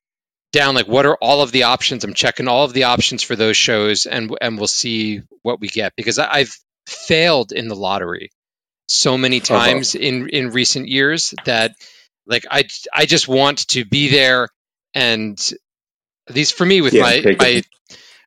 down 0.53 0.75
like 0.75 0.87
what 0.87 1.05
are 1.05 1.17
all 1.21 1.41
of 1.43 1.51
the 1.51 1.63
options 1.63 2.03
i'm 2.03 2.13
checking 2.15 2.47
all 2.47 2.65
of 2.65 2.73
the 2.73 2.85
options 2.85 3.23
for 3.23 3.35
those 3.35 3.57
shows 3.57 4.07
and 4.07 4.31
and 4.41 4.57
we'll 4.57 4.67
see 4.67 5.21
what 5.43 5.61
we 5.61 5.69
get 5.69 5.93
because 5.97 6.19
I, 6.19 6.31
i've 6.33 6.57
failed 6.87 7.51
in 7.53 7.69
the 7.69 7.75
lottery 7.75 8.31
so 8.87 9.17
many 9.17 9.41
Uh-huh. 9.49 9.79
times 9.79 9.95
in 9.95 10.29
in 10.29 10.51
recent 10.51 10.87
years 10.89 11.33
that 11.45 11.73
like 12.27 12.45
i 12.51 12.65
i 12.93 13.05
just 13.05 13.27
want 13.27 13.67
to 13.69 13.85
be 13.85 14.09
there 14.09 14.49
and 14.95 15.39
at 16.29 16.35
least 16.35 16.55
for 16.55 16.65
me 16.65 16.81
with 16.81 16.93
Yeah, 16.93 17.01
my 17.01 17.27
my 17.39 17.47
it. 17.53 17.65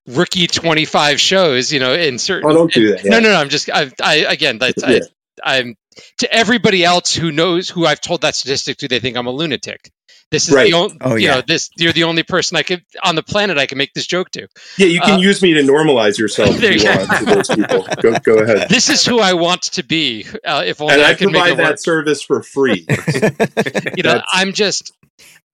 Rookie 0.07 0.46
25 0.46 1.20
shows 1.20 1.72
you 1.72 1.78
know 1.80 1.92
in 1.94 2.18
certain 2.18 2.51
Oh, 2.51 2.55
don't 2.55 2.72
do 2.72 2.92
that. 2.92 3.05
no 3.05 3.16
yeah. 3.16 3.18
no 3.20 3.28
no 3.32 3.36
i'm 3.36 3.48
just 3.48 3.68
i, 3.70 3.90
I 4.03 4.14
again 4.16 4.59
that's 4.59 4.82
Yeah. 4.82 5.01
I, 5.44 5.59
i'm 5.59 5.74
to 6.18 6.32
everybody 6.34 6.84
else 6.84 7.14
who 7.14 7.30
knows 7.30 7.68
who 7.68 7.86
i've 7.86 8.01
told 8.01 8.22
that 8.22 8.34
statistic 8.34 8.78
to 8.78 8.88
they 8.88 8.98
think 8.98 9.16
i'm 9.16 9.26
a 9.26 9.30
lunatic 9.30 9.90
this 10.30 10.48
is 10.48 10.55
Right. 10.55 10.70
the 10.70 10.76
only 10.76 10.96
Oh, 11.03 11.14
you 11.16 11.26
yeah. 11.26 11.34
know 11.36 11.42
this 11.46 11.68
you're 11.76 11.92
the 11.92 12.05
only 12.05 12.22
person 12.22 12.57
i 12.57 12.62
could 12.62 12.82
on 13.05 13.14
the 13.14 13.22
planet 13.22 13.59
i 13.59 13.66
can 13.66 13.76
make 13.78 13.92
this 13.92 14.07
joke 14.07 14.30
to 14.30 14.48
Yeah, 14.78 14.86
you 14.86 15.01
can 15.01 15.14
Uh, 15.16 15.18
use 15.18 15.42
me 15.42 15.53
to 15.55 15.61
normalize 15.62 16.18
yourself 16.18 16.57
There 16.57 16.72
if 16.74 16.82
you 16.82 16.90
you 16.90 16.96
want 16.96 17.18
to 17.18 17.24
those 17.26 17.48
people. 17.48 17.86
Go 18.03 18.18
go 18.20 18.38
ahead. 18.42 18.68
this 18.70 18.88
is 18.88 19.05
who 19.05 19.20
i 19.20 19.34
want 19.34 19.62
to 19.62 19.84
be 19.84 20.24
uh, 20.46 20.62
if 20.66 20.80
only 20.80 20.94
And 20.94 21.03
i, 21.03 21.11
I 21.11 21.14
can 21.14 21.30
make 21.30 21.42
provide 21.42 21.59
it 21.61 21.62
work 21.62 21.72
that 21.72 21.80
service 21.82 22.22
for 22.22 22.42
free. 22.42 22.86
you 22.88 24.03
know 24.03 24.14
That's- 24.14 24.24
i'm 24.32 24.53
just 24.55 24.92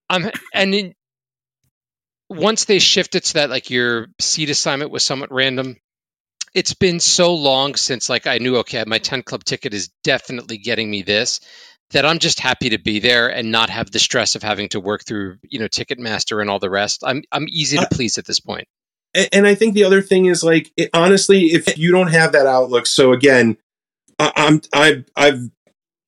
i'm 0.09 0.31
and 0.53 0.73
in, 0.73 0.93
once 2.29 2.65
they 2.65 2.79
shifted 2.79 3.23
to 3.23 3.33
that 3.35 3.49
like 3.49 3.69
your 3.69 4.07
seat 4.19 4.49
assignment 4.49 4.91
was 4.91 5.03
somewhat 5.03 5.31
random 5.31 5.77
it's 6.53 6.73
been 6.73 6.99
so 6.99 7.35
long 7.35 7.75
since 7.75 8.09
like 8.09 8.27
i 8.27 8.37
knew 8.37 8.57
okay 8.57 8.83
my 8.85 8.97
10 8.97 9.23
club 9.23 9.43
ticket 9.43 9.73
is 9.73 9.89
definitely 10.03 10.57
getting 10.57 10.89
me 10.89 11.01
this 11.01 11.39
that 11.91 12.05
i'm 12.05 12.19
just 12.19 12.39
happy 12.39 12.69
to 12.69 12.79
be 12.79 12.99
there 12.99 13.29
and 13.29 13.51
not 13.51 13.69
have 13.69 13.91
the 13.91 13.99
stress 13.99 14.35
of 14.35 14.43
having 14.43 14.69
to 14.69 14.79
work 14.79 15.03
through 15.05 15.37
you 15.43 15.59
know 15.59 15.67
ticketmaster 15.67 16.41
and 16.41 16.49
all 16.49 16.59
the 16.59 16.69
rest 16.69 17.03
i'm 17.05 17.23
i'm 17.31 17.47
easy 17.49 17.77
to 17.77 17.83
Uh, 17.83 17.89
please 17.91 18.17
at 18.17 18.25
this 18.25 18.39
point 18.39 18.67
and, 19.13 19.29
and 19.31 19.47
I 19.47 19.55
think 19.55 19.73
the 19.73 19.83
other 19.83 20.01
thing 20.01 20.25
is 20.25 20.43
like 20.43 20.71
it, 20.77 20.89
honestly, 20.93 21.45
if 21.45 21.77
you 21.77 21.91
don't 21.91 22.11
have 22.11 22.31
that 22.33 22.45
outlook, 22.47 22.85
so 22.85 23.13
again, 23.13 23.57
I, 24.19 24.31
I'm 24.35 24.61
I've 24.73 25.05
I've 25.15 25.49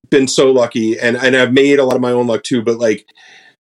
been 0.10 0.28
so 0.28 0.52
lucky, 0.52 1.00
and 1.00 1.18
and 1.18 1.36
I've 1.36 1.54
made 1.54 1.80
a 1.80 1.86
lot 1.86 1.96
of 1.96 2.02
my 2.02 2.12
own 2.12 2.28
luck 2.28 2.44
too. 2.44 2.62
But 2.62 2.78
like, 2.78 3.08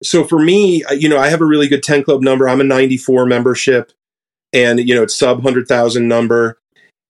so 0.02 0.24
for 0.24 0.38
me, 0.38 0.84
you 0.96 1.08
know, 1.08 1.18
I 1.18 1.28
have 1.28 1.40
a 1.40 1.46
really 1.46 1.68
good 1.68 1.82
ten 1.82 2.02
club 2.02 2.22
number. 2.22 2.48
I'm 2.48 2.60
a 2.60 2.64
94 2.64 3.26
membership, 3.26 3.92
and 4.52 4.78
you 4.86 4.94
know, 4.94 5.02
it's 5.02 5.18
sub 5.18 5.42
hundred 5.42 5.66
thousand 5.66 6.08
number. 6.08 6.58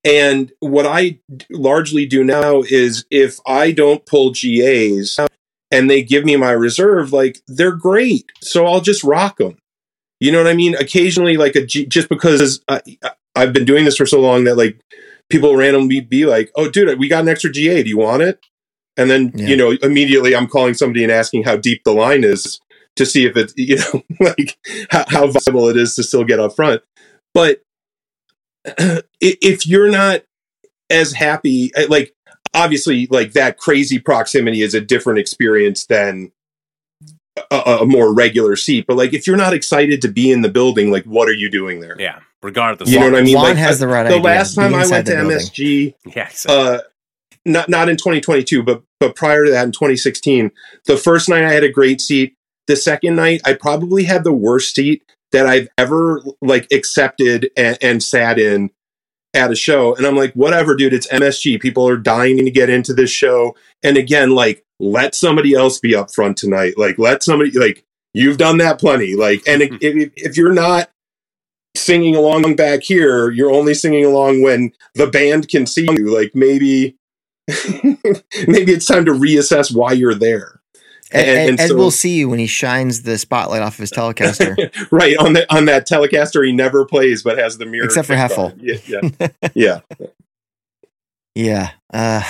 And 0.05 0.53
what 0.61 0.87
I 0.87 1.19
largely 1.51 2.07
do 2.07 2.25
now 2.25 2.63
is 2.63 3.05
if 3.11 3.39
I 3.47 3.73
don't 3.73 4.07
pull 4.07 4.31
GAs 4.31 5.19
and 5.71 5.91
they 5.91 6.03
give 6.03 6.25
me 6.25 6.37
my 6.37 6.53
reserve, 6.53 7.13
like 7.13 7.41
they're 7.49 7.75
great, 7.77 8.31
so 8.41 8.67
I'll 8.67 8.81
just 8.81 9.05
rock 9.05 9.39
them. 9.39 9.59
You 10.21 10.33
know 10.33 10.39
what 10.39 10.51
I 10.51 10.55
mean? 10.55 10.75
Occasionally, 10.77 11.37
like 11.37 11.57
a 11.57 11.65
G, 11.67 11.85
just 11.85 12.09
because 12.09 12.63
I, 12.69 12.81
I've 13.35 13.53
been 13.53 13.65
doing 13.65 13.85
this 13.85 13.97
for 13.97 14.07
so 14.07 14.21
long 14.21 14.45
that 14.45 14.57
like 14.57 14.81
people 15.29 15.57
randomly 15.57 16.01
be 16.01 16.27
like, 16.27 16.51
"Oh, 16.55 16.71
dude, 16.71 16.99
we 16.99 17.09
got 17.09 17.23
an 17.23 17.29
extra 17.29 17.51
GA. 17.51 17.83
Do 17.83 17.89
you 17.89 17.99
want 17.99 18.23
it?" 18.23 18.41
And 18.97 19.11
then 19.11 19.33
Yeah. 19.35 19.47
you 19.49 19.57
know 19.57 19.71
immediately 19.83 20.35
I'm 20.35 20.49
calling 20.49 20.75
somebody 20.75 21.03
and 21.03 21.13
asking 21.13 21.43
how 21.45 21.57
deep 21.57 21.85
the 21.85 21.93
line 21.93 22.25
is 22.25 22.61
to 22.99 23.07
see 23.07 23.25
if 23.27 23.37
it 23.37 23.53
you 23.57 23.77
know 23.77 24.03
like 24.21 24.57
how, 24.91 25.05
how 25.09 25.27
viable 25.27 25.69
it 25.69 25.77
is 25.77 25.95
to 25.97 26.03
still 26.03 26.25
get 26.25 26.39
up 26.41 26.55
front. 26.55 26.83
But 27.35 27.63
if 29.21 29.67
you're 29.67 29.91
not 29.91 30.23
as 30.91 31.13
happy, 31.13 31.71
eh, 31.77 31.87
like 31.89 32.15
obviously, 32.55 33.07
like 33.11 33.33
that 33.33 33.59
crazy 33.59 33.99
proximity 33.99 34.63
is 34.63 34.75
a 34.75 34.81
different 34.81 35.19
experience 35.19 35.87
than 35.87 36.33
a, 37.51 37.57
a 37.83 37.87
more 37.87 38.15
regular 38.15 38.57
seat. 38.57 38.85
But 38.87 38.97
like, 38.97 39.15
if 39.15 39.27
you're 39.27 39.37
not 39.37 39.55
excited 39.55 40.03
to 40.03 40.09
be 40.09 40.31
in 40.33 40.43
the 40.43 40.49
building, 40.49 40.91
like, 40.91 41.05
what 41.05 41.29
are 41.29 41.35
you 41.35 41.51
doing 41.51 41.81
there? 41.81 41.97
Yeah, 41.99 42.21
regardless. 42.43 42.91
You 42.91 43.01
know 43.01 43.11
what 43.11 43.21
I 43.21 43.23
mean? 43.23 43.35
Juan 43.37 43.45
like, 43.51 43.57
has 43.59 43.81
I- 43.83 43.87
the 43.87 43.93
right 43.93 44.03
the 44.05 44.15
idea. 44.15 44.23
last 44.23 44.55
time 44.55 44.75
I 44.75 44.87
went 44.87 45.07
to 45.07 45.13
building. 45.15 45.37
MSG, 45.39 45.95
Yeah, 46.17 46.29
exactly. 46.29 46.55
uh, 46.57 46.81
not 47.45 47.69
not 47.69 47.89
in 47.89 47.97
2022, 47.97 48.63
but 48.63 48.83
but 49.01 49.15
prior 49.15 49.45
to 49.45 49.51
that 49.53 49.65
in 49.65 49.73
2016, 49.73 50.51
the 50.87 50.97
first 50.97 51.29
night 51.29 51.45
I 51.45 51.53
had 51.53 51.65
a 51.65 51.71
great 51.71 52.01
seat. 52.01 52.35
The 52.69 52.77
second 52.77 53.17
night, 53.17 53.41
I 53.45 53.55
probably 53.55 54.05
had 54.05 54.25
the 54.25 54.33
worst 54.33 54.75
seat 54.75 55.03
that 55.33 55.47
I've 55.47 55.69
ever 55.77 56.23
like 56.41 56.69
accepted 56.73 57.51
and, 57.57 57.79
and 57.83 58.03
sat 58.03 58.39
in 58.39 58.71
at 59.35 59.51
a 59.51 59.57
show. 59.57 59.95
And 59.95 60.07
I'm 60.07 60.17
like, 60.17 60.33
whatever, 60.35 60.75
dude. 60.75 60.93
It's 60.93 61.09
MSG. 61.09 61.61
People 61.61 61.89
are 61.89 61.97
dying 61.97 62.37
to 62.39 62.51
get 62.51 62.71
into 62.71 62.95
this 62.95 63.11
show. 63.11 63.57
And 63.83 63.97
again, 63.97 64.35
like, 64.35 64.65
let 64.81 65.15
somebody 65.15 65.55
else 65.55 65.79
be 65.79 65.95
up 65.95 66.13
front 66.13 66.37
tonight. 66.37 66.75
Like, 66.77 66.99
let 66.99 67.23
somebody 67.23 67.51
like 67.53 67.85
you've 68.15 68.39
done 68.39 68.59
that 68.59 68.79
plenty. 68.79 69.17
Like, 69.17 69.43
and 69.47 69.63
hmm. 69.63 69.75
if, 69.81 69.97
if, 69.97 70.13
if 70.17 70.37
you're 70.37 70.53
not 70.53 70.91
singing 71.77 72.17
along 72.17 72.57
back 72.57 72.83
here, 72.83 73.31
you're 73.31 73.53
only 73.53 73.75
singing 73.75 74.05
along 74.05 74.43
when 74.43 74.73
the 74.95 75.07
band 75.07 75.49
can 75.49 75.67
see 75.67 75.87
you. 75.91 76.15
Like, 76.15 76.33
maybe. 76.35 76.97
maybe 78.47 78.73
it's 78.73 78.85
time 78.85 79.07
to 79.07 79.13
reassess 79.13 79.75
why 79.75 79.93
you're 79.93 80.15
there. 80.15 80.58
Ed, 81.13 81.21
And- 81.29 81.39
Ed, 81.39 81.49
and 81.51 81.61
Ed 81.61 81.69
so- 81.69 81.75
will 81.77 81.91
see 81.91 82.25
when 82.25 82.39
he 82.39 82.47
shines 82.47 83.03
the 83.03 83.17
spotlight 83.19 83.63
off 83.63 83.75
of 83.75 83.79
his 83.79 83.91
Telecaster. 83.93 84.57
right 84.91 85.17
on 85.19 85.33
the 85.33 85.53
on 85.55 85.65
that 85.67 85.87
Telecaster 85.89 86.45
he 86.47 86.53
never 86.53 86.85
plays 86.85 87.23
but 87.23 87.39
has 87.39 87.59
the 87.59 87.67
mirror 87.67 87.85
Except 87.87 88.07
for 88.07 88.17
fixed 88.17 88.37
Heffel. 88.37 88.55
Yeah, 88.61 89.01
yeah, 89.55 89.55
yeah. 89.95 90.09
yeah. 91.35 91.71
Uh, 91.93 92.23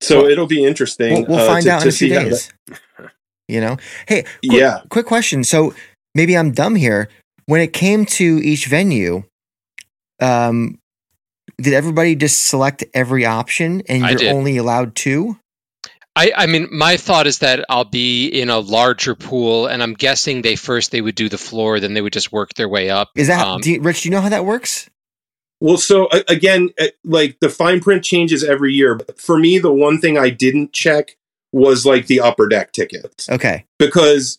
So 0.00 0.22
Well, 0.22 0.30
it'll 0.30 0.46
be 0.46 0.64
interesting. 0.64 1.22
we'll, 1.22 1.36
we'll 1.36 1.38
uh, 1.40 1.46
find 1.46 1.64
to- 1.64 1.70
out 1.70 1.82
in 1.82 1.88
a 1.88 1.92
few 1.92 2.08
see 2.08 2.14
that- 2.14 2.24
days. 2.24 2.52
You 3.48 3.60
know? 3.60 3.76
Hey, 4.08 4.22
quick, 4.22 4.32
yeah. 4.42 4.80
quick 4.88 5.06
question. 5.06 5.44
So 5.44 5.72
maybe 6.16 6.36
I'm 6.36 6.50
dumb 6.50 6.74
here. 6.74 7.08
When 7.46 7.60
it 7.60 7.72
came 7.72 8.04
to 8.06 8.24
each 8.42 8.66
venue, 8.66 9.22
um, 10.20 10.78
did 11.56 11.72
everybody 11.72 12.16
just 12.16 12.48
select 12.48 12.82
every 12.92 13.24
option 13.24 13.82
and 13.88 14.20
you're 14.20 14.32
only 14.32 14.56
allowed 14.56 14.96
two? 14.96 15.38
I, 16.16 16.32
I 16.34 16.46
mean, 16.46 16.68
my 16.72 16.96
thought 16.96 17.26
is 17.26 17.40
that 17.40 17.64
I'll 17.68 17.84
be 17.84 18.26
in 18.28 18.48
a 18.48 18.58
larger 18.58 19.14
pool, 19.14 19.66
and 19.66 19.82
I'm 19.82 19.92
guessing 19.92 20.40
they 20.42 20.56
first 20.56 20.90
they 20.90 21.02
would 21.02 21.14
do 21.14 21.28
the 21.28 21.36
floor, 21.38 21.78
then 21.78 21.92
they 21.94 22.00
would 22.00 22.12
just 22.14 22.32
work 22.32 22.54
their 22.54 22.68
way 22.68 22.88
up. 22.88 23.10
Is 23.14 23.26
that 23.28 23.46
Um, 23.46 23.60
do 23.60 23.72
you, 23.72 23.80
Rich? 23.82 24.02
Do 24.02 24.08
you 24.08 24.14
know 24.14 24.22
how 24.22 24.30
that 24.30 24.44
works? 24.46 24.88
Well, 25.60 25.76
so 25.76 26.08
a- 26.12 26.24
again, 26.28 26.70
uh, 26.80 26.86
like 27.04 27.38
the 27.40 27.48
fine 27.50 27.80
print 27.80 28.02
changes 28.02 28.42
every 28.42 28.72
year. 28.72 28.94
But 28.94 29.20
for 29.20 29.38
me, 29.38 29.58
the 29.58 29.72
one 29.72 30.00
thing 30.00 30.16
I 30.18 30.30
didn't 30.30 30.72
check 30.72 31.16
was 31.52 31.86
like 31.86 32.06
the 32.06 32.20
upper 32.20 32.48
deck 32.48 32.72
tickets 32.72 33.28
Okay, 33.30 33.64
because 33.78 34.38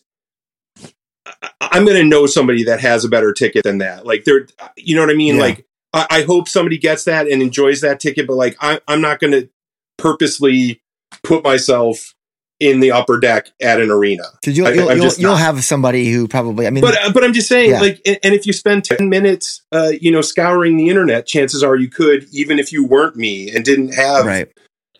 I- 1.26 1.50
I'm 1.60 1.84
going 1.84 1.96
to 1.96 2.04
know 2.04 2.26
somebody 2.26 2.64
that 2.64 2.80
has 2.80 3.04
a 3.04 3.08
better 3.08 3.32
ticket 3.32 3.62
than 3.64 3.78
that. 3.78 4.04
Like 4.06 4.24
they're, 4.24 4.46
you 4.76 4.94
know 4.96 5.02
what 5.02 5.10
I 5.10 5.14
mean? 5.14 5.36
Yeah. 5.36 5.42
Like 5.42 5.66
I, 5.92 6.06
I 6.10 6.22
hope 6.22 6.48
somebody 6.48 6.78
gets 6.78 7.04
that 7.04 7.26
and 7.28 7.40
enjoys 7.42 7.80
that 7.82 8.00
ticket, 8.00 8.26
but 8.26 8.34
like 8.34 8.56
I, 8.60 8.80
I'm 8.88 9.00
not 9.00 9.20
going 9.20 9.32
to 9.32 9.48
purposely 9.96 10.80
put 11.22 11.44
myself 11.44 12.14
in 12.60 12.80
the 12.80 12.90
upper 12.90 13.20
deck 13.20 13.48
at 13.62 13.80
an 13.80 13.88
arena. 13.90 14.24
because 14.40 14.56
you'll 14.56 14.66
I- 14.66 14.72
you'll, 14.72 14.88
I'm 14.90 14.98
you'll, 14.98 15.12
you'll 15.16 15.36
have 15.36 15.62
somebody 15.62 16.10
who 16.10 16.26
probably. 16.26 16.66
I 16.66 16.70
mean, 16.70 16.82
But 16.82 16.96
but 17.14 17.22
I'm 17.22 17.32
just 17.32 17.48
saying, 17.48 17.70
Yeah. 17.70 17.80
like, 17.80 18.00
and, 18.04 18.34
if 18.34 18.46
you 18.46 18.52
spend 18.52 18.84
ten 18.84 19.08
minutes, 19.08 19.62
uh, 19.72 19.92
you 20.00 20.10
know, 20.10 20.22
scouring 20.22 20.76
the 20.76 20.88
internet, 20.88 21.26
chances 21.26 21.62
are 21.62 21.76
you 21.76 21.88
could, 21.88 22.26
even 22.32 22.58
if 22.58 22.72
you 22.72 22.84
weren't 22.84 23.14
me 23.16 23.54
and 23.54 23.64
didn't 23.64 23.94
have 23.94 24.26
right. 24.26 24.48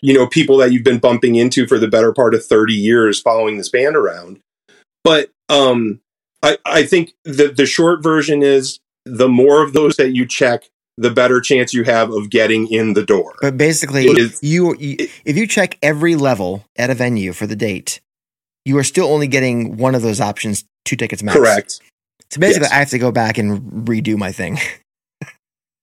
you 0.01 0.15
know, 0.15 0.29
people 0.29 0.57
that 0.59 0.71
you've 0.71 0.85
been 0.85 0.99
bumping 1.01 1.35
into 1.35 1.67
for 1.67 1.79
the 1.79 1.89
better 1.89 2.13
part 2.13 2.33
of 2.35 2.45
30 2.47 2.75
years 2.75 3.21
following 3.21 3.57
this 3.59 3.69
band 3.69 3.97
around. 3.97 4.39
But 5.03 5.31
um, 5.49 6.01
I, 6.43 6.59
I 6.65 6.85
think 6.85 7.15
the, 7.25 7.49
the 7.49 7.67
short 7.67 8.03
version 8.03 8.43
is 8.45 8.79
the 9.05 9.29
more 9.29 9.65
of 9.65 9.73
those 9.73 9.97
that 9.97 10.11
you 10.15 10.27
check, 10.27 10.65
the 11.01 11.11
better 11.11 11.41
chance 11.41 11.73
you 11.73 11.85
have 11.85 12.11
of 12.11 12.29
getting 12.31 12.67
in 12.73 12.95
the 12.95 13.05
door. 13.05 13.35
But 13.41 13.57
basically, 13.57 14.07
It 14.07 14.19
is- 14.19 14.43
you, 14.43 14.75
you 14.79 14.97
if 15.25 15.37
you 15.37 15.47
check 15.47 15.79
every 15.83 16.17
level 16.17 16.65
at 16.77 16.91
a 16.91 16.95
venue 16.95 17.33
for 17.33 17.47
the 17.47 17.57
date, 17.57 18.01
you 18.65 18.77
are 18.79 18.85
still 18.85 19.07
only 19.07 19.29
getting 19.29 19.77
one 19.77 19.95
of 19.95 20.03
those 20.03 20.21
options, 20.21 20.65
two 20.85 20.97
tickets 20.97 21.23
max. 21.23 21.39
Correct. 21.39 21.81
So 22.31 22.41
basically, 22.41 22.65
Yes. 22.67 22.73
I 22.73 22.77
have 22.77 22.91
to 22.91 22.99
go 22.99 23.11
back 23.13 23.39
and 23.39 23.87
redo 23.89 24.17
my 24.17 24.33
thing. 24.33 24.59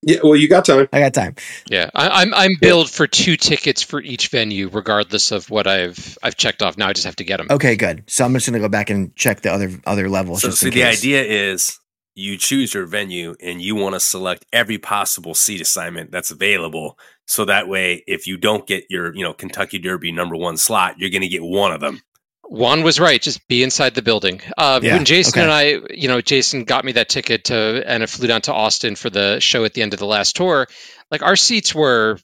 Yeah, 0.02 0.18
well, 0.22 0.36
you 0.36 0.46
got 0.48 0.64
time. 0.66 0.86
I 0.92 1.00
got 1.00 1.14
time. 1.14 1.34
Yeah, 1.68 1.90
I, 1.92 2.22
I'm 2.22 2.32
I'm 2.34 2.52
billed 2.60 2.88
for 2.88 3.08
two 3.08 3.36
tickets 3.36 3.82
for 3.82 4.00
each 4.00 4.28
venue, 4.28 4.68
regardless 4.68 5.32
of 5.32 5.50
what 5.50 5.66
I've 5.66 6.16
I've 6.22 6.36
checked 6.36 6.62
off. 6.62 6.76
Now 6.78 6.88
I 6.88 6.92
just 6.92 7.06
have 7.06 7.16
to 7.16 7.24
get 7.24 7.38
them. 7.38 7.48
Okay, 7.50 7.74
good. 7.74 8.04
So 8.06 8.24
I'm 8.24 8.32
just 8.34 8.46
gonna 8.46 8.60
go 8.60 8.68
back 8.68 8.90
and 8.90 9.16
check 9.16 9.40
the 9.40 9.50
other 9.50 9.70
other 9.84 10.08
levels. 10.08 10.42
So, 10.42 10.48
just 10.48 10.60
so 10.60 10.66
in 10.68 10.74
the 10.74 10.80
case. 10.82 11.00
idea 11.00 11.24
is 11.24 11.80
you 12.16 12.36
choose 12.38 12.72
your 12.74 12.86
venue 12.86 13.36
and 13.40 13.60
you 13.60 13.76
want 13.76 13.94
to 13.94 14.00
select 14.00 14.46
every 14.52 14.78
possible 14.78 15.34
seat 15.34 15.60
assignment 15.60 16.10
that's 16.10 16.30
available. 16.30 16.98
So 17.26 17.44
that 17.44 17.68
way, 17.68 18.02
if 18.06 18.26
you 18.26 18.38
don't 18.38 18.66
get 18.66 18.84
your, 18.88 19.14
you 19.14 19.22
know, 19.22 19.34
Kentucky 19.34 19.78
Derby 19.78 20.12
number 20.12 20.34
one 20.34 20.56
slot, 20.56 20.98
you're 20.98 21.10
going 21.10 21.22
to 21.22 21.28
get 21.28 21.42
one 21.42 21.72
of 21.72 21.80
them. 21.80 22.00
Juan 22.48 22.82
was 22.82 22.98
right. 22.98 23.20
Just 23.20 23.46
be 23.48 23.62
inside 23.62 23.94
the 23.94 24.02
building. 24.02 24.40
Uh, 24.56 24.80
Yeah, 24.82 24.94
when 24.96 25.04
Jason 25.04 25.40
okay. 25.40 25.42
and 25.42 25.52
I, 25.52 25.92
you 25.92 26.08
know, 26.08 26.20
Jason 26.20 26.64
got 26.64 26.84
me 26.84 26.92
that 26.92 27.08
ticket 27.08 27.44
to, 27.44 27.82
and 27.86 28.02
I 28.02 28.06
flew 28.06 28.28
down 28.28 28.40
to 28.42 28.52
Austin 28.54 28.94
for 28.96 29.10
the 29.10 29.40
show 29.40 29.64
at 29.64 29.74
the 29.74 29.82
end 29.82 29.92
of 29.92 29.98
the 29.98 30.06
last 30.06 30.36
tour. 30.36 30.68
Like 31.10 31.22
our 31.22 31.36
seats 31.36 31.74
were 31.74 32.18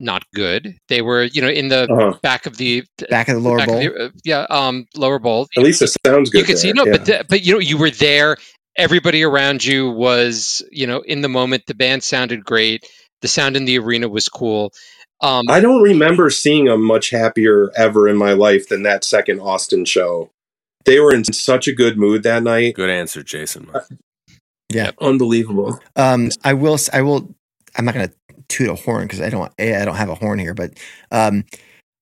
not 0.00 0.22
good. 0.34 0.76
They 0.88 1.00
were, 1.02 1.22
you 1.22 1.40
know, 1.40 1.48
in 1.48 1.68
the 1.68 1.90
Uh-huh. 1.90 2.18
back 2.22 2.46
of 2.46 2.56
the 2.58 2.84
back 3.08 3.28
of 3.28 3.36
the 3.36 3.40
lower 3.40 3.56
back 3.58 3.68
bowl. 3.68 3.78
Of 3.78 3.82
the, 3.94 4.04
uh, 4.04 4.10
yeah, 4.24 4.46
um, 4.50 4.86
lower 4.94 5.18
bowl. 5.18 5.48
At 5.56 5.62
least 5.62 5.80
it 5.82 5.94
sounds 6.04 6.30
good. 6.30 6.40
you 6.40 6.44
could 6.44 6.58
see 6.58 6.72
no, 6.72 6.84
yeah. 6.84 6.92
but 6.92 7.04
the, 7.06 7.26
but 7.28 7.42
you 7.46 7.54
know, 7.54 7.60
you 7.60 7.78
were 7.78 7.90
there. 7.90 8.36
Everybody 8.76 9.22
around 9.22 9.64
you 9.64 9.90
was, 9.90 10.62
you 10.70 10.86
know, 10.86 11.00
in 11.00 11.20
the 11.20 11.28
moment. 11.28 11.66
The 11.66 11.74
band 11.74 12.02
sounded 12.02 12.44
great. 12.44 12.88
The 13.22 13.28
sound 13.28 13.56
in 13.56 13.64
the 13.64 13.78
arena 13.78 14.08
was 14.08 14.28
cool. 14.28 14.72
Um, 15.20 15.44
I 15.48 15.60
don't 15.60 15.82
remember 15.82 16.28
seeing 16.30 16.66
them 16.66 16.82
much 16.82 17.10
happier 17.10 17.70
ever 17.76 18.08
in 18.08 18.16
my 18.16 18.32
life 18.32 18.68
than 18.68 18.82
that 18.82 19.04
second 19.04 19.40
Austin 19.40 19.84
show. 19.84 20.30
They 20.84 21.00
were 21.00 21.14
in 21.14 21.24
such 21.24 21.66
a 21.66 21.72
good 21.72 21.96
mood 21.96 22.24
that 22.24 22.42
night. 22.42 22.74
Good 22.74 22.90
answer, 22.90 23.22
Jason. 23.22 23.70
Yeah. 24.70 24.90
Unbelievable. 25.00 25.80
Um, 25.96 26.30
I 26.42 26.54
will. 26.54 26.78
i 26.92 27.00
will. 27.00 27.34
I'm 27.76 27.84
not 27.84 27.94
going 27.94 28.08
to 28.08 28.14
toot 28.48 28.68
a 28.68 28.74
horn 28.74 29.04
because 29.04 29.20
I 29.20 29.30
don't. 29.30 29.52
A, 29.58 29.76
I 29.76 29.84
don't 29.84 29.96
have 29.96 30.10
a 30.10 30.14
horn 30.14 30.38
here, 30.38 30.54
but 30.54 30.78
um, 31.10 31.44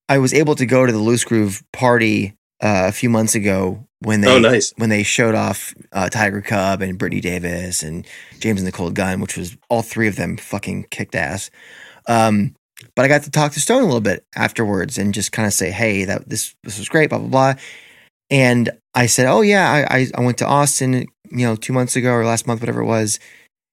I 0.08 0.18
was 0.18 0.34
able 0.34 0.54
to 0.56 0.66
go 0.66 0.84
to 0.84 0.92
the 0.92 0.98
Loose 0.98 1.24
Groove 1.24 1.62
party 1.72 2.34
uh, 2.62 2.86
a 2.86 2.92
few 2.92 3.10
months 3.10 3.34
ago 3.34 3.84
when 4.00 4.20
they 4.20 4.34
oh, 4.34 4.38
nice. 4.38 4.72
when 4.76 4.88
they 4.88 5.02
showed 5.02 5.34
off 5.34 5.74
uh, 5.92 6.08
Tiger 6.08 6.40
Cub 6.40 6.80
and 6.80 6.96
Brittany 6.96 7.20
Davis 7.20 7.82
and 7.82 8.06
James 8.38 8.60
and 8.60 8.66
the 8.66 8.72
Cold 8.72 8.94
Gun, 8.94 9.20
which 9.20 9.36
was 9.36 9.56
all 9.68 9.82
three 9.82 10.08
of 10.08 10.16
them 10.16 10.36
fucking 10.36 10.86
kicked 10.90 11.14
ass. 11.14 11.50
Um, 12.06 12.54
but 12.94 13.04
I 13.04 13.08
got 13.08 13.24
to 13.24 13.30
talk 13.30 13.52
to 13.52 13.60
Stone 13.60 13.82
a 13.82 13.86
little 13.86 14.00
bit 14.00 14.24
afterwards 14.34 14.96
and 14.96 15.12
just 15.12 15.32
kind 15.32 15.46
of 15.46 15.52
say, 15.52 15.70
"Hey, 15.70 16.04
that 16.04 16.28
this 16.28 16.54
this 16.62 16.78
was 16.78 16.88
great," 16.88 17.10
blah 17.10 17.18
blah 17.18 17.28
blah. 17.28 17.54
And 18.30 18.70
I 18.94 19.06
said, 19.06 19.26
"Oh 19.26 19.40
yeah, 19.40 19.70
I 19.70 19.98
I, 19.98 20.06
I 20.14 20.20
went 20.20 20.38
to 20.38 20.46
Austin, 20.46 21.06
you 21.30 21.46
know, 21.46 21.56
two 21.56 21.72
months 21.72 21.96
ago 21.96 22.12
or 22.12 22.24
last 22.24 22.46
month, 22.46 22.60
whatever 22.60 22.80
it 22.80 22.86
was." 22.86 23.18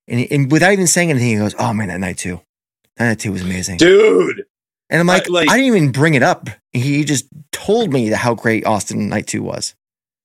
And, 0.08 0.26
and 0.32 0.50
without 0.50 0.72
even 0.72 0.88
saying 0.88 1.10
anything, 1.10 1.28
he 1.28 1.36
goes, 1.36 1.54
"Oh 1.58 1.72
man, 1.72 1.88
that 1.88 2.00
night 2.00 2.18
too, 2.18 2.40
that 2.96 3.06
night 3.06 3.18
too 3.20 3.32
was 3.32 3.42
amazing." 3.42 3.78
Dude. 3.78 4.44
And 4.90 5.00
I'm 5.00 5.06
like, 5.06 5.28
I- 5.28 5.32
like- 5.32 5.48
I 5.48 5.56
didn't 5.56 5.66
even 5.74 5.92
bring 5.92 6.14
it 6.14 6.22
up. 6.22 6.50
He 6.72 7.04
just 7.04 7.26
told 7.52 7.92
me 7.92 8.08
how 8.08 8.34
great 8.34 8.66
Austin 8.66 9.08
night 9.08 9.26
two 9.26 9.42
was. 9.42 9.74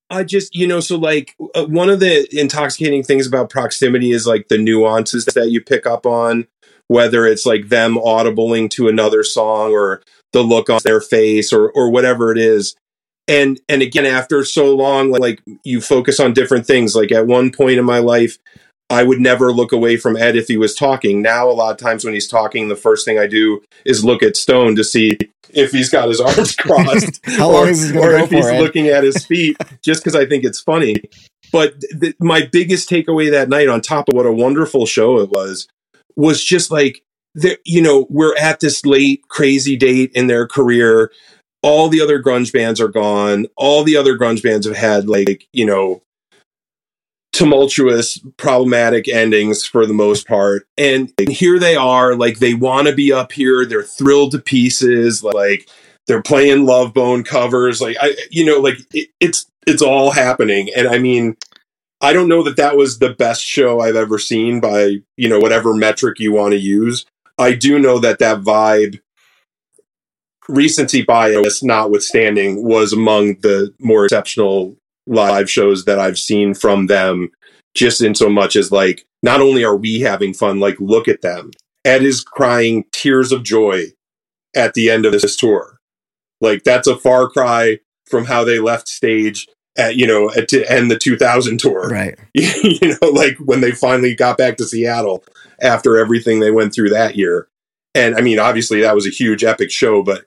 I 0.08 0.22
just, 0.22 0.54
you 0.54 0.66
know, 0.68 0.78
so 0.80 0.96
like 0.96 1.34
uh, 1.54 1.64
one 1.66 1.88
of 1.90 1.98
the 2.00 2.28
intoxicating 2.38 3.02
things 3.02 3.26
about 3.26 3.50
proximity 3.50 4.12
is 4.12 4.26
like 4.26 4.48
the 4.48 4.58
nuances 4.58 5.24
that 5.26 5.50
you 5.50 5.60
pick 5.60 5.84
up 5.86 6.06
on, 6.06 6.46
whether 6.86 7.26
it's 7.26 7.44
like 7.44 7.70
them 7.70 7.96
audibling 7.96 8.70
to 8.70 8.86
another 8.88 9.24
song 9.24 9.72
or 9.72 10.02
the 10.32 10.42
look 10.42 10.70
on 10.70 10.78
their 10.84 11.00
face 11.00 11.52
or 11.52 11.70
or 11.70 11.90
whatever 11.90 12.30
it 12.30 12.38
is. 12.38 12.76
And 13.26 13.58
and 13.68 13.82
again, 13.82 14.06
after 14.06 14.44
so 14.44 14.76
long, 14.76 15.10
like 15.10 15.42
you 15.64 15.80
focus 15.80 16.20
on 16.20 16.32
different 16.32 16.66
things. 16.66 16.94
Like 16.94 17.10
at 17.10 17.26
one 17.26 17.50
point 17.50 17.78
in 17.78 17.84
my 17.84 17.98
life, 17.98 18.38
I 18.88 19.02
would 19.02 19.20
never 19.20 19.52
look 19.52 19.72
away 19.72 19.96
from 19.96 20.16
Ed 20.16 20.36
if 20.36 20.46
he 20.46 20.56
was 20.56 20.74
talking. 20.74 21.20
Now, 21.20 21.48
a 21.48 21.52
lot 21.52 21.72
of 21.72 21.76
times 21.78 22.04
when 22.04 22.14
he's 22.14 22.28
talking, 22.28 22.68
the 22.68 22.76
first 22.76 23.04
thing 23.04 23.18
I 23.18 23.26
do 23.26 23.62
is 23.84 24.04
look 24.04 24.22
at 24.22 24.36
Stone 24.36 24.76
to 24.76 24.84
see 24.84 25.18
if 25.50 25.72
he's 25.72 25.90
got 25.90 26.08
his 26.08 26.20
arms 26.22 26.54
crossed 26.54 27.20
How 27.24 27.48
or, 27.48 27.52
long 27.52 27.68
is 27.68 27.88
he 27.88 27.94
gonna 27.94 28.06
or 28.06 28.16
if 28.18 28.30
he's 28.30 28.46
Ed? 28.46 28.60
looking 28.60 28.88
at 28.88 29.02
his 29.02 29.26
feet, 29.26 29.56
just 29.82 30.02
because 30.02 30.14
I 30.14 30.26
think 30.26 30.44
it's 30.44 30.60
funny. 30.60 30.96
But 31.50 31.80
th- 32.00 32.14
my 32.20 32.48
biggest 32.50 32.88
takeaway 32.88 33.30
that 33.30 33.48
night, 33.48 33.68
on 33.68 33.80
top 33.80 34.08
of 34.08 34.14
what 34.14 34.26
a 34.26 34.32
wonderful 34.32 34.86
show 34.86 35.18
it 35.18 35.30
was, 35.30 35.66
was 36.14 36.44
just 36.44 36.70
like, 36.70 37.02
the, 37.34 37.58
you 37.64 37.82
know, 37.82 38.06
we're 38.08 38.36
at 38.36 38.60
this 38.60 38.86
late, 38.86 39.28
crazy 39.28 39.76
date 39.76 40.12
in 40.14 40.28
their 40.28 40.46
career. 40.46 41.10
All 41.62 41.88
the 41.88 42.00
other 42.00 42.22
grunge 42.22 42.52
bands 42.52 42.80
are 42.80 42.88
gone. 42.88 43.46
All 43.56 43.82
the 43.82 43.96
other 43.96 44.16
grunge 44.16 44.42
bands 44.42 44.66
have 44.66 44.76
had, 44.76 45.08
like, 45.08 45.48
you 45.52 45.66
know, 45.66 46.02
tumultuous, 47.36 48.18
problematic 48.38 49.08
endings 49.08 49.64
for 49.64 49.86
the 49.86 49.94
most 49.94 50.26
part. 50.26 50.66
And 50.78 51.12
here 51.28 51.58
they 51.58 51.76
are, 51.76 52.16
like, 52.16 52.38
they 52.38 52.54
want 52.54 52.88
to 52.88 52.94
be 52.94 53.12
up 53.12 53.32
here. 53.32 53.64
They're 53.64 53.82
thrilled 53.82 54.32
to 54.32 54.38
pieces. 54.38 55.22
Like, 55.22 55.68
they're 56.06 56.22
playing 56.22 56.66
love 56.66 56.94
bone 56.94 57.24
covers 57.24 57.80
like 57.80 57.96
i 58.00 58.14
you 58.30 58.44
know 58.44 58.58
like 58.58 58.78
it, 58.92 59.08
it's 59.20 59.46
it's 59.66 59.82
all 59.82 60.10
happening 60.10 60.68
and 60.76 60.88
i 60.88 60.98
mean 60.98 61.36
i 62.00 62.12
don't 62.12 62.28
know 62.28 62.42
that 62.42 62.56
that 62.56 62.76
was 62.76 62.98
the 62.98 63.12
best 63.14 63.42
show 63.42 63.80
i've 63.80 63.96
ever 63.96 64.18
seen 64.18 64.60
by 64.60 64.96
you 65.16 65.28
know 65.28 65.38
whatever 65.38 65.74
metric 65.74 66.18
you 66.18 66.32
want 66.32 66.52
to 66.52 66.58
use 66.58 67.04
i 67.38 67.52
do 67.52 67.78
know 67.78 67.98
that 67.98 68.18
that 68.18 68.40
vibe 68.40 69.00
recency 70.48 71.02
bias 71.02 71.62
notwithstanding 71.62 72.62
was 72.64 72.92
among 72.92 73.34
the 73.40 73.74
more 73.80 74.04
exceptional 74.04 74.76
live 75.06 75.50
shows 75.50 75.84
that 75.84 75.98
i've 75.98 76.18
seen 76.18 76.54
from 76.54 76.86
them 76.86 77.30
just 77.74 78.00
in 78.00 78.14
so 78.14 78.28
much 78.28 78.56
as 78.56 78.72
like 78.72 79.06
not 79.22 79.40
only 79.40 79.64
are 79.64 79.76
we 79.76 80.00
having 80.00 80.32
fun 80.32 80.60
like 80.60 80.78
look 80.80 81.08
at 81.08 81.22
them 81.22 81.50
ed 81.84 82.02
is 82.02 82.22
crying 82.22 82.84
tears 82.92 83.32
of 83.32 83.42
joy 83.42 83.84
at 84.54 84.74
the 84.74 84.90
end 84.90 85.06
of 85.06 85.12
this 85.12 85.36
tour 85.36 85.78
like 86.40 86.62
that's 86.64 86.88
a 86.88 86.96
far 86.96 87.28
cry 87.28 87.78
from 88.06 88.24
how 88.24 88.44
they 88.44 88.58
left 88.58 88.88
stage 88.88 89.46
at 89.76 89.96
you 89.96 90.06
know 90.06 90.30
at, 90.36 90.48
to 90.48 90.70
end 90.70 90.90
the 90.90 90.98
2000 90.98 91.58
tour. 91.58 91.88
Right. 91.88 92.18
you 92.34 92.96
know, 93.00 93.08
like 93.08 93.36
when 93.38 93.60
they 93.60 93.72
finally 93.72 94.14
got 94.14 94.38
back 94.38 94.56
to 94.58 94.64
Seattle 94.64 95.24
after 95.60 95.96
everything 95.98 96.40
they 96.40 96.50
went 96.50 96.74
through 96.74 96.90
that 96.90 97.16
year. 97.16 97.48
And 97.94 98.14
I 98.14 98.20
mean, 98.20 98.38
obviously 98.38 98.80
that 98.82 98.94
was 98.94 99.06
a 99.06 99.10
huge 99.10 99.42
epic 99.42 99.70
show, 99.70 100.02
but 100.02 100.26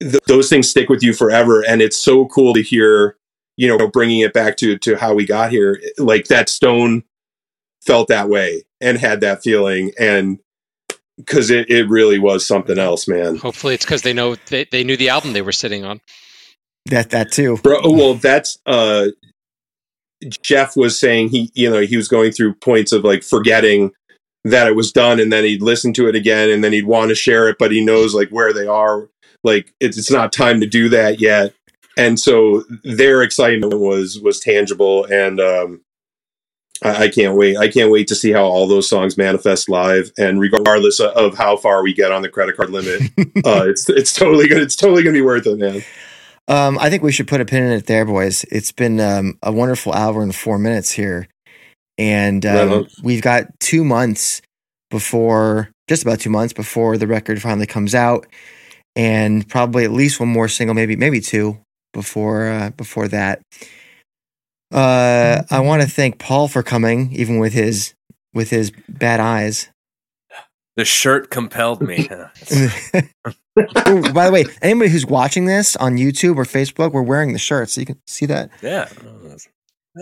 th- 0.00 0.22
those 0.26 0.50
things 0.50 0.68
stick 0.68 0.88
with 0.88 1.02
you 1.02 1.14
forever. 1.14 1.64
And 1.64 1.80
it's 1.80 1.96
so 1.96 2.26
cool 2.26 2.52
to 2.52 2.62
hear, 2.62 3.16
you 3.56 3.68
know, 3.68 3.88
bringing 3.88 4.20
it 4.20 4.32
back 4.32 4.56
to 4.58 4.78
to 4.78 4.96
how 4.96 5.14
we 5.14 5.26
got 5.26 5.50
here. 5.50 5.80
Like 5.98 6.26
that 6.28 6.48
Stone 6.48 7.04
felt 7.82 8.08
that 8.08 8.28
way 8.28 8.62
and 8.80 8.98
had 8.98 9.20
that 9.20 9.42
feeling, 9.42 9.92
and 9.98 10.38
because 11.16 11.50
it, 11.50 11.70
it 11.70 11.88
really 11.88 12.18
was 12.18 12.46
something 12.46 12.78
else, 12.78 13.06
man. 13.06 13.36
hopefully, 13.36 13.74
it's 13.74 13.84
because 13.84 14.02
they 14.02 14.12
know 14.12 14.36
they, 14.48 14.64
they 14.70 14.84
knew 14.84 14.96
the 14.96 15.08
album 15.08 15.32
they 15.32 15.42
were 15.42 15.52
sitting 15.52 15.84
on. 15.84 16.00
That 16.86 17.10
that 17.10 17.32
too. 17.32 17.58
Bro, 17.62 17.80
well, 17.84 18.14
that's 18.14 18.58
uh, 18.66 19.08
Jeff 20.42 20.76
was 20.76 20.98
saying 20.98 21.28
he, 21.28 21.50
you 21.54 21.70
know, 21.70 21.80
he 21.80 21.96
was 21.96 22.08
going 22.08 22.32
through 22.32 22.54
points 22.54 22.92
of 22.92 23.04
like 23.04 23.22
forgetting 23.22 23.92
that 24.44 24.66
it 24.66 24.76
was 24.76 24.92
done, 24.92 25.20
and 25.20 25.32
then 25.32 25.44
he'd 25.44 25.62
listen 25.62 25.92
to 25.94 26.08
it 26.08 26.14
again, 26.14 26.50
and 26.50 26.62
then 26.62 26.72
he'd 26.72 26.86
want 26.86 27.08
to 27.08 27.14
share 27.14 27.48
it, 27.48 27.56
but 27.58 27.72
he 27.72 27.84
knows 27.84 28.14
like 28.14 28.28
where 28.28 28.52
they 28.52 28.66
are. 28.66 29.08
Like 29.42 29.74
it's 29.80 29.96
it's 29.96 30.10
not 30.10 30.32
time 30.32 30.60
to 30.60 30.66
do 30.66 30.88
that 30.90 31.20
yet, 31.20 31.54
and 31.96 32.18
so 32.18 32.64
their 32.82 33.22
excitement 33.22 33.78
was 33.78 34.18
was 34.20 34.40
tangible, 34.40 35.04
and 35.04 35.40
um, 35.40 35.80
I, 36.82 37.04
I 37.04 37.08
can't 37.08 37.36
wait. 37.36 37.56
I 37.56 37.68
can't 37.68 37.90
wait 37.90 38.08
to 38.08 38.14
see 38.14 38.32
how 38.32 38.44
all 38.44 38.66
those 38.66 38.88
songs 38.88 39.16
manifest 39.16 39.68
live, 39.68 40.12
and 40.18 40.40
regardless 40.40 41.00
of, 41.00 41.36
how 41.36 41.56
far 41.56 41.82
we 41.82 41.94
get 41.94 42.12
on 42.12 42.22
the 42.22 42.28
credit 42.28 42.56
card 42.56 42.70
limit, 42.70 43.02
uh, 43.44 43.64
it's 43.68 43.88
it's 43.88 44.12
totally 44.12 44.48
gonna 44.48 44.62
it's 44.62 44.76
totally 44.76 45.02
gonna 45.02 45.14
be 45.14 45.22
worth 45.22 45.46
it, 45.46 45.58
man. 45.58 45.82
Um, 46.46 46.78
I 46.78 46.90
think 46.90 47.02
we 47.02 47.12
should 47.12 47.28
put 47.28 47.40
a 47.40 47.44
pin 47.44 47.62
in 47.62 47.72
it 47.72 47.86
there, 47.86 48.04
boys. 48.04 48.44
It's 48.50 48.72
been 48.72 49.00
um, 49.00 49.38
a 49.42 49.50
wonderful 49.52 49.92
hour 49.92 50.22
and 50.22 50.34
four 50.34 50.58
minutes 50.58 50.90
here, 50.90 51.28
and 51.96 52.44
um, 52.44 52.86
we've 53.02 53.22
got 53.22 53.46
two 53.60 53.84
months 53.84 54.42
before, 54.90 55.70
just 55.88 56.02
about 56.02 56.20
two 56.20 56.30
months 56.30 56.52
before 56.52 56.98
the 56.98 57.06
record 57.06 57.40
finally 57.40 57.66
comes 57.66 57.94
out, 57.94 58.26
and 58.94 59.48
probably 59.48 59.84
at 59.84 59.90
least 59.90 60.20
one 60.20 60.28
more 60.28 60.48
single, 60.48 60.74
maybe 60.74 60.96
maybe 60.96 61.20
two 61.20 61.63
before 61.94 62.48
uh, 62.48 62.70
before 62.70 63.08
that. 63.08 63.40
Uh, 64.72 65.42
I 65.50 65.60
want 65.60 65.82
to 65.82 65.88
thank 65.88 66.18
Paul 66.18 66.48
for 66.48 66.62
coming, 66.62 67.12
even 67.12 67.38
with 67.38 67.54
his 67.54 67.94
with 68.34 68.50
his 68.50 68.72
bad 68.88 69.20
eyes. 69.20 69.68
The 70.76 70.84
shirt 70.84 71.30
compelled 71.30 71.80
me. 71.80 72.08
Ooh, 73.88 74.12
by 74.12 74.26
the 74.26 74.30
way, 74.32 74.44
anybody 74.60 74.90
who's 74.90 75.06
watching 75.06 75.46
this 75.46 75.76
on 75.76 75.96
YouTube 75.96 76.36
or 76.36 76.44
Facebook, 76.44 76.92
we're 76.92 77.02
wearing 77.02 77.32
the 77.32 77.38
shirt, 77.38 77.70
so 77.70 77.80
you 77.80 77.86
can 77.86 78.00
see 78.08 78.26
that. 78.26 78.50
yeah. 78.60 78.88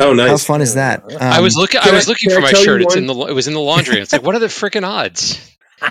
Oh, 0.01 0.15
nice. 0.15 0.31
How 0.31 0.37
fun 0.39 0.63
is 0.63 0.75
that? 0.75 1.03
Um, 1.05 1.19
I 1.21 1.41
was 1.41 1.55
looking. 1.55 1.81
I 1.85 1.93
was 1.93 2.09
looking 2.09 2.31
can 2.31 2.39
for 2.39 2.43
my 2.43 2.53
shirt. 2.55 2.81
It's 2.81 2.95
one- 2.95 3.05
in 3.05 3.07
the. 3.07 3.15
It 3.27 3.35
was 3.35 3.47
in 3.47 3.53
the 3.53 3.61
laundry. 3.61 4.01
It's 4.01 4.13
like, 4.13 4.23
what 4.23 4.35
are 4.35 4.39
the 4.39 4.47
freaking 4.47 4.87
odds? 4.87 5.39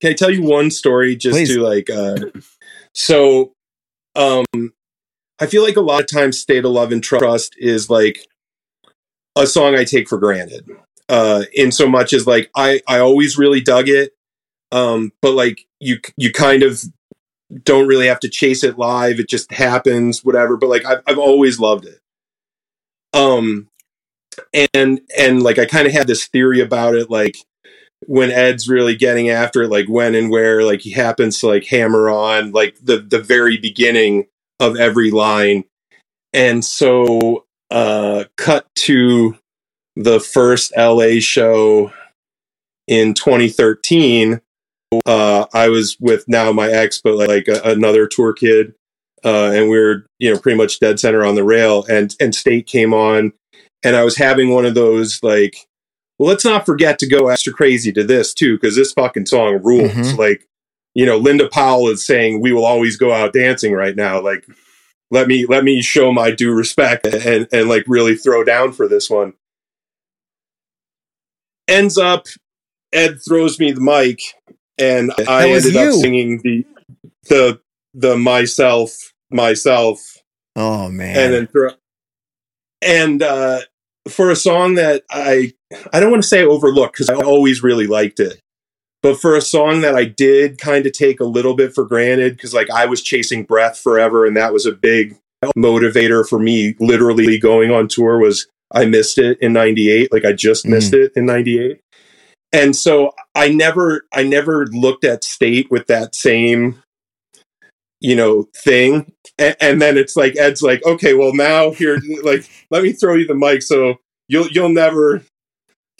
Can 0.00 0.10
I 0.12 0.14
tell 0.14 0.30
you 0.30 0.42
one 0.42 0.70
story 0.70 1.14
just 1.14 1.36
Please. 1.36 1.54
to 1.54 1.60
like 1.60 1.90
uh 1.90 2.16
so 2.94 3.52
um 4.16 4.44
I 5.40 5.46
feel 5.46 5.62
like 5.62 5.76
a 5.76 5.80
lot 5.80 6.02
of 6.02 6.06
times 6.06 6.38
state 6.38 6.64
of 6.64 6.70
love 6.70 6.92
and 6.92 7.02
trust 7.02 7.54
is 7.58 7.88
like 7.88 8.26
a 9.36 9.46
song 9.46 9.74
I 9.74 9.84
take 9.84 10.08
for 10.08 10.18
granted. 10.18 10.68
Uh 11.08 11.44
in 11.54 11.72
so 11.72 11.88
much 11.88 12.12
as 12.12 12.26
like 12.26 12.50
I 12.54 12.80
I 12.86 12.98
always 13.00 13.38
really 13.38 13.60
dug 13.60 13.88
it. 13.88 14.12
Um 14.70 15.12
but 15.22 15.32
like 15.32 15.66
you 15.80 15.98
you 16.16 16.30
kind 16.32 16.62
of 16.62 16.82
don't 17.64 17.88
really 17.88 18.06
have 18.06 18.20
to 18.20 18.28
chase 18.28 18.62
it 18.62 18.78
live. 18.78 19.18
It 19.18 19.28
just 19.28 19.50
happens 19.50 20.24
whatever, 20.24 20.56
but 20.56 20.68
like 20.68 20.84
I've 20.84 21.02
I've 21.06 21.18
always 21.18 21.58
loved 21.58 21.86
it. 21.86 21.98
Um 23.12 23.68
and 24.74 25.00
and 25.18 25.42
like 25.42 25.58
I 25.58 25.64
kind 25.64 25.86
of 25.86 25.92
had 25.92 26.06
this 26.06 26.26
theory 26.28 26.60
about 26.60 26.94
it 26.94 27.10
like 27.10 27.36
when 28.06 28.30
Ed's 28.30 28.68
really 28.68 28.96
getting 28.96 29.28
after 29.28 29.62
it, 29.62 29.68
like 29.68 29.86
when 29.86 30.14
and 30.14 30.30
where, 30.30 30.62
like 30.62 30.80
he 30.80 30.90
happens 30.90 31.38
to 31.40 31.48
like 31.48 31.66
hammer 31.66 32.08
on 32.08 32.52
like 32.52 32.76
the 32.82 32.98
the 32.98 33.20
very 33.20 33.56
beginning 33.56 34.26
of 34.60 34.76
every 34.76 35.10
line, 35.10 35.64
and 36.32 36.64
so 36.64 37.46
uh, 37.70 38.24
cut 38.36 38.66
to 38.76 39.36
the 39.96 40.20
first 40.20 40.72
LA 40.76 41.18
show 41.18 41.92
in 42.86 43.14
2013. 43.14 44.40
Uh, 45.06 45.46
I 45.52 45.68
was 45.68 45.96
with 46.00 46.24
now 46.28 46.52
my 46.52 46.68
ex, 46.68 47.00
but 47.02 47.14
like, 47.14 47.48
a, 47.48 47.60
another 47.64 48.06
tour 48.06 48.32
kid, 48.32 48.74
uh, 49.24 49.50
and 49.54 49.70
we 49.70 49.78
were 49.78 50.06
you 50.18 50.32
know 50.32 50.38
pretty 50.38 50.58
much 50.58 50.78
dead 50.80 51.00
center 51.00 51.24
on 51.24 51.34
the 51.34 51.44
rail, 51.44 51.84
and 51.88 52.14
and 52.20 52.34
State 52.34 52.66
came 52.66 52.94
on, 52.94 53.32
and 53.82 53.96
I 53.96 54.04
was 54.04 54.16
having 54.16 54.50
one 54.50 54.66
of 54.66 54.74
those 54.74 55.22
like 55.22 55.66
well, 56.20 56.28
let's 56.28 56.44
not 56.44 56.66
forget 56.66 56.98
to 56.98 57.08
go 57.08 57.28
extra 57.28 57.50
crazy 57.50 57.92
to 57.92 58.04
this 58.04 58.34
too, 58.34 58.56
because 58.56 58.76
this 58.76 58.92
fucking 58.92 59.24
song 59.24 59.58
rules. 59.62 59.90
Mhm. 59.92 60.18
Like, 60.18 60.46
you 60.94 61.06
know, 61.06 61.18
Linda 61.18 61.48
Powell 61.48 61.88
is 61.88 62.04
saying 62.04 62.40
we 62.40 62.52
will 62.52 62.64
always 62.64 62.96
go 62.96 63.12
out 63.12 63.32
dancing 63.32 63.72
right 63.72 63.94
now. 63.94 64.20
Like, 64.20 64.44
let 65.10 65.26
me 65.26 65.46
let 65.46 65.64
me 65.64 65.82
show 65.82 66.12
my 66.12 66.30
due 66.30 66.52
respect 66.52 67.06
and 67.06 67.48
and 67.52 67.68
like 67.68 67.84
really 67.86 68.16
throw 68.16 68.44
down 68.44 68.72
for 68.72 68.88
this 68.88 69.08
one. 69.08 69.34
Ends 71.68 71.96
up, 71.98 72.26
Ed 72.92 73.18
throws 73.26 73.60
me 73.60 73.70
the 73.72 73.80
mic, 73.80 74.20
and 74.78 75.12
I 75.28 75.50
ended 75.50 75.74
you. 75.74 75.80
up 75.80 75.94
singing 75.94 76.40
the 76.42 76.64
the 77.28 77.60
the 77.94 78.16
myself 78.16 79.12
myself 79.30 80.18
oh 80.56 80.88
man, 80.88 81.16
and 81.16 81.34
then 81.34 81.46
throw 81.46 81.70
and 82.82 83.22
uh 83.22 83.60
for 84.08 84.30
a 84.30 84.36
song 84.36 84.74
that 84.74 85.02
i 85.10 85.52
i 85.92 86.00
don't 86.00 86.10
want 86.10 86.22
to 86.22 86.28
say 86.28 86.42
overlooked 86.42 86.94
because 86.94 87.10
i 87.10 87.14
always 87.14 87.62
really 87.62 87.86
liked 87.86 88.18
it 88.18 88.40
but 89.02 89.20
for 89.20 89.36
a 89.36 89.40
song 89.40 89.80
that 89.80 89.94
i 89.94 90.04
did 90.04 90.58
kind 90.58 90.86
of 90.86 90.92
take 90.92 91.20
a 91.20 91.24
little 91.24 91.54
bit 91.54 91.74
for 91.74 91.84
granted 91.84 92.36
because 92.36 92.54
like 92.54 92.70
i 92.70 92.86
was 92.86 93.02
chasing 93.02 93.44
breath 93.44 93.78
forever 93.78 94.26
and 94.26 94.36
that 94.36 94.52
was 94.52 94.66
a 94.66 94.72
big 94.72 95.16
motivator 95.56 96.26
for 96.28 96.38
me 96.38 96.74
literally 96.80 97.38
going 97.38 97.70
on 97.70 97.88
tour 97.88 98.18
was 98.18 98.46
i 98.72 98.84
missed 98.84 99.18
it 99.18 99.38
in 99.40 99.52
98 99.52 100.12
like 100.12 100.24
i 100.24 100.32
just 100.32 100.64
mm. 100.64 100.70
missed 100.70 100.92
it 100.92 101.12
in 101.16 101.26
98 101.26 101.80
and 102.52 102.76
so 102.76 103.12
i 103.34 103.48
never 103.48 104.06
i 104.12 104.22
never 104.22 104.66
looked 104.66 105.04
at 105.04 105.24
state 105.24 105.70
with 105.70 105.86
that 105.86 106.14
same 106.14 106.82
you 108.00 108.16
know 108.16 108.48
thing. 108.56 109.12
And, 109.38 109.56
and 109.60 109.82
then 109.82 109.96
it's 109.96 110.16
like 110.16 110.36
ed's 110.36 110.62
like 110.62 110.84
okay 110.84 111.14
well 111.14 111.34
now 111.34 111.70
here 111.70 112.00
like 112.22 112.48
let 112.70 112.82
me 112.82 112.92
throw 112.92 113.14
you 113.14 113.26
the 113.26 113.34
mic 113.34 113.62
so 113.62 113.96
you'll 114.28 114.48
you'll 114.48 114.70
never 114.70 115.22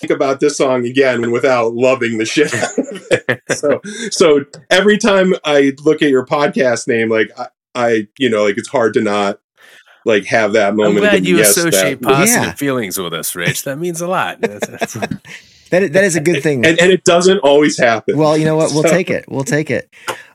think 0.01 0.11
about 0.11 0.40
this 0.40 0.57
song 0.57 0.86
again 0.86 1.30
without 1.30 1.74
loving 1.74 2.18
the 2.18 2.24
shit 2.24 2.53
out 2.55 2.78
of 2.78 3.07
it. 3.11 3.42
so 3.51 3.80
so 4.11 4.44
every 4.70 4.96
time 4.98 5.34
i 5.44 5.72
look 5.84 6.01
at 6.03 6.09
your 6.09 6.24
podcast 6.24 6.88
name 6.88 7.09
like 7.11 7.30
i, 7.38 7.46
I 7.74 8.09
you 8.18 8.30
know 8.30 8.44
like 8.44 8.57
it's 8.59 8.68
hard 8.68 8.94
to 8.94 9.01
not 9.03 9.38
like 10.07 10.24
have 10.24 10.55
that 10.55 10.74
moment. 10.74 10.88
I'm 10.88 10.94
moment 10.94 11.05
of 11.05 11.11
glad 11.20 11.26
you 11.26 11.36
yes, 11.36 11.51
associate 11.59 12.01
that- 12.01 12.09
positive 12.09 12.42
Yeah. 12.44 12.53
feelings 12.55 12.96
with 12.98 13.12
us, 13.12 13.36
Rich. 13.36 13.64
That 13.64 13.78
means 13.78 14.01
a 14.01 14.07
lot. 14.09 14.40
That's- 14.40 14.66
that's- 14.66 14.94
that 15.70 15.82
is, 15.82 15.90
that 15.90 16.05
is 16.05 16.16
a 16.16 16.20
good 16.22 16.42
thing. 16.42 16.64
and, 16.64 16.80
and 16.80 16.90
it 16.90 17.05
doesn't 17.05 17.38
always 17.40 17.78
happen 17.78 18.16
well, 18.16 18.34
you 18.36 18.46
know 18.46 18.57
what? 18.57 18.72
We'll 18.72 18.82
So- 18.84 18.88
take 18.88 19.11
it. 19.11 19.26
We'll 19.28 19.44
take 19.44 19.70
it. 19.70 19.92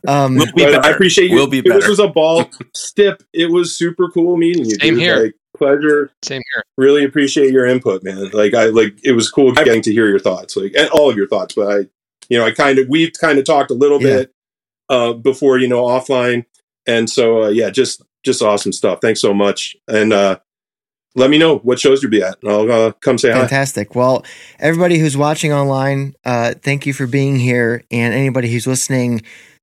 Um, 0.07 0.36
We'll 0.36 0.45
be 0.53 0.63
but 0.66 0.86
I 0.86 0.91
appreciate 0.91 1.32
you. 1.32 1.36
We'll 1.36 1.47
be 1.47 1.61
better. 1.61 1.80
This 1.80 1.89
was 1.89 1.97
a 1.99 2.07
ball 2.07 2.47
Stip. 2.76 3.24
It 3.34 3.49
was 3.51 3.76
super 3.76 4.07
cool 4.11 4.38
meeting 4.38 4.66
you. 4.66 4.76
Same 4.80 4.93
dude. 4.93 5.01
here. 5.01 5.24
Like, 5.24 5.34
pleasure. 5.56 6.12
Same 6.24 6.41
here. 6.53 6.64
Really 6.78 7.03
appreciate 7.03 7.51
your 7.51 7.66
input, 7.66 8.03
man. 8.03 8.30
Like 8.34 8.53
I 8.53 8.66
like 8.66 8.97
it 9.03 9.14
was 9.14 9.30
cool 9.30 9.51
getting 9.53 9.82
to 9.84 9.91
hear 9.93 10.08
your 10.08 10.20
thoughts, 10.20 10.56
like 10.56 10.74
and 10.78 10.89
all 10.89 11.10
of 11.10 11.18
your 11.18 11.28
thoughts. 11.28 11.56
But 11.56 11.68
I, 11.72 11.78
you 12.30 12.38
know, 12.38 12.45
I 12.45 12.51
kind 12.51 12.80
of 12.80 12.88
we've 12.89 13.12
kind 13.20 13.38
of 13.39 13.45
talked 13.45 13.72
a 13.72 13.76
little 13.76 14.01
Yeah. 14.01 14.16
bit 14.18 14.32
uh, 14.89 15.14
before, 15.14 15.58
you 15.58 15.68
know, 15.68 15.84
offline, 15.84 16.45
and 16.86 17.10
so 17.10 17.43
uh, 17.43 17.49
yeah, 17.49 17.70
just 17.70 18.01
just 18.24 18.41
awesome 18.41 18.72
stuff. 18.72 18.99
Thanks 19.01 19.22
so 19.22 19.34
much, 19.34 19.76
and 19.88 20.12
uh, 20.14 20.39
let 21.16 21.30
me 21.30 21.38
know 21.38 21.58
what 21.60 21.80
shows 21.80 22.03
you'll 22.03 22.12
be 22.12 22.22
at. 22.22 22.38
and 22.43 22.51
I'll 22.51 22.72
uh, 22.72 22.91
come 23.01 23.18
say 23.18 23.32
hi. 23.32 23.39
Fantastic. 23.39 23.95
Well, 23.95 24.26
everybody 24.60 24.97
who's 24.99 25.16
watching 25.16 25.53
online, 25.53 26.14
uh, 26.26 26.56
thank 26.62 26.86
you 26.86 26.91
for 26.93 27.08
being 27.08 27.39
here. 27.39 27.84
And 27.89 28.14
anybody 28.14 28.51
who's 28.51 28.68
listening 28.68 29.22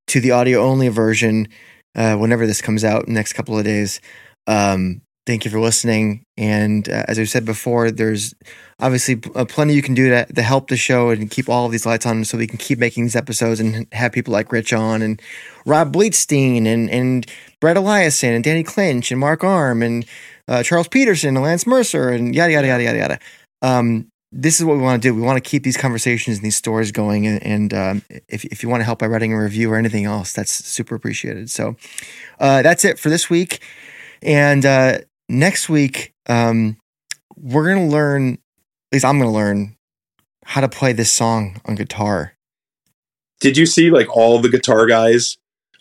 to 0.08 0.20
the 0.20 0.30
audio 0.30 0.62
only 0.62 0.88
version, 0.88 1.48
uh, 1.94 2.16
whenever 2.16 2.46
this 2.46 2.62
comes 2.62 2.84
out 2.84 3.06
next 3.06 3.34
couple 3.34 3.58
of 3.58 3.64
days, 3.64 4.00
um, 4.46 5.01
thank 5.26 5.44
you 5.44 5.50
for 5.50 5.60
listening. 5.60 6.24
And 6.36 6.88
uh, 6.88 7.04
as 7.08 7.18
I 7.18 7.24
said 7.24 7.44
before, 7.44 7.90
there's 7.90 8.34
obviously 8.80 9.20
uh, 9.34 9.44
plenty 9.44 9.74
you 9.74 9.82
can 9.82 9.94
do 9.94 10.08
to, 10.10 10.24
to 10.26 10.42
help 10.42 10.68
the 10.68 10.76
show 10.76 11.10
and 11.10 11.30
keep 11.30 11.48
all 11.48 11.66
of 11.66 11.72
these 11.72 11.86
lights 11.86 12.06
on 12.06 12.24
so 12.24 12.38
we 12.38 12.46
can 12.46 12.58
keep 12.58 12.78
making 12.78 13.04
these 13.04 13.16
episodes 13.16 13.60
and 13.60 13.86
have 13.92 14.12
people 14.12 14.32
like 14.32 14.50
Rich 14.50 14.72
on 14.72 15.02
and 15.02 15.20
Rob 15.64 15.92
Bleetstein 15.92 16.66
and, 16.66 16.90
and 16.90 17.26
Brett 17.60 17.76
Eliason 17.76 18.34
and 18.34 18.42
Danny 18.42 18.64
Clinch 18.64 19.10
and 19.10 19.20
Mark 19.20 19.44
Arm 19.44 19.82
and 19.82 20.04
uh, 20.48 20.62
Charles 20.62 20.88
Peterson 20.88 21.36
and 21.36 21.44
Lance 21.44 21.66
Mercer 21.66 22.10
and 22.10 22.34
yada 22.34 22.52
yada 22.52 22.66
yada 22.66 22.82
yada 22.82 22.98
yada. 22.98 23.18
Um, 23.62 24.08
this 24.32 24.58
is 24.58 24.64
what 24.64 24.76
we 24.76 24.82
want 24.82 25.02
to 25.02 25.08
do. 25.08 25.14
We 25.14 25.20
want 25.20 25.42
to 25.42 25.48
keep 25.48 25.62
these 25.62 25.76
conversations 25.76 26.38
and 26.38 26.44
these 26.44 26.56
stories 26.56 26.90
going. 26.90 27.26
And, 27.26 27.42
and 27.42 27.74
um, 27.74 28.02
if 28.28 28.44
if 28.46 28.62
you 28.62 28.68
want 28.68 28.80
to 28.80 28.84
help 28.84 28.98
by 28.98 29.06
writing 29.06 29.32
a 29.32 29.40
review 29.40 29.70
or 29.70 29.76
anything 29.76 30.06
else, 30.06 30.32
that's 30.32 30.50
super 30.50 30.94
appreciated. 30.94 31.50
So 31.50 31.76
uh, 32.40 32.62
that's 32.62 32.84
it 32.84 32.98
for 32.98 33.10
this 33.10 33.28
week. 33.28 33.60
And 34.22 34.64
uh, 34.64 34.98
next 35.32 35.68
week, 35.68 36.12
um, 36.28 36.76
we're 37.36 37.72
gonna 37.74 37.88
learn. 37.88 38.34
At 38.34 38.96
least 38.96 39.04
I'm 39.04 39.18
gonna 39.18 39.32
learn 39.32 39.76
how 40.44 40.60
to 40.60 40.68
play 40.68 40.92
this 40.92 41.10
song 41.10 41.60
on 41.64 41.74
guitar. 41.74 42.34
did 43.40 43.56
you 43.56 43.64
see 43.66 43.90
like 43.90 44.14
all 44.16 44.38
the 44.40 44.48
guitar 44.48 44.86
guys 44.86 45.36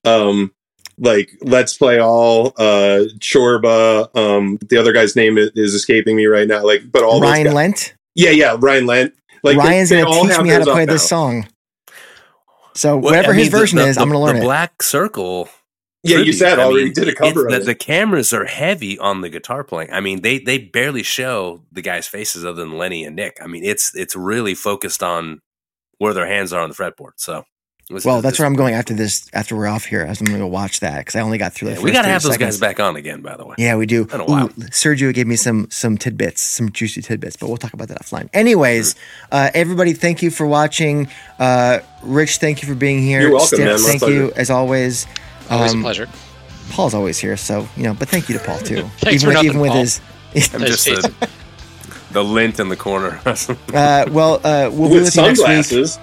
um 0.05 0.51
like 0.97 1.29
let's 1.41 1.75
play 1.77 1.99
all 1.99 2.53
uh 2.57 3.01
chorba 3.19 4.07
um 4.15 4.57
the 4.69 4.77
other 4.77 4.91
guy's 4.93 5.15
name 5.15 5.37
is, 5.37 5.51
is 5.55 5.73
escaping 5.75 6.15
me 6.15 6.25
right 6.25 6.47
now 6.47 6.63
like 6.65 6.81
but 6.91 7.03
all 7.03 7.19
Ryan 7.21 7.45
guys- 7.45 7.53
Lent. 7.53 7.93
yeah 8.15 8.29
yeah 8.31 8.55
ryan 8.59 8.85
lent 8.87 9.13
like 9.43 9.57
Ryan's 9.57 9.89
they 9.89 10.01
gonna 10.01 10.09
all 10.15 10.25
teach 10.27 10.39
me 10.41 10.49
how 10.49 10.59
to 10.59 10.65
play 10.65 10.83
up 10.83 10.89
this 10.89 11.03
now. 11.11 11.17
song. 11.17 11.47
So 12.75 12.95
Well, 12.97 12.99
whatever 13.13 13.31
I 13.33 13.35
his 13.35 13.45
mean, 13.45 13.51
the- 13.51 13.57
version 13.57 13.77
the- 13.79 13.87
is, 13.87 13.97
I'm 13.97 14.07
gonna 14.07 14.21
learn 14.21 14.35
the 14.37 14.41
it. 14.41 14.45
Black 14.45 14.81
Circle. 14.83 15.49
Yeah 16.03 16.17
you 16.19 16.33
said 16.33 16.59
I 16.59 16.63
already 16.63 16.85
mean, 16.85 16.93
did 16.93 17.07
a 17.09 17.15
cover 17.15 17.43
the, 17.49 17.57
of 17.57 17.65
the 17.65 17.71
it. 17.71 17.79
cameras 17.79 18.33
are 18.33 18.45
heavy 18.45 18.97
on 18.99 19.21
the 19.21 19.29
guitar 19.29 19.63
playing. 19.63 19.91
I 19.91 19.99
mean, 20.01 20.21
they 20.21 20.39
they 20.39 20.57
barely 20.57 21.03
show 21.03 21.63
the 21.71 21.81
guys' 21.81 22.07
faces 22.07 22.43
other 22.45 22.63
than 22.63 22.77
Lenny 22.77 23.03
and 23.05 23.15
Nick. 23.15 23.37
I 23.41 23.47
mean, 23.47 23.63
it's 23.63 23.93
it's 23.95 24.15
really 24.15 24.55
focused 24.55 25.03
on 25.03 25.41
where 25.97 26.13
their 26.13 26.27
hands 26.27 26.51
are 26.53 26.61
on 26.61 26.69
the 26.69 26.75
fretboard. 26.75 27.11
So, 27.17 27.43
was- 27.91 28.05
Well, 28.05 28.21
that's 28.23 28.39
where 28.39 28.47
I'm 28.47 28.55
going 28.55 28.73
after 28.73 28.93
this. 28.95 29.29
After 29.33 29.55
we're 29.55 29.67
off 29.67 29.85
here, 29.85 30.01
I'm 30.03 30.15
gonna 30.25 30.39
go 30.39 30.47
watch 30.47 30.79
that 30.79 30.99
because 30.99 31.15
I 31.15 31.21
only 31.21 31.37
got 31.37 31.53
through. 31.53 31.67
cool. 31.67 31.75
the 31.75 31.79
Yeah, 31.81 31.83
we 31.83 31.89
first 31.91 31.97
got 31.97 32.01
to 32.03 32.07
have 32.07 32.23
those 32.23 32.31
seconds. 32.31 32.55
guys 32.55 32.59
back 32.59 32.79
on 32.79 32.95
again. 32.95 33.21
By 33.21 33.37
the 33.37 33.45
way, 33.45 33.55
Yeah, 33.59 33.75
we 33.75 33.85
do. 33.85 34.05
Been. 34.05 34.21
Ooh, 34.21 34.49
Sergio 34.71 35.13
gave 35.13 35.27
me 35.27 35.35
some 35.35 35.67
some 35.69 35.97
tidbits, 35.99 36.41
some 36.41 36.71
juicy 36.71 37.01
tidbits, 37.03 37.35
but 37.35 37.47
we'll 37.49 37.57
talk 37.57 37.73
about 37.73 37.89
that 37.89 38.01
offline. 38.01 38.27
Anyways, 38.33 38.95
uh, 39.31 39.51
everybody, 39.53 39.93
thank 39.93 40.23
you 40.23 40.31
for 40.31 40.47
watching. 40.47 41.07
Uh, 41.37 41.79
Rich, 42.01 42.37
thank 42.37 42.63
you 42.63 42.67
for 42.67 42.73
being 42.75 43.03
here. 43.03 43.21
You're 43.21 43.31
welcome, 43.33 43.57
Steph, 43.57 43.67
man. 43.67 43.79
Thank 43.99 44.01
you 44.11 44.31
as 44.35 44.49
always. 44.49 45.05
Always 45.51 45.73
Um, 45.73 45.79
a 45.79 45.83
pleasure. 45.83 46.07
Paul's 46.71 46.93
always 46.93 47.19
here, 47.19 47.35
so 47.37 47.67
you 47.77 47.83
know. 47.83 47.93
But 47.93 48.09
thank 48.09 48.29
you 48.29 48.37
to 48.37 48.43
Paul 48.43 48.57
too. 48.59 48.83
Thanks 48.99 49.15
even 49.15 49.19
for 49.21 49.27
with, 49.27 49.33
nothing, 49.35 49.49
even 49.49 49.59
with 49.61 49.71
Paul. 49.71 49.79
his. 49.81 49.99
I'm 50.53 50.61
just 50.61 50.85
the, 50.85 51.29
the 52.11 52.23
lint 52.23 52.59
in 52.59 52.69
the 52.69 52.77
corner 52.77 53.19
Uh, 53.25 54.05
well, 54.11 54.35
uh, 54.45 54.69
we'll 54.71 54.89
be 54.89 54.95
with 54.95 55.03
with 55.03 55.15
you 55.15 55.21
next 55.21 55.39
week. 55.39 55.65
sunglasses 55.65 55.99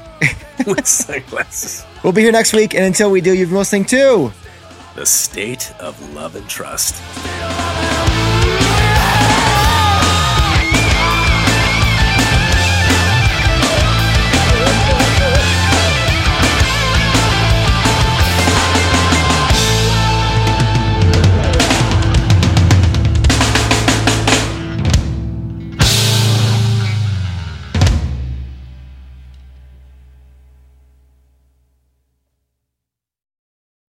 with 0.67 0.87
sunglasses. 0.87 1.85
We'll 2.05 2.13
be 2.13 2.23
here 2.23 2.33
next 2.33 2.53
week, 2.53 2.75
and 2.75 2.85
until 2.85 3.11
we 3.11 3.21
do, 3.23 3.33
you've 3.33 3.49
been 3.49 3.59
listening 3.59 3.87
to. 3.87 4.31
The 4.97 5.07
state 5.07 5.73
of 5.81 5.99
love 6.15 6.37
and 6.37 6.47
trust. 6.49 6.97
Stay 6.97 7.39
alive. 7.41 7.88